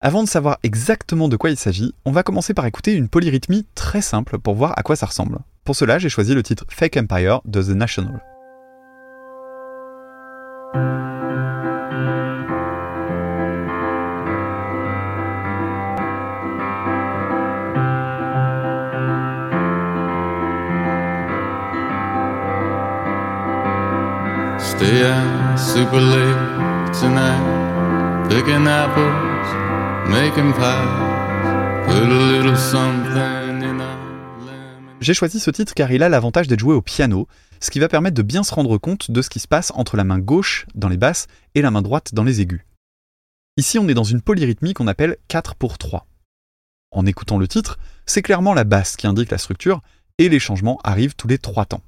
Avant 0.00 0.22
de 0.22 0.28
savoir 0.28 0.58
exactement 0.62 1.28
de 1.28 1.36
quoi 1.36 1.50
il 1.50 1.56
s'agit, 1.56 1.92
on 2.04 2.12
va 2.12 2.22
commencer 2.22 2.54
par 2.54 2.66
écouter 2.66 2.92
une 2.92 3.08
polyrythmie 3.08 3.66
très 3.74 4.00
simple 4.00 4.38
pour 4.38 4.54
voir 4.54 4.78
à 4.78 4.84
quoi 4.84 4.94
ça 4.94 5.06
ressemble. 5.06 5.40
Pour 5.64 5.74
cela, 5.74 5.98
j'ai 5.98 6.08
choisi 6.08 6.34
le 6.34 6.44
titre 6.44 6.64
Fake 6.68 6.96
Empire 6.98 7.40
de 7.46 7.60
The 7.60 7.70
National. 7.70 8.20
J'ai 35.00 35.14
choisi 35.14 35.40
ce 35.40 35.50
titre 35.50 35.74
car 35.74 35.90
il 35.90 36.04
a 36.04 36.08
l'avantage 36.08 36.46
d'être 36.46 36.60
joué 36.60 36.74
au 36.74 36.82
piano, 36.82 37.26
ce 37.58 37.70
qui 37.70 37.80
va 37.80 37.88
permettre 37.88 38.14
de 38.14 38.22
bien 38.22 38.44
se 38.44 38.54
rendre 38.54 38.78
compte 38.78 39.10
de 39.10 39.20
ce 39.20 39.30
qui 39.30 39.40
se 39.40 39.48
passe 39.48 39.72
entre 39.74 39.96
la 39.96 40.04
main 40.04 40.20
gauche 40.20 40.66
dans 40.76 40.88
les 40.88 40.96
basses 40.96 41.26
et 41.56 41.62
la 41.62 41.72
main 41.72 41.82
droite 41.82 42.14
dans 42.14 42.22
les 42.22 42.40
aigus. 42.40 42.64
Ici, 43.56 43.80
on 43.80 43.88
est 43.88 43.94
dans 43.94 44.04
une 44.04 44.22
polyrythmie 44.22 44.74
qu'on 44.74 44.86
appelle 44.86 45.16
4 45.26 45.56
pour 45.56 45.78
3. 45.78 46.06
En 46.92 47.04
écoutant 47.04 47.38
le 47.38 47.48
titre, 47.48 47.80
c'est 48.06 48.22
clairement 48.22 48.54
la 48.54 48.62
basse 48.62 48.96
qui 48.96 49.08
indique 49.08 49.32
la 49.32 49.38
structure 49.38 49.82
et 50.18 50.28
les 50.28 50.38
changements 50.38 50.78
arrivent 50.84 51.16
tous 51.16 51.26
les 51.26 51.38
3 51.38 51.64
temps. 51.66 51.82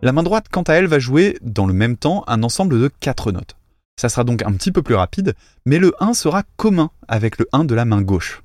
La 0.00 0.12
main 0.12 0.22
droite, 0.22 0.46
quant 0.48 0.62
à 0.62 0.74
elle, 0.74 0.86
va 0.86 1.00
jouer 1.00 1.38
dans 1.42 1.66
le 1.66 1.72
même 1.72 1.96
temps 1.96 2.22
un 2.28 2.44
ensemble 2.44 2.80
de 2.80 2.88
4 3.00 3.32
notes. 3.32 3.56
Ça 4.00 4.08
sera 4.08 4.22
donc 4.22 4.42
un 4.42 4.52
petit 4.52 4.70
peu 4.70 4.80
plus 4.80 4.94
rapide, 4.94 5.34
mais 5.66 5.78
le 5.78 5.92
1 5.98 6.14
sera 6.14 6.44
commun 6.56 6.90
avec 7.08 7.36
le 7.38 7.48
1 7.52 7.64
de 7.64 7.74
la 7.74 7.84
main 7.84 8.00
gauche. 8.00 8.44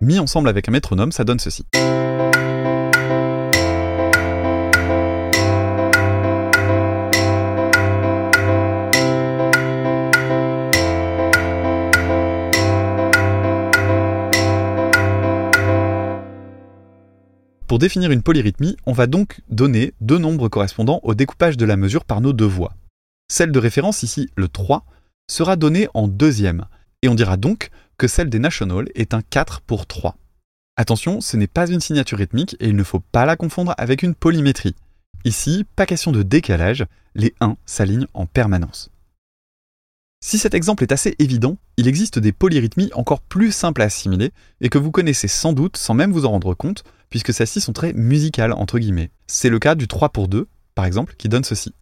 Mis 0.00 0.18
ensemble 0.18 0.48
avec 0.48 0.68
un 0.68 0.72
métronome, 0.72 1.12
ça 1.12 1.22
donne 1.22 1.38
ceci. 1.38 1.64
Définir 17.84 18.12
une 18.12 18.22
polyrythmie, 18.22 18.78
on 18.86 18.94
va 18.94 19.06
donc 19.06 19.42
donner 19.50 19.92
deux 20.00 20.16
nombres 20.16 20.48
correspondant 20.48 21.00
au 21.02 21.12
découpage 21.12 21.58
de 21.58 21.66
la 21.66 21.76
mesure 21.76 22.06
par 22.06 22.22
nos 22.22 22.32
deux 22.32 22.46
voix. 22.46 22.72
Celle 23.30 23.52
de 23.52 23.58
référence, 23.58 24.02
ici 24.02 24.30
le 24.36 24.48
3, 24.48 24.86
sera 25.30 25.56
donnée 25.56 25.88
en 25.92 26.08
deuxième, 26.08 26.64
et 27.02 27.08
on 27.08 27.14
dira 27.14 27.36
donc 27.36 27.68
que 27.98 28.08
celle 28.08 28.30
des 28.30 28.38
National 28.38 28.88
est 28.94 29.12
un 29.12 29.20
4 29.20 29.60
pour 29.60 29.84
3. 29.84 30.16
Attention, 30.78 31.20
ce 31.20 31.36
n'est 31.36 31.46
pas 31.46 31.66
une 31.70 31.82
signature 31.82 32.16
rythmique 32.16 32.56
et 32.58 32.68
il 32.68 32.74
ne 32.74 32.82
faut 32.84 33.00
pas 33.00 33.26
la 33.26 33.36
confondre 33.36 33.74
avec 33.76 34.02
une 34.02 34.14
polymétrie. 34.14 34.76
Ici, 35.26 35.66
pas 35.76 35.84
question 35.84 36.10
de 36.10 36.22
décalage, 36.22 36.86
les 37.14 37.34
1 37.40 37.58
s'alignent 37.66 38.06
en 38.14 38.24
permanence. 38.24 38.90
Si 40.24 40.38
cet 40.38 40.54
exemple 40.54 40.84
est 40.84 40.92
assez 40.92 41.16
évident, 41.18 41.58
il 41.76 41.86
existe 41.86 42.18
des 42.18 42.32
polyrythmies 42.32 42.90
encore 42.94 43.20
plus 43.20 43.52
simples 43.52 43.82
à 43.82 43.84
assimiler 43.84 44.32
et 44.62 44.70
que 44.70 44.78
vous 44.78 44.90
connaissez 44.90 45.28
sans 45.28 45.52
doute 45.52 45.76
sans 45.76 45.92
même 45.92 46.12
vous 46.12 46.24
en 46.24 46.30
rendre 46.30 46.54
compte, 46.54 46.82
puisque 47.14 47.32
celles-ci 47.32 47.60
sont 47.60 47.72
très 47.72 47.92
musicales, 47.92 48.52
entre 48.52 48.80
guillemets. 48.80 49.12
C'est 49.28 49.48
le 49.48 49.60
cas 49.60 49.76
du 49.76 49.86
3 49.86 50.08
pour 50.08 50.26
2, 50.26 50.48
par 50.74 50.84
exemple, 50.84 51.14
qui 51.16 51.28
donne 51.28 51.44
ceci. 51.44 51.72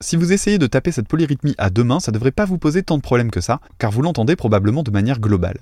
Si 0.00 0.16
vous 0.16 0.32
essayez 0.32 0.58
de 0.58 0.66
taper 0.66 0.90
cette 0.90 1.06
polyrythmie 1.06 1.54
à 1.56 1.70
deux 1.70 1.84
mains, 1.84 2.00
ça 2.00 2.10
ne 2.10 2.14
devrait 2.14 2.32
pas 2.32 2.46
vous 2.46 2.58
poser 2.58 2.82
tant 2.82 2.96
de 2.96 3.02
problèmes 3.02 3.30
que 3.30 3.40
ça, 3.40 3.60
car 3.78 3.92
vous 3.92 4.02
l'entendez 4.02 4.34
probablement 4.34 4.82
de 4.82 4.90
manière 4.90 5.20
globale. 5.20 5.60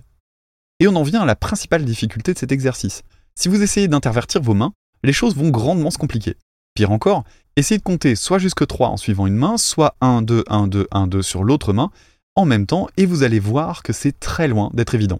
Et 0.80 0.88
on 0.88 0.96
en 0.96 1.02
vient 1.02 1.20
à 1.20 1.26
la 1.26 1.36
principale 1.36 1.84
difficulté 1.84 2.32
de 2.32 2.38
cet 2.38 2.50
exercice. 2.50 3.02
Si 3.34 3.50
vous 3.50 3.62
essayez 3.62 3.88
d'intervertir 3.88 4.40
vos 4.40 4.54
mains, 4.54 4.72
les 5.04 5.12
choses 5.12 5.36
vont 5.36 5.50
grandement 5.50 5.90
se 5.90 5.98
compliquer. 5.98 6.34
Pire 6.78 6.92
encore, 6.92 7.24
essayez 7.56 7.78
de 7.78 7.82
compter 7.82 8.14
soit 8.14 8.38
jusque 8.38 8.64
3 8.64 8.90
en 8.90 8.96
suivant 8.96 9.26
une 9.26 9.34
main, 9.34 9.56
soit 9.56 9.96
1, 10.00 10.22
2, 10.22 10.44
1, 10.46 10.68
2, 10.68 10.86
1, 10.92 11.08
2 11.08 11.22
sur 11.22 11.42
l'autre 11.42 11.72
main, 11.72 11.90
en 12.36 12.44
même 12.44 12.66
temps, 12.66 12.86
et 12.96 13.04
vous 13.04 13.24
allez 13.24 13.40
voir 13.40 13.82
que 13.82 13.92
c'est 13.92 14.20
très 14.20 14.46
loin 14.46 14.70
d'être 14.74 14.94
évident. 14.94 15.18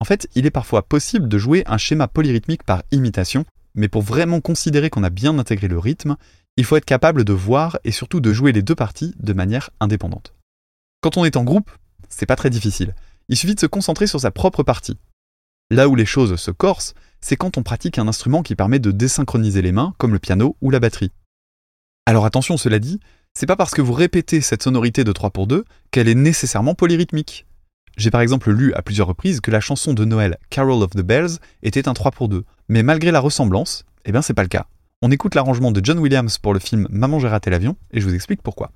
En 0.00 0.04
fait, 0.04 0.28
il 0.34 0.44
est 0.44 0.50
parfois 0.50 0.82
possible 0.82 1.28
de 1.28 1.38
jouer 1.38 1.62
un 1.66 1.78
schéma 1.78 2.08
polyrythmique 2.08 2.64
par 2.64 2.82
imitation, 2.90 3.44
mais 3.76 3.86
pour 3.86 4.02
vraiment 4.02 4.40
considérer 4.40 4.90
qu'on 4.90 5.04
a 5.04 5.08
bien 5.08 5.38
intégré 5.38 5.68
le 5.68 5.78
rythme, 5.78 6.16
il 6.56 6.64
faut 6.64 6.74
être 6.74 6.84
capable 6.84 7.22
de 7.22 7.32
voir 7.32 7.78
et 7.84 7.92
surtout 7.92 8.18
de 8.18 8.32
jouer 8.32 8.50
les 8.50 8.62
deux 8.62 8.74
parties 8.74 9.14
de 9.20 9.32
manière 9.32 9.70
indépendante. 9.78 10.34
Quand 11.00 11.16
on 11.16 11.24
est 11.24 11.36
en 11.36 11.44
groupe, 11.44 11.70
c'est 12.08 12.26
pas 12.26 12.34
très 12.34 12.50
difficile. 12.50 12.96
Il 13.28 13.36
suffit 13.36 13.54
de 13.54 13.60
se 13.60 13.66
concentrer 13.66 14.08
sur 14.08 14.18
sa 14.18 14.32
propre 14.32 14.64
partie. 14.64 14.98
Là 15.70 15.88
où 15.88 15.94
les 15.94 16.06
choses 16.06 16.34
se 16.34 16.50
corsent, 16.50 16.94
c'est 17.20 17.36
quand 17.36 17.58
on 17.58 17.62
pratique 17.62 17.98
un 17.98 18.08
instrument 18.08 18.42
qui 18.42 18.54
permet 18.54 18.78
de 18.78 18.90
désynchroniser 18.90 19.62
les 19.62 19.72
mains, 19.72 19.94
comme 19.98 20.12
le 20.12 20.18
piano 20.18 20.56
ou 20.60 20.70
la 20.70 20.80
batterie. 20.80 21.12
Alors 22.06 22.24
attention, 22.24 22.56
cela 22.56 22.78
dit, 22.78 23.00
c'est 23.34 23.46
pas 23.46 23.56
parce 23.56 23.74
que 23.74 23.82
vous 23.82 23.92
répétez 23.92 24.40
cette 24.40 24.62
sonorité 24.62 25.04
de 25.04 25.12
3 25.12 25.30
pour 25.30 25.46
2 25.46 25.64
qu'elle 25.90 26.08
est 26.08 26.14
nécessairement 26.14 26.74
polyrythmique. 26.74 27.46
J'ai 27.96 28.10
par 28.10 28.20
exemple 28.20 28.50
lu 28.50 28.72
à 28.74 28.82
plusieurs 28.82 29.08
reprises 29.08 29.40
que 29.40 29.50
la 29.50 29.60
chanson 29.60 29.92
de 29.92 30.04
Noël 30.04 30.38
Carol 30.50 30.82
of 30.82 30.90
the 30.90 31.02
Bells 31.02 31.38
était 31.62 31.88
un 31.88 31.94
3 31.94 32.12
pour 32.12 32.28
2, 32.28 32.44
mais 32.68 32.82
malgré 32.82 33.10
la 33.10 33.20
ressemblance, 33.20 33.84
eh 34.04 34.12
bien 34.12 34.22
c'est 34.22 34.34
pas 34.34 34.42
le 34.42 34.48
cas. 34.48 34.66
On 35.02 35.10
écoute 35.10 35.34
l'arrangement 35.34 35.70
de 35.70 35.84
John 35.84 35.98
Williams 35.98 36.38
pour 36.38 36.54
le 36.54 36.60
film 36.60 36.86
Maman 36.90 37.20
j'ai 37.20 37.28
raté 37.28 37.50
l'avion 37.50 37.76
et 37.92 38.00
je 38.00 38.06
vous 38.06 38.14
explique 38.14 38.42
pourquoi. 38.42 38.72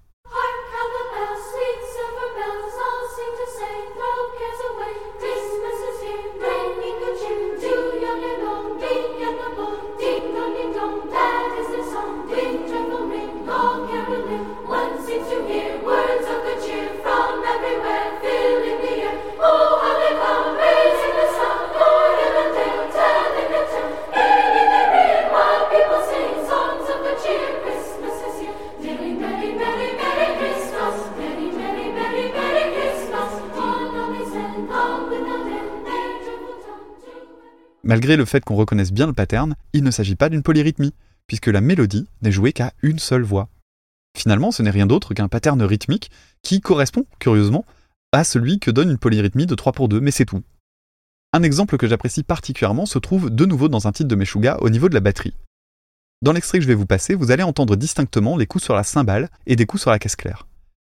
Malgré 37.84 38.16
le 38.16 38.24
fait 38.24 38.44
qu'on 38.44 38.54
reconnaisse 38.54 38.92
bien 38.92 39.06
le 39.06 39.12
pattern, 39.12 39.56
il 39.72 39.82
ne 39.82 39.90
s'agit 39.90 40.14
pas 40.14 40.28
d'une 40.28 40.42
polyrythmie, 40.42 40.94
puisque 41.26 41.48
la 41.48 41.60
mélodie 41.60 42.06
n'est 42.22 42.30
jouée 42.30 42.52
qu'à 42.52 42.72
une 42.82 43.00
seule 43.00 43.22
voix. 43.22 43.48
Finalement, 44.16 44.52
ce 44.52 44.62
n'est 44.62 44.70
rien 44.70 44.86
d'autre 44.86 45.14
qu'un 45.14 45.28
pattern 45.28 45.60
rythmique 45.62 46.10
qui 46.42 46.60
correspond, 46.60 47.06
curieusement, 47.18 47.64
à 48.12 48.24
celui 48.24 48.60
que 48.60 48.70
donne 48.70 48.90
une 48.90 48.98
polyrythmie 48.98 49.46
de 49.46 49.54
3 49.54 49.72
pour 49.72 49.88
2, 49.88 50.00
mais 50.00 50.10
c'est 50.10 50.26
tout. 50.26 50.42
Un 51.32 51.42
exemple 51.42 51.76
que 51.78 51.88
j'apprécie 51.88 52.22
particulièrement 52.22 52.86
se 52.86 52.98
trouve 52.98 53.30
de 53.30 53.46
nouveau 53.46 53.68
dans 53.68 53.88
un 53.88 53.92
titre 53.92 54.08
de 54.08 54.14
Meshuga 54.14 54.58
au 54.60 54.68
niveau 54.68 54.88
de 54.88 54.94
la 54.94 55.00
batterie. 55.00 55.34
Dans 56.20 56.32
l'extrait 56.32 56.58
que 56.58 56.62
je 56.62 56.68
vais 56.68 56.74
vous 56.74 56.86
passer, 56.86 57.14
vous 57.14 57.30
allez 57.30 57.42
entendre 57.42 57.74
distinctement 57.74 58.36
les 58.36 58.46
coups 58.46 58.62
sur 58.62 58.74
la 58.74 58.84
cymbale 58.84 59.28
et 59.46 59.56
des 59.56 59.66
coups 59.66 59.82
sur 59.82 59.90
la 59.90 59.98
caisse 59.98 60.14
claire. 60.14 60.46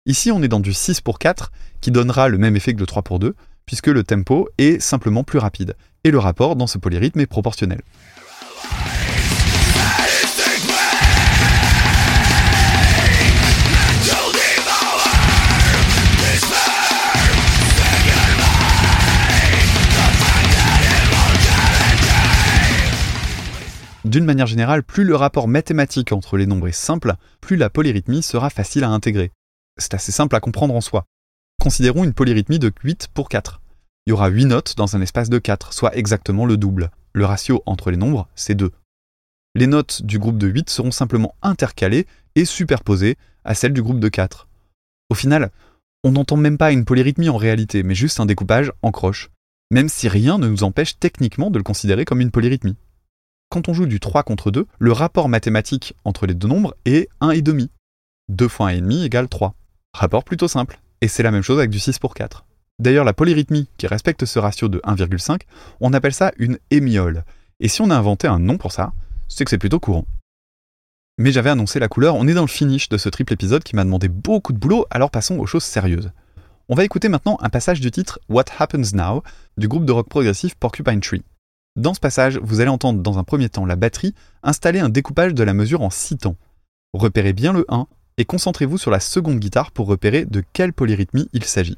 Ici, 0.05 0.31
on 0.31 0.43
est 0.43 0.49
dans 0.49 0.61
du 0.61 0.73
6 0.73 1.01
pour 1.01 1.19
4, 1.19 1.51
qui 1.81 1.91
donnera 1.91 2.29
le 2.29 2.39
même 2.39 2.55
effet 2.55 2.75
que 2.75 2.81
le 2.81 2.87
3 2.87 3.03
pour 3.03 3.19
2, 3.19 3.35
puisque 3.67 3.89
le 3.89 4.05
tempo 4.05 4.49
est 4.59 4.81
simplement 4.81 5.25
plus 5.25 5.39
rapide, 5.39 5.77
et 6.05 6.11
le 6.11 6.19
rapport 6.19 6.57
dans 6.57 6.67
ce 6.67 6.79
polyrythme 6.79 7.21
est 7.21 7.27
proportionnel. 7.27 7.83
D'une 24.05 24.25
manière 24.25 24.47
générale, 24.47 24.85
plus 24.85 25.03
le 25.03 25.17
rapport 25.17 25.49
mathématique 25.49 26.13
entre 26.13 26.37
les 26.37 26.47
nombres 26.47 26.69
est 26.69 26.73
simple, 26.73 27.15
plus 27.41 27.57
la 27.57 27.71
polyrythmie 27.71 28.23
sera 28.23 28.51
facile 28.51 28.85
à 28.85 28.91
intégrer. 28.91 29.33
C'est 29.79 29.95
assez 29.95 30.13
simple 30.13 30.37
à 30.37 30.41
comprendre 30.41 30.77
en 30.77 30.81
soi. 30.81 31.07
Considérons 31.67 32.05
une 32.05 32.13
polyrythmie 32.13 32.61
de 32.61 32.71
8 32.85 33.09
pour 33.13 33.29
4. 33.29 33.61
Il 34.07 34.11
y 34.11 34.13
aura 34.13 34.29
8 34.29 34.45
notes 34.45 34.77
dans 34.77 34.95
un 34.95 35.01
espace 35.01 35.29
de 35.29 35.41
4, 35.41 35.73
soit 35.73 35.97
exactement 35.97 36.47
le 36.47 36.57
double. 36.57 36.93
Le 37.13 37.25
ratio 37.25 37.65
entre 37.67 37.91
les 37.91 37.97
nombres, 37.97 38.29
c'est 38.37 38.55
2. 38.55 38.71
Les 39.57 39.67
notes 39.67 40.03
du 40.05 40.21
groupe 40.21 40.39
de 40.39 40.47
8 40.47 40.71
seront 40.71 40.93
simplement 40.93 41.35
intercalées 41.43 42.07
et 42.37 42.45
superposées 42.45 43.17
à 43.45 43.57
celles 43.57 43.73
du 43.73 43.83
groupe 43.83 43.99
de 43.99 44.09
4. 44.09 44.47
Au 45.11 45.17
final, 45.17 45.51
on 46.05 46.13
n'entend 46.13 46.37
même 46.37 46.57
pas 46.57 46.71
une 46.71 46.85
polyrythmie 46.85 47.31
en 47.31 47.37
réalité, 47.37 47.83
mais 47.83 47.97
juste 47.97 48.21
un 48.21 48.27
découpage 48.27 48.71
en 48.83 48.93
croche, 48.93 49.33
même 49.73 49.89
si 49.89 50.09
rien 50.09 50.39
ne 50.39 50.47
nous 50.47 50.63
empêche 50.63 51.01
techniquement 51.01 51.51
de 51.51 51.59
le 51.59 51.65
considérer 51.65 52.05
comme 52.05 52.21
une 52.21 52.31
polyrythmie. 52.31 52.77
Quand 53.49 53.69
on 53.69 53.75
joue 53.75 53.87
du 53.87 53.99
3 53.99 54.23
contre 54.23 54.53
2, 54.53 54.69
le 54.79 54.93
rapport 54.93 55.29
mathématique 55.29 55.97
entre 56.05 56.27
les 56.27 56.35
deux 56.35 56.47
nombres 56.47 56.77
est 56.85 57.09
1,5. 57.21 57.71
2 58.29 58.47
fois 58.47 58.71
1,5 58.71 59.03
égale 59.03 59.29
3. 59.29 59.57
Rapport 59.95 60.23
plutôt 60.23 60.47
simple. 60.47 60.79
Et 61.01 61.09
c'est 61.09 61.23
la 61.23 61.31
même 61.31 61.43
chose 61.43 61.59
avec 61.59 61.71
du 61.71 61.79
6 61.79 61.99
pour 61.99 62.15
4. 62.15 62.45
D'ailleurs, 62.79 63.05
la 63.05 63.15
polyrythmie 63.15 63.69
qui 63.79 63.87
respecte 63.87 64.25
ce 64.25 64.39
ratio 64.39 64.69
de 64.69 64.79
1,5, 64.81 65.41
on 65.81 65.93
appelle 65.93 66.15
ça 66.15 66.33
une 66.37 66.59
hémiole. 66.71 67.25
Et 67.61 67.69
si 67.69 67.81
on 67.81 67.91
a 67.91 67.97
inventé 67.97 68.29
un 68.29 68.39
nom 68.39 68.59
pour 68.59 68.73
ça, 68.73 68.93
c'est 69.29 69.45
que 69.45 69.51
c'est 69.51 69.59
plutôt 69.59 69.81
courant. 69.81 70.07
Mais 71.19 71.33
j'avais 71.33 71.51
annoncé 71.51 71.79
la 71.79 71.89
couleur, 71.89 72.15
on 72.15 72.29
est 72.29 72.35
dans 72.35 72.43
le 72.43 72.47
finish 72.47 72.91
de 72.91 72.99
ce 72.99 73.09
triple 73.09 73.33
épisode 73.33 73.65
qui 73.65 73.75
m'a 73.75 73.85
demandé 73.85 74.09
beaucoup 74.09 74.53
de 74.53 74.59
boulot, 74.59 74.85
alors 74.91 75.11
passons 75.11 75.39
aux 75.39 75.47
choses 75.47 75.65
sérieuses. 75.65 76.11
On 76.69 76.75
va 76.75 76.85
écouter 76.85 77.09
maintenant 77.09 77.39
un 77.41 77.49
passage 77.49 77.81
du 77.81 77.91
titre 77.91 78.19
What 78.29 78.45
Happens 78.59 78.93
Now 78.93 79.23
du 79.57 79.69
groupe 79.69 79.87
de 79.87 79.93
rock 79.93 80.09
progressif 80.09 80.55
Porcupine 80.57 81.01
Tree. 81.01 81.23
Dans 81.77 81.95
ce 81.95 82.01
passage, 82.01 82.39
vous 82.43 82.61
allez 82.61 82.71
entendre 82.71 83.03
dans 83.03 83.19
un 83.19 83.25
premier 83.25 83.49
temps 83.49 83.65
la 83.65 83.77
batterie 83.77 84.15
installer 84.43 84.81
un 84.81 84.89
découpage 84.89 85.33
de 85.33 85.43
la 85.43 85.55
mesure 85.55 85.83
en 85.83 85.91
6 85.91 86.19
temps. 86.19 86.37
Repérez 86.93 87.33
bien 87.33 87.53
le 87.53 87.65
1 87.69 87.87
et 88.19 88.25
concentrez-vous 88.25 88.79
sur 88.79 88.91
la 88.91 89.01
seconde 89.01 89.39
guitare 89.39 89.73
pour 89.73 89.87
repérer 89.87 90.25
de 90.25 90.43
quelle 90.53 90.73
polyrythmie 90.73 91.29
il 91.35 91.45
s'agit. 91.45 91.77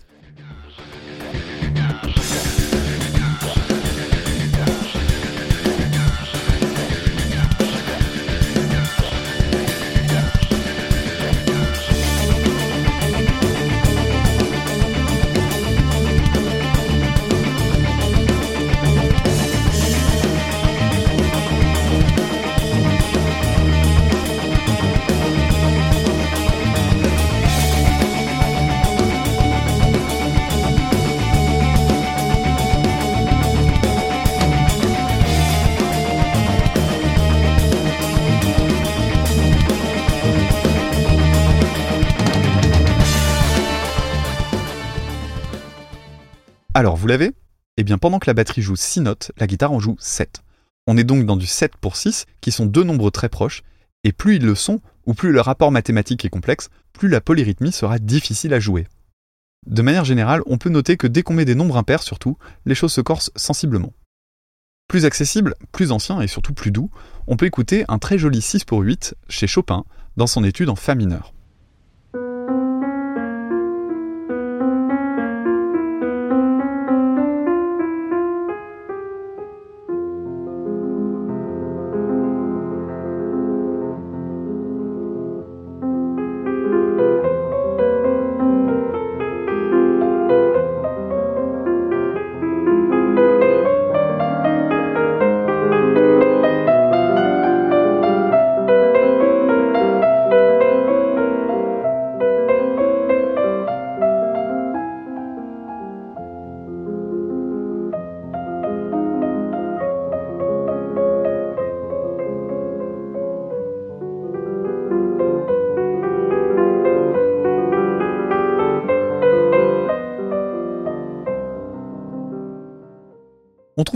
Alors, 46.79 46.95
vous 46.95 47.09
l'avez? 47.09 47.33
Eh 47.77 47.83
bien, 47.83 47.99
pendant 47.99 48.21
que 48.21 48.31
la 48.31 48.35
batterie 48.35 48.63
joue 48.63 48.77
6 48.77 49.01
notes, 49.01 49.33
la 49.37 49.49
guitare 49.49 49.73
en 49.73 49.81
joue 49.81 49.97
7. 49.99 50.45
On 50.87 50.97
est 50.97 51.03
donc 51.03 51.27
dans 51.27 51.37
du 51.37 51.45
7 51.49 51.77
pour 51.77 51.97
6, 51.97 52.27
qui 52.41 52.53
sont 52.53 52.67
deux 52.67 52.85
nombres 52.85 53.11
très 53.11 53.29
proches, 53.29 53.65
et 54.05 54.13
plus 54.13 54.37
ils 54.37 54.45
le 54.45 54.55
sont, 54.55 54.81
ou 55.05 55.13
plus 55.13 55.33
le 55.33 55.41
rapport 55.41 55.73
mathématique 55.73 56.25
est 56.25 56.29
complexe, 56.29 56.71
plus 56.93 57.09
la 57.09 57.21
polyrythmie 57.21 57.73
sera 57.73 57.99
difficile 57.99 58.55
à 58.55 58.61
jouer. 58.61 58.87
De 59.67 59.83
manière 59.83 60.05
générale, 60.05 60.43
on 60.47 60.57
peut 60.57 60.71
noter 60.71 60.97
que 60.97 61.09
dès 61.09 61.25
qu'on 61.25 61.35
met 61.35 61.45
des 61.45 61.57
nombres 61.57 61.79
impairs 61.79 62.05
surtout, 62.05 62.39
les 62.65 62.77
choses 62.77 62.93
se 62.93 63.01
corsent 63.01 63.33
sensiblement. 63.35 63.93
Plus 64.87 65.05
accessible, 65.05 65.57
plus 65.73 65.91
ancien 65.91 66.21
et 66.21 66.29
surtout 66.29 66.55
plus 66.55 66.71
doux, 66.71 66.93
on 67.27 67.37
peut 67.37 67.47
écouter 67.47 67.87
un 67.89 67.99
très 67.99 68.19
joli 68.19 68.41
6 68.41 68.63
pour 68.63 68.83
8 68.83 69.17
chez 69.29 69.49
Chopin 69.49 69.85
dans 70.17 70.29
son 70.29 70.45
étude 70.45 70.69
en 70.69 70.77
Fa 70.77 70.95
mineur. 70.95 71.33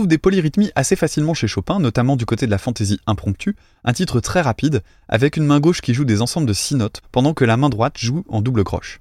Des 0.05 0.17
polyrythmies 0.17 0.71
assez 0.75 0.97
facilement 0.97 1.33
chez 1.33 1.47
Chopin, 1.47 1.79
notamment 1.79 2.17
du 2.17 2.25
côté 2.25 2.45
de 2.45 2.51
la 2.51 2.57
fantaisie 2.57 2.99
impromptue, 3.07 3.55
un 3.85 3.93
titre 3.93 4.19
très 4.19 4.41
rapide, 4.41 4.83
avec 5.07 5.37
une 5.37 5.45
main 5.45 5.61
gauche 5.61 5.79
qui 5.79 5.93
joue 5.93 6.03
des 6.03 6.21
ensembles 6.21 6.45
de 6.45 6.53
6 6.53 6.75
notes, 6.75 7.01
pendant 7.13 7.33
que 7.33 7.45
la 7.45 7.55
main 7.55 7.69
droite 7.69 7.97
joue 7.97 8.25
en 8.27 8.41
double 8.41 8.65
croche. 8.65 8.99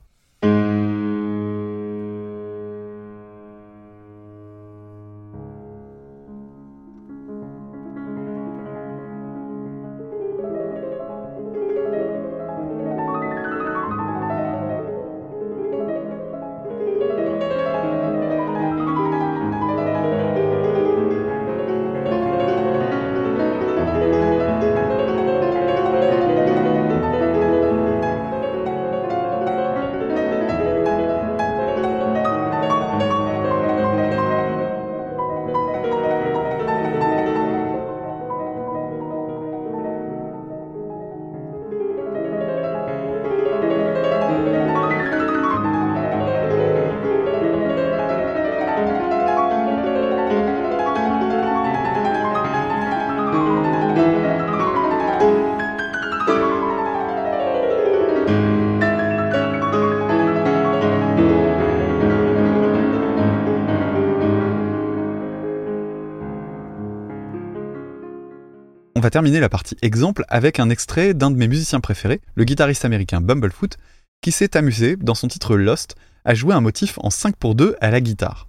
Terminer 69.12 69.40
la 69.40 69.50
partie 69.50 69.76
exemple 69.82 70.24
avec 70.28 70.58
un 70.58 70.70
extrait 70.70 71.12
d'un 71.12 71.30
de 71.30 71.36
mes 71.36 71.46
musiciens 71.46 71.80
préférés, 71.80 72.22
le 72.34 72.44
guitariste 72.44 72.86
américain 72.86 73.20
Bumblefoot, 73.20 73.76
qui 74.22 74.32
s'est 74.32 74.56
amusé, 74.56 74.96
dans 74.96 75.14
son 75.14 75.28
titre 75.28 75.54
Lost, 75.54 75.96
à 76.24 76.32
jouer 76.32 76.54
un 76.54 76.62
motif 76.62 76.98
en 77.02 77.10
5 77.10 77.36
pour 77.36 77.54
2 77.54 77.76
à 77.82 77.90
la 77.90 78.00
guitare. 78.00 78.48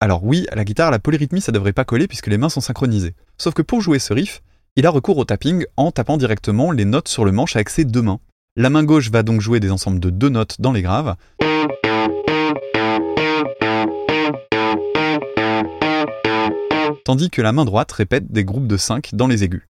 Alors 0.00 0.24
oui, 0.24 0.46
à 0.50 0.54
la 0.54 0.64
guitare, 0.64 0.90
la 0.90 0.98
polyrythmie, 0.98 1.42
ça 1.42 1.52
devrait 1.52 1.74
pas 1.74 1.84
coller 1.84 2.08
puisque 2.08 2.28
les 2.28 2.38
mains 2.38 2.48
sont 2.48 2.62
synchronisées. 2.62 3.14
Sauf 3.36 3.52
que 3.52 3.60
pour 3.60 3.82
jouer 3.82 3.98
ce 3.98 4.14
riff, 4.14 4.40
il 4.76 4.86
a 4.86 4.90
recours 4.90 5.18
au 5.18 5.26
tapping 5.26 5.66
en 5.76 5.90
tapant 5.90 6.16
directement 6.16 6.72
les 6.72 6.86
notes 6.86 7.08
sur 7.08 7.26
le 7.26 7.32
manche 7.32 7.56
avec 7.56 7.68
ses 7.68 7.84
deux 7.84 8.00
mains. 8.00 8.20
La 8.56 8.70
main 8.70 8.84
gauche 8.84 9.10
va 9.10 9.22
donc 9.22 9.42
jouer 9.42 9.60
des 9.60 9.70
ensembles 9.70 10.00
de 10.00 10.08
deux 10.08 10.30
notes 10.30 10.58
dans 10.58 10.72
les 10.72 10.80
graves. 10.80 11.16
Tandis 17.04 17.28
que 17.28 17.42
la 17.42 17.52
main 17.52 17.66
droite 17.66 17.92
répète 17.92 18.32
des 18.32 18.44
groupes 18.44 18.66
de 18.66 18.78
5 18.78 19.10
dans 19.12 19.26
les 19.26 19.44
aigus. 19.44 19.66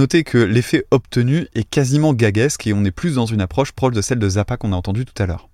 Noter 0.00 0.24
que 0.24 0.38
l'effet 0.38 0.86
obtenu 0.90 1.46
est 1.54 1.68
quasiment 1.68 2.14
gaguesque 2.14 2.66
et 2.66 2.72
on 2.72 2.86
est 2.86 2.90
plus 2.90 3.16
dans 3.16 3.26
une 3.26 3.42
approche 3.42 3.72
proche 3.72 3.92
de 3.92 4.00
celle 4.00 4.18
de 4.18 4.28
Zappa 4.30 4.56
qu'on 4.56 4.72
a 4.72 4.76
entendue 4.76 5.04
tout 5.04 5.22
à 5.22 5.26
l'heure. 5.26 5.50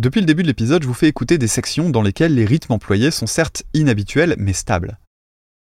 Depuis 0.00 0.20
le 0.20 0.26
début 0.26 0.42
de 0.42 0.48
l'épisode, 0.48 0.82
je 0.82 0.88
vous 0.88 0.94
fais 0.94 1.08
écouter 1.08 1.36
des 1.36 1.48
sections 1.48 1.90
dans 1.90 2.00
lesquelles 2.00 2.34
les 2.34 2.46
rythmes 2.46 2.72
employés 2.72 3.10
sont 3.10 3.26
certes 3.26 3.64
inhabituels 3.74 4.36
mais 4.38 4.54
stables. 4.54 4.98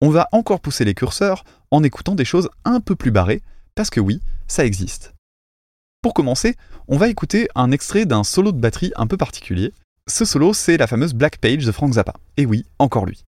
On 0.01 0.11
va 0.11 0.29
encore 0.31 0.61
pousser 0.61 0.85
les 0.85 0.93
curseurs 0.93 1.43
en 1.71 1.83
écoutant 1.83 2.15
des 2.15 2.23
choses 2.23 2.49
un 2.63 2.79
peu 2.79 2.95
plus 2.95 3.11
barrées, 3.11 3.41
parce 3.75 3.89
que 3.89 3.99
oui, 3.99 4.21
ça 4.47 4.65
existe. 4.65 5.13
Pour 6.01 6.13
commencer, 6.13 6.55
on 6.87 6.97
va 6.97 7.09
écouter 7.09 7.49
un 7.53 7.71
extrait 7.71 8.05
d'un 8.05 8.23
solo 8.23 8.53
de 8.53 8.61
batterie 8.61 8.93
un 8.95 9.07
peu 9.07 9.17
particulier. 9.17 9.73
Ce 10.07 10.23
solo, 10.23 10.53
c'est 10.53 10.77
la 10.77 10.87
fameuse 10.87 11.13
Black 11.13 11.37
Page 11.39 11.65
de 11.65 11.71
Frank 11.73 11.91
Zappa. 11.93 12.13
Et 12.37 12.45
oui, 12.45 12.65
encore 12.79 13.05
lui. 13.05 13.25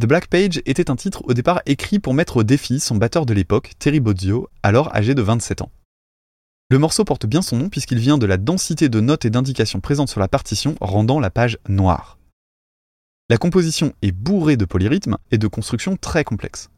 The 0.00 0.06
Black 0.06 0.28
Page 0.28 0.62
était 0.64 0.90
un 0.90 0.96
titre 0.96 1.22
au 1.24 1.34
départ 1.34 1.60
écrit 1.66 1.98
pour 1.98 2.14
mettre 2.14 2.38
au 2.38 2.42
défi 2.44 2.80
son 2.80 2.96
batteur 2.96 3.26
de 3.26 3.34
l'époque, 3.34 3.72
Terry 3.78 4.00
Bozzio, 4.00 4.48
alors 4.62 4.94
âgé 4.96 5.14
de 5.14 5.20
27 5.20 5.60
ans. 5.60 5.70
Le 6.70 6.78
morceau 6.78 7.04
porte 7.04 7.26
bien 7.26 7.42
son 7.42 7.58
nom 7.58 7.68
puisqu'il 7.68 7.98
vient 7.98 8.16
de 8.16 8.24
la 8.24 8.38
densité 8.38 8.88
de 8.88 9.00
notes 9.00 9.26
et 9.26 9.30
d'indications 9.30 9.80
présentes 9.80 10.08
sur 10.08 10.20
la 10.20 10.28
partition 10.28 10.76
rendant 10.80 11.20
la 11.20 11.28
page 11.28 11.58
noire. 11.68 12.18
La 13.28 13.36
composition 13.36 13.92
est 14.00 14.12
bourrée 14.12 14.56
de 14.56 14.64
polyrythmes 14.64 15.18
et 15.30 15.36
de 15.36 15.46
constructions 15.46 15.98
très 15.98 16.24
complexes. 16.24 16.70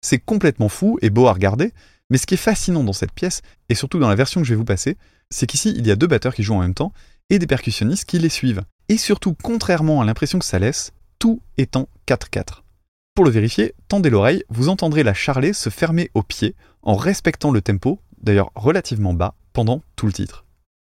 C'est 0.00 0.20
complètement 0.20 0.68
fou 0.68 0.96
et 1.02 1.10
beau 1.10 1.26
à 1.26 1.32
regarder, 1.32 1.72
mais 2.08 2.18
ce 2.18 2.26
qui 2.26 2.34
est 2.34 2.36
fascinant 2.36 2.84
dans 2.84 2.92
cette 2.92 3.12
pièce, 3.12 3.42
et 3.68 3.74
surtout 3.74 3.98
dans 3.98 4.08
la 4.08 4.14
version 4.14 4.40
que 4.40 4.46
je 4.46 4.52
vais 4.52 4.58
vous 4.58 4.64
passer, 4.64 4.96
c'est 5.30 5.48
qu'ici 5.48 5.74
il 5.76 5.84
y 5.88 5.90
a 5.90 5.96
deux 5.96 6.06
batteurs 6.06 6.34
qui 6.34 6.44
jouent 6.44 6.54
en 6.54 6.60
même 6.60 6.74
temps 6.74 6.92
et 7.30 7.40
des 7.40 7.48
percussionnistes 7.48 8.04
qui 8.04 8.20
les 8.20 8.28
suivent. 8.28 8.62
Et 8.88 8.96
surtout, 8.96 9.34
contrairement 9.34 10.00
à 10.00 10.04
l'impression 10.04 10.38
que 10.38 10.44
ça 10.44 10.60
laisse, 10.60 10.92
tout 11.18 11.40
en 11.74 11.88
4-4. 12.06 12.62
Pour 13.14 13.24
le 13.24 13.30
vérifier, 13.30 13.74
tendez 13.88 14.10
l'oreille, 14.10 14.44
vous 14.48 14.68
entendrez 14.68 15.02
la 15.02 15.14
charlet 15.14 15.52
se 15.52 15.70
fermer 15.70 16.10
au 16.14 16.22
pied 16.22 16.54
en 16.82 16.94
respectant 16.94 17.50
le 17.50 17.60
tempo, 17.60 18.00
d'ailleurs 18.22 18.52
relativement 18.54 19.12
bas, 19.12 19.34
pendant 19.52 19.82
tout 19.96 20.06
le 20.06 20.12
titre. 20.12 20.44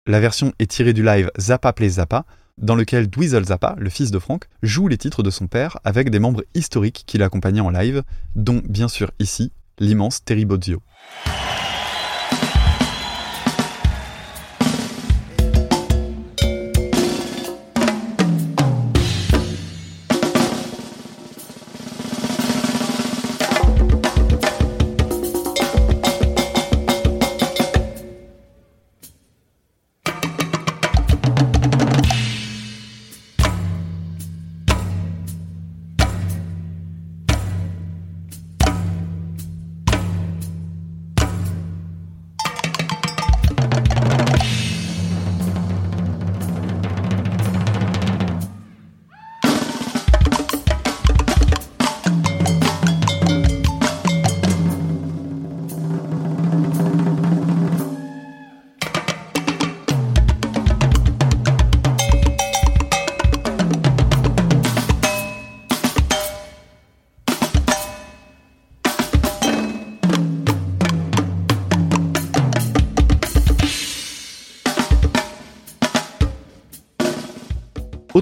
La 0.06 0.20
version 0.20 0.54
est 0.60 0.70
tirée 0.70 0.94
du 0.94 1.04
live 1.04 1.32
Zappa 1.40 1.74
Play 1.74 1.90
Zappa, 1.90 2.26
dans 2.58 2.76
lequel 2.76 3.10
Dweezil 3.10 3.45
Zappa, 3.45 3.76
le 3.78 3.90
fils 3.90 4.12
de 4.12 4.20
Frank, 4.20 4.45
joue 4.64 4.88
les 4.88 4.98
titres 4.98 5.24
de 5.24 5.30
son 5.30 5.48
père 5.48 5.78
avec 5.84 6.10
des 6.10 6.20
membres 6.20 6.44
historiques 6.56 7.04
qui 7.06 7.18
l'accompagnaient 7.18 7.62
en 7.62 7.70
live, 7.70 8.04
dont 8.36 8.62
bien 8.68 8.88
sûr 8.88 9.12
ici 9.20 9.52
l'immense 9.80 10.24
Terry 10.24 10.45
Bozzio. 10.45 10.82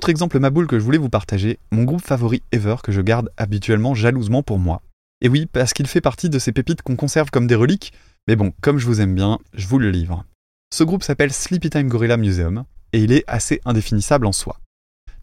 Autre 0.06 0.12
exemple 0.12 0.40
Maboule 0.40 0.68
que 0.68 0.78
je 0.78 0.84
voulais 0.84 1.00
vous 1.00 1.10
partager, 1.10 1.58
mon 1.72 1.84
groupe 1.84 2.06
favori 2.06 2.44
ever 2.52 2.76
que 2.84 2.92
je 2.92 3.02
garde 3.02 3.32
habituellement 3.38 3.96
jalousement 3.96 4.44
pour 4.44 4.60
moi. 4.60 4.84
Et 5.20 5.30
oui, 5.30 5.48
parce 5.48 5.74
qu'il 5.74 5.88
fait 5.88 6.00
partie 6.00 6.30
de 6.30 6.38
ces 6.38 6.52
pépites 6.52 6.84
qu'on 6.84 6.96
conserve 6.96 7.32
comme 7.32 7.48
des 7.48 7.56
reliques, 7.56 7.92
mais 8.28 8.36
bon, 8.36 8.54
comme 8.62 8.78
je 8.78 8.86
vous 8.86 9.02
aime 9.02 9.16
bien, 9.16 9.40
je 9.56 9.66
vous 9.66 9.80
le 9.80 9.90
livre. 9.90 10.24
Ce 10.72 10.84
groupe 10.84 11.02
s'appelle 11.02 11.34
Sleepy 11.34 11.72
Time 11.72 11.88
Gorilla 11.88 12.18
Museum, 12.18 12.66
et 12.94 13.00
il 13.00 13.12
est 13.12 13.24
assez 13.26 13.62
indéfinissable 13.66 14.28
en 14.28 14.32
soi. 14.32 14.60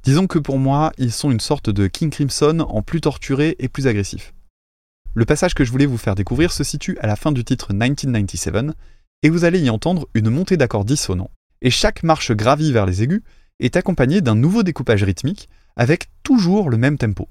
Disons 0.02 0.26
que 0.26 0.40
pour 0.40 0.58
moi, 0.58 0.90
ils 0.98 1.12
sont 1.12 1.30
une 1.30 1.38
sorte 1.38 1.70
de 1.70 1.86
King 1.86 2.10
Crimson 2.10 2.66
en 2.68 2.82
plus 2.82 3.00
torturé 3.00 3.54
et 3.60 3.68
plus 3.68 3.86
agressif. 3.86 4.34
Le 5.14 5.24
passage 5.24 5.54
que 5.54 5.64
je 5.64 5.70
voulais 5.70 5.86
vous 5.86 5.96
faire 5.96 6.16
découvrir 6.16 6.50
se 6.50 6.64
situe 6.64 6.98
à 6.98 7.06
la 7.06 7.14
fin 7.14 7.30
du 7.30 7.44
titre 7.44 7.72
1997, 7.72 8.74
et 9.22 9.30
vous 9.30 9.44
allez 9.44 9.60
y 9.60 9.70
entendre 9.70 10.08
une 10.14 10.30
montée 10.30 10.56
d'accords 10.56 10.84
dissonants, 10.84 11.30
et 11.60 11.70
chaque 11.70 12.02
marche 12.02 12.32
gravie 12.32 12.72
vers 12.72 12.84
les 12.84 13.04
aigus 13.04 13.22
est 13.60 13.76
accompagnée 13.76 14.20
d'un 14.20 14.34
nouveau 14.34 14.62
découpage 14.62 15.04
rythmique 15.04 15.48
avec 15.76 16.08
toujours 16.22 16.70
le 16.70 16.76
même 16.76 16.98
tempo. 16.98 17.28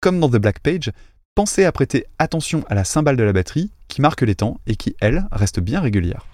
Comme 0.00 0.20
dans 0.20 0.28
The 0.28 0.36
Black 0.36 0.60
Page, 0.60 0.90
pensez 1.34 1.64
à 1.64 1.72
prêter 1.72 2.06
attention 2.18 2.64
à 2.68 2.74
la 2.74 2.84
cymbale 2.84 3.16
de 3.16 3.22
la 3.22 3.32
batterie 3.32 3.70
qui 3.88 4.00
marque 4.00 4.22
les 4.22 4.34
temps 4.34 4.60
et 4.66 4.76
qui, 4.76 4.96
elle, 5.00 5.26
reste 5.32 5.60
bien 5.60 5.80
régulière. 5.80 6.26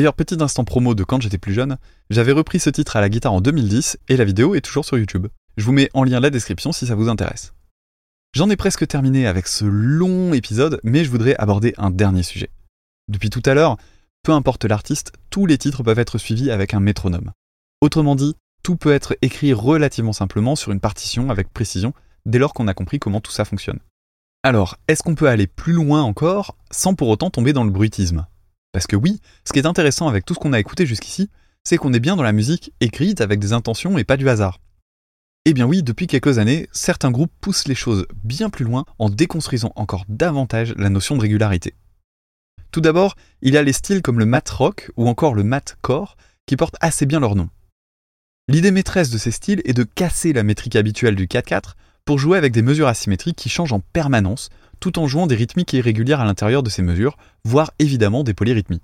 D'ailleurs, 0.00 0.14
petit 0.14 0.42
instant 0.42 0.64
promo 0.64 0.94
de 0.94 1.04
quand 1.04 1.20
j'étais 1.20 1.36
plus 1.36 1.52
jeune, 1.52 1.76
j'avais 2.08 2.32
repris 2.32 2.58
ce 2.58 2.70
titre 2.70 2.96
à 2.96 3.02
la 3.02 3.10
guitare 3.10 3.34
en 3.34 3.42
2010 3.42 3.98
et 4.08 4.16
la 4.16 4.24
vidéo 4.24 4.54
est 4.54 4.62
toujours 4.62 4.86
sur 4.86 4.96
YouTube. 4.96 5.26
Je 5.58 5.64
vous 5.66 5.72
mets 5.72 5.90
en 5.92 6.04
lien 6.04 6.20
la 6.20 6.30
description 6.30 6.72
si 6.72 6.86
ça 6.86 6.94
vous 6.94 7.10
intéresse. 7.10 7.52
J'en 8.34 8.48
ai 8.48 8.56
presque 8.56 8.88
terminé 8.88 9.26
avec 9.26 9.46
ce 9.46 9.66
long 9.66 10.32
épisode, 10.32 10.80
mais 10.84 11.04
je 11.04 11.10
voudrais 11.10 11.36
aborder 11.36 11.74
un 11.76 11.90
dernier 11.90 12.22
sujet. 12.22 12.48
Depuis 13.08 13.28
tout 13.28 13.42
à 13.44 13.52
l'heure, 13.52 13.76
peu 14.22 14.32
importe 14.32 14.64
l'artiste, 14.64 15.12
tous 15.28 15.44
les 15.44 15.58
titres 15.58 15.82
peuvent 15.82 15.98
être 15.98 16.16
suivis 16.16 16.50
avec 16.50 16.72
un 16.72 16.80
métronome. 16.80 17.32
Autrement 17.82 18.16
dit, 18.16 18.34
tout 18.62 18.76
peut 18.76 18.94
être 18.94 19.18
écrit 19.20 19.52
relativement 19.52 20.14
simplement 20.14 20.56
sur 20.56 20.72
une 20.72 20.80
partition 20.80 21.28
avec 21.28 21.52
précision 21.52 21.92
dès 22.24 22.38
lors 22.38 22.54
qu'on 22.54 22.68
a 22.68 22.72
compris 22.72 23.00
comment 23.00 23.20
tout 23.20 23.32
ça 23.32 23.44
fonctionne. 23.44 23.80
Alors, 24.44 24.78
est-ce 24.88 25.02
qu'on 25.02 25.14
peut 25.14 25.28
aller 25.28 25.46
plus 25.46 25.74
loin 25.74 26.00
encore 26.02 26.56
sans 26.70 26.94
pour 26.94 27.10
autant 27.10 27.28
tomber 27.28 27.52
dans 27.52 27.64
le 27.64 27.70
bruitisme? 27.70 28.26
Parce 28.72 28.86
que 28.86 28.96
oui, 28.96 29.20
ce 29.44 29.52
qui 29.52 29.58
est 29.58 29.66
intéressant 29.66 30.08
avec 30.08 30.24
tout 30.24 30.34
ce 30.34 30.38
qu'on 30.38 30.52
a 30.52 30.60
écouté 30.60 30.86
jusqu'ici, 30.86 31.28
c'est 31.64 31.76
qu'on 31.76 31.92
est 31.92 32.00
bien 32.00 32.16
dans 32.16 32.22
la 32.22 32.32
musique 32.32 32.72
écrite 32.80 33.20
avec 33.20 33.40
des 33.40 33.52
intentions 33.52 33.98
et 33.98 34.04
pas 34.04 34.16
du 34.16 34.28
hasard. 34.28 34.60
Eh 35.46 35.54
bien 35.54 35.66
oui, 35.66 35.82
depuis 35.82 36.06
quelques 36.06 36.38
années, 36.38 36.68
certains 36.70 37.10
groupes 37.10 37.32
poussent 37.40 37.66
les 37.66 37.74
choses 37.74 38.06
bien 38.24 38.50
plus 38.50 38.64
loin 38.64 38.84
en 38.98 39.08
déconstruisant 39.08 39.72
encore 39.74 40.04
davantage 40.08 40.74
la 40.76 40.90
notion 40.90 41.16
de 41.16 41.22
régularité. 41.22 41.74
Tout 42.70 42.80
d'abord, 42.80 43.16
il 43.42 43.54
y 43.54 43.56
a 43.56 43.62
les 43.62 43.72
styles 43.72 44.02
comme 44.02 44.18
le 44.18 44.26
mat 44.26 44.48
rock 44.50 44.90
ou 44.96 45.08
encore 45.08 45.34
le 45.34 45.42
mat 45.42 45.76
core 45.80 46.16
qui 46.46 46.56
portent 46.56 46.76
assez 46.80 47.06
bien 47.06 47.20
leur 47.20 47.34
nom. 47.34 47.48
L'idée 48.48 48.70
maîtresse 48.70 49.10
de 49.10 49.18
ces 49.18 49.30
styles 49.30 49.62
est 49.64 49.72
de 49.72 49.82
casser 49.82 50.32
la 50.32 50.42
métrique 50.42 50.76
habituelle 50.76 51.16
du 51.16 51.26
4-4 51.26 51.74
pour 52.04 52.18
jouer 52.18 52.38
avec 52.38 52.52
des 52.52 52.62
mesures 52.62 52.88
asymétriques 52.88 53.36
qui 53.36 53.48
changent 53.48 53.72
en 53.72 53.80
permanence, 53.80 54.50
tout 54.80 54.98
en 54.98 55.06
jouant 55.06 55.26
des 55.26 55.36
rythmiques 55.36 55.72
irrégulières 55.72 56.20
à 56.20 56.24
l'intérieur 56.24 56.62
de 56.62 56.70
ces 56.70 56.82
mesures, 56.82 57.16
voire 57.44 57.72
évidemment 57.78 58.24
des 58.24 58.34
polyrythmies. 58.34 58.80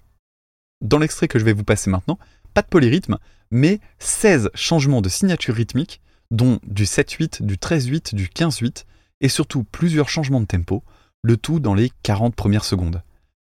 Dans 0.82 0.98
l'extrait 0.98 1.28
que 1.28 1.38
je 1.38 1.44
vais 1.44 1.52
vous 1.52 1.64
passer 1.64 1.90
maintenant, 1.90 2.18
pas 2.54 2.62
de 2.62 2.68
polyrythme, 2.68 3.18
mais 3.50 3.80
16 3.98 4.50
changements 4.54 5.02
de 5.02 5.08
signature 5.08 5.54
rythmique, 5.54 6.00
dont 6.30 6.58
du 6.66 6.84
7-8, 6.84 7.42
du 7.42 7.56
13-8, 7.56 8.14
du 8.14 8.26
15-8, 8.28 8.84
et 9.20 9.28
surtout 9.28 9.64
plusieurs 9.64 10.08
changements 10.08 10.40
de 10.40 10.46
tempo, 10.46 10.82
le 11.22 11.36
tout 11.36 11.60
dans 11.60 11.74
les 11.74 11.90
40 12.02 12.34
premières 12.34 12.64
secondes. 12.64 13.02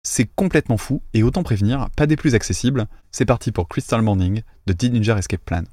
C'est 0.03 0.29
complètement 0.37 0.77
fou, 0.77 1.03
et 1.13 1.23
autant 1.23 1.43
prévenir, 1.43 1.89
pas 1.97 2.07
des 2.07 2.17
plus 2.17 2.35
accessibles, 2.35 2.87
c'est 3.11 3.25
parti 3.25 3.53
pour 3.53 3.69
Crystal 3.69 4.01
Morning 4.01 4.43
de 4.67 4.73
Dillinger 4.73 5.17
Escape 5.19 5.45
Plan. 5.45 5.65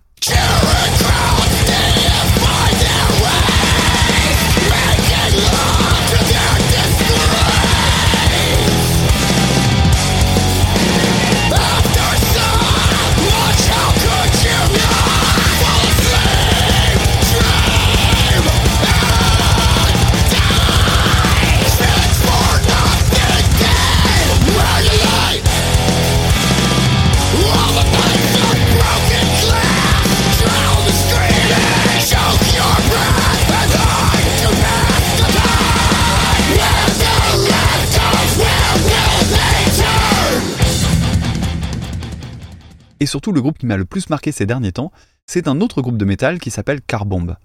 Et 43.05 43.07
surtout, 43.07 43.31
le 43.31 43.39
groupe 43.39 43.59
qui 43.59 43.67
m'a 43.67 43.77
le 43.77 43.85
plus 43.85 44.09
marqué 44.09 44.31
ces 44.31 44.47
derniers 44.47 44.71
temps, 44.71 44.91
c'est 45.27 45.47
un 45.47 45.61
autre 45.61 45.83
groupe 45.83 45.99
de 45.99 46.05
métal 46.05 46.39
qui 46.39 46.49
s'appelle 46.49 46.81
Carbomb. 46.81 47.35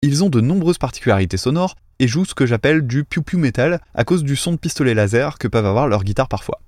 Ils 0.00 0.24
ont 0.24 0.30
de 0.30 0.40
nombreuses 0.40 0.78
particularités 0.78 1.36
sonores 1.36 1.76
et 1.98 2.08
jouent 2.08 2.24
ce 2.24 2.34
que 2.34 2.46
j'appelle 2.46 2.86
du 2.86 3.04
piou-piou 3.04 3.38
metal 3.38 3.82
à 3.92 4.04
cause 4.04 4.24
du 4.24 4.36
son 4.36 4.52
de 4.52 4.56
pistolet 4.56 4.94
laser 4.94 5.36
que 5.36 5.48
peuvent 5.48 5.66
avoir 5.66 5.86
leurs 5.86 6.04
guitares 6.04 6.30
parfois. 6.30 6.62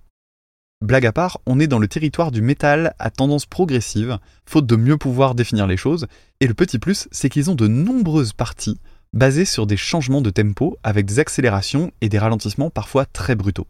Blague 0.82 1.06
à 1.06 1.12
part, 1.12 1.40
on 1.46 1.58
est 1.58 1.66
dans 1.66 1.78
le 1.78 1.88
territoire 1.88 2.30
du 2.30 2.42
métal 2.42 2.94
à 2.98 3.08
tendance 3.08 3.46
progressive, 3.46 4.18
faute 4.44 4.66
de 4.66 4.76
mieux 4.76 4.98
pouvoir 4.98 5.34
définir 5.34 5.66
les 5.66 5.78
choses, 5.78 6.06
et 6.40 6.46
le 6.46 6.52
petit 6.52 6.78
plus, 6.78 7.08
c'est 7.12 7.30
qu'ils 7.30 7.50
ont 7.50 7.54
de 7.54 7.66
nombreuses 7.66 8.34
parties 8.34 8.78
basées 9.14 9.46
sur 9.46 9.66
des 9.66 9.78
changements 9.78 10.20
de 10.20 10.28
tempo 10.28 10.76
avec 10.82 11.06
des 11.06 11.18
accélérations 11.18 11.92
et 12.02 12.10
des 12.10 12.18
ralentissements 12.18 12.68
parfois 12.68 13.06
très 13.06 13.36
brutaux. 13.36 13.66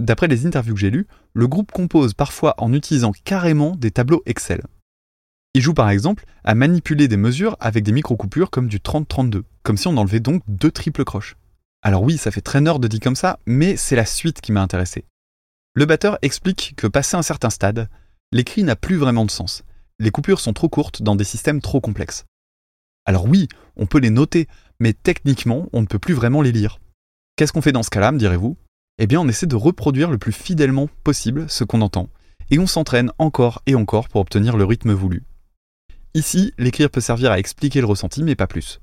D'après 0.00 0.28
les 0.28 0.46
interviews 0.46 0.72
que 0.72 0.80
j'ai 0.80 0.88
lues, 0.88 1.06
le 1.34 1.46
groupe 1.46 1.72
compose 1.72 2.14
parfois 2.14 2.54
en 2.56 2.72
utilisant 2.72 3.12
carrément 3.12 3.76
des 3.76 3.90
tableaux 3.90 4.22
Excel. 4.24 4.62
Il 5.52 5.60
joue 5.60 5.74
par 5.74 5.90
exemple 5.90 6.24
à 6.42 6.54
manipuler 6.54 7.06
des 7.06 7.18
mesures 7.18 7.54
avec 7.60 7.84
des 7.84 7.92
micro-coupures 7.92 8.48
comme 8.48 8.66
du 8.66 8.78
30-32, 8.78 9.42
comme 9.62 9.76
si 9.76 9.88
on 9.88 9.98
enlevait 9.98 10.20
donc 10.20 10.42
deux 10.48 10.70
triples 10.70 11.04
croches. 11.04 11.36
Alors 11.82 12.02
oui, 12.02 12.16
ça 12.16 12.30
fait 12.30 12.40
très 12.40 12.62
nerd 12.62 12.82
de 12.82 12.88
dit 12.88 12.98
comme 12.98 13.14
ça, 13.14 13.40
mais 13.44 13.76
c'est 13.76 13.94
la 13.94 14.06
suite 14.06 14.40
qui 14.40 14.52
m'a 14.52 14.62
intéressé. 14.62 15.04
Le 15.74 15.84
batteur 15.84 16.18
explique 16.22 16.72
que 16.78 16.86
passé 16.86 17.18
un 17.18 17.22
certain 17.22 17.50
stade, 17.50 17.90
l'écrit 18.32 18.62
n'a 18.64 18.76
plus 18.76 18.96
vraiment 18.96 19.26
de 19.26 19.30
sens. 19.30 19.64
Les 19.98 20.10
coupures 20.10 20.40
sont 20.40 20.54
trop 20.54 20.70
courtes 20.70 21.02
dans 21.02 21.14
des 21.14 21.24
systèmes 21.24 21.60
trop 21.60 21.82
complexes. 21.82 22.24
Alors 23.04 23.26
oui, 23.26 23.48
on 23.76 23.84
peut 23.84 24.00
les 24.00 24.08
noter, 24.08 24.48
mais 24.78 24.94
techniquement, 24.94 25.68
on 25.74 25.82
ne 25.82 25.86
peut 25.86 25.98
plus 25.98 26.14
vraiment 26.14 26.40
les 26.40 26.52
lire. 26.52 26.80
Qu'est-ce 27.36 27.52
qu'on 27.52 27.60
fait 27.60 27.72
dans 27.72 27.82
ce 27.82 27.90
cas-là, 27.90 28.12
me 28.12 28.18
direz-vous? 28.18 28.56
Eh 29.02 29.06
bien, 29.06 29.18
on 29.18 29.28
essaie 29.28 29.46
de 29.46 29.56
reproduire 29.56 30.10
le 30.10 30.18
plus 30.18 30.30
fidèlement 30.30 30.86
possible 31.04 31.48
ce 31.48 31.64
qu'on 31.64 31.80
entend, 31.80 32.10
et 32.50 32.58
on 32.58 32.66
s'entraîne 32.66 33.10
encore 33.18 33.62
et 33.64 33.74
encore 33.74 34.10
pour 34.10 34.20
obtenir 34.20 34.58
le 34.58 34.64
rythme 34.66 34.92
voulu. 34.92 35.24
Ici, 36.12 36.52
l'écrire 36.58 36.90
peut 36.90 37.00
servir 37.00 37.32
à 37.32 37.38
expliquer 37.38 37.80
le 37.80 37.86
ressenti, 37.86 38.22
mais 38.22 38.34
pas 38.34 38.46
plus. 38.46 38.82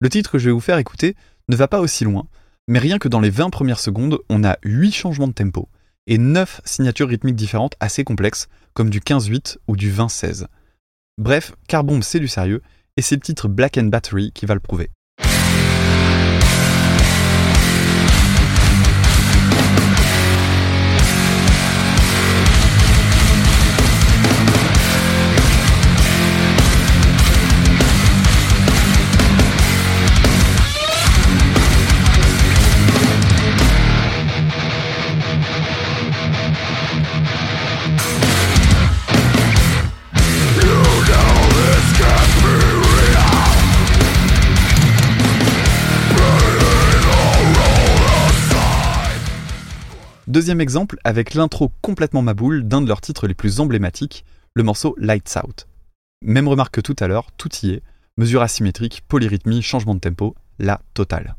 Le 0.00 0.08
titre 0.08 0.32
que 0.32 0.38
je 0.38 0.46
vais 0.46 0.52
vous 0.52 0.58
faire 0.58 0.78
écouter 0.78 1.14
ne 1.48 1.54
va 1.54 1.68
pas 1.68 1.80
aussi 1.80 2.02
loin, 2.02 2.26
mais 2.66 2.80
rien 2.80 2.98
que 2.98 3.06
dans 3.06 3.20
les 3.20 3.30
20 3.30 3.50
premières 3.50 3.78
secondes, 3.78 4.18
on 4.28 4.42
a 4.42 4.56
8 4.64 4.90
changements 4.90 5.28
de 5.28 5.32
tempo 5.32 5.68
et 6.08 6.18
9 6.18 6.62
signatures 6.64 7.08
rythmiques 7.08 7.36
différentes 7.36 7.76
assez 7.78 8.02
complexes, 8.02 8.48
comme 8.74 8.90
du 8.90 8.98
15-8 8.98 9.58
ou 9.68 9.76
du 9.76 9.92
20-16. 9.92 10.46
Bref, 11.18 11.54
Carbomb 11.68 12.02
c'est 12.02 12.20
du 12.20 12.28
sérieux, 12.28 12.62
et 12.96 13.02
c'est 13.02 13.14
le 13.14 13.20
titre 13.20 13.46
Black 13.46 13.78
and 13.78 13.84
Battery 13.84 14.32
qui 14.32 14.44
va 14.44 14.54
le 14.54 14.60
prouver. 14.60 14.90
Deuxième 50.36 50.60
exemple 50.60 50.98
avec 51.02 51.32
l'intro 51.32 51.72
complètement 51.80 52.20
maboule 52.20 52.68
d'un 52.68 52.82
de 52.82 52.88
leurs 52.88 53.00
titres 53.00 53.26
les 53.26 53.32
plus 53.32 53.58
emblématiques, 53.58 54.26
le 54.52 54.64
morceau 54.64 54.94
Lights 54.98 55.38
Out. 55.42 55.66
Même 56.20 56.46
remarque 56.46 56.74
que 56.74 56.82
tout 56.82 56.94
à 57.00 57.08
l'heure, 57.08 57.32
tout 57.38 57.48
y 57.62 57.70
est, 57.70 57.82
mesure 58.18 58.42
asymétrique, 58.42 59.00
polyrythmie, 59.08 59.62
changement 59.62 59.94
de 59.94 60.00
tempo, 60.00 60.34
la 60.58 60.82
totale. 60.92 61.36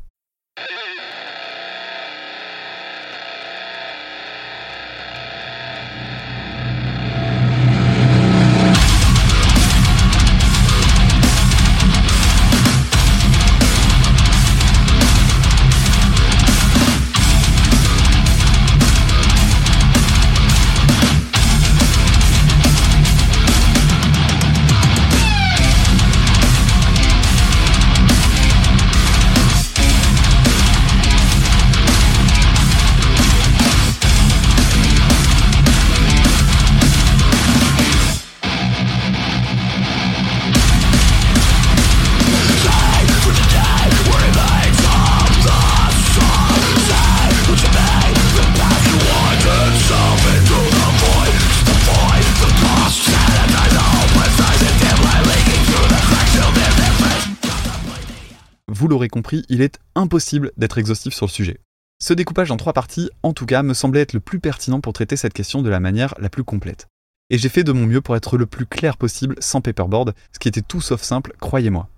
Vous 58.88 58.92
l'aurez 58.92 59.10
compris, 59.10 59.44
il 59.50 59.60
est 59.60 59.78
impossible 59.96 60.50
d'être 60.56 60.78
exhaustif 60.78 61.12
sur 61.12 61.26
le 61.26 61.30
sujet. 61.30 61.60
Ce 62.02 62.14
découpage 62.14 62.50
en 62.50 62.56
trois 62.56 62.72
parties, 62.72 63.10
en 63.22 63.34
tout 63.34 63.44
cas, 63.44 63.62
me 63.62 63.74
semblait 63.74 64.00
être 64.00 64.14
le 64.14 64.20
plus 64.20 64.40
pertinent 64.40 64.80
pour 64.80 64.94
traiter 64.94 65.14
cette 65.14 65.34
question 65.34 65.60
de 65.60 65.68
la 65.68 65.78
manière 65.78 66.14
la 66.18 66.30
plus 66.30 66.42
complète. 66.42 66.86
Et 67.28 67.36
j'ai 67.36 67.50
fait 67.50 67.64
de 67.64 67.72
mon 67.72 67.84
mieux 67.84 68.00
pour 68.00 68.16
être 68.16 68.38
le 68.38 68.46
plus 68.46 68.64
clair 68.64 68.96
possible 68.96 69.34
sans 69.40 69.60
paperboard, 69.60 70.14
ce 70.32 70.38
qui 70.38 70.48
était 70.48 70.62
tout 70.62 70.80
sauf 70.80 71.02
simple, 71.02 71.34
croyez-moi. 71.38 71.90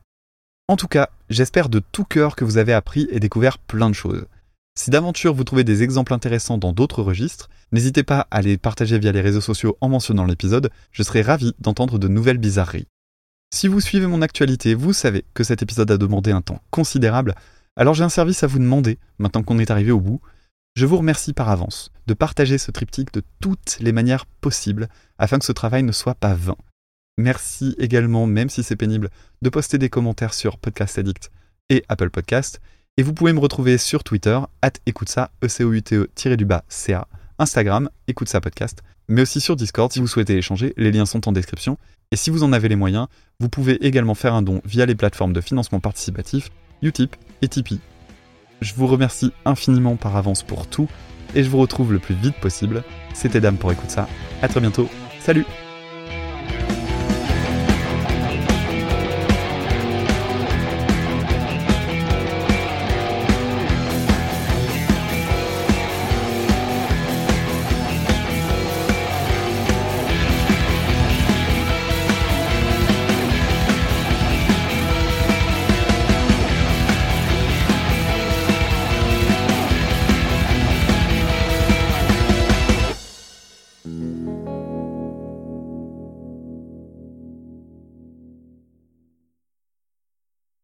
En 0.67 0.75
tout 0.75 0.89
cas, 0.89 1.11
j'espère 1.29 1.69
de 1.69 1.79
tout 1.79 2.03
cœur 2.03 2.35
que 2.35 2.45
vous 2.45 2.59
avez 2.59 2.73
appris 2.73 3.07
et 3.13 3.21
découvert 3.21 3.59
plein 3.59 3.89
de 3.89 3.95
choses. 3.95 4.27
Si 4.77 4.91
d'aventure 4.91 5.33
vous 5.33 5.45
trouvez 5.45 5.63
des 5.63 5.85
exemples 5.85 6.13
intéressants 6.13 6.59
dans 6.59 6.73
d'autres 6.73 7.05
registres, 7.05 7.51
n'hésitez 7.71 8.03
pas 8.03 8.27
à 8.33 8.43
les 8.43 8.59
partager 8.59 8.99
via 8.99 9.13
les 9.13 9.21
réseaux 9.21 9.41
sociaux 9.41 9.79
en 9.81 9.91
mentionnant 9.91 10.27
l'épisode, 10.27 10.73
je 10.91 11.05
serai 11.05 11.23
ravi 11.23 11.53
d'entendre 11.61 12.01
de 12.01 12.09
nouvelles 12.09 12.39
bizarreries. 12.39 12.89
Si 13.53 13.67
vous 13.67 13.81
suivez 13.81 14.07
mon 14.07 14.23
actualité, 14.23 14.75
vous 14.75 14.93
savez 14.93 15.25
que 15.35 15.43
cet 15.43 15.61
épisode 15.61 15.91
a 15.91 15.99
demandé 15.99 16.31
un 16.31 16.41
temps 16.41 16.63
considérable, 16.71 17.35
alors 17.75 17.95
j'ai 17.95 18.05
un 18.05 18.09
service 18.09 18.45
à 18.45 18.47
vous 18.47 18.61
demander, 18.61 18.99
maintenant 19.19 19.43
qu'on 19.43 19.59
est 19.59 19.73
arrivé 19.73 19.91
au 19.91 20.01
bout. 20.01 20.21
Je 20.77 20.87
vous 20.87 20.97
remercie 20.97 21.33
par 21.33 21.49
avance 21.49 21.91
de 22.07 22.15
partager 22.15 22.59
ce 22.59 22.71
triptyque 22.71 23.13
de 23.13 23.25
toutes 23.41 23.79
les 23.81 23.91
manières 23.91 24.27
possibles 24.27 24.89
afin 25.19 25.41
que 25.41 25.45
ce 25.45 25.51
travail 25.51 25.83
ne 25.83 25.91
soit 25.91 26.15
pas 26.15 26.35
vain. 26.35 26.57
Merci 27.19 27.75
également, 27.79 28.27
même 28.27 28.49
si 28.49 28.63
c'est 28.63 28.77
pénible, 28.77 29.11
de 29.43 29.51
poster 29.51 29.79
des 29.79 29.91
commentaires 29.91 30.33
sur 30.33 30.57
Podcast 30.57 30.97
Addict 30.99 31.33
et 31.71 31.85
Apple 31.89 32.11
Podcast. 32.11 32.61
Et 32.97 33.03
vous 33.03 33.15
pouvez 33.15 33.33
me 33.33 33.41
retrouver 33.41 33.79
sur 33.79 34.05
Twitter, 34.05 34.39
at 34.63 34.73
écoute 34.87 35.09
ça, 35.09 35.33
e 35.43 35.49
c 35.49 35.65
o 35.65 35.73
u 35.73 35.83
t 35.83 35.97
e 35.97 36.37
du 36.37 36.45
bas 36.45 36.65
ca, 36.69 37.09
Instagram, 37.41 37.91
écoute 38.07 38.29
ça 38.29 38.41
podcast, 38.41 38.83
mais 39.11 39.23
aussi 39.23 39.41
sur 39.41 39.57
Discord 39.57 39.93
si 39.93 39.99
vous 39.99 40.07
souhaitez 40.07 40.39
échanger, 40.39 40.73
les 40.77 40.93
liens 40.93 41.05
sont 41.05 41.29
en 41.29 41.33
description. 41.33 41.77
Et 42.13 42.17
si 42.17 42.31
vous 42.31 42.45
en 42.45 42.53
avez 42.53 42.69
les 42.69 42.77
moyens, 42.77 43.09
vous 43.41 43.49
pouvez 43.49 43.85
également 43.85 44.15
faire 44.15 44.35
un 44.35 44.43
don 44.43 44.63
via 44.65 44.87
les 44.87 44.95
plateformes 44.95 45.33
de 45.33 45.41
financement 45.41 45.81
participatif, 45.81 46.51
Utip 46.81 47.17
et 47.43 47.49
Tipeee. 47.49 47.81
Je 48.61 48.73
vous 48.75 48.87
remercie 48.87 49.33
infiniment 49.45 49.97
par 49.97 50.17
avance 50.17 50.45
pour 50.45 50.67
tout, 50.67 50.89
et 51.35 51.43
je 51.43 51.51
vous 51.51 51.59
retrouve 51.59 51.93
le 51.93 51.99
plus 51.99 52.15
vite 52.15 52.37
possible. 52.37 52.85
C'était 53.13 53.41
Dame 53.41 53.57
pour 53.57 53.73
écouter 53.73 53.91
ça. 53.91 54.09
À 54.43 54.49
très 54.49 54.61
bientôt. 54.61 54.89
Salut 55.21 55.45